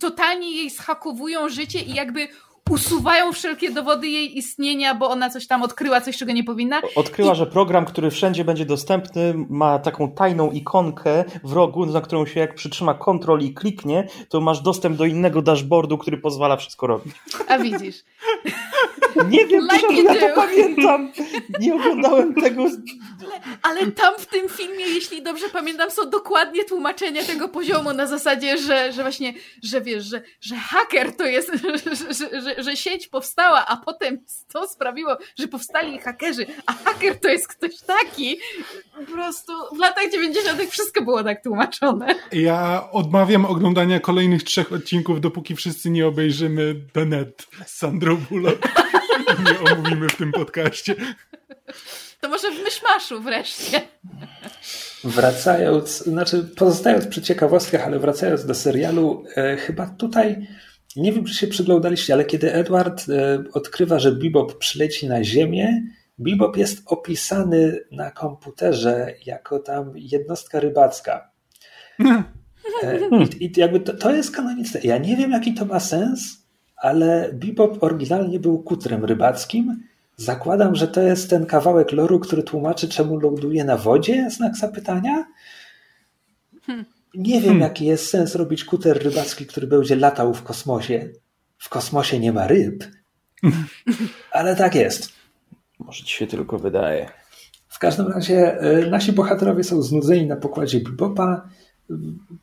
totalnie 0.00 0.52
jej 0.56 0.70
schakowują 0.70 1.48
życie 1.48 1.80
i 1.80 1.94
jakby 1.94 2.28
usuwają 2.70 3.32
wszelkie 3.32 3.70
dowody 3.70 4.08
jej 4.08 4.38
istnienia, 4.38 4.94
bo 4.94 5.10
ona 5.10 5.30
coś 5.30 5.46
tam 5.46 5.62
odkryła, 5.62 6.00
coś 6.00 6.16
czego 6.16 6.32
nie 6.32 6.44
powinna. 6.44 6.80
Odkryła, 6.94 7.32
I... 7.32 7.36
że 7.36 7.46
program, 7.46 7.84
który 7.84 8.10
wszędzie 8.10 8.44
będzie 8.44 8.64
dostępny, 8.64 9.34
ma 9.48 9.78
taką 9.78 10.12
tajną 10.12 10.50
ikonkę 10.50 11.24
w 11.44 11.52
rogu, 11.52 11.86
na 11.86 12.00
którą 12.00 12.26
się 12.26 12.40
jak 12.40 12.54
przytrzyma 12.54 12.94
kontrol 12.94 13.40
i 13.40 13.54
kliknie, 13.54 14.08
to 14.28 14.40
masz 14.40 14.60
dostęp 14.60 14.96
do 14.96 15.04
innego 15.04 15.42
dashboardu, 15.42 15.98
który 15.98 16.18
pozwala 16.18 16.56
wszystko 16.56 16.86
robić. 16.86 17.14
A 17.48 17.58
widzisz. 17.58 18.04
Nie 19.28 19.46
wiem, 19.46 19.68
like 19.72 20.02
ja 20.02 20.14
to 20.14 20.34
pamiętam. 20.34 21.12
Nie 21.60 21.74
oglądałem 21.74 22.34
tego. 22.34 22.62
Ale, 23.22 23.40
ale, 23.62 23.92
tam 23.92 24.14
w 24.18 24.26
tym 24.26 24.48
filmie, 24.48 24.84
jeśli 24.84 25.22
dobrze 25.22 25.48
pamiętam, 25.48 25.90
są 25.90 26.10
dokładnie 26.10 26.64
tłumaczenia 26.64 27.24
tego 27.24 27.48
poziomu 27.48 27.92
na 27.92 28.06
zasadzie, 28.06 28.58
że, 28.58 28.92
że 28.92 29.02
właśnie, 29.02 29.34
że 29.62 29.80
wiesz, 29.80 30.04
że, 30.04 30.22
że 30.40 30.56
haker 30.56 31.16
to 31.16 31.24
jest, 31.24 31.52
że, 32.18 32.42
że, 32.42 32.57
że 32.58 32.76
sieć 32.76 33.08
powstała, 33.08 33.66
a 33.66 33.76
potem 33.76 34.18
to 34.52 34.68
sprawiło, 34.68 35.16
że 35.38 35.48
powstali 35.48 35.98
hakerzy, 35.98 36.46
a 36.66 36.72
haker 36.72 37.20
to 37.20 37.28
jest 37.28 37.48
ktoś 37.48 37.80
taki. 37.80 38.38
Po 38.96 39.12
prostu 39.12 39.52
w 39.76 39.78
latach 39.78 40.10
90. 40.12 40.62
wszystko 40.70 41.04
było 41.04 41.24
tak 41.24 41.42
tłumaczone. 41.42 42.14
Ja 42.32 42.88
odmawiam 42.92 43.44
oglądania 43.44 44.00
kolejnych 44.00 44.42
trzech 44.42 44.72
odcinków, 44.72 45.20
dopóki 45.20 45.56
wszyscy 45.56 45.90
nie 45.90 46.06
obejrzymy 46.06 46.74
The 46.92 47.04
Net 47.04 47.46
z 47.66 47.76
Sandrą 47.76 48.16
Bullock. 48.16 48.68
nie 49.44 49.72
omówimy 49.72 50.08
w 50.08 50.16
tym 50.16 50.32
podcaście. 50.32 50.94
To 52.20 52.28
może 52.28 52.50
w 52.50 52.62
myszmaszu 52.64 53.20
wreszcie. 53.20 53.80
Wracając, 55.04 55.98
znaczy 55.98 56.48
pozostając 56.56 57.06
przy 57.06 57.22
ciekawostkach, 57.22 57.86
ale 57.86 57.98
wracając 57.98 58.46
do 58.46 58.54
serialu, 58.54 59.24
e, 59.36 59.56
chyba 59.56 59.86
tutaj 59.86 60.46
nie 60.96 61.12
wiem, 61.12 61.24
czy 61.24 61.34
się 61.34 61.46
przyglądaliście, 61.46 62.12
ale 62.12 62.24
kiedy 62.24 62.52
Edward 62.52 63.08
e, 63.08 63.44
odkrywa, 63.52 63.98
że 63.98 64.12
Bebop 64.12 64.58
przyleci 64.58 65.08
na 65.08 65.24
Ziemię, 65.24 65.82
Bebop 66.18 66.56
jest 66.56 66.82
opisany 66.86 67.80
na 67.92 68.10
komputerze 68.10 69.14
jako 69.26 69.58
tam 69.58 69.92
jednostka 69.94 70.60
rybacka. 70.60 71.30
E, 72.00 72.24
I, 73.40 73.44
i 73.44 73.52
jakby 73.60 73.80
to, 73.80 73.94
to 73.94 74.14
jest 74.14 74.36
kanoniczne. 74.36 74.80
Ja 74.84 74.98
nie 74.98 75.16
wiem, 75.16 75.30
jaki 75.30 75.54
to 75.54 75.64
ma 75.64 75.80
sens, 75.80 76.46
ale 76.76 77.30
Bebop 77.32 77.82
oryginalnie 77.82 78.40
był 78.40 78.62
kutrem 78.62 79.04
rybackim. 79.04 79.82
Zakładam, 80.16 80.74
że 80.74 80.88
to 80.88 81.00
jest 81.00 81.30
ten 81.30 81.46
kawałek 81.46 81.92
loru, 81.92 82.20
który 82.20 82.42
tłumaczy, 82.42 82.88
czemu 82.88 83.20
ląduje 83.20 83.64
na 83.64 83.76
wodzie? 83.76 84.30
Znak 84.30 84.56
zapytania? 84.56 85.26
Hmm. 86.62 86.84
Nie 87.18 87.34
wiem, 87.34 87.42
hmm. 87.42 87.60
jaki 87.60 87.86
jest 87.86 88.10
sens 88.10 88.34
robić 88.34 88.64
kuter 88.64 89.02
rybacki, 89.02 89.46
który 89.46 89.66
będzie 89.66 89.96
latał 89.96 90.34
w 90.34 90.42
kosmosie. 90.42 91.08
W 91.58 91.68
kosmosie 91.68 92.18
nie 92.18 92.32
ma 92.32 92.46
ryb. 92.46 92.84
Ale 94.32 94.56
tak 94.56 94.74
jest. 94.74 95.12
Może 95.78 96.04
ci 96.04 96.16
się 96.16 96.26
tylko 96.26 96.58
wydaje. 96.58 97.08
W 97.68 97.78
każdym 97.78 98.08
razie 98.08 98.60
e, 98.60 98.90
nasi 98.90 99.12
bohaterowie 99.12 99.64
są 99.64 99.82
znudzeni 99.82 100.26
na 100.26 100.36
pokładzie 100.36 100.80
Bebopa 100.80 101.48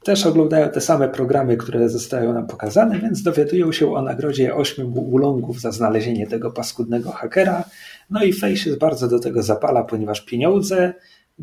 też 0.04 0.26
oglądają 0.26 0.70
te 0.70 0.82
same 0.82 1.10
programy, 1.10 1.58
które 1.58 1.90
zostają 1.90 2.34
nam 2.34 2.48
pokazane, 2.48 3.00
więc 3.00 3.24
dowiadują 3.24 3.72
się 3.72 3.96
o 3.96 4.02
nagrodzie 4.02 4.56
8 4.56 4.98
ulongów 4.98 5.62
za 5.62 5.72
znalezienie 5.72 6.28
tego 6.28 6.52
paskudnego 6.52 7.12
hakera, 7.12 7.64
No 8.10 8.24
i 8.24 8.34
Faye 8.34 8.58
się 8.58 8.78
bardzo 8.78 9.08
do 9.08 9.20
tego 9.20 9.44
zapala, 9.44 9.84
ponieważ 9.84 10.26
pieniądze, 10.26 10.94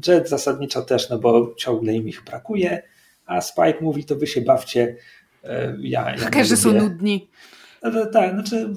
Jet 0.07 0.29
zasadniczo 0.29 0.83
też, 0.83 1.11
no 1.11 1.19
bo 1.19 1.55
ciągle 1.57 1.93
im 1.93 2.09
ich 2.09 2.25
brakuje, 2.25 2.83
a 3.27 3.41
Spike 3.41 3.79
mówi, 3.81 4.05
to 4.05 4.17
wy 4.17 4.27
się 4.27 4.41
bawcie. 4.41 4.97
E, 5.45 5.77
ja, 5.81 6.11
ja 6.11 6.19
Hakerzy 6.19 6.57
są 6.57 6.73
nudni. 6.73 7.29
No, 7.83 8.07
tak, 8.07 8.33
znaczy 8.33 8.75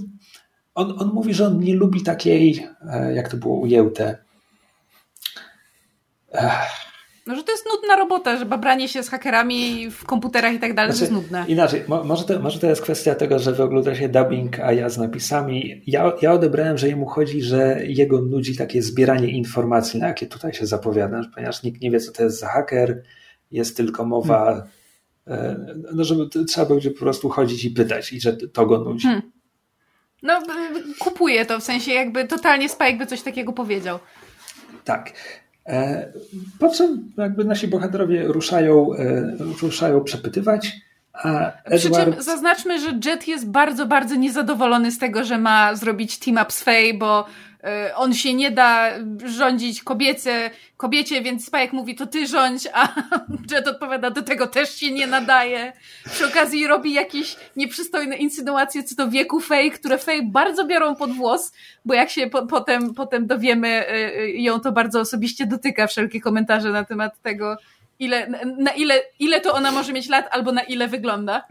on, 0.76 0.96
on 1.00 1.08
mówi, 1.14 1.34
że 1.34 1.48
on 1.48 1.60
nie 1.60 1.76
lubi 1.76 2.04
takiej, 2.04 2.68
e, 2.92 3.14
jak 3.14 3.30
to 3.30 3.38
było 3.38 3.60
ujęte, 3.60 4.26
no, 7.28 7.36
że 7.36 7.44
to 7.44 7.52
jest 7.52 7.66
nudna 7.66 7.96
robota, 7.96 8.38
że 8.38 8.46
babranie 8.46 8.88
się 8.88 9.04
z 9.04 9.10
hakerami 9.10 9.92
w 9.92 10.06
komputerach 10.06 10.54
i 10.54 10.60
tak 10.60 10.74
dalej, 10.74 10.96
znaczy, 10.96 11.12
to 11.12 11.16
jest 11.16 11.24
nudne. 11.24 11.46
Inaczej, 11.48 11.84
mo, 11.88 12.04
może, 12.04 12.24
to, 12.24 12.40
może 12.40 12.60
to 12.60 12.68
jest 12.68 12.82
kwestia 12.82 13.16
tego, 13.16 13.40
że 13.40 13.64
ogląda 13.64 13.96
się 13.96 14.10
dubbing, 14.10 14.60
a 14.60 14.74
ja 14.74 14.90
z 14.90 14.98
napisami. 14.98 15.82
Ja, 15.88 16.14
ja 16.22 16.34
odebrałem, 16.34 16.78
że 16.78 16.88
jemu 16.88 17.06
chodzi, 17.06 17.42
że 17.42 17.80
jego 17.86 18.22
nudzi 18.22 18.58
takie 18.58 18.82
zbieranie 18.82 19.28
informacji, 19.28 20.00
na 20.00 20.08
jakie 20.08 20.28
tutaj 20.28 20.54
się 20.54 20.66
zapowiada, 20.66 21.22
ponieważ 21.36 21.64
nikt 21.64 21.82
nie 21.82 21.92
wie, 21.92 22.00
co 22.00 22.12
to 22.12 22.24
jest 22.24 22.40
za 22.40 22.48
haker, 22.48 23.02
jest 23.52 23.78
tylko 23.78 24.06
mowa, 24.06 24.68
hmm. 25.26 25.84
no 25.94 26.04
żeby 26.04 26.46
trzeba 26.48 26.68
będzie 26.68 26.92
po 26.92 27.00
prostu 27.00 27.30
chodzić 27.30 27.66
i 27.66 27.72
pytać 27.72 28.14
i 28.14 28.22
że 28.22 28.34
to 28.34 28.66
go 28.66 28.78
nudzi. 28.78 29.08
Hmm. 29.08 29.32
No, 30.24 30.42
kupuję 31.00 31.46
to, 31.46 31.60
w 31.60 31.64
sensie 31.64 31.94
jakby 31.94 32.28
totalnie 32.28 32.70
Spike 32.70 32.98
by 32.98 33.06
coś 33.06 33.22
takiego 33.22 33.54
powiedział. 33.54 34.00
Tak. 34.84 35.14
E, 35.66 36.12
po 36.60 36.70
czym 36.70 37.12
jakby 37.18 37.46
nasi 37.46 37.68
bohaterowie 37.68 38.24
ruszają, 38.28 38.94
e, 38.94 39.36
ruszają 39.62 40.04
przepytywać, 40.04 40.76
a 41.14 41.52
Edward... 41.64 41.82
Przy 41.82 41.90
czym 41.90 42.24
zaznaczmy, 42.24 42.80
że 42.80 43.00
Jet 43.06 43.28
jest 43.28 43.50
bardzo, 43.50 43.86
bardzo 43.86 44.16
niezadowolony 44.16 44.92
z 44.92 45.00
tego, 45.00 45.24
że 45.24 45.38
ma 45.38 45.76
zrobić 45.76 46.20
team 46.20 46.38
up 46.38 46.52
z 46.52 46.64
Faye, 46.64 46.94
bo 46.94 47.26
E, 47.55 47.55
on 47.96 48.14
się 48.14 48.34
nie 48.34 48.52
da 48.52 48.92
rządzić 49.26 49.84
kobiece, 49.84 50.50
kobiecie, 50.78 51.22
więc 51.22 51.46
Spajek 51.46 51.74
mówi, 51.74 51.96
to 51.96 52.08
ty 52.08 52.28
rządź, 52.28 52.68
a 52.74 52.88
Jet 53.52 53.68
odpowiada, 53.68 54.10
do 54.10 54.22
tego 54.22 54.48
też 54.48 54.76
się 54.76 54.92
nie 54.92 55.08
nadaje. 55.08 55.74
Przy 56.12 56.26
okazji 56.26 56.68
robi 56.68 56.94
jakieś 56.94 57.36
nieprzystojne 57.56 58.18
insynuacje 58.18 58.84
co 58.84 58.96
do 58.96 59.10
wieku 59.10 59.40
Fej, 59.40 59.72
które 59.72 59.98
Fej 59.98 60.28
bardzo 60.32 60.66
biorą 60.66 60.96
pod 60.96 61.12
włos, 61.12 61.54
bo 61.86 61.94
jak 61.94 62.10
się 62.10 62.28
po, 62.28 62.48
potem, 62.48 62.94
potem 62.94 63.28
dowiemy, 63.28 63.68
e, 63.68 63.92
e, 63.92 64.30
ją 64.30 64.60
to 64.60 64.72
bardzo 64.72 65.00
osobiście 65.00 65.46
dotyka, 65.46 65.88
wszelkie 65.88 66.22
komentarze 66.22 66.70
na 66.70 66.84
temat 66.84 67.22
tego, 67.22 67.58
ile, 68.00 68.28
na 68.58 68.72
ile, 68.72 69.02
ile 69.20 69.42
to 69.42 69.54
ona 69.54 69.72
może 69.72 69.94
mieć 69.94 70.10
lat, 70.10 70.28
albo 70.32 70.52
na 70.52 70.62
ile 70.62 70.88
wygląda. 70.88 71.44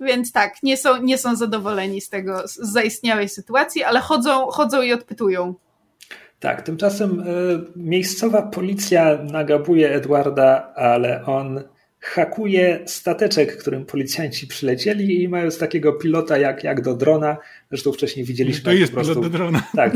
Więc 0.00 0.32
tak, 0.32 0.62
nie 0.62 0.76
są, 0.76 1.02
nie 1.02 1.18
są 1.18 1.36
zadowoleni 1.36 2.00
z 2.00 2.08
tego, 2.08 2.48
z 2.48 2.56
zaistniałej 2.56 3.28
sytuacji, 3.28 3.84
ale 3.84 4.00
chodzą, 4.00 4.46
chodzą 4.46 4.82
i 4.82 4.92
odpytują. 4.92 5.54
Tak, 6.40 6.62
tymczasem 6.62 7.20
y, 7.20 7.24
miejscowa 7.76 8.42
policja 8.42 9.18
nagabuje 9.22 9.94
Edwarda, 9.94 10.72
ale 10.74 11.24
on 11.24 11.62
hakuje 12.00 12.80
stateczek, 12.86 13.56
którym 13.56 13.86
policjanci 13.86 14.46
przylecieli 14.46 15.22
i 15.22 15.28
mają 15.28 15.50
z 15.50 15.58
takiego 15.58 15.92
pilota 15.92 16.38
jak, 16.38 16.64
jak 16.64 16.80
do 16.80 16.94
drona. 16.94 17.36
Zresztą 17.68 17.92
wcześniej 17.92 18.26
widzieliśmy. 18.26 18.64
To 18.64 18.72
jest 18.72 18.92
po 18.92 18.94
prostu, 18.94 19.14
pilot 19.14 19.32
do 19.32 19.38
drona. 19.38 19.62
Tak, 19.76 19.94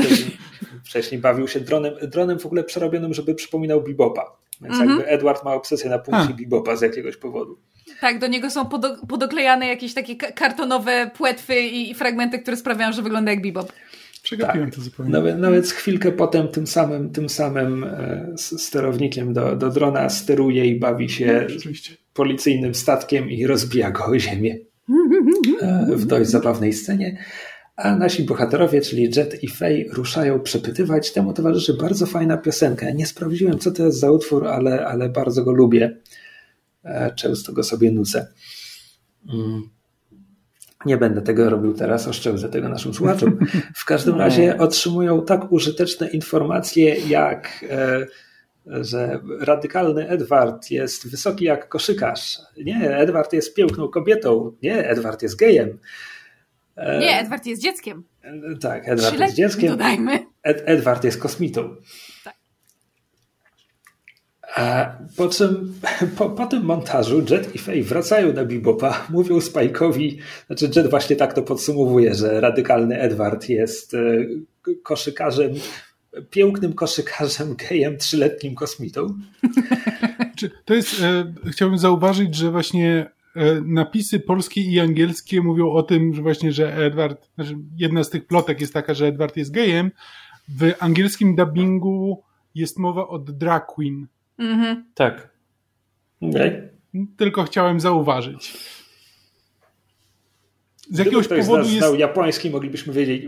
wcześniej 0.85 1.21
bawił 1.21 1.47
się 1.47 1.59
dronem, 1.59 1.93
dronem 2.01 2.39
w 2.39 2.45
ogóle 2.45 2.63
przerobionym, 2.63 3.13
żeby 3.13 3.35
przypominał 3.35 3.81
Bebopa. 3.83 4.40
Więc 4.61 4.75
mm 4.75 4.87
-hmm. 4.87 4.91
jakby 4.91 5.07
Edward 5.07 5.45
ma 5.45 5.53
obsesję 5.53 5.89
na 5.89 5.99
punkcie 5.99 6.33
Bebopa 6.33 6.75
z 6.75 6.81
jakiegoś 6.81 7.17
powodu. 7.17 7.57
Tak, 8.01 8.19
do 8.19 8.27
niego 8.27 8.49
są 8.49 8.65
podo 8.65 8.97
podoklejane 9.07 9.67
jakieś 9.67 9.93
takie 9.93 10.15
kartonowe 10.15 11.11
płetwy 11.17 11.61
i, 11.61 11.93
fragmenty, 11.93 12.39
które 12.39 12.57
sprawiają, 12.57 12.91
że 12.91 13.01
wygląda 13.01 13.31
jak 13.31 13.41
bebop. 13.41 13.73
Przegapiłem 14.23 14.67
tak. 14.67 14.75
to 14.75 14.81
zupełnie. 14.81 15.11
Nawet, 15.11 15.37
nawet 15.37 15.67
chwilkę 15.67 16.11
potem 16.11 16.47
tym 16.47 16.67
samym, 16.67 17.09
tym 17.09 17.29
samym 17.29 17.83
e, 17.83 18.33
sterownikiem 18.37 19.33
do, 19.33 19.55
do 19.55 19.69
drona 19.69 20.09
steruje 20.09 20.65
i 20.65 20.79
bawi 20.79 21.09
się 21.09 21.47
no, 21.65 21.71
policyjnym 22.13 22.75
statkiem 22.75 23.29
i 23.29 23.47
rozbija 23.47 23.91
go 23.91 24.05
o 24.05 24.19
ziemię. 24.19 24.57
E, 25.61 25.95
w 25.95 26.05
dość 26.05 26.29
zabawnej 26.29 26.73
scenie. 26.73 27.17
A 27.81 27.95
nasi 27.95 28.23
bohaterowie, 28.23 28.81
czyli 28.81 29.03
Jet 29.15 29.43
i 29.43 29.47
Faye, 29.47 29.85
ruszają 29.93 30.39
przepytywać. 30.39 31.11
Temu 31.11 31.33
towarzyszy 31.33 31.73
bardzo 31.73 32.05
fajna 32.05 32.37
piosenka. 32.37 32.91
Nie 32.91 33.05
sprawdziłem, 33.05 33.59
co 33.59 33.71
to 33.71 33.85
jest 33.85 33.99
za 33.99 34.11
utwór, 34.11 34.47
ale, 34.47 34.85
ale 34.85 35.09
bardzo 35.09 35.43
go 35.43 35.51
lubię. 35.51 35.97
E, 36.83 37.11
często 37.15 37.53
go 37.53 37.63
sobie 37.63 37.91
nudzę. 37.91 38.27
Mm. 39.33 39.69
Nie 40.85 40.97
będę 40.97 41.21
tego 41.21 41.49
robił 41.49 41.73
teraz, 41.73 42.07
oszczędzę 42.07 42.49
tego 42.49 42.69
naszym 42.69 42.93
słuchaczom. 42.93 43.39
W 43.75 43.85
każdym 43.85 44.15
razie 44.25 44.57
otrzymują 44.57 45.25
tak 45.25 45.51
użyteczne 45.51 46.09
informacje, 46.09 46.95
jak 46.95 47.65
e, 47.69 48.05
że 48.65 49.19
radykalny 49.39 50.09
Edward 50.09 50.71
jest 50.71 51.11
wysoki 51.11 51.45
jak 51.45 51.69
koszykarz. 51.69 52.37
Nie, 52.65 52.97
Edward 52.97 53.33
jest 53.33 53.55
piękną 53.55 53.87
kobietą. 53.87 54.51
Nie, 54.63 54.89
Edward 54.89 55.21
jest 55.21 55.35
gejem. 55.35 55.77
E, 56.81 56.99
Nie, 56.99 57.19
Edward 57.19 57.45
jest 57.45 57.61
dzieckiem. 57.61 58.03
Tak, 58.61 58.87
Edward 58.87 59.19
jest 59.19 59.35
dzieckiem. 59.35 59.69
Dodajmy. 59.69 60.19
Ed, 60.43 60.63
Edward 60.65 61.03
jest 61.03 61.21
kosmitą. 61.21 61.75
Tak. 62.23 62.41
A 64.55 64.97
po 65.17 65.29
czym 65.29 65.79
po, 66.17 66.29
po, 66.29 66.45
tym 66.45 66.63
montażu 66.63 67.23
Jet 67.29 67.55
i 67.55 67.57
Faye 67.57 67.83
wracają 67.83 68.33
na 68.33 68.45
Bebopa, 68.45 69.05
mówią 69.09 69.37
Spike'owi, 69.37 70.17
znaczy 70.47 70.69
Jet 70.75 70.89
właśnie 70.89 71.15
tak 71.15 71.33
to 71.33 71.43
podsumowuje, 71.43 72.15
że 72.15 72.41
radykalny 72.41 72.99
Edward 72.99 73.49
jest 73.49 73.93
e, 73.93 73.97
koszykarzem, 74.83 75.51
pięknym 76.29 76.73
koszykarzem, 76.73 77.55
gejem, 77.55 77.97
trzyletnim 77.97 78.55
kosmitą. 78.55 79.07
To 80.65 80.73
jest, 80.73 81.01
e, 81.01 81.33
chciałbym 81.51 81.77
zauważyć, 81.77 82.35
że 82.35 82.51
właśnie 82.51 82.89
e, 82.99 83.09
napisy 83.65 84.19
polskie 84.19 84.61
i 84.61 84.79
angielskie 84.79 85.41
mówią 85.41 85.71
o 85.71 85.83
tym, 85.83 86.13
że 86.13 86.21
właśnie, 86.21 86.51
że 86.51 86.75
Edward, 86.75 87.29
znaczy 87.35 87.57
jedna 87.77 88.03
z 88.03 88.09
tych 88.09 88.27
plotek 88.27 88.61
jest 88.61 88.73
taka, 88.73 88.93
że 88.93 89.07
Edward 89.07 89.37
jest 89.37 89.51
gejem. 89.51 89.91
W 90.59 90.73
angielskim 90.79 91.35
dubbingu 91.35 92.23
jest 92.55 92.79
mowa 92.79 93.07
o 93.07 93.19
drag 93.19 93.65
queen, 93.65 94.07
Mhm. 94.41 94.85
Tak. 94.93 95.29
Okay. 96.21 96.69
Tylko 97.17 97.43
chciałem 97.43 97.79
zauważyć. 97.79 98.57
Z 100.89 100.97
jakiegoś 100.97 101.25
Gdyby 101.25 101.41
powodu 101.41 101.63
jest. 101.63 101.77
znał 101.77 101.95
japoński, 101.95 102.49
moglibyśmy 102.49 102.93
wiedzieć, 102.93 103.23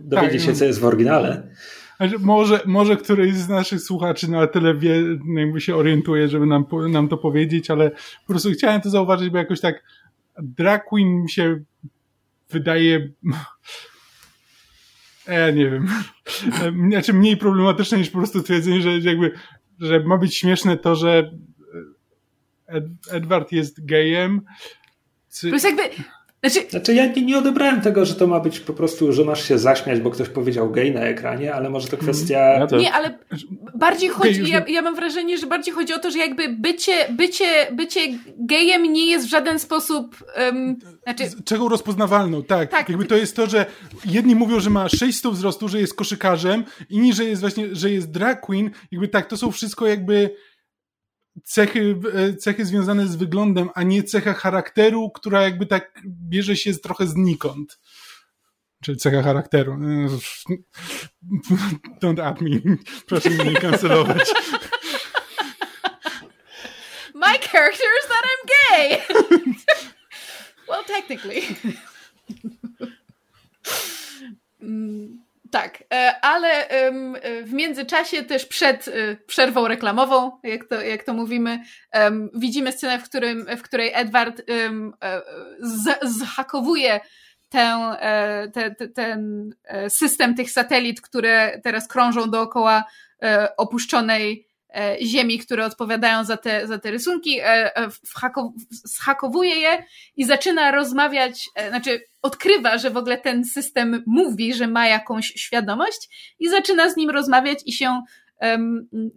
dowiedzieć 0.00 0.32
tak, 0.32 0.40
się, 0.40 0.50
no. 0.50 0.56
co 0.56 0.64
jest 0.64 0.80
w 0.80 0.84
oryginale. 0.84 1.48
Może, 2.20 2.60
może 2.66 2.96
któryś 2.96 3.34
z 3.34 3.48
naszych 3.48 3.80
słuchaczy 3.80 4.30
na 4.30 4.46
tyle 4.46 4.74
wie, 4.74 5.02
jakby 5.36 5.60
się 5.60 5.76
orientuje, 5.76 6.28
żeby 6.28 6.46
nam, 6.46 6.64
nam 6.90 7.08
to 7.08 7.16
powiedzieć, 7.16 7.70
ale 7.70 7.90
po 7.90 8.26
prostu 8.26 8.50
chciałem 8.50 8.80
to 8.80 8.90
zauważyć, 8.90 9.30
bo 9.30 9.38
jakoś 9.38 9.60
tak 9.60 9.84
drag 10.42 10.84
queen 10.84 11.22
mi 11.22 11.30
się 11.30 11.60
wydaje 12.50 13.12
ja 15.28 15.50
nie 15.58 15.70
wiem. 15.70 15.88
Znaczy 16.90 17.12
mniej 17.12 17.36
problematyczne 17.36 17.98
niż 17.98 18.10
po 18.10 18.18
prostu 18.18 18.42
twierdzenie, 18.42 18.80
że 18.82 18.98
jakby 18.98 19.32
że 19.80 20.00
ma 20.00 20.18
być 20.18 20.36
śmieszne 20.36 20.76
to, 20.76 20.94
że 20.94 21.30
Ed 22.66 22.84
Edward 23.10 23.52
jest 23.52 23.86
gejem. 23.86 24.40
To 25.40 25.46
jest 25.46 25.64
jakby... 25.64 25.82
Znaczy... 26.44 26.70
znaczy 26.70 26.94
ja 26.94 27.06
nie, 27.06 27.22
nie 27.22 27.38
odebrałem 27.38 27.80
tego, 27.80 28.04
że 28.04 28.14
to 28.14 28.26
ma 28.26 28.40
być 28.40 28.60
po 28.60 28.72
prostu, 28.72 29.12
że 29.12 29.24
masz 29.24 29.48
się 29.48 29.58
zaśmiać, 29.58 30.00
bo 30.00 30.10
ktoś 30.10 30.28
powiedział 30.28 30.70
gej 30.70 30.92
na 30.92 31.00
ekranie, 31.00 31.54
ale 31.54 31.70
może 31.70 31.88
to 31.88 31.96
mhm. 31.96 32.12
kwestia... 32.12 32.38
Ja 32.38 32.66
to... 32.66 32.76
Nie, 32.76 32.92
ale 32.92 33.18
bardziej 33.74 34.08
chodzi, 34.08 34.50
ja, 34.50 34.64
ja 34.68 34.82
mam 34.82 34.94
wrażenie, 34.94 35.38
że 35.38 35.46
bardziej 35.46 35.74
chodzi 35.74 35.94
o 35.94 35.98
to, 35.98 36.10
że 36.10 36.18
jakby 36.18 36.48
bycie, 36.48 36.92
bycie, 37.10 37.44
bycie 37.72 38.00
gejem 38.38 38.82
nie 38.82 39.10
jest 39.10 39.26
w 39.26 39.30
żaden 39.30 39.58
sposób... 39.58 40.24
Um, 40.44 40.76
znaczy... 41.02 41.24
Czego 41.44 41.68
rozpoznawalną, 41.68 42.42
tak. 42.42 42.70
tak. 42.70 42.88
Jakby 42.88 43.04
to 43.04 43.16
jest 43.16 43.36
to, 43.36 43.46
że 43.46 43.66
jedni 44.04 44.34
mówią, 44.34 44.60
że 44.60 44.70
ma 44.70 44.88
6 44.88 45.18
stóp 45.18 45.34
wzrostu, 45.34 45.68
że 45.68 45.80
jest 45.80 45.94
koszykarzem, 45.94 46.64
inni, 46.90 47.12
że 47.12 47.24
jest 47.24 47.40
właśnie, 47.40 47.68
że 47.72 47.90
jest 47.90 48.10
drag 48.10 48.40
queen, 48.40 48.70
jakby 48.92 49.08
tak, 49.08 49.26
to 49.26 49.36
są 49.36 49.50
wszystko 49.52 49.86
jakby 49.86 50.30
cechy, 51.44 52.00
e, 52.14 52.36
cechy 52.36 52.64
związane 52.64 53.06
z 53.06 53.16
wyglądem, 53.16 53.70
a 53.74 53.82
nie 53.82 54.02
cecha 54.02 54.32
charakteru, 54.32 55.10
która 55.10 55.42
jakby 55.42 55.66
tak 55.66 56.00
bierze 56.06 56.56
się 56.56 56.74
trochę 56.74 57.06
znikąd. 57.06 57.78
Czyli 58.82 58.98
cecha 58.98 59.22
charakteru. 59.22 59.72
E, 59.72 60.08
don't 62.02 62.22
at 62.22 62.40
me. 62.40 62.76
Proszę 63.06 63.30
mnie 63.30 63.44
nie 63.44 63.56
kancelować. 63.60 64.32
My 67.14 67.38
character 67.38 67.88
is 68.00 68.08
that 68.08 68.24
I'm 68.30 68.42
gay. 68.46 69.02
well, 70.68 70.84
technically. 70.84 71.42
mm. 74.62 75.27
Tak, 75.50 75.84
e, 75.94 76.14
ale 76.22 76.68
w 77.42 77.52
międzyczasie 77.52 78.22
też 78.22 78.46
przed 78.46 78.88
e, 78.88 78.92
przerwą 79.26 79.68
reklamową, 79.68 80.40
jak 80.42 80.64
to, 80.64 80.82
jak 80.82 81.04
to 81.04 81.14
mówimy, 81.14 81.62
widzimy 82.34 82.72
scenę, 82.72 82.98
w, 82.98 83.04
którym, 83.04 83.46
w 83.56 83.62
której 83.62 83.90
Edward 83.94 84.40
e, 84.40 84.70
zhakowuje 86.02 87.00
tę, 87.48 87.96
te, 88.54 88.74
te, 88.74 88.88
ten 88.88 89.50
system 89.88 90.34
tych 90.34 90.50
satelit, 90.50 91.00
które 91.00 91.60
teraz 91.64 91.88
krążą 91.88 92.30
dookoła 92.30 92.84
opuszczonej 93.56 94.47
ziemi, 95.02 95.38
które 95.38 95.64
odpowiadają 95.66 96.24
za 96.24 96.36
te, 96.36 96.66
za 96.66 96.78
te 96.78 96.90
rysunki, 96.90 97.40
zhakowuje 98.70 99.54
je 99.54 99.84
i 100.16 100.24
zaczyna 100.24 100.70
rozmawiać, 100.70 101.48
znaczy 101.68 102.00
odkrywa, 102.22 102.78
że 102.78 102.90
w 102.90 102.96
ogóle 102.96 103.18
ten 103.18 103.44
system 103.44 104.02
mówi, 104.06 104.54
że 104.54 104.66
ma 104.66 104.86
jakąś 104.86 105.26
świadomość 105.26 106.34
i 106.38 106.48
zaczyna 106.48 106.90
z 106.90 106.96
nim 106.96 107.10
rozmawiać 107.10 107.58
i 107.66 107.72
się 107.72 108.02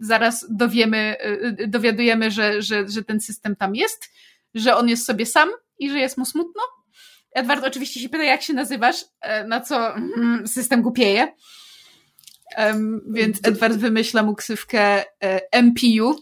zaraz 0.00 0.46
dowiemy, 0.50 1.16
dowiadujemy, 1.68 2.30
że, 2.30 2.62
że, 2.62 2.88
że 2.88 3.04
ten 3.04 3.20
system 3.20 3.56
tam 3.56 3.74
jest, 3.74 4.10
że 4.54 4.76
on 4.76 4.88
jest 4.88 5.06
sobie 5.06 5.26
sam 5.26 5.48
i 5.78 5.90
że 5.90 5.98
jest 5.98 6.18
mu 6.18 6.24
smutno. 6.24 6.62
Edward 7.32 7.64
oczywiście 7.64 8.00
się 8.00 8.08
pyta, 8.08 8.24
jak 8.24 8.42
się 8.42 8.52
nazywasz, 8.52 8.96
e, 9.20 9.44
na 9.44 9.60
co 9.60 9.96
mm, 9.96 10.48
system 10.48 10.82
głupieje. 10.82 11.32
Um, 12.58 13.00
więc 13.10 13.38
Edward 13.42 13.76
wymyśla 13.76 14.22
mu 14.22 14.34
ksywkę 14.34 15.04
e, 15.24 15.62
MPU. 15.62 16.16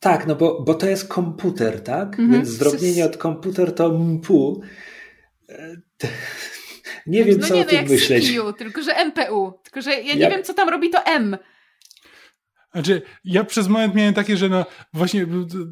Tak, 0.00 0.26
no 0.26 0.34
bo, 0.34 0.62
bo 0.62 0.74
to 0.74 0.86
jest 0.86 1.08
komputer, 1.08 1.82
tak? 1.82 2.16
-hmm. 2.16 2.32
Więc 2.32 2.48
zdrobnienie 2.48 3.04
od 3.04 3.16
komputer 3.16 3.74
to 3.74 3.98
MPU. 3.98 4.62
E, 5.48 5.76
nie 7.06 7.24
wiem, 7.24 7.38
no 7.40 7.46
co 7.46 7.54
nie, 7.54 7.60
o 7.60 7.64
no 7.64 7.70
tym 7.70 7.78
jak 7.78 7.88
myśleć. 7.88 8.32
CPU, 8.32 8.52
tylko 8.52 8.82
że 8.82 9.04
MPU. 9.04 9.52
Tylko, 9.62 9.82
że 9.82 9.90
ja 9.90 10.14
nie 10.14 10.20
ja... 10.20 10.30
wiem, 10.30 10.44
co 10.44 10.54
tam 10.54 10.68
robi 10.68 10.90
to 10.90 11.04
M. 11.06 11.36
Znaczy, 12.78 13.02
ja 13.24 13.44
przez 13.44 13.68
moment 13.68 13.94
miałem 13.94 14.14
takie, 14.14 14.36
że 14.36 14.48
no 14.48 14.66
właśnie 14.92 15.26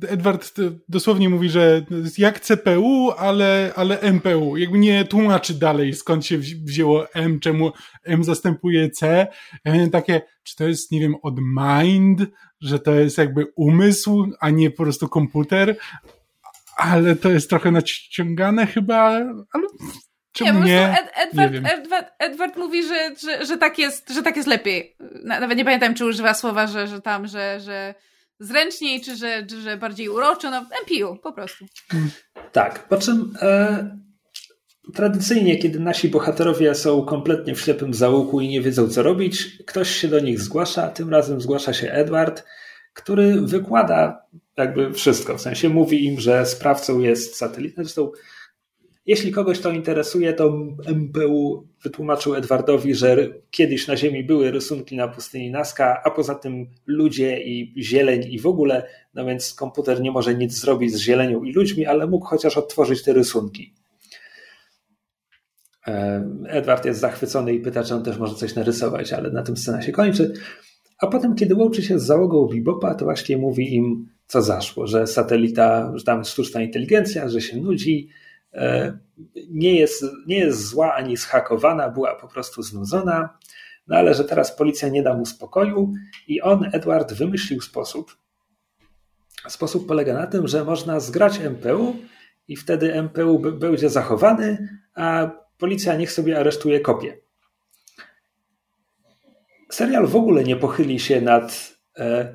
Edward 0.09 0.55
dosłownie 0.89 1.28
mówi, 1.28 1.49
że 1.49 1.87
jak 2.19 2.41
CPU, 2.41 3.11
ale, 3.19 3.73
ale 3.77 4.12
MPU. 4.12 4.57
Jakby 4.57 4.78
nie 4.78 5.05
tłumaczy 5.05 5.55
dalej, 5.55 5.95
skąd 5.95 6.27
się 6.27 6.39
wzięło 6.39 7.12
M, 7.15 7.41
czemu 7.41 7.73
M 8.05 8.24
zastępuje 8.24 8.91
C. 8.91 9.27
Ja 9.65 9.73
miałem 9.74 9.91
takie, 9.91 10.23
czy 10.43 10.57
to 10.57 10.69
jest, 10.69 10.93
nie 10.93 11.01
wiem, 11.01 11.15
od 11.23 11.35
mind, 11.41 12.23
że 12.61 12.78
to 12.78 12.95
jest 12.95 13.19
jakby 13.19 13.47
umysł, 13.57 14.27
a 14.41 14.51
nie 14.51 14.70
po 14.70 14.83
prostu 14.83 15.09
komputer. 15.09 15.77
Ale 16.77 17.16
to 17.16 17.31
jest 17.31 17.51
trochę 17.51 17.70
naciągane 17.70 18.66
chyba, 18.66 19.07
ale 19.53 19.66
Czemu 20.37 20.65
nie? 20.65 20.65
nie? 20.65 20.99
Ed, 21.01 21.11
Edward, 21.15 21.53
nie 21.53 21.73
Edward, 21.73 22.09
Edward, 22.19 22.57
mówi, 22.57 22.83
że, 22.83 23.15
że, 23.23 23.47
że, 23.47 23.59
tak 23.59 23.79
jest, 23.79 24.11
że 24.11 24.23
tak 24.23 24.37
jest 24.37 24.49
lepiej. 24.49 24.97
Nawet 25.25 25.59
nie 25.59 25.65
pamiętam, 25.65 25.95
czy 25.95 26.05
używa 26.05 26.35
słowa, 26.35 26.67
że, 26.67 26.87
że 26.87 27.01
tam, 27.01 27.27
że, 27.27 27.61
że 27.61 27.95
zręczniej, 28.41 29.01
czy 29.01 29.17
że, 29.17 29.47
że 29.63 29.77
bardziej 29.77 30.09
uroczo. 30.09 30.51
No, 30.51 30.61
MPU, 30.61 31.17
po 31.23 31.33
prostu. 31.33 31.65
Tak, 32.53 32.89
po 32.89 32.97
czym 32.97 33.35
e, 33.43 33.99
tradycyjnie, 34.95 35.59
kiedy 35.59 35.81
nasi 35.81 36.09
bohaterowie 36.09 36.75
są 36.75 37.05
kompletnie 37.05 37.55
w 37.55 37.61
ślepym 37.61 37.95
załuku 37.95 38.41
i 38.41 38.49
nie 38.49 38.61
wiedzą, 38.61 38.89
co 38.89 39.03
robić, 39.03 39.59
ktoś 39.67 39.91
się 39.91 40.09
do 40.09 40.21
nich 40.21 40.41
zgłasza. 40.41 40.89
Tym 40.89 41.11
razem 41.11 41.41
zgłasza 41.41 41.73
się 41.73 41.91
Edward, 41.93 42.45
który 42.93 43.41
wykłada 43.41 44.23
jakby 44.57 44.93
wszystko. 44.93 45.39
W 45.39 45.41
sensie 45.41 45.69
mówi 45.69 46.05
im, 46.07 46.21
że 46.21 46.47
sprawcą 46.47 46.99
jest 47.01 47.37
satelita. 47.37 47.83
Zresztą 47.83 48.13
jeśli 49.07 49.33
kogoś 49.33 49.61
to 49.61 49.73
interesuje, 49.73 50.33
to 50.33 50.59
MPU 50.87 51.66
wytłumaczył 51.83 52.35
Edwardowi, 52.35 52.95
że 52.95 53.16
kiedyś 53.51 53.89
na 53.89 53.97
Ziemi 53.97 54.24
były 54.24 54.51
rysunki 54.51 54.97
na 54.97 55.09
pustyni 55.09 55.51
Nazca, 55.51 56.03
a 56.05 56.11
poza 56.11 56.35
tym 56.35 56.66
ludzie 56.87 57.41
i 57.43 57.74
zieleń 57.83 58.24
i 58.31 58.39
w 58.39 58.47
ogóle, 58.47 58.87
no 59.15 59.24
więc 59.24 59.55
komputer 59.55 60.01
nie 60.01 60.11
może 60.11 60.35
nic 60.35 60.61
zrobić 60.61 60.95
z 60.95 60.99
zielenią 60.99 61.45
i 61.45 61.53
ludźmi, 61.53 61.87
ale 61.87 62.07
mógł 62.07 62.27
chociaż 62.27 62.57
odtworzyć 62.57 63.03
te 63.03 63.12
rysunki. 63.12 63.74
E, 65.87 66.24
Edward 66.49 66.85
jest 66.85 67.01
zachwycony 67.01 67.55
i 67.55 67.61
pyta, 67.61 67.85
czy 67.85 67.95
on 67.95 68.05
też 68.05 68.19
może 68.19 68.35
coś 68.35 68.55
narysować, 68.55 69.12
ale 69.12 69.31
na 69.31 69.43
tym 69.43 69.57
scena 69.57 69.83
się 69.83 69.93
kończy. 69.93 70.33
A 70.99 71.07
potem, 71.07 71.35
kiedy 71.35 71.55
łączy 71.55 71.83
się 71.83 71.99
z 71.99 72.03
załogą 72.03 72.49
Bibopa, 72.49 72.95
to 72.95 73.05
właśnie 73.05 73.37
mówi 73.37 73.74
im, 73.74 74.09
co 74.27 74.43
zaszło, 74.43 74.87
że 74.87 75.07
satelita, 75.07 75.93
że 75.95 76.05
tam 76.05 76.24
sztuczna 76.24 76.62
inteligencja, 76.62 77.28
że 77.28 77.41
się 77.41 77.57
nudzi, 77.57 78.09
nie 79.51 79.74
jest, 79.74 80.05
nie 80.27 80.39
jest 80.39 80.69
zła 80.69 80.95
ani 80.95 81.16
zhakowana, 81.16 81.89
była 81.89 82.15
po 82.15 82.28
prostu 82.28 82.62
znudzona, 82.62 83.39
no 83.87 83.97
ale 83.97 84.15
że 84.15 84.24
teraz 84.24 84.57
policja 84.57 84.89
nie 84.89 85.03
da 85.03 85.15
mu 85.15 85.27
spokoju 85.27 85.93
i 86.28 86.43
on, 86.43 86.70
Edward, 86.73 87.12
wymyślił 87.12 87.61
sposób. 87.61 88.16
Sposób 89.49 89.89
polega 89.89 90.15
na 90.15 90.27
tym, 90.27 90.49
że 90.49 90.65
można 90.65 91.01
zgrać 91.01 91.39
MPU 91.39 91.97
i 92.49 92.57
wtedy 92.57 93.03
MPU 93.03 93.39
będzie 93.39 93.91
zachowany, 93.91 94.69
a 94.95 95.31
policja 95.59 95.97
niech 95.97 96.12
sobie 96.12 96.39
aresztuje 96.39 96.81
kopię. 96.81 97.19
Serial 99.70 100.07
w 100.07 100.16
ogóle 100.16 100.45
nie 100.45 100.57
pochyli 100.57 101.01
się 101.01 101.20
nad 101.20 101.77
e, 101.99 102.35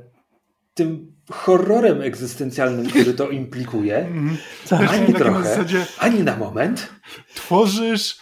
tym 0.73 1.10
horrorem 1.29 2.01
egzystencjalnym, 2.01 2.89
który 2.89 3.13
to 3.13 3.29
implikuje. 3.29 4.07
Mm, 4.11 4.37
ani 4.89 5.13
trochę, 5.13 5.43
zasadzie, 5.43 5.85
ani 5.99 6.23
na 6.23 6.37
moment. 6.37 6.89
Tworzysz 7.33 8.17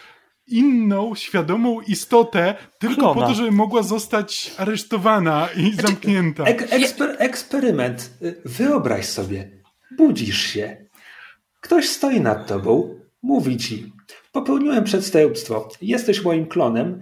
inną, 0.47 1.15
świadomą 1.15 1.81
istotę 1.81 2.55
tylko 2.79 2.95
Klona. 2.95 3.13
po 3.13 3.27
to, 3.27 3.33
żeby 3.33 3.51
mogła 3.51 3.83
zostać 3.83 4.51
aresztowana 4.57 5.49
i 5.55 5.73
znaczy, 5.73 5.87
zamknięta. 5.87 6.43
Ek 6.43 6.67
eksper 6.69 7.15
eksperyment. 7.19 8.09
Wyobraź 8.45 9.05
sobie, 9.05 9.51
budzisz 9.97 10.41
się, 10.41 10.87
ktoś 11.61 11.89
stoi 11.89 12.21
nad 12.21 12.47
tobą, 12.47 12.99
mówi 13.21 13.57
ci, 13.57 13.93
popełniłem 14.31 14.83
przestępstwo, 14.83 15.69
jesteś 15.81 16.23
moim 16.23 16.45
klonem, 16.45 17.01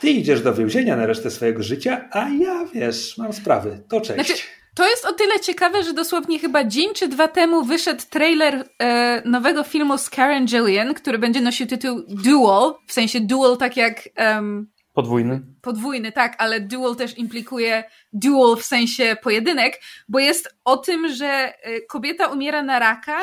ty 0.00 0.10
idziesz 0.10 0.42
do 0.42 0.54
więzienia 0.54 0.96
na 0.96 1.06
resztę 1.06 1.30
swojego 1.30 1.62
życia, 1.62 2.08
a 2.12 2.28
ja, 2.28 2.66
wiesz, 2.74 3.18
mam 3.18 3.32
sprawy, 3.32 3.84
to 3.88 4.00
cześć. 4.00 4.26
Znaczy 4.26 4.42
to 4.78 4.88
jest 4.88 5.04
o 5.04 5.12
tyle 5.12 5.40
ciekawe, 5.40 5.82
że 5.84 5.92
dosłownie 5.92 6.38
chyba 6.38 6.64
dzień 6.64 6.94
czy 6.94 7.08
dwa 7.08 7.28
temu 7.28 7.64
wyszedł 7.64 8.02
trailer 8.10 8.68
e, 8.78 9.22
nowego 9.24 9.64
filmu 9.64 9.98
z 9.98 10.10
Karen 10.10 10.46
Gillian, 10.46 10.94
który 10.94 11.18
będzie 11.18 11.40
nosił 11.40 11.66
tytuł 11.66 12.02
Duel, 12.08 12.74
w 12.86 12.92
sensie 12.92 13.20
duel 13.20 13.56
tak 13.56 13.76
jak... 13.76 14.08
Um, 14.18 14.70
podwójny. 14.92 15.40
Podwójny, 15.62 16.12
tak, 16.12 16.34
ale 16.38 16.60
duel 16.60 16.96
też 16.96 17.18
implikuje 17.18 17.84
duel 18.12 18.56
w 18.56 18.64
sensie 18.64 19.16
pojedynek, 19.22 19.80
bo 20.08 20.18
jest 20.18 20.56
o 20.64 20.76
tym, 20.76 21.08
że 21.08 21.26
e, 21.26 21.80
kobieta 21.80 22.26
umiera 22.26 22.62
na 22.62 22.78
raka 22.78 23.18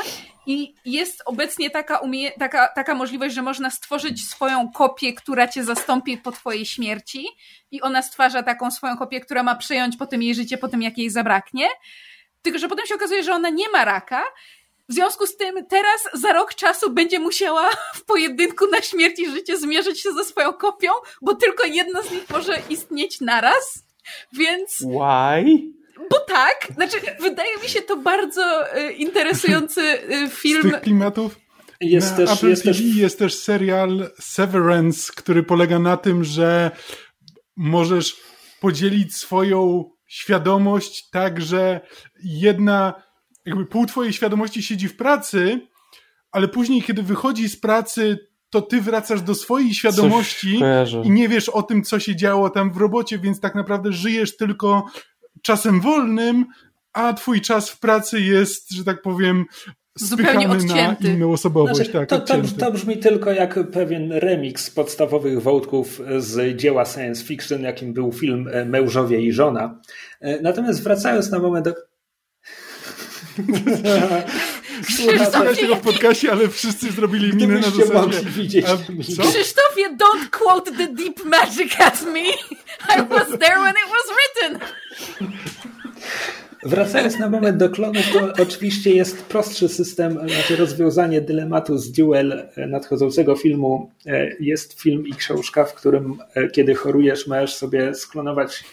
i 0.46 0.76
jest 0.86 1.22
obecnie 1.26 1.70
taka, 1.70 1.98
umie, 1.98 2.32
taka, 2.32 2.68
taka 2.68 2.96
możliwość, 2.96 3.36
że 3.36 3.42
można 3.42 3.70
stworzyć 3.70 4.28
swoją 4.28 4.72
kopię, 4.72 5.14
która 5.14 5.48
cię 5.48 5.64
zastąpi 5.64 6.18
po 6.18 6.32
twojej 6.32 6.66
śmierci 6.66 7.28
i 7.72 7.82
ona 7.82 8.02
stwarza 8.02 8.44
taką 8.44 8.72
swoją 8.72 8.98
kopię, 8.98 9.20
która 9.20 9.44
ma 9.44 9.56
przejąć 9.56 9.98
potem 9.98 10.24
jej 10.24 10.36
życie, 10.36 10.58
po 10.58 10.68
tym 10.68 10.82
jak 10.82 10.98
jej 10.98 11.10
zabraknie. 11.10 11.68
Tylko, 12.42 12.60
że 12.60 12.68
potem 12.68 12.86
się 12.86 12.96
okazuje, 12.96 13.24
że 13.24 13.34
ona 13.34 13.50
nie 13.50 13.70
ma 13.70 13.86
raka. 13.86 14.24
W 14.90 14.94
związku 14.94 15.28
z 15.28 15.38
tym 15.38 15.66
teraz 15.66 16.10
za 16.14 16.34
rok 16.34 16.54
czasu 16.54 16.94
będzie 16.94 17.20
musiała 17.20 17.70
w 17.96 18.06
pojedynku 18.06 18.68
na 18.68 18.82
śmierć 18.82 19.20
i 19.20 19.30
życie 19.30 19.58
zmierzyć 19.58 20.02
się 20.02 20.12
ze 20.12 20.24
swoją 20.24 20.54
kopią, 20.54 20.92
bo 21.22 21.36
tylko 21.36 21.66
jedna 21.66 22.02
z 22.02 22.12
nich 22.12 22.30
może 22.30 22.60
istnieć 22.70 23.22
naraz. 23.22 23.84
Więc. 24.34 24.78
Why? 24.78 25.76
Bo 26.10 26.20
tak, 26.20 26.68
znaczy 26.76 26.98
wydaje 27.20 27.58
mi 27.64 27.70
się 27.70 27.82
to 27.82 27.98
bardzo 27.98 28.78
y, 28.78 28.92
interesujący 28.92 29.82
y, 29.82 30.30
film. 30.30 30.62
Z 30.62 30.72
tych 30.72 30.82
klimatów 30.82 31.40
jest 31.82 32.12
na 32.12 32.18
też, 32.18 32.32
Apple 32.32 32.50
jest 32.50 32.64
TV 32.64 32.78
też... 32.78 32.96
jest 32.96 33.20
też 33.20 33.36
serial 33.36 34.12
Severance, 34.20 35.14
który 35.16 35.44
polega 35.44 35.80
na 35.80 35.98
tym, 35.98 36.24
że 36.24 36.72
możesz 37.56 38.16
podzielić 38.60 39.16
swoją 39.16 39.90
świadomość 40.08 41.10
tak, 41.10 41.42
że 41.42 41.82
jedna, 42.24 42.94
jakby 43.46 43.66
pół 43.66 43.86
twojej 43.86 44.14
świadomości 44.14 44.64
siedzi 44.64 44.88
w 44.88 44.98
pracy, 44.98 45.68
ale 46.32 46.48
później, 46.48 46.82
kiedy 46.82 47.04
wychodzi 47.04 47.50
z 47.50 47.60
pracy, 47.60 48.28
to 48.50 48.62
ty 48.62 48.82
wracasz 48.82 49.22
do 49.22 49.36
swojej 49.36 49.74
świadomości 49.74 50.60
i 51.04 51.12
nie 51.12 51.30
wiesz 51.30 51.50
o 51.50 51.64
tym, 51.64 51.84
co 51.84 52.00
się 52.00 52.16
działo 52.16 52.50
tam 52.50 52.74
w 52.74 52.78
robocie, 52.78 53.20
więc 53.20 53.40
tak 53.40 53.56
naprawdę 53.56 53.92
żyjesz 53.92 54.38
tylko 54.38 54.86
czasem 55.46 55.82
wolnym, 55.82 56.46
a 56.94 57.14
twój 57.14 57.42
czas 57.42 57.70
w 57.70 57.80
pracy 57.80 58.22
jest, 58.22 58.72
że 58.72 58.84
tak 58.84 59.02
powiem, 59.02 59.46
zupełnie 59.96 60.50
odcięty. 60.50 61.04
na 61.04 61.14
inną 61.14 61.32
osobowość. 61.32 61.76
Znaczy, 61.76 61.92
tak, 61.92 62.10
to, 62.10 62.20
to, 62.20 62.36
to, 62.60 62.72
brzmi 62.72 62.98
tylko 62.98 63.32
jak 63.32 63.72
pewien 63.72 64.12
remix 64.12 64.70
podstawowych 64.70 65.42
wątków 65.42 66.02
z 66.18 66.58
dzieła 66.58 66.86
science 66.86 67.24
fiction, 67.24 67.62
jakim 67.62 67.94
był 67.94 68.12
film 68.12 68.50
e, 68.52 68.66
Mężowie 68.66 69.22
i 69.22 69.32
żona. 69.32 69.80
E, 70.22 70.42
natomiast 70.42 70.84
wracając 70.84 71.32
na 71.32 71.40
moment 71.40 71.66
do... 71.66 71.74
Słuchajcie 74.90 75.62
tego 75.62 75.76
w 75.76 75.82
podcastie, 75.82 76.32
ale 76.32 76.50
wszyscy 76.50 76.92
zrobili 76.92 77.36
minę 77.36 77.56
na 77.56 77.70
zasadzie... 77.70 78.20
Widzieć 78.26 78.66
Krzysztofie, 79.20 79.90
don't 79.90 80.30
quote 80.32 80.72
the 80.72 80.88
deep 80.88 81.26
magic 81.26 81.80
at 81.80 82.02
me. 82.02 82.22
I 82.96 83.10
was 83.10 83.28
there 83.28 83.56
when 83.56 83.74
it 83.74 83.90
was 83.90 84.16
written. 84.16 84.60
Wracając 86.64 87.20
na 87.20 87.30
moment 87.30 87.58
do 87.58 87.70
klonów, 87.70 88.04
to 88.14 88.44
oczywiście 88.44 88.92
jest 88.96 89.26
prostszy 89.26 89.70
system, 89.70 90.14
znaczy 90.14 90.56
rozwiązanie 90.56 91.22
dylematu 91.22 91.78
z 91.78 91.92
Duel 91.92 92.50
nadchodzącego 92.68 93.36
filmu. 93.36 93.92
Jest 94.40 94.82
film 94.82 95.08
i 95.08 95.14
książka, 95.14 95.66
w 95.66 95.74
którym 95.74 96.18
kiedy 96.54 96.76
chorujesz, 96.76 97.28
możesz 97.28 97.56
sobie 97.56 97.96
sklonować 97.96 98.64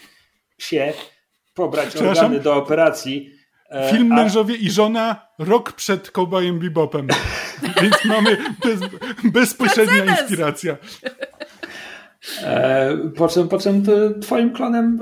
się, 0.57 0.93
pobrać 1.53 1.95
organy 1.95 2.39
do 2.39 2.55
operacji. 2.55 3.42
Film 3.91 4.11
a... 4.11 4.15
Mężowie 4.15 4.55
i 4.55 4.71
żona 4.71 5.27
rok 5.39 5.71
przed 5.71 6.11
Cowboyem 6.11 6.59
Bebopem. 6.59 7.07
Więc 7.81 8.05
mamy 8.05 8.37
bez, 8.63 8.79
bezpośrednia 9.23 10.05
inspiracja. 10.05 10.77
E, 12.43 12.97
po 13.15 13.27
czym, 13.27 13.49
po 13.49 13.57
czym 13.59 13.83
twoim 14.21 14.53
klonem 14.53 14.99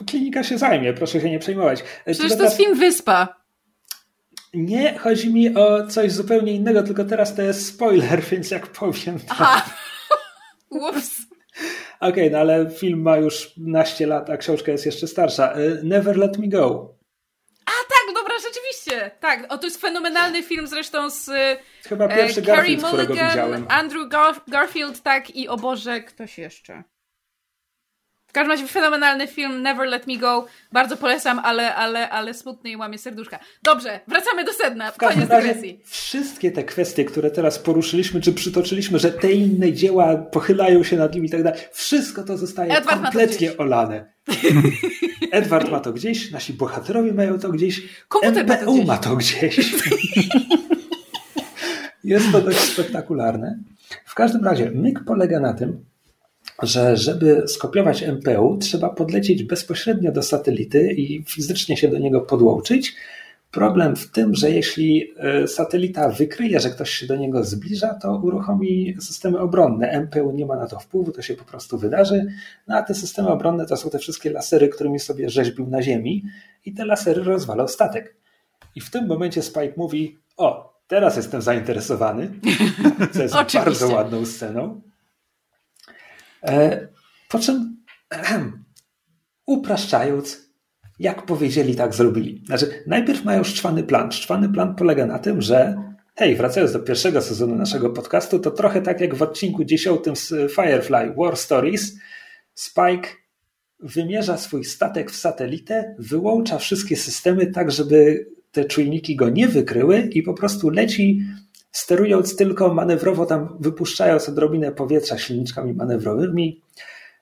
e, 0.00 0.04
klinika 0.04 0.42
się 0.42 0.58
zajmie, 0.58 0.92
proszę 0.92 1.20
się 1.20 1.30
nie 1.30 1.38
przejmować. 1.38 1.84
E, 2.04 2.14
Przecież 2.14 2.36
to 2.36 2.42
jest 2.42 2.56
film 2.56 2.78
Wyspa. 2.78 3.40
Nie, 4.54 4.98
chodzi 4.98 5.34
mi 5.34 5.56
o 5.56 5.86
coś 5.86 6.12
zupełnie 6.12 6.52
innego, 6.52 6.82
tylko 6.82 7.04
teraz 7.04 7.34
to 7.34 7.42
jest 7.42 7.66
spoiler, 7.66 8.22
więc 8.30 8.50
jak 8.50 8.66
powiem. 8.66 9.18
Aha. 9.28 9.70
Ups. 10.70 11.20
Okej, 12.00 12.10
okay, 12.10 12.30
no 12.30 12.38
ale 12.38 12.70
film 12.70 13.02
ma 13.02 13.16
już 13.16 13.52
naście 13.56 14.06
lat, 14.06 14.30
a 14.30 14.36
książka 14.36 14.72
jest 14.72 14.86
jeszcze 14.86 15.06
starsza. 15.06 15.54
Never 15.82 16.16
Let 16.16 16.38
Me 16.38 16.48
Go. 16.48 16.94
A 17.66 17.70
tak, 17.70 18.14
dobra, 18.14 18.34
rzeczywiście. 18.38 18.99
Tak, 19.20 19.52
o 19.52 19.58
to 19.58 19.66
jest 19.66 19.80
fenomenalny 19.80 20.42
film 20.42 20.66
zresztą 20.66 21.10
z 21.10 21.30
Chyba 21.88 22.08
pierwszy 22.08 22.40
e, 22.40 22.42
Garfield, 22.42 22.82
Mulligan, 22.82 23.04
którego 23.06 23.28
widziałem. 23.28 23.66
Andrew 23.68 24.08
Gar 24.08 24.40
Garfield, 24.48 25.02
tak 25.02 25.30
i 25.30 25.48
o 25.48 25.56
Boże, 25.56 26.00
ktoś 26.00 26.38
jeszcze. 26.38 26.82
W 28.30 28.32
każdym 28.32 28.50
razie 28.50 28.66
fenomenalny 28.66 29.26
film 29.26 29.62
Never 29.62 29.88
Let 29.88 30.06
Me 30.06 30.16
Go. 30.16 30.46
Bardzo 30.72 30.96
polecam, 30.96 31.38
ale, 31.38 31.74
ale, 31.74 32.10
ale 32.10 32.34
smutny 32.34 32.70
i 32.70 32.76
łamie 32.76 32.98
serduszka. 32.98 33.38
Dobrze, 33.62 34.00
wracamy 34.08 34.44
do 34.44 34.52
sedna. 34.52 34.92
Koniec 34.92 35.28
dygresji. 35.28 35.80
Wszystkie 35.84 36.50
te 36.50 36.64
kwestie, 36.64 37.04
które 37.04 37.30
teraz 37.30 37.58
poruszyliśmy, 37.58 38.20
czy 38.20 38.32
przytoczyliśmy, 38.32 38.98
że 38.98 39.10
te 39.12 39.32
inne 39.32 39.72
dzieła 39.72 40.16
pochylają 40.16 40.82
się 40.82 40.96
nad 40.96 41.14
nimi 41.14 41.26
i 41.26 41.30
tak 41.30 41.42
dalej, 41.42 41.60
wszystko 41.72 42.22
to 42.22 42.38
zostaje 42.38 42.76
Edward 42.76 43.02
kompletnie 43.02 43.56
olane. 43.56 44.12
Edward 45.32 45.70
ma 45.70 45.80
to 45.80 45.92
gdzieś, 45.92 46.30
nasi 46.30 46.52
bohaterowie 46.52 47.12
mają 47.12 47.38
to 47.38 47.48
gdzieś, 47.48 47.82
Komputer 48.08 48.46
MPU 48.46 48.84
ma 48.84 48.98
to 48.98 49.16
gdzieś. 49.16 49.72
Ma 49.72 49.78
to 49.78 49.96
gdzieś. 49.96 50.30
Jest 52.04 52.32
to 52.32 52.40
dość 52.40 52.58
spektakularne. 52.58 53.58
W 54.04 54.14
każdym 54.14 54.44
razie 54.44 54.70
myk 54.70 55.00
polega 55.06 55.40
na 55.40 55.54
tym, 55.54 55.84
że 56.62 56.96
żeby 56.96 57.42
skopiować 57.46 58.02
MPU, 58.02 58.58
trzeba 58.58 58.88
podlecieć 58.88 59.42
bezpośrednio 59.42 60.12
do 60.12 60.22
satelity 60.22 60.92
i 60.92 61.24
fizycznie 61.24 61.76
się 61.76 61.88
do 61.88 61.98
niego 61.98 62.20
podłączyć. 62.20 62.94
Problem 63.50 63.96
w 63.96 64.10
tym, 64.10 64.34
że 64.34 64.50
jeśli 64.50 65.12
e, 65.16 65.48
satelita 65.48 66.08
wykryje, 66.08 66.60
że 66.60 66.70
ktoś 66.70 66.90
się 66.90 67.06
do 67.06 67.16
niego 67.16 67.44
zbliża, 67.44 67.94
to 67.94 68.20
uruchomi 68.24 68.96
systemy 69.00 69.38
obronne. 69.38 70.00
MPU 70.00 70.32
nie 70.32 70.46
ma 70.46 70.56
na 70.56 70.66
to 70.66 70.78
wpływu, 70.78 71.12
to 71.12 71.22
się 71.22 71.34
po 71.34 71.44
prostu 71.44 71.78
wydarzy. 71.78 72.26
No 72.68 72.76
a 72.76 72.82
te 72.82 72.94
systemy 72.94 73.28
obronne 73.28 73.66
to 73.66 73.76
są 73.76 73.90
te 73.90 73.98
wszystkie 73.98 74.30
lasery, 74.30 74.68
którymi 74.68 74.98
sobie 74.98 75.30
rzeźbił 75.30 75.66
na 75.66 75.82
Ziemi 75.82 76.24
i 76.66 76.74
te 76.74 76.84
lasery 76.84 77.22
rozwalał 77.22 77.68
statek. 77.68 78.16
I 78.74 78.80
w 78.80 78.90
tym 78.90 79.06
momencie 79.06 79.42
Spike 79.42 79.72
mówi: 79.76 80.18
O, 80.36 80.74
teraz 80.86 81.16
jestem 81.16 81.42
zainteresowany, 81.42 82.30
co 83.12 83.22
jest 83.22 83.34
bardzo 83.54 83.88
ładną 83.88 84.26
sceną. 84.26 84.80
E, 86.42 86.88
po 87.28 87.38
czym, 87.38 87.76
upraszczając, 89.46 90.50
jak 90.98 91.26
powiedzieli, 91.26 91.74
tak 91.74 91.94
zrobili. 91.94 92.42
Znaczy, 92.46 92.82
najpierw 92.86 93.24
mają 93.24 93.44
szczwany 93.44 93.82
plan. 93.82 94.12
Szczwany 94.12 94.48
plan 94.48 94.74
polega 94.74 95.06
na 95.06 95.18
tym, 95.18 95.42
że 95.42 95.82
hej, 96.16 96.36
wracając 96.36 96.72
do 96.72 96.80
pierwszego 96.80 97.22
sezonu 97.22 97.56
naszego 97.56 97.90
podcastu, 97.90 98.38
to 98.38 98.50
trochę 98.50 98.82
tak 98.82 99.00
jak 99.00 99.14
w 99.14 99.22
odcinku 99.22 99.64
dziesiątym 99.64 100.16
z 100.16 100.28
Firefly 100.28 101.14
War 101.16 101.36
Stories, 101.36 101.98
Spike 102.54 103.08
wymierza 103.82 104.36
swój 104.36 104.64
statek 104.64 105.10
w 105.10 105.16
satelitę, 105.16 105.94
wyłącza 105.98 106.58
wszystkie 106.58 106.96
systemy 106.96 107.46
tak, 107.46 107.70
żeby 107.70 108.26
te 108.50 108.64
czujniki 108.64 109.16
go 109.16 109.28
nie 109.28 109.48
wykryły 109.48 110.00
i 110.12 110.22
po 110.22 110.34
prostu 110.34 110.70
leci 110.70 111.20
sterując 111.72 112.36
tylko 112.36 112.74
manewrowo 112.74 113.26
tam, 113.26 113.56
wypuszczając 113.60 114.28
odrobinę 114.28 114.72
powietrza 114.72 115.18
silniczkami 115.18 115.74
manewrowymi, 115.74 116.62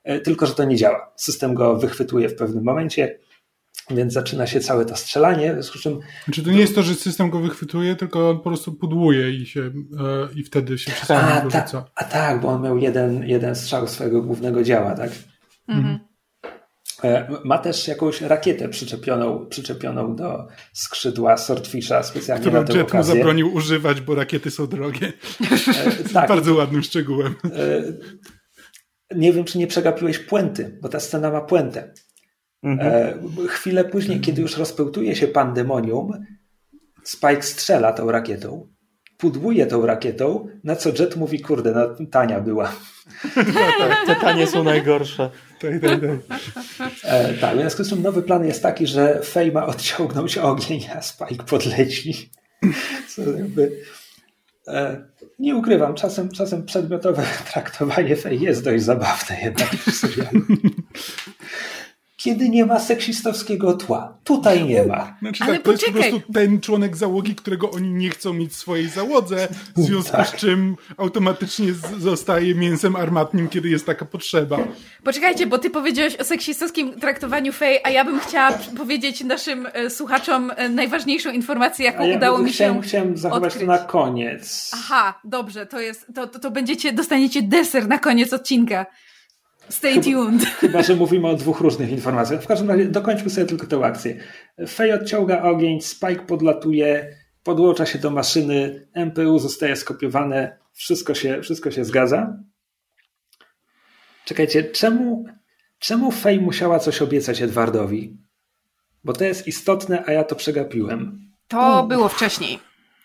e, 0.05 0.21
tylko 0.21 0.47
że 0.47 0.55
to 0.55 0.65
nie 0.65 0.77
działa. 0.77 1.13
System 1.17 1.55
go 1.55 1.77
wychwytuje 1.77 2.29
w 2.29 2.35
pewnym 2.35 2.65
momencie, 2.65 3.19
więc 3.91 4.13
zaczyna 4.13 4.47
się 4.47 4.61
całe 4.61 4.85
to 4.85 4.97
strzelanie. 4.97 5.55
W 5.63 5.71
czym... 5.71 6.01
Znaczy 6.25 6.43
to 6.43 6.51
nie 6.51 6.61
jest 6.61 6.75
to, 6.75 6.83
że 6.83 6.95
system 6.95 7.31
go 7.31 7.41
wychwytuje, 7.41 7.97
tylko 7.97 8.31
on 8.31 8.37
po 8.37 8.43
prostu 8.43 8.73
pudłuje 8.73 9.31
i, 9.31 9.47
się, 9.47 9.61
e, 9.61 10.29
i 10.35 10.45
wtedy 10.45 10.79
się 10.79 10.91
wszystko 10.91 11.17
a, 11.17 11.41
ta, 11.41 11.85
a 11.95 12.05
tak, 12.05 12.41
bo 12.41 12.49
on 12.49 12.63
miał 12.63 12.79
jeden, 12.79 13.25
jeden 13.25 13.55
strzał 13.55 13.89
swojego 13.89 14.23
głównego 14.23 14.63
działa, 14.63 14.95
tak? 14.95 15.11
Mhm. 15.69 16.08
E, 17.05 17.29
ma 17.45 17.59
też 17.59 17.89
jakąś 17.89 18.21
rakietę 18.21 18.69
przyczepioną, 18.69 19.47
przyczepioną 19.47 20.17
do 20.17 20.49
skrzydła 20.73 21.37
Swordfisha 21.37 22.03
specjalnie 22.03 22.41
Którą 22.41 22.61
na 22.61 22.67
tę 22.67 22.79
Jet 22.79 22.95
mu 22.95 23.03
zabronił 23.03 23.55
używać, 23.55 24.01
bo 24.01 24.15
rakiety 24.15 24.51
są 24.51 24.67
drogie. 24.67 25.13
E, 25.87 25.91
tak. 26.15 26.29
Bardzo 26.29 26.55
ładnym 26.55 26.83
szczegółem. 26.83 27.35
E, 27.45 27.83
nie 29.17 29.33
wiem, 29.33 29.45
czy 29.45 29.59
nie 29.59 29.67
przegapiłeś 29.67 30.19
puenty, 30.19 30.79
bo 30.83 30.89
ta 30.89 31.01
scena 31.01 31.31
ma 31.31 31.41
puentę. 31.41 31.93
Mhm. 32.63 32.93
E, 32.93 33.49
chwilę 33.49 33.85
później, 33.85 34.21
kiedy 34.21 34.43
już 34.43 34.57
rozpełtuje 34.57 35.17
się 35.17 35.27
pandemonium, 35.27 36.13
Spike 37.05 37.43
strzela 37.43 37.93
tą 37.93 38.11
rakietą, 38.11 38.69
pudłuje 39.19 39.67
tą 39.67 39.87
rakietą, 39.87 40.49
na 40.65 40.77
co 40.77 40.89
Jet 40.99 41.17
mówi, 41.17 41.41
kurde, 41.41 41.73
no, 41.73 42.07
tania 42.11 42.41
była. 42.41 42.73
Te 44.07 44.17
tanie 44.17 44.47
są 44.47 44.65
najgorsze. 44.65 45.31
Tak, 45.61 45.71
tak, 45.81 46.01
tak. 46.79 46.91
E, 47.05 47.35
tak, 47.35 47.57
w 47.57 47.61
związku 47.61 47.85
z 47.85 47.89
tym 47.89 48.03
nowy 48.03 48.23
plan 48.23 48.47
jest 48.47 48.63
taki, 48.63 48.87
że 48.87 49.21
Fej 49.25 49.53
ma 49.53 49.67
odciągnąć 49.67 50.39
ogień, 50.39 50.81
a 50.97 51.03
Spike 51.03 51.45
podleci. 51.45 52.31
Co 53.15 53.23
jakby, 53.23 53.81
e, 54.69 55.05
nie 55.39 55.57
ukrywam, 55.57 55.95
czasem, 55.95 56.29
czasem 56.29 56.65
przedmiotowe 56.65 57.25
traktowanie 57.53 58.17
Fej 58.17 58.41
jest 58.41 58.65
dość 58.65 58.85
zabawne 58.85 59.41
jednak 59.43 59.71
w 59.71 59.95
serialu 59.95 60.41
kiedy 62.19 62.49
nie 62.49 62.67
ma 62.67 62.81
seksistowskiego 62.81 63.73
tła. 63.73 64.19
Tutaj 64.25 64.65
nie 64.65 64.87
ma. 64.87 65.17
Znaczy, 65.21 65.45
Ale 65.45 65.55
tak, 65.55 65.63
to 65.63 65.73
jest 65.73 65.87
po 65.87 65.93
prostu 65.93 66.21
ten 66.33 66.61
członek 66.61 66.97
załogi, 66.97 67.35
którego 67.35 67.71
oni 67.71 67.91
nie 67.91 68.11
chcą 68.11 68.33
mieć 68.33 68.53
w 68.53 68.57
swojej 68.57 68.89
załodze, 68.89 69.49
w 69.77 69.81
związku 69.81 70.17
tak. 70.17 70.29
z 70.29 70.35
czym 70.35 70.77
automatycznie 70.97 71.73
zostaje 71.99 72.55
mięsem 72.55 72.97
armatnim, 72.97 73.49
kiedy 73.49 73.69
jest 73.69 73.87
taka 73.87 74.05
potrzeba. 74.05 74.59
Poczekajcie, 75.05 75.47
bo 75.47 75.59
ty 75.59 75.71
powiedziałeś 75.71 76.17
o 76.17 76.25
seksistowskim 76.25 77.01
traktowaniu 77.01 77.53
Fej, 77.53 77.81
a 77.85 77.91
ja 77.91 78.05
bym 78.05 78.21
chciała 78.21 78.53
powiedzieć 78.77 79.25
naszym 79.25 79.69
e, 79.73 79.91
słuchaczom 79.91 80.53
e, 80.57 80.69
najważniejszą 80.69 81.31
informację, 81.31 81.85
jaką 81.85 82.07
ja 82.07 82.17
udało 82.17 82.39
mi 82.39 82.53
się 82.53 82.81
Chciałem 82.83 83.17
zachować 83.17 83.53
odkryć. 83.53 83.67
to 83.67 83.73
na 83.73 83.79
koniec. 83.79 84.71
Aha, 84.75 85.21
dobrze, 85.25 85.67
to 85.67 85.81
jest, 85.81 86.07
to, 86.15 86.27
to, 86.27 86.39
to 86.39 86.51
będziecie, 86.51 86.93
dostaniecie 86.93 87.43
deser 87.43 87.89
na 87.89 87.99
koniec 87.99 88.33
odcinka. 88.33 88.87
Stay 89.69 90.01
tuned. 90.01 90.45
Chyba, 90.61 90.83
że 90.83 90.97
mówimy 90.97 91.29
o 91.29 91.35
dwóch 91.35 91.61
różnych 91.61 91.91
informacjach. 91.91 92.43
W 92.43 92.47
każdym 92.47 92.71
razie 92.71 92.85
dokończmy 92.85 93.31
sobie 93.31 93.47
tylko 93.47 93.67
tę 93.67 93.85
akcję. 93.85 94.17
Fej 94.69 94.93
odciąga 94.93 95.43
ogień, 95.43 95.81
Spike 95.81 96.27
podlatuje, 96.27 97.17
podłącza 97.43 97.87
się 97.87 97.99
do 97.99 98.11
maszyny, 98.11 98.89
MPU 98.95 99.39
zostaje 99.39 99.77
skopiowane, 99.77 100.59
wszystko 100.73 101.15
się, 101.15 101.43
wszystko 101.43 101.71
się 101.71 101.85
zgadza. 101.85 102.37
Czekajcie, 104.25 104.65
czemu, 104.65 105.25
czemu 105.79 106.11
Fej 106.11 106.41
musiała 106.41 106.79
coś 106.79 107.03
obiecać 107.03 107.43
Edwardowi? 107.43 108.19
Bo 109.05 109.13
to 109.13 109.25
jest 109.25 109.47
istotne, 109.47 110.05
a 110.07 110.13
ja 110.13 110.25
to 110.25 110.37
przegapiłem. 110.37 111.19
To 111.49 111.87
było 111.87 112.09
wcześniej. 112.09 112.59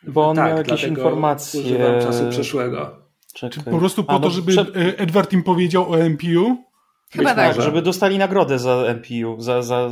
Bo 0.04 0.28
on 0.28 0.36
tak, 0.36 0.48
miał 0.48 0.58
jakieś 0.58 0.84
informacje. 0.84 1.62
Używam 1.62 2.02
czasu 2.02 2.30
przeszłego. 2.30 3.03
Czekaj. 3.34 3.64
Po 3.64 3.80
prostu 3.80 4.04
po 4.04 4.14
A, 4.14 4.20
to, 4.20 4.30
żeby 4.30 4.52
przed... 4.52 4.78
E, 4.78 4.98
Edward 4.98 5.34
im 5.34 5.44
powiedział 5.44 5.92
o 5.92 5.98
MPU? 5.98 6.58
Chyba 7.12 7.36
tak. 7.36 7.62
Żeby 7.62 7.82
dostali 7.82 8.18
nagrodę 8.18 8.60
za 8.60 8.76
MPU, 8.76 9.42
za, 9.42 9.62
za 9.62 9.90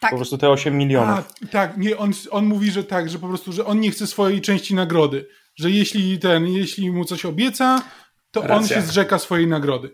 tak. 0.00 0.10
po 0.10 0.16
prostu 0.16 0.38
te 0.38 0.50
8 0.50 0.78
milionów. 0.78 1.18
A, 1.42 1.46
tak, 1.46 1.76
nie, 1.76 1.96
on, 1.96 2.10
on 2.30 2.44
mówi, 2.44 2.70
że 2.70 2.84
tak, 2.84 3.10
że 3.10 3.18
po 3.18 3.28
prostu, 3.28 3.52
że 3.52 3.66
on 3.66 3.80
nie 3.80 3.90
chce 3.90 4.06
swojej 4.06 4.40
części 4.40 4.74
nagrody. 4.74 5.26
Że 5.56 5.70
jeśli 5.70 6.18
ten, 6.18 6.46
jeśli 6.46 6.90
mu 6.90 7.04
coś 7.04 7.24
obieca, 7.24 7.82
to 8.30 8.40
Racja. 8.40 8.56
on 8.56 8.66
się 8.66 8.80
zrzeka 8.82 9.18
swojej 9.18 9.46
nagrody. 9.46 9.90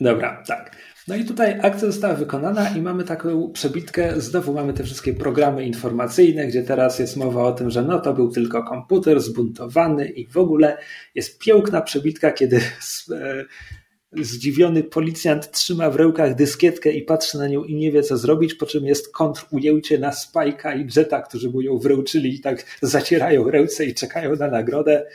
Dobra, 0.00 0.42
tak. 0.46 0.76
No 1.08 1.16
i 1.16 1.24
tutaj 1.24 1.58
akcja 1.62 1.86
została 1.86 2.14
wykonana 2.14 2.68
i 2.68 2.82
mamy 2.82 3.04
taką 3.04 3.52
przebitkę, 3.52 4.20
znowu 4.20 4.52
mamy 4.52 4.72
te 4.72 4.84
wszystkie 4.84 5.14
programy 5.14 5.66
informacyjne, 5.66 6.46
gdzie 6.46 6.62
teraz 6.62 6.98
jest 6.98 7.16
mowa 7.16 7.42
o 7.42 7.52
tym, 7.52 7.70
że 7.70 7.82
no 7.82 8.00
to 8.00 8.14
był 8.14 8.30
tylko 8.30 8.62
komputer 8.62 9.20
zbuntowany 9.20 10.08
i 10.08 10.26
w 10.26 10.36
ogóle 10.36 10.78
jest 11.14 11.38
piękna 11.38 11.80
przebitka, 11.80 12.32
kiedy 12.32 12.60
zdziwiony 14.12 14.82
policjant 14.82 15.50
trzyma 15.50 15.90
w 15.90 15.96
rękach 15.96 16.34
dyskietkę 16.34 16.92
i 16.92 17.02
patrzy 17.02 17.38
na 17.38 17.48
nią 17.48 17.64
i 17.64 17.74
nie 17.74 17.92
wie 17.92 18.02
co 18.02 18.16
zrobić, 18.16 18.54
po 18.54 18.66
czym 18.66 18.84
jest 18.84 19.12
kontrujęcie 19.12 19.98
na 19.98 20.12
Spajka 20.12 20.74
i 20.74 20.88
Jetta, 20.96 21.22
którzy 21.22 21.50
mu 21.50 21.60
ją 21.60 21.78
wręczyli 21.78 22.34
i 22.34 22.40
tak 22.40 22.78
zacierają 22.82 23.50
ręce 23.50 23.84
i 23.84 23.94
czekają 23.94 24.36
na 24.36 24.48
nagrodę. 24.48 25.06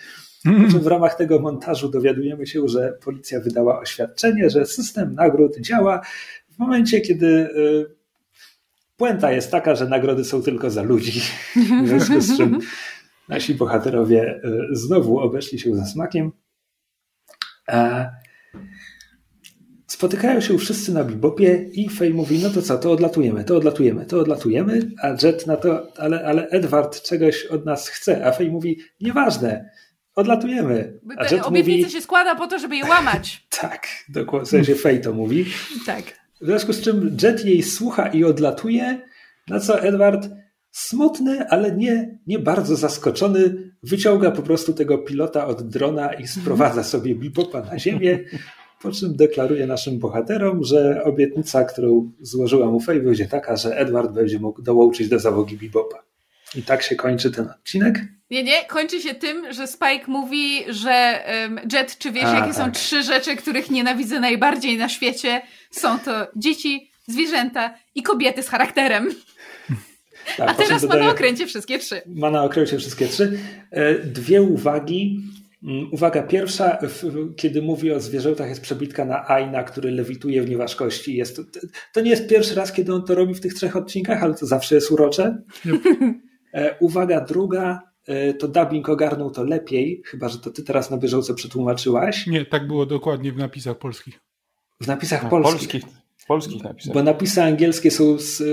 Czym 0.44 0.80
w 0.80 0.88
ramach 0.88 1.16
tego 1.16 1.40
montażu 1.40 1.90
dowiadujemy 1.90 2.48
się, 2.48 2.68
że 2.68 2.94
policja 3.04 3.40
wydała 3.40 3.80
oświadczenie, 3.80 4.50
że 4.50 4.66
system 4.66 5.16
nagród 5.16 5.60
działa 5.60 6.02
w 6.50 6.60
momencie, 6.60 7.02
kiedy 7.02 7.28
y, 7.28 7.96
puenta 8.98 9.32
jest 9.32 9.52
taka, 9.52 9.76
że 9.76 9.88
nagrody 9.88 10.26
są 10.26 10.42
tylko 10.42 10.70
za 10.70 10.82
ludzi. 10.82 11.22
W 11.84 11.88
związku 11.88 12.22
z 12.22 12.38
czym 12.38 12.60
nasi 13.28 13.56
bohaterowie 13.56 14.42
y, 14.46 14.68
znowu 14.72 15.20
obeszli 15.20 15.60
się 15.60 15.76
ze 15.76 15.86
smakiem. 15.86 16.32
Spotykają 19.88 20.42
się 20.42 20.58
wszyscy 20.58 20.94
na 20.94 21.04
bibopie 21.04 21.70
i 21.74 21.90
Fej 21.90 22.14
mówi, 22.14 22.40
no 22.44 22.50
to 22.50 22.62
co, 22.62 22.78
to 22.78 22.92
odlatujemy, 22.92 23.44
to 23.44 23.58
odlatujemy, 23.58 24.06
to 24.06 24.20
odlatujemy, 24.20 24.92
a 25.02 25.08
Jet 25.24 25.48
na 25.48 25.58
to, 25.58 25.98
ale, 25.98 26.26
ale 26.26 26.50
Edward 26.50 27.02
czegoś 27.02 27.46
od 27.46 27.66
nas 27.66 27.88
chce, 27.88 28.26
a 28.26 28.32
Fej 28.32 28.52
mówi, 28.52 28.80
nieważne, 29.02 29.70
odlatujemy. 30.20 31.00
A 31.18 31.24
Jet 31.24 31.44
Obietnica 31.44 31.78
mówi, 31.78 31.92
się 31.92 32.02
składa 32.02 32.36
po 32.36 32.48
to, 32.48 32.60
żeby 32.60 32.76
je 32.76 32.86
łamać. 32.86 33.48
tak, 33.62 33.88
dokładnie, 34.10 34.46
w 34.46 34.50
sensie 34.50 34.76
Fej 34.76 35.02
to 35.02 35.14
mówi. 35.14 35.46
tak. 35.86 36.04
W 36.42 36.46
związku 36.46 36.74
z 36.74 36.82
czym 36.82 37.18
Jet 37.24 37.46
jej 37.46 37.64
słucha 37.64 38.08
i 38.08 38.24
odlatuje, 38.24 39.02
na 39.48 39.60
co 39.60 39.82
Edward 39.82 40.30
smutny, 40.72 41.50
ale 41.50 41.72
nie, 41.72 42.18
nie 42.28 42.40
bardzo 42.40 42.76
zaskoczony, 42.76 43.72
wyciąga 43.84 44.32
po 44.32 44.42
prostu 44.42 44.74
tego 44.74 44.98
pilota 44.98 45.48
od 45.48 45.70
drona 45.70 46.14
i 46.14 46.28
sprowadza 46.28 46.84
sobie 46.84 47.16
bibopa 47.16 47.62
na 47.62 47.80
ziemię, 47.80 48.20
po 48.82 48.92
czym 48.92 49.16
deklaruje 49.16 49.68
naszym 49.68 50.00
bohaterom, 50.00 50.64
że 50.64 51.04
obietnica, 51.04 51.64
którą 51.64 52.12
złożyła 52.22 52.66
mu 52.72 52.80
Fej, 52.80 53.02
będzie 53.02 53.28
taka, 53.28 53.56
że 53.56 53.78
Edward 53.78 54.12
będzie 54.12 54.40
mógł 54.40 54.62
dołączyć 54.62 55.10
do 55.10 55.20
załogi 55.20 55.58
bibopa. 55.58 56.04
I 56.56 56.64
tak 56.64 56.84
się 56.84 56.96
kończy 56.96 57.32
ten 57.32 57.50
odcinek. 57.50 58.00
Nie, 58.32 58.44
nie, 58.44 58.66
kończy 58.66 59.02
się 59.02 59.16
tym, 59.16 59.54
że 59.54 59.68
Spike 59.68 60.04
mówi, 60.08 60.64
że 60.68 61.24
um, 61.42 61.60
Jet, 61.74 61.98
czy 61.98 62.12
wiesz, 62.12 62.24
A, 62.24 62.36
jakie 62.36 62.54
tak. 62.54 62.56
są 62.56 62.72
trzy 62.72 63.04
rzeczy, 63.04 63.36
których 63.36 63.70
nienawidzę 63.70 64.20
najbardziej 64.20 64.78
na 64.78 64.90
świecie? 64.90 65.42
Są 65.72 66.00
to 66.00 66.28
dzieci, 66.36 66.92
zwierzęta 67.08 67.74
i 67.96 68.04
kobiety 68.04 68.44
z 68.44 68.50
charakterem. 68.50 69.10
Tak, 70.38 70.50
A 70.50 70.54
teraz 70.54 70.84
ma 70.84 70.96
na 70.96 71.12
okręcie 71.12 71.48
wszystkie 71.48 71.80
trzy. 71.80 72.02
Ma 72.06 72.32
na 72.32 72.44
okręcie 72.44 72.78
wszystkie 72.78 73.08
trzy. 73.08 73.40
E, 73.72 73.94
dwie 73.94 74.42
uwagi. 74.42 75.22
Mm, 75.64 75.90
uwaga 75.92 76.24
pierwsza, 76.24 76.78
kiedy 77.38 77.62
mówi 77.62 77.92
o 77.92 78.00
zwierzętach, 78.00 78.50
jest 78.50 78.62
przebitka 78.62 79.06
na 79.06 79.30
Aina, 79.30 79.64
który 79.64 79.92
lewituje 79.92 80.42
w 80.42 80.50
nieważkości. 80.50 81.16
Jest 81.16 81.36
to, 81.36 81.42
to 81.94 82.02
nie 82.02 82.10
jest 82.10 82.28
pierwszy 82.28 82.56
raz, 82.56 82.72
kiedy 82.74 82.94
on 82.94 83.06
to 83.06 83.16
robi 83.16 83.34
w 83.34 83.42
tych 83.42 83.54
trzech 83.54 83.76
odcinkach, 83.76 84.24
ale 84.24 84.34
to 84.34 84.46
zawsze 84.46 84.76
jest 84.76 84.92
urocze. 84.92 85.42
E, 86.54 86.76
uwaga 86.80 87.22
druga, 87.22 87.89
to 88.40 88.48
dubbing 88.48 88.90
ogarnął 88.90 89.32
to 89.32 89.44
lepiej, 89.44 90.02
chyba 90.06 90.30
że 90.30 90.40
to 90.40 90.52
ty 90.52 90.64
teraz 90.64 90.92
na 90.92 90.98
bieżąco 90.98 91.34
przetłumaczyłaś. 91.34 92.28
Nie, 92.28 92.46
tak 92.46 92.68
było 92.68 92.86
dokładnie 92.86 93.32
w 93.32 93.38
napisach 93.38 93.78
polskich. 93.78 94.20
W 94.82 94.88
napisach 94.88 95.30
polskich. 95.30 95.72
polskich. 95.72 96.00
Polskich 96.28 96.64
napisach. 96.64 96.94
Bo 96.94 97.04
napisy 97.04 97.44
angielskie 97.44 97.92
są 97.92 98.20
z, 98.20 98.44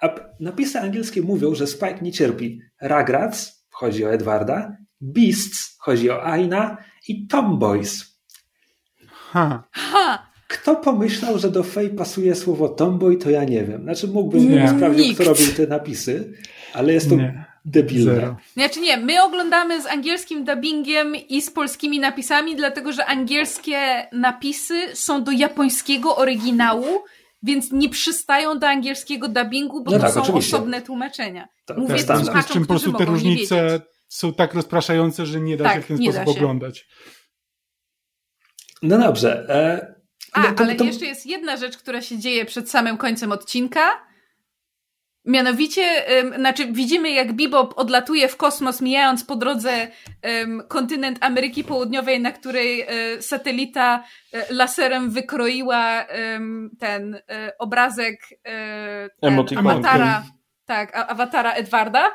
a 0.00 0.14
napisy 0.40 0.80
angielskie 0.80 1.22
mówią, 1.22 1.54
że 1.54 1.66
Spike 1.66 1.98
nie 2.02 2.12
cierpi 2.12 2.60
Ragrats, 2.80 3.66
chodzi 3.70 4.04
o 4.04 4.12
Edwarda, 4.12 4.76
Beasts, 5.00 5.76
chodzi 5.78 6.10
o 6.10 6.26
Aina 6.26 6.76
i 7.08 7.26
Tomboys. 7.26 8.20
Ha. 9.08 9.64
ha. 9.72 10.30
Kto 10.48 10.76
pomyślał, 10.76 11.38
że 11.38 11.50
do 11.50 11.62
Fej 11.62 11.90
pasuje 11.90 12.34
słowo 12.34 12.68
tomboy, 12.68 13.16
to 13.16 13.30
ja 13.30 13.44
nie 13.44 13.64
wiem. 13.64 13.82
Znaczy 13.82 14.08
mógłbym 14.08 14.50
nie. 14.50 14.68
sprawdzić, 14.68 15.14
kto 15.14 15.24
robił 15.24 15.46
te 15.56 15.66
napisy, 15.66 16.32
ale 16.74 16.92
jest 16.92 17.08
to 17.08 17.14
nie. 17.14 17.44
Debilne. 17.64 18.14
Zero. 18.14 18.36
Znaczy 18.52 18.80
nie, 18.80 18.96
my 18.96 19.22
oglądamy 19.22 19.82
z 19.82 19.86
angielskim 19.86 20.44
dubbingiem 20.44 21.16
i 21.16 21.42
z 21.42 21.50
polskimi 21.50 22.00
napisami, 22.00 22.56
dlatego 22.56 22.92
że 22.92 23.06
angielskie 23.06 24.08
napisy 24.12 24.74
są 24.94 25.24
do 25.24 25.32
japońskiego 25.32 26.16
oryginału, 26.16 27.04
więc 27.42 27.72
nie 27.72 27.88
przystają 27.88 28.58
do 28.58 28.68
angielskiego 28.68 29.28
dubbingu, 29.28 29.84
bo 29.84 29.90
no 29.90 29.96
to 29.98 30.04
tak, 30.04 30.14
są 30.14 30.22
oczywiście. 30.22 30.56
osobne 30.56 30.82
tłumaczenia. 30.82 31.48
To, 31.66 31.74
Mówię 31.74 32.04
to 32.04 32.16
słuchaczom, 32.16 32.42
z 32.42 32.46
czym 32.46 32.62
po 32.62 32.68
prostu 32.68 32.92
te 32.92 33.04
różnice 33.04 33.80
są 34.08 34.34
tak 34.34 34.54
rozpraszające, 34.54 35.26
że 35.26 35.40
nie 35.40 35.56
da 35.56 35.64
tak, 35.64 35.74
się 35.74 35.80
w 35.80 35.86
ten 35.86 36.12
sposób 36.12 36.28
oglądać. 36.28 36.86
No 38.82 38.98
dobrze. 38.98 39.46
E, 39.48 39.94
A, 40.32 40.42
no 40.42 40.54
to, 40.54 40.64
ale 40.64 40.74
to... 40.74 40.84
jeszcze 40.84 41.06
jest 41.06 41.26
jedna 41.26 41.56
rzecz, 41.56 41.76
która 41.76 42.02
się 42.02 42.18
dzieje 42.18 42.44
przed 42.44 42.70
samym 42.70 42.96
końcem 42.96 43.32
odcinka 43.32 44.09
Mianowicie, 45.24 46.04
um, 46.22 46.34
znaczy 46.34 46.72
widzimy 46.72 47.10
jak 47.10 47.32
Bebop 47.32 47.78
odlatuje 47.78 48.28
w 48.28 48.36
kosmos, 48.36 48.80
mijając 48.80 49.24
po 49.24 49.36
drodze 49.36 49.88
um, 50.22 50.62
kontynent 50.68 51.18
Ameryki 51.20 51.64
Południowej, 51.64 52.20
na 52.20 52.32
której 52.32 52.80
um, 52.80 53.22
satelita 53.22 54.04
e, 54.32 54.54
laserem 54.54 55.10
wykroiła 55.10 56.06
ten 56.78 57.14
e, 57.14 57.52
obrazek 57.58 58.20
ten, 59.20 59.58
awatara, 59.58 60.24
tak, 60.66 60.96
awatara 60.96 61.52
Edwarda. 61.52 62.14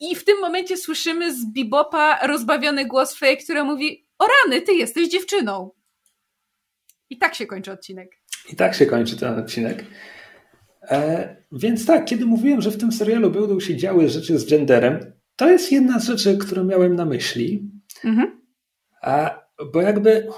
I 0.00 0.16
w 0.16 0.24
tym 0.24 0.40
momencie 0.40 0.76
słyszymy 0.76 1.34
z 1.34 1.44
Bebopa 1.44 2.26
rozbawiony 2.26 2.84
głos 2.84 3.18
Faye, 3.18 3.36
który 3.36 3.64
mówi 3.64 4.06
o 4.18 4.26
rany, 4.26 4.62
ty 4.62 4.72
jesteś 4.72 5.08
dziewczyną. 5.08 5.70
I 7.10 7.18
tak 7.18 7.34
się 7.34 7.46
kończy 7.46 7.72
odcinek. 7.72 8.08
I 8.52 8.56
tak 8.56 8.74
się 8.74 8.86
kończy 8.86 9.16
ten 9.16 9.38
odcinek. 9.38 9.84
E, 10.90 11.36
więc 11.52 11.86
tak, 11.86 12.04
kiedy 12.04 12.26
mówiłem, 12.26 12.60
że 12.60 12.70
w 12.70 12.78
tym 12.78 12.92
serialu 12.92 13.30
będą 13.30 13.60
się 13.60 13.76
działy 13.76 14.08
rzeczy 14.08 14.38
z 14.38 14.50
genderem, 14.50 15.12
to 15.36 15.50
jest 15.50 15.72
jedna 15.72 15.98
z 15.98 16.06
rzeczy, 16.06 16.38
którą 16.38 16.64
miałem 16.64 16.96
na 16.96 17.04
myśli. 17.04 17.70
Mhm. 18.04 18.40
A, 19.02 19.40
bo 19.72 19.82
jakby 19.82 20.28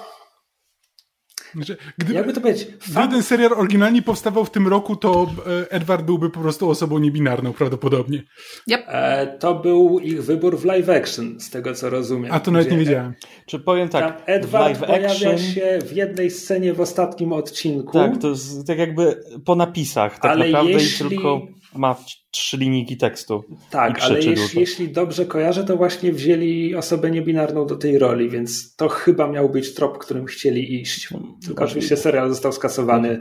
znaczy, 1.56 1.76
gdyby, 1.98 2.14
Jakby 2.14 2.32
to 2.32 2.40
powiedzieć? 2.40 2.68
Gdyby 2.88 3.08
ten 3.08 3.22
serial 3.22 3.52
oryginalnie 3.52 4.02
powstawał 4.02 4.44
w 4.44 4.50
tym 4.50 4.68
roku, 4.68 4.96
to 4.96 5.26
e, 5.46 5.70
Edward 5.70 6.04
byłby 6.04 6.30
po 6.30 6.40
prostu 6.40 6.70
osobą 6.70 6.98
niebinarną 6.98 7.52
prawdopodobnie. 7.52 8.22
Yep. 8.70 8.80
E, 8.88 9.26
to 9.38 9.54
był 9.54 9.98
ich 9.98 10.24
wybór 10.24 10.58
w 10.58 10.64
live 10.64 10.88
action, 10.88 11.40
z 11.40 11.50
tego 11.50 11.74
co 11.74 11.90
rozumiem. 11.90 12.32
A 12.32 12.40
to 12.40 12.50
nawet 12.50 12.70
nie 12.70 12.78
wiedziałem. 12.78 13.14
Czy 13.46 13.58
powiem 13.58 13.88
tak, 13.88 14.22
Edward 14.26 14.78
pojawia 14.78 15.10
action... 15.10 15.38
się 15.38 15.78
w 15.86 15.92
jednej 15.92 16.30
scenie 16.30 16.74
w 16.74 16.80
ostatnim 16.80 17.32
odcinku. 17.32 17.92
Tak, 17.92 18.18
to 18.18 18.28
jest 18.28 18.66
tak 18.66 18.78
jakby 18.78 19.22
po 19.44 19.54
napisach 19.54 20.18
tak 20.18 20.30
ale 20.30 20.44
naprawdę 20.44 20.72
jeśli... 20.72 21.06
i 21.06 21.08
tylko 21.08 21.46
ma 21.76 21.96
trzy 22.30 22.56
linijki 22.56 22.96
tekstu. 22.96 23.44
Tak, 23.70 24.02
ale 24.02 24.20
jeśli, 24.22 24.60
jeśli, 24.60 24.92
dobrze 24.92 25.26
kojarzę, 25.26 25.64
to 25.64 25.76
właśnie 25.76 26.12
wzięli 26.12 26.74
osobę 26.74 27.10
niebinarną 27.10 27.66
do 27.66 27.76
tej 27.76 27.98
roli, 27.98 28.30
więc 28.30 28.76
to 28.76 28.88
chyba 28.88 29.28
miał 29.28 29.48
być 29.48 29.74
trop, 29.74 29.98
którym 29.98 30.26
chcieli 30.26 30.80
iść. 30.80 31.08
Tylko 31.46 31.64
oczywiście 31.64 31.96
serial 31.96 32.28
został 32.28 32.52
skasowany 32.52 33.20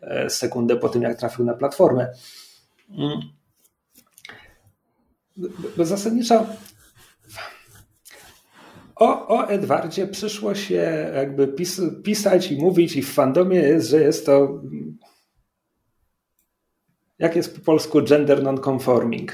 e, 0.00 0.30
sekundę 0.30 0.76
po 0.76 0.88
tym, 0.88 1.02
jak 1.02 1.18
trafił 1.18 1.44
na 1.44 1.54
platformę. 1.54 2.08
Mm. 2.90 3.20
Bo 5.76 5.84
zasadniczo 5.84 6.46
o, 8.96 9.28
o 9.28 9.48
Edwardzie 9.48 10.06
przyszło 10.06 10.54
się 10.54 11.10
jakby 11.14 11.48
pis, 11.48 11.80
pisać 12.04 12.52
i 12.52 12.56
mówić 12.56 12.96
i 12.96 13.02
w 13.02 13.12
fandomie 13.12 13.56
jest, 13.56 13.88
że 13.88 14.00
jest 14.00 14.26
to 14.26 14.62
jak 17.18 17.36
jest 17.36 17.56
po 17.56 17.64
polsku 17.64 18.02
gender 18.02 18.42
non-conforming? 18.42 19.32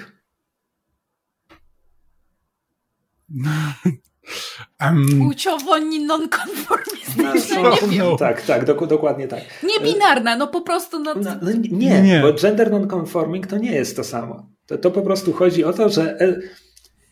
Um, 4.86 5.06
Płciowo 5.18 5.78
non-konformistyczna, 5.78 7.62
no, 7.62 7.86
nie 7.86 7.98
no, 7.98 8.16
Tak, 8.16 8.42
tak, 8.42 8.64
dok 8.64 8.86
dokładnie 8.86 9.28
tak. 9.28 9.40
Niebinarna, 9.62 10.36
no 10.36 10.46
po 10.46 10.60
prostu... 10.60 10.98
No, 10.98 11.14
no, 11.14 11.30
no 11.42 11.50
nie, 11.70 12.02
nie, 12.02 12.20
bo 12.20 12.32
gender 12.32 12.70
non-conforming 12.70 13.46
to 13.46 13.58
nie 13.58 13.72
jest 13.72 13.96
to 13.96 14.04
samo. 14.04 14.46
To, 14.66 14.78
to 14.78 14.90
po 14.90 15.02
prostu 15.02 15.32
chodzi 15.32 15.64
o 15.64 15.72
to, 15.72 15.88
że 15.88 16.20
e 16.20 16.40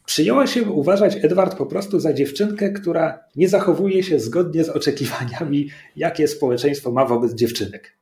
przyjęło 0.07 0.47
się 0.47 0.63
uważać 0.63 1.17
Edward 1.23 1.57
po 1.59 1.67
prostu 1.67 2.01
za 2.01 2.13
dziewczynkę, 2.13 2.71
która 2.71 3.25
nie 3.37 3.49
zachowuje 3.49 4.03
się 4.03 4.21
zgodnie 4.21 4.65
z 4.65 4.69
oczekiwaniami, 4.69 5.71
jakie 5.97 6.29
społeczeństwo 6.29 6.93
ma 6.93 7.05
wobec 7.05 7.35
dziewczynek. 7.35 7.99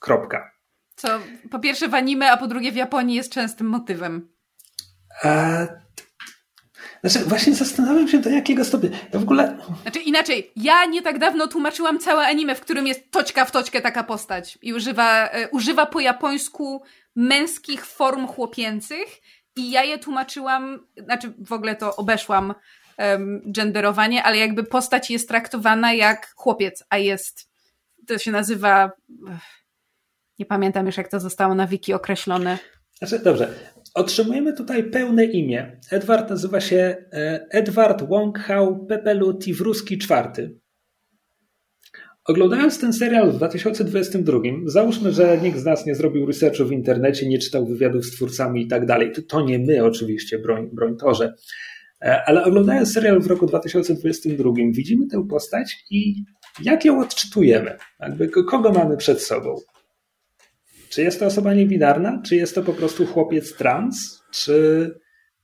Kropka. 0.00 0.57
Co 0.98 1.08
po 1.50 1.58
pierwsze 1.58 1.88
w 1.88 1.94
anime, 1.94 2.30
a 2.32 2.36
po 2.36 2.46
drugie 2.46 2.72
w 2.72 2.76
Japonii 2.76 3.16
jest 3.16 3.32
częstym 3.32 3.66
motywem. 3.66 4.28
A... 5.24 5.28
Znaczy, 7.04 7.28
właśnie 7.28 7.54
zastanawiam 7.54 8.08
się 8.08 8.18
do 8.18 8.30
jakiego 8.30 8.64
stopnia. 8.64 8.90
Ja 9.12 9.18
w 9.18 9.22
ogóle. 9.22 9.58
Znaczy, 9.82 10.00
inaczej, 10.00 10.52
ja 10.56 10.84
nie 10.84 11.02
tak 11.02 11.18
dawno 11.18 11.46
tłumaczyłam 11.46 11.98
całe 11.98 12.26
anime, 12.26 12.54
w 12.54 12.60
którym 12.60 12.86
jest 12.86 13.10
toćka 13.10 13.44
w 13.44 13.50
toćkę 13.50 13.80
taka 13.80 14.04
postać 14.04 14.58
i 14.62 14.72
używa, 14.72 15.28
e, 15.28 15.48
używa 15.48 15.86
po 15.86 16.00
japońsku 16.00 16.82
męskich 17.16 17.86
form 17.86 18.26
chłopięcych 18.26 19.08
i 19.56 19.70
ja 19.70 19.84
je 19.84 19.98
tłumaczyłam, 19.98 20.86
znaczy 20.96 21.32
w 21.38 21.52
ogóle 21.52 21.76
to 21.76 21.96
obeszłam 21.96 22.54
um, 22.98 23.42
genderowanie, 23.46 24.22
ale 24.22 24.36
jakby 24.36 24.64
postać 24.64 25.10
jest 25.10 25.28
traktowana 25.28 25.92
jak 25.92 26.34
chłopiec, 26.36 26.84
a 26.90 26.98
jest, 26.98 27.50
to 28.06 28.18
się 28.18 28.30
nazywa, 28.30 28.90
nie 30.38 30.46
pamiętam 30.46 30.86
już 30.86 30.96
jak 30.96 31.08
to 31.08 31.20
zostało 31.20 31.54
na 31.54 31.66
wiki 31.66 31.92
określone. 31.92 32.58
Znaczy, 32.98 33.18
dobrze, 33.18 33.48
otrzymujemy 33.94 34.52
tutaj 34.52 34.84
pełne 34.84 35.24
imię. 35.24 35.80
Edward 35.90 36.30
nazywa 36.30 36.60
się 36.60 36.96
e, 37.12 37.46
Edward 37.50 38.02
Wonghao 38.02 38.76
Pepelu 38.88 39.38
Tiwruski 39.38 39.94
IV. 39.94 40.50
Oglądając 42.24 42.80
ten 42.80 42.92
serial 42.92 43.32
w 43.32 43.36
2022, 43.36 44.38
załóżmy, 44.66 45.12
że 45.12 45.38
nikt 45.42 45.58
z 45.58 45.64
nas 45.64 45.86
nie 45.86 45.94
zrobił 45.94 46.26
researchu 46.26 46.64
w 46.64 46.72
internecie, 46.72 47.28
nie 47.28 47.38
czytał 47.38 47.66
wywiadów 47.66 48.04
z 48.04 48.10
twórcami 48.10 48.62
i 48.62 48.68
tak 48.68 48.86
dalej. 48.86 49.12
To 49.28 49.40
nie 49.40 49.58
my 49.58 49.84
oczywiście, 49.84 50.38
broń, 50.38 50.68
broń 50.72 50.96
torze. 50.96 51.34
E, 52.02 52.22
ale 52.26 52.44
oglądając 52.44 52.92
serial 52.92 53.20
w 53.20 53.26
roku 53.26 53.46
2022, 53.46 54.50
widzimy 54.72 55.06
tę 55.06 55.26
postać 55.28 55.84
i 55.90 56.24
jak 56.62 56.84
ją 56.84 57.00
odczytujemy? 57.00 57.76
Jakby 58.00 58.28
kogo 58.28 58.72
mamy 58.72 58.96
przed 58.96 59.22
sobą? 59.22 59.56
Czy 60.90 61.02
jest 61.02 61.20
to 61.20 61.26
osoba 61.26 61.54
niebinarna? 61.54 62.22
Czy 62.26 62.36
jest 62.36 62.54
to 62.54 62.62
po 62.62 62.72
prostu 62.72 63.06
chłopiec 63.06 63.56
trans? 63.56 64.22
Czy 64.30 64.90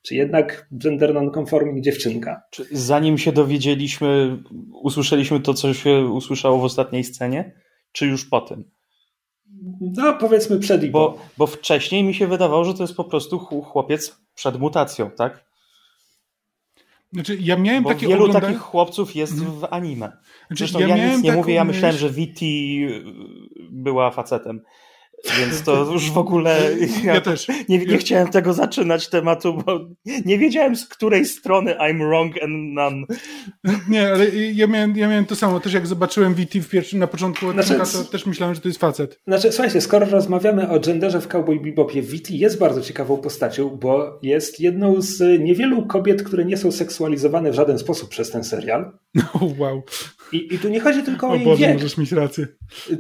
czy 0.05 0.15
jednak 0.15 0.67
gender 0.73 1.15
non-conforming 1.15 1.81
dziewczynka? 1.81 2.43
Czy 2.51 2.67
zanim 2.73 3.19
się 3.19 3.33
dowiedzieliśmy, 3.33 4.39
usłyszeliśmy 4.73 5.41
to, 5.41 5.55
co 5.55 5.75
się 5.75 6.07
usłyszało 6.07 6.59
w 6.59 6.65
ostatniej 6.65 7.05
scenie? 7.05 7.53
Czy 7.93 8.07
już 8.07 8.25
po 8.25 8.41
tym? 8.41 8.65
No, 9.81 10.15
powiedzmy 10.15 10.59
przed 10.59 10.85
i 10.85 10.91
bo, 10.91 11.19
bo 11.39 11.47
wcześniej 11.47 12.05
mi 12.05 12.15
się 12.15 12.27
wydawało, 12.27 12.65
że 12.65 12.75
to 12.75 12.83
jest 12.83 12.95
po 12.95 13.05
prostu 13.05 13.39
chłopiec 13.39 14.17
przed 14.35 14.59
mutacją, 14.59 15.11
tak? 15.11 15.45
Znaczy, 17.13 17.39
ja 17.41 17.57
miałem 17.57 17.83
bo 17.83 17.91
takie 17.91 18.09
wielu 18.09 18.25
ogląda... 18.25 18.41
takich 18.41 18.59
chłopców 18.59 19.17
jest 19.17 19.35
hmm. 19.39 19.61
w 19.61 19.65
anime. 19.71 20.07
Znaczy, 20.47 20.59
Zresztą 20.59 20.79
ja, 20.81 20.97
ja 20.97 21.15
nic 21.15 21.23
nie 21.23 21.33
mówię, 21.33 21.55
ja 21.55 21.65
myślałem, 21.65 21.97
że 21.97 22.11
Viti 22.11 22.87
była 23.71 24.11
facetem. 24.11 24.61
Więc 25.39 25.63
to 25.63 25.93
już 25.93 26.11
w 26.11 26.19
ogóle. 26.19 26.61
Ja, 27.05 27.15
ja 27.15 27.21
też. 27.21 27.49
Nie, 27.69 27.79
nie, 27.79 27.99
chciałem 27.99 28.29
tego 28.29 28.53
zaczynać 28.53 29.09
tematu, 29.09 29.63
bo 29.67 29.81
nie 30.25 30.39
wiedziałem 30.39 30.77
z 30.77 30.87
której 30.87 31.25
strony 31.25 31.75
I'm 31.75 31.99
wrong 31.99 32.43
and 32.43 32.53
none. 32.75 33.07
Nie, 33.89 34.13
ale 34.13 34.29
ja 34.29 34.67
miałem, 34.67 34.97
ja 34.97 35.09
miałem 35.09 35.27
to 35.27 35.37
samo. 35.37 35.61
Też 35.61 35.73
jak 35.73 35.87
zobaczyłem 35.87 36.35
VT 36.35 36.55
w 36.61 36.69
pierwszym, 36.69 36.99
na 36.99 37.07
początku 37.07 37.47
odcinka, 37.47 37.85
znaczy, 37.85 38.05
to 38.05 38.13
też 38.13 38.27
myślałem, 38.27 38.55
że 38.55 38.61
to 38.61 38.69
jest 38.69 38.81
facet. 38.81 39.21
Znaczy, 39.27 39.53
słuchajcie, 39.53 39.81
skoro 39.81 40.07
rozmawiamy 40.07 40.71
o 40.71 40.81
genderze 40.81 41.21
w 41.21 41.29
Cowboy 41.29 41.61
Bebopie, 41.61 42.03
VT 42.03 42.31
jest 42.31 42.59
bardzo 42.59 42.81
ciekawą 42.81 43.17
postacią, 43.17 43.69
bo 43.69 44.19
jest 44.23 44.61
jedną 44.61 45.01
z 45.01 45.41
niewielu 45.41 45.87
kobiet, 45.87 46.23
które 46.23 46.45
nie 46.45 46.57
są 46.57 46.73
seksualizowane 46.73 47.51
w 47.51 47.55
żaden 47.55 47.79
sposób 47.79 48.09
przez 48.09 48.31
ten 48.31 48.45
serial. 48.45 48.93
Oh, 49.35 49.47
wow. 49.59 49.83
I, 50.33 50.55
I 50.55 50.59
tu 50.59 50.69
nie 50.69 50.81
chodzi 50.81 51.03
tylko 51.03 51.29
o, 51.29 51.31
o 51.31 51.35
jej 51.35 51.45
Boże, 51.45 51.67
wiek. 51.67 51.75
możesz 51.75 51.99
mieć 51.99 52.13
rację. 52.13 52.47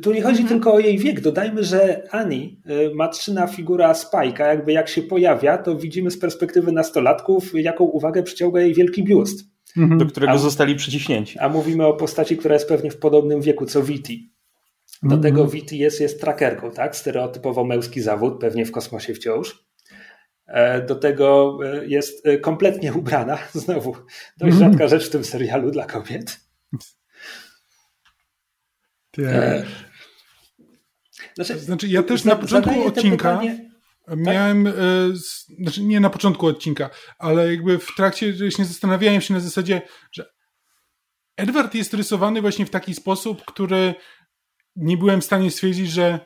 Tu 0.02 0.12
nie 0.12 0.22
chodzi 0.22 0.40
mhm. 0.42 0.48
tylko 0.48 0.74
o 0.74 0.78
jej 0.78 0.98
wiek. 0.98 1.20
Dodajmy, 1.20 1.64
że 1.64 2.02
Ani, 2.10 2.60
y, 2.70 2.94
matczyna 2.94 3.46
figura 3.46 3.94
Spajka, 3.94 4.46
jakby 4.46 4.72
jak 4.72 4.88
się 4.88 5.02
pojawia, 5.02 5.59
to 5.59 5.76
widzimy 5.76 6.10
z 6.10 6.18
perspektywy 6.18 6.72
nastolatków, 6.72 7.55
jaką 7.55 7.84
uwagę 7.84 8.22
przyciąga 8.22 8.60
jej 8.60 8.74
wielki 8.74 9.05
biust. 9.05 9.55
Mhm. 9.76 9.98
Do 9.98 10.06
którego 10.06 10.32
a, 10.32 10.38
zostali 10.38 10.74
przyciśnięci. 10.74 11.38
A 11.38 11.48
mówimy 11.48 11.86
o 11.86 11.94
postaci, 11.94 12.36
która 12.36 12.55
jest 12.55 12.68
pewnie 12.68 12.90
w 12.90 12.96
podobnym 12.96 13.40
wieku 13.40 13.66
co 13.66 13.82
Viti. 13.82 14.30
Do 15.02 15.14
mhm. 15.14 15.22
tego 15.22 15.46
Viti 15.46 15.78
jest, 15.78 16.01
jest 16.01 16.20
trackerką, 16.20 16.70
tak? 16.70 16.96
Stereotypowo 16.96 17.64
męski 17.64 18.01
zawód, 18.01 18.40
pewnie 18.40 18.66
w 18.66 18.72
kosmosie 18.72 19.14
wciąż. 19.14 19.64
E, 20.46 20.82
do 20.82 20.94
tego 20.94 21.59
e, 21.64 21.86
jest 21.86 22.26
e, 22.26 22.38
kompletnie 22.38 22.92
ubrana. 22.92 23.38
Znowu, 23.52 23.96
dość 24.38 24.52
mhm. 24.52 24.72
rzadka 24.72 24.88
rzecz 24.88 25.06
w 25.06 25.10
tym 25.10 25.24
serialu 25.24 25.70
dla 25.70 25.86
kobiet. 25.86 26.43
E, 29.18 29.64
znaczy, 31.34 31.58
znaczy, 31.58 31.88
ja 31.88 32.02
też 32.02 32.24
na 32.24 32.36
początku 32.36 32.86
odcinka 32.86 33.38
pytanie... 33.38 33.70
miałem, 34.16 34.64
tak? 34.64 34.74
e, 34.74 34.80
znaczy 35.62 35.82
nie 35.82 36.00
na 36.00 36.10
początku 36.10 36.46
odcinka, 36.46 36.90
ale 37.18 37.50
jakby 37.50 37.78
w 37.78 37.94
trakcie 37.96 38.32
właśnie 38.32 38.64
zastanawiałem 38.64 39.20
się 39.20 39.34
na 39.34 39.40
zasadzie, 39.40 39.82
że 40.12 40.34
Edward 41.36 41.74
jest 41.74 41.94
rysowany 41.94 42.40
właśnie 42.40 42.66
w 42.66 42.70
taki 42.70 42.94
sposób, 42.94 43.44
który 43.44 43.94
nie 44.76 44.96
byłem 44.96 45.20
w 45.20 45.24
stanie 45.24 45.50
stwierdzić, 45.50 45.90
że 45.90 46.20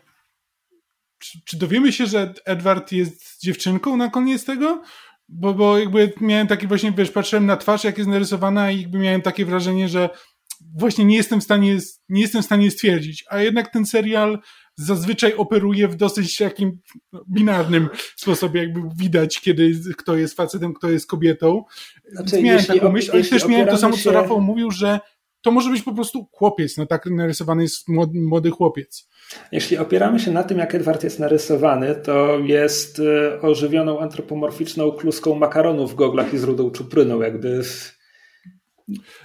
czy, 1.18 1.38
czy 1.44 1.56
dowiemy 1.56 1.92
się, 1.92 2.06
że 2.06 2.34
Edward 2.44 2.92
jest 2.92 3.42
dziewczynką 3.42 3.96
na 3.96 4.10
koniec 4.10 4.44
tego? 4.44 4.82
Bo, 5.28 5.54
bo 5.54 5.78
jakby 5.78 6.12
miałem 6.20 6.46
taki 6.46 6.66
właśnie, 6.66 6.92
wiesz, 6.92 7.10
patrzyłem 7.10 7.46
na 7.46 7.56
twarz, 7.56 7.84
jak 7.84 7.98
jest 7.98 8.10
narysowana 8.10 8.70
i 8.70 8.80
jakby 8.82 8.98
miałem 8.98 9.22
takie 9.22 9.44
wrażenie, 9.44 9.88
że 9.88 10.10
właśnie 10.76 11.04
nie 11.04 11.16
jestem 11.16 11.40
w 11.40 11.44
stanie, 11.44 11.78
nie 12.08 12.20
jestem 12.22 12.42
w 12.42 12.46
stanie 12.46 12.70
stwierdzić, 12.70 13.24
a 13.28 13.40
jednak 13.40 13.72
ten 13.72 13.86
serial 13.86 14.38
zazwyczaj 14.76 15.34
operuje 15.34 15.88
w 15.88 15.96
dosyć 15.96 16.36
takim 16.36 16.78
binarnym 17.30 17.88
sposobie, 18.16 18.60
jakby 18.60 18.80
widać, 18.96 19.40
kiedy 19.40 19.72
kto 19.96 20.16
jest 20.16 20.36
facetem, 20.36 20.74
kto 20.74 20.90
jest 20.90 21.06
kobietą. 21.06 21.64
Znaczy, 22.12 22.42
miałem 22.42 22.64
taką 22.64 22.92
myśl, 22.92 23.10
ale 23.12 23.24
też 23.24 23.48
miałem 23.48 23.68
to 23.68 23.78
samo, 23.78 23.96
co 23.96 24.12
Rafał 24.12 24.40
mówił, 24.40 24.70
że 24.70 25.00
to 25.42 25.50
może 25.50 25.70
być 25.70 25.82
po 25.82 25.94
prostu 25.94 26.28
chłopiec, 26.32 26.76
no 26.76 26.86
tak 26.86 27.06
narysowany 27.06 27.62
jest 27.62 27.88
młody, 27.88 28.20
młody 28.20 28.50
chłopiec. 28.50 29.08
Jeśli 29.52 29.78
opieramy 29.78 30.20
się 30.20 30.30
na 30.30 30.42
tym, 30.42 30.58
jak 30.58 30.74
Edward 30.74 31.04
jest 31.04 31.18
narysowany, 31.18 31.94
to 31.94 32.38
jest 32.38 33.00
e, 33.00 33.40
ożywioną 33.40 34.00
antropomorficzną 34.00 34.92
kluską 34.92 35.34
makaronu 35.34 35.86
w 35.86 35.94
goglach 35.94 36.34
i 36.34 36.38
z 36.38 36.44
rudą 36.44 36.70
czupryną, 36.70 37.20
jakby 37.20 37.62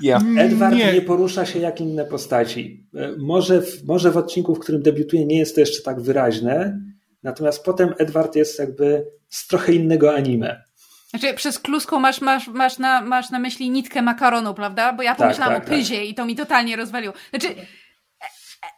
ja. 0.01 0.21
Edward 0.37 0.75
nie. 0.75 0.93
nie. 0.93 1.01
porusza 1.01 1.45
się 1.45 1.59
jak 1.59 1.81
inne 1.81 2.05
postaci. 2.05 2.87
E, 2.95 3.11
może 3.17 3.61
w, 3.61 3.83
może 3.87 4.11
w 4.11 4.17
odcinku, 4.17 4.55
w 4.55 4.59
którym 4.59 4.81
debiutuje, 4.81 5.25
nie 5.25 5.37
jest 5.37 5.55
to 5.55 5.61
jeszcze 5.61 5.83
tak 5.83 6.01
wyraźne, 6.01 6.79
natomiast 7.23 7.63
potem 7.63 7.93
Edward 7.97 8.35
jest 8.35 8.59
jakby 8.59 9.05
z 9.29 9.47
trochę 9.47 9.73
innego 9.73 10.15
anime. 10.15 10.63
Znaczy, 11.09 11.33
przez 11.33 11.59
kluską 11.59 11.99
masz, 11.99 12.21
masz, 12.21 12.47
masz, 12.47 12.79
na, 12.79 13.01
masz 13.01 13.29
na 13.29 13.39
myśli 13.39 13.69
nitkę 13.69 14.01
makaronu, 14.01 14.53
prawda? 14.53 14.93
Bo 14.93 15.03
ja 15.03 15.11
tak, 15.11 15.17
pomyślałam 15.17 15.55
tak, 15.55 15.63
tak, 15.63 15.73
o 15.73 15.77
pyzie 15.77 15.97
tak. 15.97 16.05
i 16.05 16.13
to 16.15 16.25
mi 16.25 16.35
totalnie 16.35 16.75
rozwaliło. 16.75 17.13
Znaczy, 17.29 17.47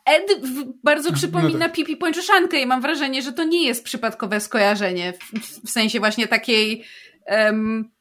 Ed 0.05 0.41
bardzo 0.83 1.13
przypomina 1.13 1.59
no 1.59 1.65
tak. 1.65 1.73
Pipi 1.73 1.97
Pończuszankę 1.97 2.61
i 2.61 2.65
mam 2.65 2.81
wrażenie, 2.81 3.21
że 3.21 3.33
to 3.33 3.43
nie 3.43 3.67
jest 3.67 3.83
przypadkowe 3.83 4.39
skojarzenie. 4.39 5.13
W, 5.13 5.67
w 5.67 5.69
sensie 5.69 5.99
właśnie 5.99 6.27
takiej 6.27 6.83
um, 7.27 7.91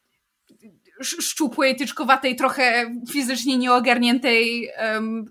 szczupłej, 1.01 1.75
tyczkowatej, 1.75 2.35
trochę 2.35 2.91
fizycznie 3.11 3.57
nieogarniętej 3.57 4.69
um, 4.93 5.25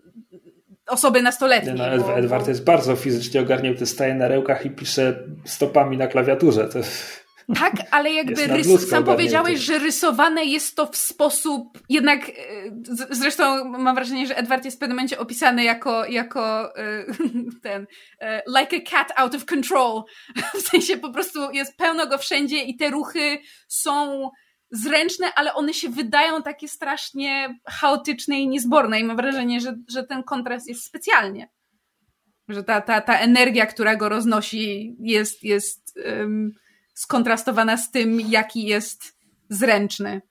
osoby 0.87 1.23
nastoletniej. 1.23 1.75
No, 1.75 1.99
bo, 1.99 2.19
Edward 2.19 2.49
jest 2.49 2.65
bardzo 2.65 2.97
fizycznie 2.97 3.41
ogarnięty, 3.41 3.87
staje 3.87 4.15
na 4.15 4.29
rełkach 4.29 4.67
i 4.67 4.71
pisze 4.71 5.25
stopami 5.45 5.97
na 5.97 6.07
klawiaturze. 6.07 6.69
To... 6.69 6.79
Tak, 7.61 7.73
ale 7.91 8.13
jakby 8.13 8.47
rys, 8.47 8.89
sam 8.89 9.05
powiedziałeś, 9.05 9.61
że 9.61 9.79
rysowane 9.79 10.45
jest 10.45 10.77
to 10.77 10.87
w 10.87 10.97
sposób 10.97 11.79
jednak, 11.89 12.29
e, 12.29 12.33
zresztą 13.11 13.65
mam 13.65 13.95
wrażenie, 13.95 14.27
że 14.27 14.37
Edward 14.37 14.65
jest 14.65 14.77
w 14.77 14.81
pewnym 14.81 14.97
momencie 14.97 15.19
opisany 15.19 15.65
jako, 15.65 16.05
jako 16.05 16.77
e, 16.79 17.05
ten 17.63 17.87
e, 18.21 18.43
like 18.59 18.77
a 18.77 18.91
cat 18.91 19.13
out 19.17 19.35
of 19.35 19.45
control. 19.45 20.03
W 20.65 20.69
sensie 20.69 20.97
po 20.97 21.13
prostu 21.13 21.51
jest 21.53 21.77
pełno 21.77 22.07
go 22.07 22.19
wszędzie 22.19 22.63
i 22.63 22.77
te 22.77 22.91
ruchy 22.91 23.39
są 23.69 24.31
zręczne, 24.75 25.35
ale 25.35 25.55
one 25.55 25.75
się 25.75 25.89
wydają 25.89 26.43
takie 26.43 26.69
strasznie 26.69 27.59
chaotyczne 27.69 28.41
i 28.41 28.49
niezborne 28.49 29.01
i 29.01 29.05
mam 29.05 29.17
wrażenie, 29.17 29.61
że, 29.61 29.75
że 29.89 30.05
ten 30.05 30.23
kontrast 30.23 30.69
jest 30.69 30.85
specjalnie. 30.85 31.49
Że 32.49 32.65
ta, 32.65 32.81
ta, 32.81 33.01
ta 33.01 33.19
energia, 33.19 33.67
która 33.67 33.97
go 33.97 34.09
roznosi 34.09 34.97
jest, 35.01 35.45
jest 35.45 35.99
um, 36.07 36.53
skontrastowana 36.95 37.77
z 37.77 37.91
tym, 37.91 38.21
jaki 38.21 38.65
jest 38.65 39.17
zręczny. 39.49 40.23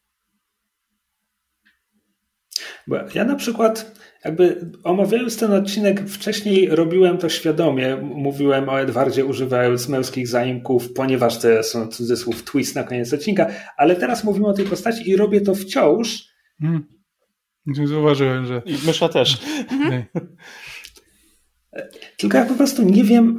Bo 2.88 2.96
ja 3.16 3.26
na 3.26 3.36
przykład 3.36 3.96
jakby 4.26 4.72
omawiając 4.84 5.38
ten 5.38 5.54
odcinek 5.54 6.10
wcześniej 6.10 6.70
robiłem 6.70 7.18
to 7.18 7.30
świadomie. 7.30 7.98
Mówiłem 7.98 8.70
o 8.70 8.82
Edwardzie 8.82 9.26
używając 9.26 9.90
męskich 9.90 10.28
zaimków, 10.28 10.94
ponieważ 10.94 11.38
to 11.38 11.64
są 11.64 11.88
cudzysłów 11.88 12.44
twist 12.44 12.76
na 12.76 12.84
koniec 12.84 13.14
odcinka, 13.14 13.48
ale 13.78 13.96
teraz 13.96 14.24
mówimy 14.24 14.48
o 14.48 14.54
tej 14.54 14.66
postaci 14.66 15.10
i 15.10 15.16
robię 15.16 15.42
to 15.42 15.56
wciąż. 15.56 16.24
Hmm. 16.62 16.84
Zauważyłem, 17.86 18.46
że... 18.46 18.62
I 18.66 18.78
mysza 18.88 19.10
też. 19.10 19.42
Mhm. 19.72 20.04
Tylko 22.18 22.38
ja 22.38 22.46
po 22.46 22.56
prostu 22.56 22.84
nie 22.84 23.04
wiem... 23.04 23.38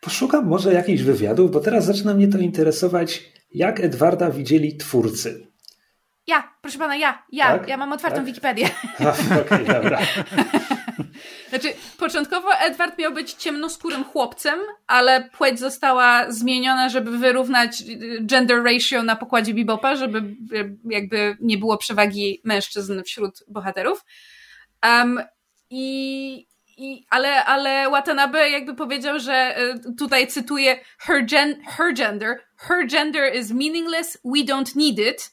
Poszukam 0.00 0.46
może 0.46 0.72
jakichś 0.72 1.02
wywiadów, 1.02 1.50
bo 1.50 1.60
teraz 1.60 1.84
zaczyna 1.84 2.14
mnie 2.14 2.28
to 2.28 2.38
interesować, 2.38 3.24
jak 3.54 3.80
Edwarda 3.80 4.30
widzieli 4.30 4.76
twórcy. 4.76 5.51
Ja, 6.26 6.52
proszę 6.60 6.78
pana, 6.78 6.96
ja, 6.96 7.22
ja, 7.32 7.46
tak? 7.46 7.68
ja 7.68 7.76
mam 7.76 7.92
otwartą 7.92 8.16
tak? 8.16 8.26
Wikipedię. 8.26 8.68
Okej, 9.00 9.40
okay, 9.40 9.64
dobra. 9.64 9.98
Znaczy, 11.48 11.72
początkowo 11.98 12.54
Edward 12.54 12.98
miał 12.98 13.12
być 13.12 13.32
ciemnoskórym 13.32 14.04
chłopcem, 14.04 14.58
ale 14.86 15.30
płeć 15.30 15.58
została 15.58 16.32
zmieniona, 16.32 16.88
żeby 16.88 17.18
wyrównać 17.18 17.80
y, 17.80 18.18
gender 18.22 18.64
ratio 18.64 19.02
na 19.02 19.16
pokładzie 19.16 19.54
Bebopa, 19.54 19.96
żeby 19.96 20.18
y, 20.58 20.76
jakby 20.84 21.36
nie 21.40 21.58
było 21.58 21.78
przewagi 21.78 22.40
mężczyzn 22.44 23.02
wśród 23.02 23.44
bohaterów. 23.48 24.04
Um, 24.84 25.20
i, 25.70 26.46
i, 26.76 27.06
ale, 27.10 27.44
ale 27.44 27.90
Watanabe 27.90 28.50
jakby 28.50 28.74
powiedział, 28.74 29.18
że 29.18 29.58
y, 29.60 29.94
tutaj 29.98 30.26
cytuję 30.26 30.80
her, 30.98 31.26
gen, 31.26 31.62
her 31.64 31.94
gender, 31.94 32.40
her 32.56 32.86
gender 32.86 33.34
is 33.34 33.50
meaningless, 33.50 34.18
we 34.24 34.40
don't 34.40 34.76
need 34.76 34.98
it. 34.98 35.32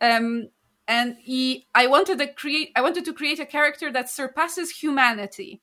Um, 0.00 0.48
and 0.86 1.16
he, 1.18 1.66
I 1.74 1.86
wanted 1.86 2.18
to 2.18 2.26
create 2.34 2.72
I 2.76 2.82
wanted 2.82 3.04
to 3.04 3.12
create 3.12 3.40
a 3.40 3.46
character 3.46 3.92
that 3.92 4.10
surpasses 4.10 4.70
humanity. 4.82 5.60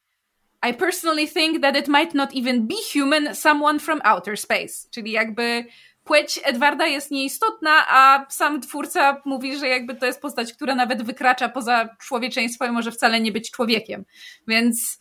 I 0.64 0.74
personally 0.74 1.28
think 1.28 1.62
that 1.62 1.76
it 1.76 1.88
might 1.88 2.14
not 2.16 2.34
even 2.34 2.68
be 2.68 2.76
human, 2.94 3.36
someone 3.36 3.80
from 3.80 4.02
outer 4.03 4.38
space. 4.38 4.88
Czyli 4.91 5.12
jakby 5.12 5.66
płeć 6.03 6.40
Edwarda 6.44 6.88
jest 6.88 7.12
nieistotna, 7.12 7.86
a 7.90 8.26
sam 8.30 8.62
twórca 8.62 9.22
mówi, 9.26 9.57
że 9.57 9.68
jakby 9.68 9.95
to 9.95 10.06
jest 10.06 10.22
postać, 10.22 10.53
która 10.53 10.76
nawet 10.76 11.03
wykracza 11.03 11.49
poza 11.49 11.90
człowieczeństwo 11.99 12.66
i 12.66 12.72
może 12.72 12.91
wcale 12.91 13.22
nie 13.22 13.32
być 13.32 13.52
człowiekiem. 13.52 14.06
Więc 14.48 14.99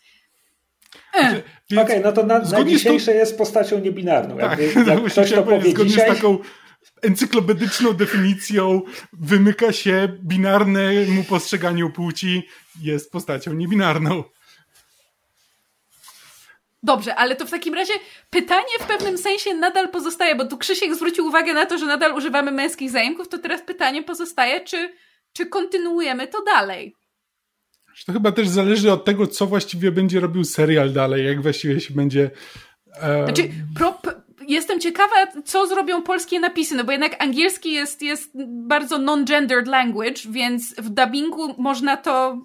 znaczy, 1.19 1.43
Okej, 1.73 1.83
okay, 1.83 2.01
no 2.01 2.13
to 2.13 2.23
na, 2.27 2.39
na 2.39 2.65
dzisiejsze 2.65 3.13
to... 3.13 3.19
jest 3.19 3.39
postacią 3.39 3.79
niebinarną. 3.79 4.37
Tak, 4.37 4.59
Jakby, 4.59 4.91
jak 4.91 5.05
ktoś 5.13 5.31
to 5.31 5.43
powie 5.43 5.75
dzisiaj... 5.75 6.11
z 6.11 6.15
taką 6.15 6.39
encyklopedyczną 7.05 7.93
definicją 7.93 8.83
wymyka 9.13 9.73
się 9.73 10.09
binarnemu 10.23 11.25
postrzeganiu 11.25 11.91
płci, 11.91 12.49
jest 12.83 13.13
postacią 13.13 13.53
niebinarną. 13.53 14.25
Dobrze, 16.83 17.15
ale 17.15 17.37
to 17.37 17.47
w 17.47 17.51
takim 17.51 17.75
razie 17.75 17.93
pytanie 18.31 18.79
w 18.81 18.87
pewnym 18.87 19.19
sensie 19.19 19.55
nadal 19.55 19.89
pozostaje, 19.89 20.35
bo 20.35 20.45
tu 20.45 20.59
Krzysiek 20.59 20.95
zwrócił 20.95 21.27
uwagę 21.27 21.55
na 21.55 21.67
to, 21.67 21.79
że 21.79 21.87
nadal 21.87 22.15
używamy 22.15 22.53
męskich 22.53 22.91
zajęków, 22.91 23.29
to 23.29 23.39
teraz 23.39 23.63
pytanie 23.63 24.03
pozostaje, 24.03 24.61
czy, 24.61 24.95
czy 25.33 25.47
kontynuujemy 25.47 26.29
to 26.29 26.45
dalej? 26.45 26.95
To 28.07 28.13
chyba 28.13 28.33
też 28.33 28.49
zależy 28.49 28.93
od 28.93 29.05
tego, 29.05 29.27
co 29.27 29.47
właściwie 29.47 29.93
będzie 29.93 30.21
robił 30.21 30.45
serial 30.45 30.93
dalej, 30.93 31.27
jak 31.27 31.43
właściwie 31.43 31.81
się 31.81 31.95
będzie... 31.95 32.31
E... 32.97 33.25
Znaczy, 33.25 33.51
pro, 33.75 33.99
jestem 34.49 34.81
ciekawa, 34.81 35.15
co 35.45 35.67
zrobią 35.67 36.03
polskie 36.03 36.41
napisy, 36.41 36.75
no 36.75 36.85
bo 36.85 36.93
jednak 36.93 37.23
angielski 37.23 37.73
jest, 37.73 38.03
jest 38.03 38.31
bardzo 38.47 38.99
non-gendered 38.99 39.69
language, 39.69 40.21
więc 40.31 40.75
w 40.75 40.91
dubbingu 40.91 41.55
można 41.59 41.97
to. 41.97 42.39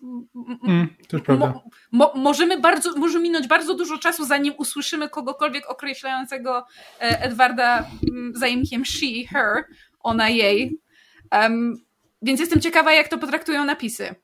Mm, 0.67 0.95
to 1.07 1.19
prawda. 1.19 1.47
Mo, 1.47 1.63
mo, 1.91 2.11
możemy 2.15 2.59
bardzo, 2.59 2.97
może 2.97 3.19
minąć 3.19 3.47
bardzo 3.47 3.76
dużo 3.76 3.97
czasu, 3.97 4.26
zanim 4.26 4.53
usłyszymy 4.57 5.09
kogokolwiek 5.09 5.69
określającego 5.69 6.65
e, 7.01 7.21
Edwarda 7.21 7.85
mm, 8.11 8.34
zajemkiem 8.35 8.85
she, 8.85 9.27
her, 9.30 9.63
ona, 9.99 10.30
jej. 10.30 10.80
Um, 11.31 11.76
więc 12.21 12.39
jestem 12.39 12.61
ciekawa, 12.61 12.93
jak 12.93 13.07
to 13.07 13.17
potraktują 13.17 13.65
napisy. 13.65 14.15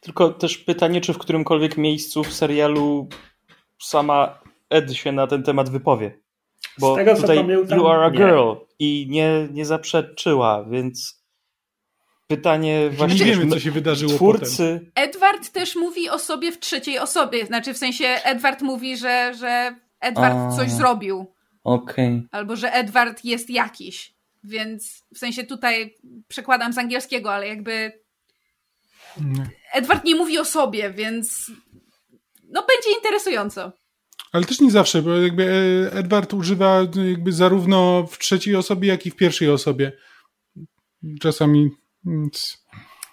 Tylko 0.00 0.30
też 0.30 0.58
pytanie, 0.58 1.00
czy 1.00 1.12
w 1.12 1.18
którymkolwiek 1.18 1.76
miejscu 1.76 2.24
w 2.24 2.32
serialu 2.32 3.08
sama 3.78 4.38
Ed 4.70 4.92
się 4.92 5.12
na 5.12 5.26
ten 5.26 5.42
temat 5.42 5.70
wypowie. 5.70 6.23
Bo 6.78 6.96
tego, 6.96 7.14
tutaj 7.14 7.36
pamiętam, 7.36 7.78
you 7.78 7.88
are 7.88 8.04
a 8.04 8.10
girl 8.10 8.48
nie. 8.48 8.56
i 8.78 9.06
nie, 9.10 9.48
nie 9.50 9.66
zaprzeczyła, 9.66 10.64
więc 10.70 11.24
pytanie 12.26 12.90
właśnie... 12.90 13.24
Nie 13.24 13.36
wiemy, 13.36 13.50
co 13.50 13.60
się 13.60 13.70
wydarzyło 13.70 14.12
twórcy... 14.12 14.80
Potem. 14.80 15.08
Edward 15.08 15.50
też 15.50 15.76
mówi 15.76 16.10
o 16.10 16.18
sobie 16.18 16.52
w 16.52 16.58
trzeciej 16.60 16.98
osobie, 16.98 17.46
znaczy 17.46 17.74
w 17.74 17.78
sensie 17.78 18.04
Edward 18.04 18.62
mówi, 18.62 18.96
że, 18.96 19.34
że 19.38 19.76
Edward 20.00 20.36
a, 20.36 20.56
coś 20.56 20.70
zrobił. 20.70 21.34
Okej. 21.64 22.08
Okay. 22.08 22.28
Albo, 22.30 22.56
że 22.56 22.72
Edward 22.72 23.24
jest 23.24 23.50
jakiś. 23.50 24.14
Więc 24.44 25.04
w 25.14 25.18
sensie 25.18 25.44
tutaj 25.44 25.94
przekładam 26.28 26.72
z 26.72 26.78
angielskiego, 26.78 27.32
ale 27.32 27.48
jakby 27.48 27.92
nie. 29.20 29.50
Edward 29.72 30.04
nie 30.04 30.14
mówi 30.14 30.38
o 30.38 30.44
sobie, 30.44 30.90
więc 30.90 31.50
no 32.50 32.66
będzie 32.68 32.96
interesująco. 32.96 33.72
Ale 34.34 34.44
też 34.44 34.60
nie 34.60 34.70
zawsze, 34.70 35.02
bo 35.02 35.16
jakby 35.16 35.44
e, 35.44 35.92
Edward 35.92 36.34
używa 36.34 36.86
jakby 37.08 37.32
zarówno 37.32 38.06
w 38.10 38.18
trzeciej 38.18 38.56
osobie, 38.56 38.88
jak 38.88 39.06
i 39.06 39.10
w 39.10 39.16
pierwszej 39.16 39.50
osobie. 39.50 39.92
Czasami. 41.20 41.70
Więc... 42.04 42.64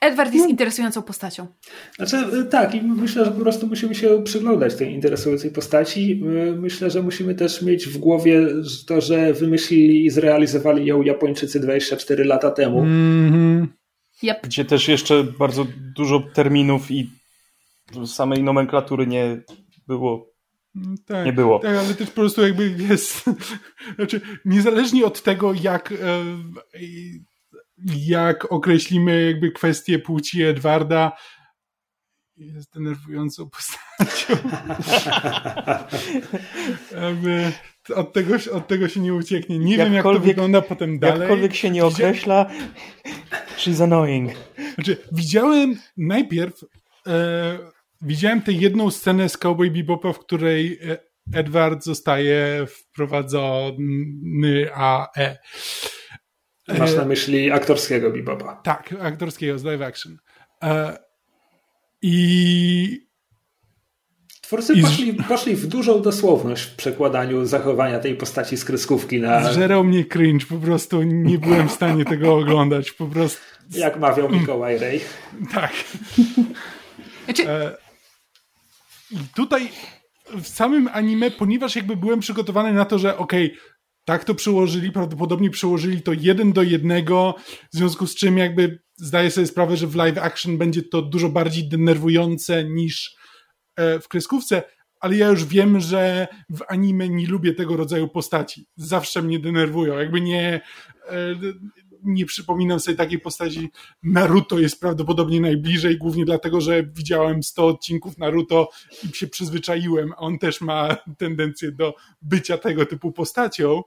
Edward 0.01 0.33
jest 0.33 0.45
no. 0.45 0.49
interesującą 0.49 1.01
postacią. 1.01 1.47
Znaczy, 1.95 2.17
e, 2.17 2.43
tak, 2.43 2.75
i 2.75 2.81
myślę, 2.81 3.25
że 3.25 3.31
po 3.31 3.39
prostu 3.39 3.67
musimy 3.67 3.95
się 3.95 4.23
przyglądać 4.23 4.75
tej 4.75 4.93
interesującej 4.93 5.51
postaci. 5.51 6.23
E, 6.47 6.51
myślę, 6.51 6.89
że 6.89 7.01
musimy 7.01 7.35
też 7.35 7.61
mieć 7.61 7.87
w 7.87 7.97
głowie 7.97 8.47
to, 8.87 9.01
że 9.01 9.33
wymyślili 9.33 10.05
i 10.05 10.09
zrealizowali 10.09 10.85
ją 10.85 11.01
Japończycy 11.01 11.59
24 11.59 12.23
lata 12.23 12.51
temu. 12.51 12.79
Mm 12.79 13.31
-hmm. 13.31 13.67
yep. 14.23 14.37
Gdzie 14.43 14.65
też 14.65 14.87
jeszcze 14.87 15.23
bardzo 15.23 15.67
dużo 15.95 16.23
terminów 16.33 16.91
i 16.91 17.09
samej 18.05 18.43
nomenklatury 18.43 19.07
nie 19.07 19.41
było 19.87 20.30
tak, 21.07 21.25
nie 21.25 21.33
było. 21.33 21.59
Tak, 21.59 21.77
ale 21.77 21.93
też 21.93 22.09
po 22.09 22.15
prostu 22.15 22.41
jakby 22.41 22.69
jest, 22.69 23.23
znaczy 23.95 24.21
niezależnie 24.45 25.05
od 25.05 25.23
tego, 25.23 25.53
jak, 25.53 25.91
e, 25.91 25.95
jak 27.97 28.51
określimy 28.51 29.25
jakby 29.25 29.51
kwestię 29.51 29.99
płci 29.99 30.43
Edwarda, 30.43 31.11
jest 32.37 32.73
denerwującą 32.73 33.49
postacią. 33.49 34.35
od 37.95 38.13
tego, 38.13 38.35
od 38.51 38.67
tego 38.67 38.87
się 38.87 38.99
nie 38.99 39.13
ucieknie. 39.13 39.59
Nie 39.59 39.77
wiem, 39.77 39.93
jak 39.93 40.03
to 40.03 40.19
wygląda 40.19 40.61
potem 40.61 40.99
dalej. 40.99 41.19
Jakkolwiek 41.19 41.55
się 41.55 41.69
nie 41.69 41.85
określa, 41.85 42.45
she's 43.57 43.83
annoying. 43.83 44.31
Znaczy, 44.75 44.97
widziałem 45.11 45.75
najpierw 45.97 46.63
e, 47.07 47.57
Widziałem 48.01 48.41
tę 48.41 48.51
jedną 48.51 48.91
scenę 48.91 49.29
z 49.29 49.37
Cowboy 49.37 49.71
Bebopa, 49.71 50.13
w 50.13 50.19
której 50.19 50.79
e, 50.89 50.97
Edward 51.33 51.83
zostaje 51.83 52.65
wprowadzony 52.67 54.69
a 54.73 55.07
e. 55.17 55.37
Masz 56.79 56.95
na 56.95 57.05
myśli 57.05 57.51
aktorskiego 57.51 58.11
Bebopa. 58.11 58.61
Tak, 58.63 58.95
aktorskiego 59.01 59.59
z 59.59 59.63
live 59.63 59.81
action. 59.81 60.17
E, 60.63 60.97
I 62.01 63.11
Twórcy 64.41 64.73
I 64.73 64.81
poszli, 64.81 65.13
poszli, 65.13 65.55
w 65.55 65.67
dużą 65.67 66.01
dosłowność 66.01 66.63
w 66.63 66.75
przekładaniu 66.75 67.45
zachowania 67.45 67.99
tej 67.99 68.15
postaci 68.15 68.57
z 68.57 68.65
kreskówki 68.65 69.19
na... 69.19 69.53
Zżerał 69.53 69.83
mnie 69.83 70.05
cringe, 70.05 70.45
po 70.45 70.57
prostu 70.57 71.03
nie 71.03 71.37
byłem 71.37 71.69
w 71.69 71.71
stanie 71.71 72.05
tego 72.05 72.35
oglądać, 72.35 72.91
po 72.91 73.07
prostu... 73.07 73.41
Jak 73.71 73.99
mawiał 73.99 74.29
Mikołaj 74.29 74.79
Ray. 74.79 75.01
Tak. 75.53 75.71
Znaczy... 77.25 77.43
I 79.11 79.17
tutaj 79.35 79.69
w 80.41 80.47
samym 80.47 80.89
anime, 80.93 81.31
ponieważ 81.31 81.75
jakby 81.75 81.95
byłem 81.95 82.19
przygotowany 82.19 82.73
na 82.73 82.85
to, 82.85 82.99
że 82.99 83.17
okej, 83.17 83.45
okay, 83.45 83.71
tak 84.05 84.23
to 84.23 84.35
przełożyli, 84.35 84.91
prawdopodobnie 84.91 85.49
przełożyli 85.49 86.01
to 86.01 86.13
jeden 86.13 86.53
do 86.53 86.63
jednego, 86.63 87.35
w 87.73 87.77
związku 87.77 88.07
z 88.07 88.15
czym 88.15 88.37
jakby 88.37 88.79
zdaję 88.95 89.31
sobie 89.31 89.47
sprawę, 89.47 89.77
że 89.77 89.87
w 89.87 89.95
live 89.95 90.17
action 90.17 90.57
będzie 90.57 90.81
to 90.83 91.01
dużo 91.01 91.29
bardziej 91.29 91.69
denerwujące 91.69 92.63
niż 92.63 93.15
e, 93.75 93.99
w 93.99 94.07
kreskówce, 94.07 94.63
ale 94.99 95.15
ja 95.15 95.27
już 95.27 95.45
wiem, 95.45 95.79
że 95.79 96.27
w 96.49 96.61
anime 96.67 97.09
nie 97.09 97.27
lubię 97.27 97.53
tego 97.53 97.77
rodzaju 97.77 98.07
postaci. 98.07 98.65
Zawsze 98.75 99.21
mnie 99.21 99.39
denerwują. 99.39 99.99
Jakby 99.99 100.21
nie, 100.21 100.61
e, 101.07 101.35
nie 102.03 102.25
przypominam 102.25 102.79
sobie 102.79 102.97
takiej 102.97 103.19
postaci. 103.19 103.71
Naruto 104.03 104.59
jest 104.59 104.79
prawdopodobnie 104.79 105.41
najbliżej, 105.41 105.97
głównie 105.97 106.25
dlatego, 106.25 106.61
że 106.61 106.83
widziałem 106.83 107.43
100 107.43 107.67
odcinków 107.67 108.17
Naruto 108.17 108.69
i 109.03 109.15
się 109.15 109.27
przyzwyczaiłem. 109.27 110.13
On 110.17 110.39
też 110.39 110.61
ma 110.61 110.97
tendencję 111.17 111.71
do 111.71 111.93
bycia 112.21 112.57
tego 112.57 112.85
typu 112.85 113.11
postacią, 113.11 113.81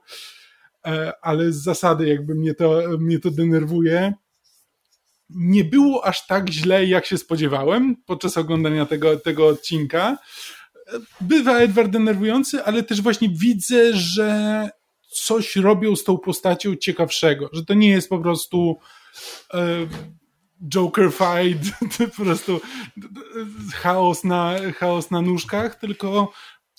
e, 0.85 1.13
ale 1.21 1.51
z 1.51 1.63
zasady 1.63 2.07
jakby 2.07 2.35
mnie 2.35 2.53
to, 2.53 2.81
mnie 2.99 3.19
to 3.19 3.31
denerwuje. 3.31 4.13
Nie 5.29 5.63
było 5.63 6.05
aż 6.05 6.27
tak 6.27 6.49
źle, 6.49 6.85
jak 6.85 7.05
się 7.05 7.17
spodziewałem 7.17 7.95
podczas 8.05 8.37
oglądania 8.37 8.85
tego, 8.85 9.17
tego 9.17 9.47
odcinka. 9.47 10.17
Bywa 11.21 11.59
Edward 11.59 11.91
denerwujący, 11.91 12.63
ale 12.63 12.83
też 12.83 13.01
właśnie 13.01 13.29
widzę, 13.29 13.93
że 13.93 14.69
coś 15.19 15.55
robią 15.55 15.95
z 15.95 16.03
tą 16.03 16.17
postacią 16.17 16.75
ciekawszego, 16.75 17.49
że 17.53 17.65
to 17.65 17.73
nie 17.73 17.89
jest 17.89 18.09
po 18.09 18.19
prostu 18.19 18.77
e, 19.53 19.59
Joker 20.69 21.11
fight, 21.11 21.71
po 22.17 22.23
prostu 22.23 22.61
chaos 23.73 24.23
na, 24.23 24.55
chaos 24.77 25.11
na 25.11 25.21
nóżkach, 25.21 25.75
tylko 25.75 26.31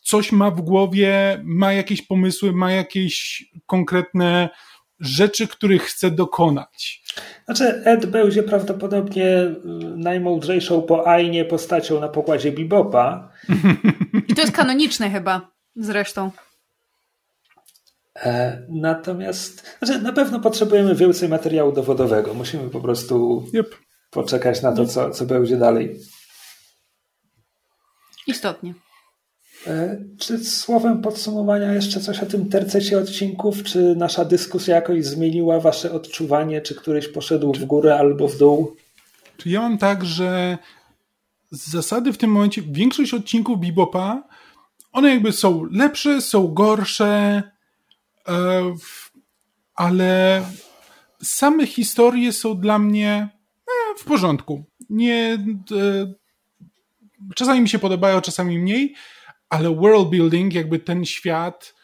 coś 0.02 0.32
ma 0.32 0.50
w 0.50 0.60
głowie, 0.60 1.40
ma 1.44 1.72
jakieś 1.72 2.02
pomysły, 2.02 2.52
ma 2.52 2.72
jakieś 2.72 3.44
konkretne 3.66 4.48
rzeczy, 5.00 5.48
których 5.48 5.82
chce 5.82 6.10
dokonać. 6.10 7.02
Znaczy, 7.44 7.82
Ed 7.84 8.06
będzie 8.06 8.42
prawdopodobnie 8.42 9.26
y, 9.26 9.56
najmądrzejszą 9.96 10.82
po 10.82 11.08
Ainie 11.08 11.44
postacią 11.44 12.00
na 12.00 12.08
pokładzie 12.08 12.52
Bibopa. 12.52 13.32
I 14.28 14.34
to 14.34 14.40
jest 14.40 14.56
kanoniczne 14.56 15.10
chyba, 15.10 15.50
zresztą. 15.76 16.30
E, 18.24 18.62
natomiast 18.68 19.76
znaczy, 19.82 20.02
na 20.02 20.12
pewno 20.12 20.40
potrzebujemy 20.40 20.94
więcej 20.94 21.28
materiału 21.28 21.72
dowodowego. 21.72 22.34
Musimy 22.34 22.70
po 22.70 22.80
prostu 22.80 23.44
yep. 23.54 23.76
poczekać 24.10 24.62
na 24.62 24.72
to, 24.72 24.86
co, 24.86 25.10
co 25.10 25.26
będzie 25.26 25.56
dalej. 25.56 26.00
Istotnie. 28.26 28.74
E, 29.66 29.98
czy 30.18 30.44
słowem 30.44 31.02
podsumowania 31.02 31.72
jeszcze 31.72 32.00
coś 32.00 32.20
o 32.20 32.26
tym 32.26 32.48
tercecie 32.48 32.98
odcinków? 32.98 33.62
Czy 33.62 33.96
nasza 33.96 34.24
dyskusja 34.24 34.74
jakoś 34.74 35.04
zmieniła 35.04 35.60
wasze 35.60 35.92
odczuwanie? 35.92 36.60
Czy 36.60 36.74
któryś 36.74 37.08
poszedł 37.08 37.52
w 37.52 37.64
górę 37.64 37.98
albo 37.98 38.28
w 38.28 38.38
dół? 38.38 38.76
Czy 39.36 39.48
ja 39.48 39.60
mam 39.60 39.78
tak, 39.78 40.04
że 40.04 40.58
z 41.50 41.70
zasady 41.70 42.12
w 42.12 42.18
tym 42.18 42.30
momencie 42.30 42.62
większość 42.62 43.14
odcinków 43.14 43.60
Bibopa 43.60 44.22
one 44.92 45.10
jakby 45.10 45.32
są 45.32 45.66
lepsze, 45.70 46.20
są 46.20 46.54
gorsze, 46.54 47.42
ale 49.74 50.44
same 51.22 51.66
historie 51.66 52.32
są 52.32 52.60
dla 52.60 52.78
mnie 52.78 53.28
e, 53.66 53.98
w 53.98 54.04
porządku. 54.04 54.64
Nie, 54.90 55.38
czasami 57.34 57.60
mi 57.60 57.68
się 57.68 57.78
podobają, 57.78 58.20
czasami 58.20 58.58
mniej 58.58 58.94
ale 59.48 59.74
world 59.74 60.08
building, 60.08 60.54
jakby 60.54 60.78
ten 60.78 61.04
świat, 61.04 61.74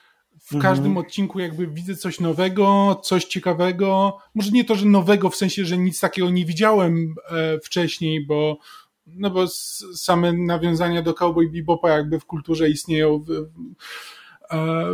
w 0.42 0.54
mhm. 0.54 0.62
każdym 0.62 0.96
odcinku 0.96 1.38
jakby 1.38 1.66
widzę 1.66 1.96
coś 1.96 2.20
nowego, 2.20 3.00
coś 3.04 3.24
ciekawego. 3.24 4.18
Może 4.34 4.50
nie 4.50 4.64
to, 4.64 4.74
że 4.74 4.86
nowego, 4.86 5.30
w 5.30 5.36
sensie, 5.36 5.64
że 5.64 5.78
nic 5.78 6.00
takiego 6.00 6.30
nie 6.30 6.44
widziałem 6.44 7.14
e, 7.30 7.58
wcześniej, 7.60 8.26
bo 8.26 8.58
no 9.06 9.30
bo 9.30 9.48
same 9.94 10.32
nawiązania 10.32 11.02
do 11.02 11.14
Cowboy 11.14 11.50
Bebopa 11.50 11.90
jakby 11.90 12.20
w 12.20 12.26
kulturze 12.26 12.70
istnieją 12.70 13.18
w, 13.18 13.30
e, 13.30 13.46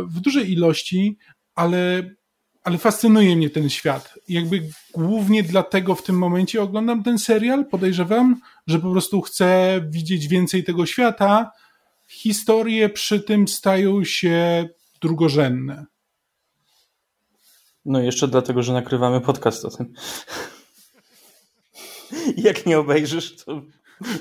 w 0.07 0.19
dużej 0.19 0.51
ilości, 0.51 1.17
ale, 1.59 2.09
ale 2.63 2.77
fascynuje 2.77 3.35
mnie 3.35 3.49
ten 3.49 3.69
świat. 3.69 4.13
Jakby 4.29 4.69
głównie 4.93 5.43
dlatego 5.43 5.95
w 5.95 6.03
tym 6.03 6.17
momencie 6.17 6.61
oglądam 6.61 7.03
ten 7.03 7.19
serial. 7.19 7.65
Podejrzewam, 7.65 8.41
że 8.67 8.79
po 8.79 8.91
prostu 8.91 9.21
chcę 9.21 9.79
widzieć 9.89 10.27
więcej 10.27 10.63
tego 10.63 10.85
świata, 10.85 11.51
historie 12.07 12.89
przy 12.89 13.19
tym 13.19 13.47
stają 13.47 14.03
się 14.03 14.69
drugorzędne. 15.01 15.85
No 17.85 18.01
jeszcze 18.01 18.27
dlatego, 18.27 18.63
że 18.63 18.73
nagrywamy 18.73 19.21
podcast 19.21 19.65
o 19.65 19.69
tym. 19.69 19.93
Jak 22.47 22.65
nie 22.65 22.79
obejrzysz, 22.79 23.35
to... 23.35 23.61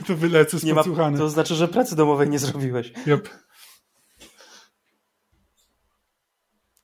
To 0.06 0.16
wylecę 0.16 0.58
z 0.58 0.64
nie 0.64 0.74
ma, 0.74 0.84
To 1.18 1.30
znaczy, 1.30 1.54
że 1.54 1.68
pracy 1.68 1.96
domowej 1.96 2.28
nie 2.28 2.38
zrobiłeś. 2.38 2.92
Yep. 3.06 3.28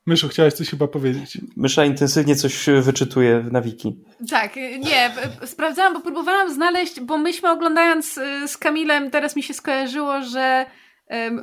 Myszu, 0.06 0.28
chciałeś 0.28 0.54
coś 0.54 0.70
chyba 0.70 0.88
powiedzieć. 0.88 1.38
Mysza 1.56 1.84
intensywnie 1.84 2.36
coś 2.36 2.66
wyczytuje 2.80 3.44
na 3.50 3.60
wiki. 3.60 4.04
Tak, 4.30 4.56
nie, 4.56 5.14
sprawdzałam, 5.44 5.94
bo 5.94 6.00
próbowałam 6.00 6.54
znaleźć, 6.54 7.00
bo 7.00 7.18
myśmy 7.18 7.50
oglądając 7.50 8.18
y, 8.18 8.48
z 8.48 8.56
Kamilem, 8.56 9.10
teraz 9.10 9.36
mi 9.36 9.42
się 9.42 9.54
skojarzyło, 9.54 10.22
że 10.22 10.66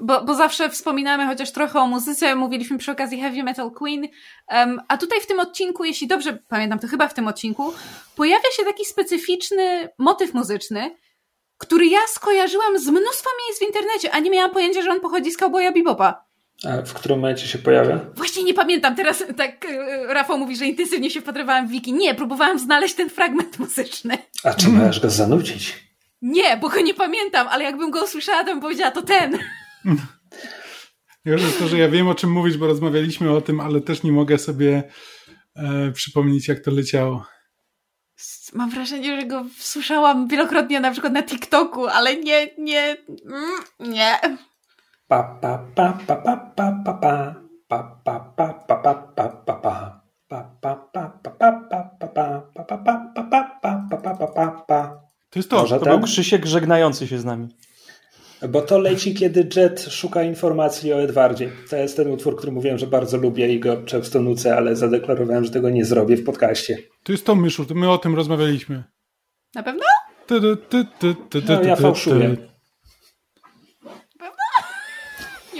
bo, 0.02 0.24
bo 0.24 0.36
zawsze 0.36 0.70
wspominamy 0.70 1.26
chociaż 1.26 1.52
trochę 1.52 1.80
o 1.80 1.88
muzyce, 1.88 2.36
mówiliśmy 2.36 2.78
przy 2.78 2.92
okazji 2.92 3.22
Heavy 3.22 3.44
Metal 3.44 3.72
Queen, 3.72 4.08
um, 4.48 4.82
a 4.88 4.98
tutaj 4.98 5.22
w 5.22 5.28
tym 5.28 5.40
odcinku, 5.40 5.84
jeśli 5.84 6.08
dobrze 6.08 6.34
pamiętam, 6.48 6.80
to 6.80 6.88
chyba 6.88 7.08
w 7.08 7.14
tym 7.14 7.28
odcinku, 7.28 7.74
pojawia 8.16 8.52
się 8.58 8.64
taki 8.64 8.86
specyficzny 8.86 9.90
motyw 9.98 10.34
muzyczny, 10.34 10.96
który 11.58 11.86
ja 11.86 12.00
skojarzyłam 12.08 12.80
z 12.80 12.88
mnóstwa 12.88 13.30
miejsc 13.46 13.60
w 13.64 13.68
internecie, 13.68 14.12
a 14.12 14.20
nie 14.20 14.30
miałam 14.30 14.52
pojęcia, 14.52 14.82
że 14.82 14.92
on 14.92 15.00
pochodzi 15.00 15.32
z 15.32 15.38
Cowboya 15.38 15.72
Bebopa. 15.74 16.31
A 16.64 16.82
w 16.82 16.94
którym 16.94 17.20
momencie 17.20 17.48
się 17.48 17.58
pojawia? 17.58 18.00
Właśnie 18.16 18.44
nie 18.44 18.54
pamiętam. 18.54 18.96
Teraz 18.96 19.24
tak 19.38 19.66
e, 19.66 20.14
Rafał 20.14 20.38
mówi, 20.38 20.56
że 20.56 20.66
intensywnie 20.66 21.10
się 21.10 21.22
wpatrywałam 21.22 21.68
w 21.68 21.72
wiki. 21.72 21.94
Nie, 21.94 22.16
próbowałam 22.16 22.60
znaleźć 22.60 22.96
ten 22.96 23.10
fragment 23.10 23.60
muzyczny. 23.60 24.18
A 24.44 24.54
czy 24.54 24.70
możesz 24.70 25.00
go 25.00 25.10
zanudzić? 25.10 25.92
Nie, 26.22 26.58
bo 26.58 26.70
go 26.70 26.82
nie 26.82 26.94
pamiętam, 26.94 27.48
ale 27.48 27.64
jakbym 27.64 27.92
go 27.92 28.04
usłyszała, 28.04 28.44
to 28.44 28.52
bym 28.52 28.62
powiedziała, 28.62 28.92
to 28.92 29.02
ten. 29.02 29.38
Już 31.26 31.42
jest 31.42 31.60
to, 31.60 31.68
że 31.68 31.78
ja 31.78 31.90
wiem 31.90 32.08
o 32.08 32.16
czym 32.16 32.32
mówić, 32.32 32.58
bo 32.58 32.68
rozmawialiśmy 32.68 33.32
o 33.32 33.42
tym, 33.42 33.60
ale 33.60 33.82
też 33.82 34.04
nie 34.04 34.12
mogę 34.12 34.38
sobie 34.38 34.84
e, 35.56 35.92
przypomnieć, 35.92 36.48
jak 36.48 36.60
to 36.60 36.72
leciało. 36.72 37.26
Mam 38.54 38.70
wrażenie, 38.70 39.22
że 39.22 39.28
go 39.28 39.46
słyszałam 39.58 40.28
wielokrotnie 40.28 40.80
na 40.80 40.92
przykład 40.92 41.14
na 41.14 41.24
TikToku, 41.24 41.88
ale 41.88 42.16
nie, 42.16 42.50
nie, 42.58 42.98
nie. 43.80 44.20
Pa, 45.12 45.24
pa, 45.42 45.60
pa, 45.76 45.92
pa, 46.08 46.16
pa, 46.16 46.36
pa, 46.56 46.72
pa, 46.86 46.94
pa. 46.94 47.36
Pa, 47.68 47.80
pa, 48.06 48.20
pa, 48.38 48.48
pa, 48.68 48.76
pa, 48.80 48.94
pa, 49.16 49.28
pa, 49.46 49.56
pa. 49.56 50.02
Pa, 50.30 50.40
pa, 50.62 50.76
pa, 50.94 51.04
pa, 51.24 51.32
pa, 51.40 51.52
pa, 51.70 51.80
pa, 52.00 52.08
pa. 52.08 52.28
Pa, 52.56 52.64
pa, 52.64 52.78
pa, 52.78 52.96
pa, 53.12 53.24
pa, 53.28 53.42
pa, 53.62 53.98
pa, 53.98 54.16
pa, 54.16 54.28
pa, 54.28 54.64
pa. 54.68 54.82
To 55.30 55.40
jest 55.40 55.50
to. 55.50 55.56
Może 55.56 55.80
to 55.80 55.86
ten? 55.86 55.94
był 55.94 56.06
Krzysiek 56.06 56.46
żegnający 56.46 57.08
się 57.08 57.20
z 57.20 57.26
nami. 57.26 57.48
Bo 58.50 58.62
to 58.62 58.80
leci, 58.80 59.14
kiedy 59.14 59.50
Jet 59.56 59.82
szuka 59.82 60.24
informacji 60.24 60.94
o 60.94 61.02
Edwardzie. 61.02 61.50
To 61.70 61.76
jest 61.76 61.96
ten 61.96 62.08
utwór, 62.08 62.38
który 62.38 62.52
mówiłem, 62.52 62.78
że 62.78 62.88
bardzo 62.88 63.18
lubię 63.18 63.54
i 63.54 63.60
go 63.60 63.84
często 63.84 64.22
nucę, 64.22 64.56
ale 64.56 64.76
zadeklarowałem, 64.76 65.46
że 65.46 65.52
tego 65.52 65.70
nie 65.70 65.86
zrobię 65.86 66.18
w 66.18 66.24
podcaście. 66.24 66.78
To 67.04 67.12
jest 67.12 67.26
to 67.26 67.36
myszu, 67.36 67.66
to 67.66 67.76
my 67.76 67.92
o 67.92 67.98
tym 67.98 68.16
rozmawialiśmy. 68.16 68.84
Na 69.56 69.64
pewno? 69.64 69.84
No, 71.50 71.64
ja 71.64 71.76
fałszuję. 71.76 72.30
Pewno? 72.30 72.51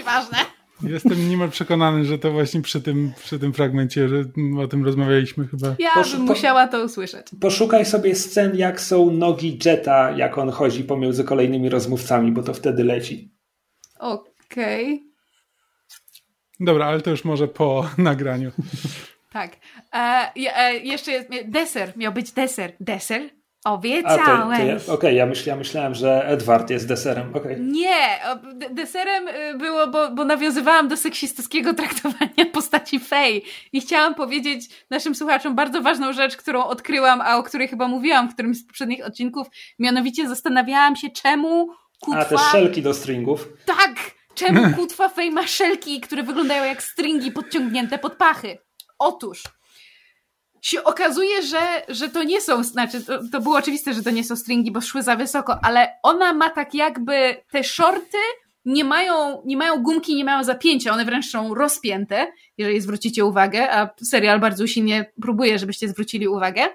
Nieważne. 0.02 0.38
Jestem 0.82 1.28
niemal 1.28 1.50
przekonany, 1.50 2.04
że 2.04 2.18
to 2.18 2.32
właśnie 2.32 2.62
przy 2.62 2.82
tym, 2.82 3.12
przy 3.16 3.38
tym 3.38 3.52
fragmencie, 3.52 4.08
że 4.08 4.24
o 4.58 4.68
tym 4.68 4.84
rozmawialiśmy 4.84 5.46
chyba. 5.48 5.74
Ja 5.78 5.90
Posz, 5.94 6.12
bym 6.12 6.22
musiała 6.22 6.68
to 6.68 6.84
usłyszeć. 6.84 7.26
Poszukaj 7.40 7.86
sobie 7.86 8.14
scen, 8.14 8.56
jak 8.56 8.80
są 8.80 9.10
nogi 9.10 9.58
Jetta, 9.64 10.10
jak 10.10 10.38
on 10.38 10.50
chodzi 10.50 10.84
pomiędzy 10.84 11.24
kolejnymi 11.24 11.68
rozmówcami, 11.68 12.32
bo 12.32 12.42
to 12.42 12.54
wtedy 12.54 12.84
leci. 12.84 13.30
Okej. 13.98 14.94
Okay. 14.94 14.98
Dobra, 16.60 16.86
ale 16.86 17.00
to 17.00 17.10
już 17.10 17.24
może 17.24 17.48
po 17.48 17.90
nagraniu. 17.98 18.50
tak. 19.32 19.56
E, 19.94 20.32
e, 20.36 20.76
jeszcze 20.76 21.12
jest 21.12 21.28
deser, 21.44 21.92
miał 21.96 22.12
być 22.12 22.32
deser. 22.32 22.72
Deser? 22.80 23.22
Obiecałeś. 23.64 24.82
Okej, 24.82 24.94
okay, 24.94 25.14
ja, 25.14 25.26
myśl, 25.26 25.48
ja 25.48 25.56
myślałem, 25.56 25.94
że 25.94 26.28
Edward 26.28 26.70
jest 26.70 26.88
deserem. 26.88 27.36
Okay. 27.36 27.56
Nie, 27.60 28.20
deserem 28.70 29.28
y, 29.28 29.58
było, 29.58 29.86
bo, 29.86 30.10
bo 30.10 30.24
nawiązywałam 30.24 30.88
do 30.88 30.96
seksistowskiego 30.96 31.74
traktowania 31.82 32.46
postaci 32.52 33.00
Fey 33.00 33.42
i 33.72 33.80
chciałam 33.80 34.14
powiedzieć 34.14 34.68
naszym 34.90 35.14
słuchaczom 35.14 35.54
bardzo 35.54 35.82
ważną 35.82 36.12
rzecz, 36.12 36.36
którą 36.36 36.64
odkryłam, 36.64 37.20
a 37.20 37.36
o 37.36 37.42
której 37.42 37.68
chyba 37.68 37.88
mówiłam 37.88 38.28
w 38.28 38.34
którymś 38.34 38.58
z 38.58 38.66
poprzednich 38.66 39.06
odcinków. 39.06 39.46
Mianowicie 39.78 40.28
zastanawiałam 40.28 40.96
się, 40.96 41.10
czemu 41.10 41.68
kutwa... 42.00 42.20
A, 42.20 42.24
te 42.24 42.38
szelki 42.38 42.82
do 42.82 42.94
stringów. 42.94 43.48
Tak! 43.66 43.94
Czemu 44.34 44.60
kutwa 44.76 45.08
Fey 45.08 45.30
ma 45.30 45.46
szelki, 45.46 46.00
które 46.00 46.22
wyglądają 46.22 46.64
jak 46.64 46.82
stringi 46.82 47.32
podciągnięte 47.32 47.98
pod 47.98 48.16
pachy? 48.16 48.58
Otóż 48.98 49.42
się 50.62 50.84
okazuje, 50.84 51.42
że, 51.42 51.82
że 51.88 52.08
to 52.08 52.22
nie 52.22 52.40
są, 52.40 52.64
znaczy 52.64 53.04
to, 53.04 53.20
to 53.32 53.40
było 53.40 53.56
oczywiste, 53.56 53.94
że 53.94 54.02
to 54.02 54.10
nie 54.10 54.24
są 54.24 54.36
stringi, 54.36 54.70
bo 54.70 54.80
szły 54.80 55.02
za 55.02 55.16
wysoko, 55.16 55.58
ale 55.64 55.88
ona 56.02 56.32
ma 56.32 56.50
tak 56.50 56.74
jakby 56.74 57.36
te 57.50 57.64
shorty 57.64 58.18
nie 58.64 58.84
mają, 58.84 59.42
nie 59.44 59.56
mają 59.56 59.82
gumki, 59.82 60.16
nie 60.16 60.24
mają 60.24 60.44
zapięcia, 60.44 60.92
one 60.92 61.04
wręcz 61.04 61.30
są 61.30 61.54
rozpięte, 61.54 62.32
jeżeli 62.58 62.80
zwrócicie 62.80 63.24
uwagę, 63.24 63.72
a 63.72 63.90
serial 64.04 64.40
bardzo 64.40 64.64
usilnie 64.64 65.12
próbuje, 65.22 65.58
żebyście 65.58 65.88
zwrócili 65.88 66.28
uwagę. 66.28 66.68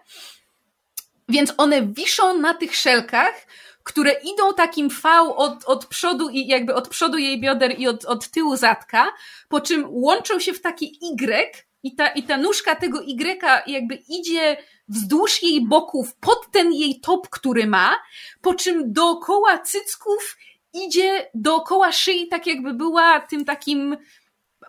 Więc 1.30 1.54
one 1.58 1.88
wiszą 1.88 2.40
na 2.40 2.54
tych 2.54 2.76
szelkach, 2.76 3.48
które 3.84 4.12
idą 4.12 4.54
takim 4.54 4.90
V 4.90 5.10
od, 5.36 5.66
od 5.66 5.86
przodu 5.86 6.30
i 6.30 6.48
jakby 6.48 6.76
od 6.76 6.88
przodu 6.88 7.18
jej 7.18 7.42
bioder 7.42 7.80
i 7.80 7.88
od, 7.88 8.06
od 8.06 8.30
tyłu 8.30 8.56
zadka, 8.56 9.08
po 9.50 9.62
czym 9.62 9.86
łączą 9.90 10.40
się 10.40 10.54
w 10.54 10.62
taki 10.62 11.00
Y, 11.02 11.67
i 11.84 11.96
ta, 11.96 12.08
i 12.08 12.24
ta 12.24 12.38
nóżka 12.38 12.76
tego 12.76 13.02
Y 13.02 13.64
jakby 13.68 13.96
idzie 13.96 14.58
wzdłuż 14.88 15.44
jej 15.44 15.68
boków 15.68 16.16
pod 16.16 16.52
ten 16.52 16.74
jej 16.74 17.00
top, 17.00 17.30
który 17.30 17.68
ma, 17.68 17.96
po 18.42 18.54
czym 18.54 18.94
dookoła 18.94 19.58
cycków 19.58 20.38
idzie 20.74 21.30
dookoła 21.34 21.92
szyi, 21.92 22.28
tak 22.28 22.48
jakby 22.48 22.74
była 22.74 23.20
tym 23.20 23.46
takim 23.46 23.98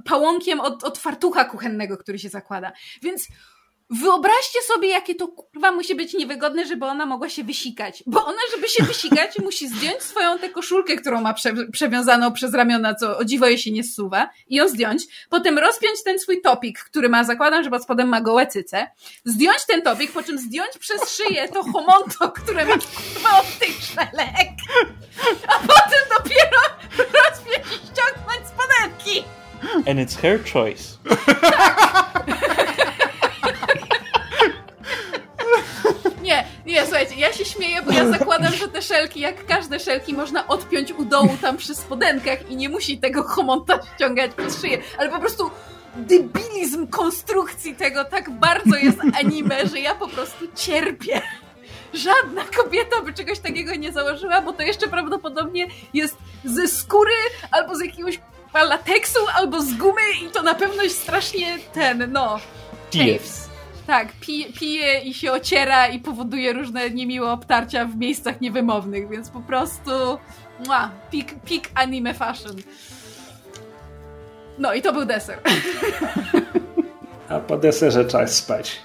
pałąkiem 0.04 0.60
od, 0.60 0.84
od 0.84 0.98
fartucha 0.98 1.44
kuchennego, 1.44 1.96
który 1.96 2.18
się 2.18 2.28
zakłada. 2.28 2.72
Więc 3.02 3.28
Wyobraźcie 3.90 4.58
sobie, 4.74 4.88
jakie 4.88 5.14
to 5.14 5.28
kurwa 5.28 5.72
musi 5.72 5.94
być 5.94 6.14
niewygodne, 6.14 6.66
żeby 6.66 6.86
ona 6.86 7.06
mogła 7.06 7.28
się 7.28 7.44
wysikać. 7.44 8.02
Bo 8.06 8.24
ona, 8.24 8.38
żeby 8.54 8.68
się 8.68 8.84
wysikać, 8.84 9.38
musi 9.44 9.68
zdjąć 9.68 10.02
swoją 10.02 10.38
tę 10.38 10.48
koszulkę, 10.48 10.96
którą 10.96 11.20
ma 11.20 11.34
prze, 11.34 11.54
przewiązaną 11.72 12.32
przez 12.32 12.54
ramiona, 12.54 12.94
co 12.94 13.18
o 13.18 13.24
dziwo 13.24 13.46
jej 13.46 13.58
się 13.58 13.70
nie 13.70 13.84
zsuwa, 13.84 14.28
i 14.48 14.56
ją 14.56 14.68
zdjąć. 14.68 15.02
Potem 15.30 15.58
rozpiąć 15.58 16.02
ten 16.04 16.18
swój 16.18 16.40
topik, 16.42 16.78
który 16.78 17.08
ma, 17.08 17.24
zakładam, 17.24 17.64
że 17.64 17.70
pod 17.70 17.82
spodem 17.82 18.08
ma 18.08 18.20
gołe 18.20 18.46
cyce. 18.46 18.90
Zdjąć 19.24 19.66
ten 19.66 19.82
topik, 19.82 20.12
po 20.12 20.22
czym 20.22 20.38
zdjąć 20.38 20.78
przez 20.78 21.16
szyję 21.16 21.48
to 21.48 21.62
homonto, 21.62 22.32
które 22.32 22.64
ma 22.64 22.74
kurwa 22.74 23.38
od 23.40 23.58
tych 23.58 23.82
szelek. 23.82 24.48
A 25.48 25.58
potem 25.58 26.18
dopiero 26.18 26.60
rozpiąć 26.98 27.66
i 27.66 27.86
ściągnąć 27.86 28.48
spodenki. 28.48 29.24
And 29.86 29.98
it's 30.00 30.20
her 30.20 30.40
choice. 30.52 30.98
Nie, 36.22 36.44
nie, 36.66 36.82
słuchajcie, 36.82 37.14
ja 37.16 37.32
się 37.32 37.44
śmieję, 37.44 37.82
bo 37.82 37.92
ja 37.92 38.08
zakładam, 38.08 38.52
że 38.52 38.68
te 38.68 38.82
szelki, 38.82 39.20
jak 39.20 39.46
każde 39.46 39.80
szelki, 39.80 40.14
można 40.14 40.46
odpiąć 40.46 40.92
u 40.92 41.04
dołu 41.04 41.36
tam 41.42 41.56
przy 41.56 41.74
spodenkach 41.74 42.50
i 42.50 42.56
nie 42.56 42.68
musi 42.68 42.98
tego 42.98 43.22
homonta 43.22 43.78
ściągać 43.94 44.30
pod 44.30 44.54
szyję, 44.54 44.78
ale 44.98 45.08
po 45.08 45.18
prostu 45.18 45.50
debilizm 45.96 46.86
konstrukcji 46.86 47.74
tego 47.74 48.04
tak 48.04 48.30
bardzo 48.30 48.76
jest 48.76 48.98
anime, 49.24 49.66
że 49.66 49.80
ja 49.80 49.94
po 49.94 50.08
prostu 50.08 50.44
cierpię. 50.56 51.22
Żadna 51.94 52.42
kobieta 52.56 53.02
by 53.02 53.12
czegoś 53.12 53.38
takiego 53.38 53.74
nie 53.74 53.92
założyła, 53.92 54.40
bo 54.40 54.52
to 54.52 54.62
jeszcze 54.62 54.88
prawdopodobnie 54.88 55.66
jest 55.94 56.16
ze 56.44 56.68
skóry 56.68 57.12
albo 57.50 57.76
z 57.76 57.80
jakiegoś 57.84 58.20
lateksu, 58.54 59.20
albo 59.34 59.62
z 59.62 59.74
gumy 59.74 60.02
i 60.22 60.30
to 60.30 60.42
na 60.42 60.54
pewno 60.54 60.82
jest 60.82 61.02
strasznie 61.02 61.58
ten, 61.74 62.12
no, 62.12 62.40
chafes. 62.92 63.47
Tak, 63.88 64.12
pije, 64.20 64.52
pije 64.52 65.00
i 65.00 65.14
się 65.14 65.32
ociera 65.32 65.88
i 65.88 65.98
powoduje 65.98 66.52
różne 66.52 66.90
niemiłe 66.90 67.32
obtarcia 67.32 67.84
w 67.84 67.96
miejscach 67.96 68.40
niewymownych, 68.40 69.08
więc 69.08 69.30
po 69.30 69.40
prostu 69.40 69.90
mua, 70.66 70.90
peak, 71.12 71.26
peak 71.26 71.62
anime 71.74 72.14
fashion. 72.14 72.56
No 74.58 74.74
i 74.74 74.82
to 74.82 74.92
był 74.92 75.04
deser. 75.04 75.38
A 77.28 77.38
po 77.40 77.56
deserze 77.56 78.04
czas 78.04 78.34
spać. 78.34 78.80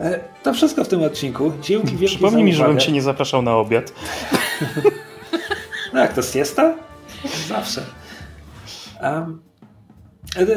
E, 0.00 0.20
to 0.42 0.54
wszystko 0.54 0.84
w 0.84 0.88
tym 0.88 1.02
odcinku. 1.02 1.52
Dzięki 1.62 1.96
wielkie 1.96 2.06
Przypomnij 2.06 2.44
mi, 2.44 2.54
żebym 2.54 2.78
cię 2.78 2.92
nie 2.92 3.02
zapraszał 3.02 3.42
na 3.42 3.56
obiad. 3.56 3.92
no 5.92 6.00
jak 6.00 6.12
to 6.12 6.22
siesta? 6.22 6.74
Zawsze. 7.48 7.82
Um, 9.02 9.47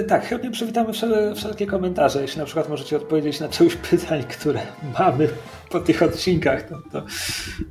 tak, 0.08 0.26
chętnie 0.26 0.52
przywitamy 0.52 0.94
wszelkie 1.36 1.68
komentarze. 1.68 2.22
Jeśli 2.22 2.40
na 2.40 2.46
przykład 2.46 2.70
możecie 2.70 2.98
odpowiedzieć 2.98 3.40
na 3.40 3.50
część 3.50 3.76
pytań, 3.90 4.24
które 4.24 4.60
mamy 5.00 5.30
po 5.70 5.80
tych 5.80 6.04
odcinkach, 6.04 6.70
to, 6.70 6.82
to 6.92 7.06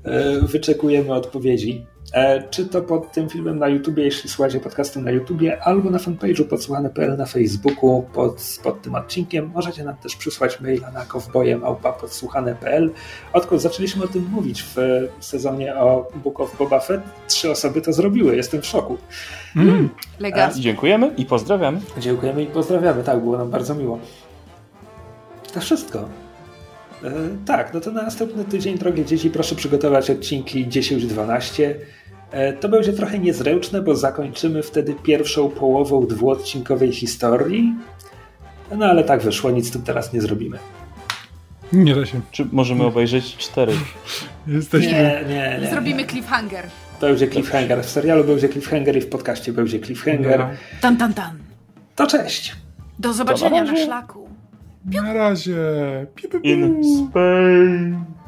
e, 0.04 0.40
wyczekujemy 0.40 1.12
odpowiedzi. 1.12 1.86
E, 2.12 2.48
czy 2.48 2.66
to 2.66 2.82
pod 2.82 3.12
tym 3.12 3.28
filmem 3.28 3.58
na 3.58 3.68
YouTubie, 3.68 4.04
jeśli 4.04 4.30
słuchacie 4.30 4.60
podcastu 4.60 5.00
na 5.00 5.10
YouTubie, 5.10 5.62
albo 5.62 5.90
na 5.90 5.98
fanpage'u 5.98 6.44
podsłuchane.pl 6.44 7.16
na 7.16 7.26
Facebooku 7.26 8.02
pod, 8.12 8.58
pod 8.62 8.82
tym 8.82 8.94
odcinkiem. 8.94 9.50
Możecie 9.54 9.84
nam 9.84 9.96
też 9.96 10.16
przysłać 10.16 10.60
maila 10.60 10.90
na 10.90 11.04
kowbojem.podsłuchane.pl. 11.04 12.90
Odkąd 13.32 13.62
zaczęliśmy 13.62 14.04
o 14.04 14.08
tym 14.08 14.28
mówić 14.30 14.62
w 14.62 14.76
sezonie 15.20 15.76
o 15.76 16.08
Book 16.24 16.40
of 16.40 16.58
Boba 16.58 16.80
Fett, 16.80 17.00
trzy 17.28 17.50
osoby 17.50 17.80
to 17.80 17.92
zrobiły. 17.92 18.36
Jestem 18.36 18.62
w 18.62 18.66
szoku. 18.66 18.98
Mm. 19.56 19.88
A, 20.34 20.52
dziękujemy 20.52 21.14
i 21.16 21.26
pozdrawiamy. 21.26 21.80
Dziękujemy 21.98 22.42
i 22.42 22.46
pozdrawiamy. 22.46 23.04
Tak, 23.04 23.20
było 23.20 23.38
nam 23.38 23.50
bardzo 23.50 23.74
miło. 23.74 23.98
To 25.54 25.60
wszystko. 25.60 26.08
E, 27.04 27.10
tak, 27.46 27.74
no 27.74 27.80
to 27.80 27.90
na 27.90 28.02
następny 28.02 28.44
tydzień, 28.44 28.78
drogie 28.78 29.04
dzieci, 29.04 29.30
proszę 29.30 29.54
przygotować 29.54 30.10
odcinki 30.10 30.66
10-12. 30.66 31.74
E, 32.30 32.52
to 32.52 32.68
będzie 32.68 32.92
trochę 32.92 33.18
niezręczne, 33.18 33.82
bo 33.82 33.96
zakończymy 33.96 34.62
wtedy 34.62 34.94
pierwszą 35.02 35.50
połową 35.50 36.06
dwuodcinkowej 36.06 36.92
historii. 36.92 37.74
No 38.76 38.86
ale 38.86 39.04
tak 39.04 39.22
wyszło, 39.22 39.50
nic 39.50 39.68
z 39.68 39.70
tym 39.70 39.82
teraz 39.82 40.12
nie 40.12 40.20
zrobimy. 40.20 40.58
Nie 41.72 41.94
da 41.94 42.06
się. 42.06 42.20
Czy 42.30 42.46
możemy 42.52 42.84
obejrzeć 42.84 43.36
cztery? 43.36 43.72
Jesteśmy... 44.46 44.92
Nie, 44.92 45.24
nie, 45.28 45.58
nie. 45.60 45.70
Zrobimy 45.70 46.06
cliffhanger. 46.06 46.64
To 47.00 47.06
będzie 47.06 47.28
cliffhanger. 47.28 47.82
W 47.82 47.90
serialu 47.90 48.24
będzie 48.24 48.48
cliffhanger 48.48 48.96
i 48.96 49.00
w 49.00 49.08
podcaście 49.08 49.52
będzie 49.52 49.80
cliffhanger. 49.80 50.38
No. 50.38 50.48
Tan, 50.80 50.96
tan, 50.96 51.14
tan. 51.14 51.38
To 51.96 52.06
cześć. 52.06 52.56
Do 52.98 53.12
zobaczenia 53.12 53.64
na 53.64 53.76
szlaku. 53.76 54.28
Na 54.84 55.12
razie. 55.12 55.56
In 56.42 56.84
space. 56.84 58.19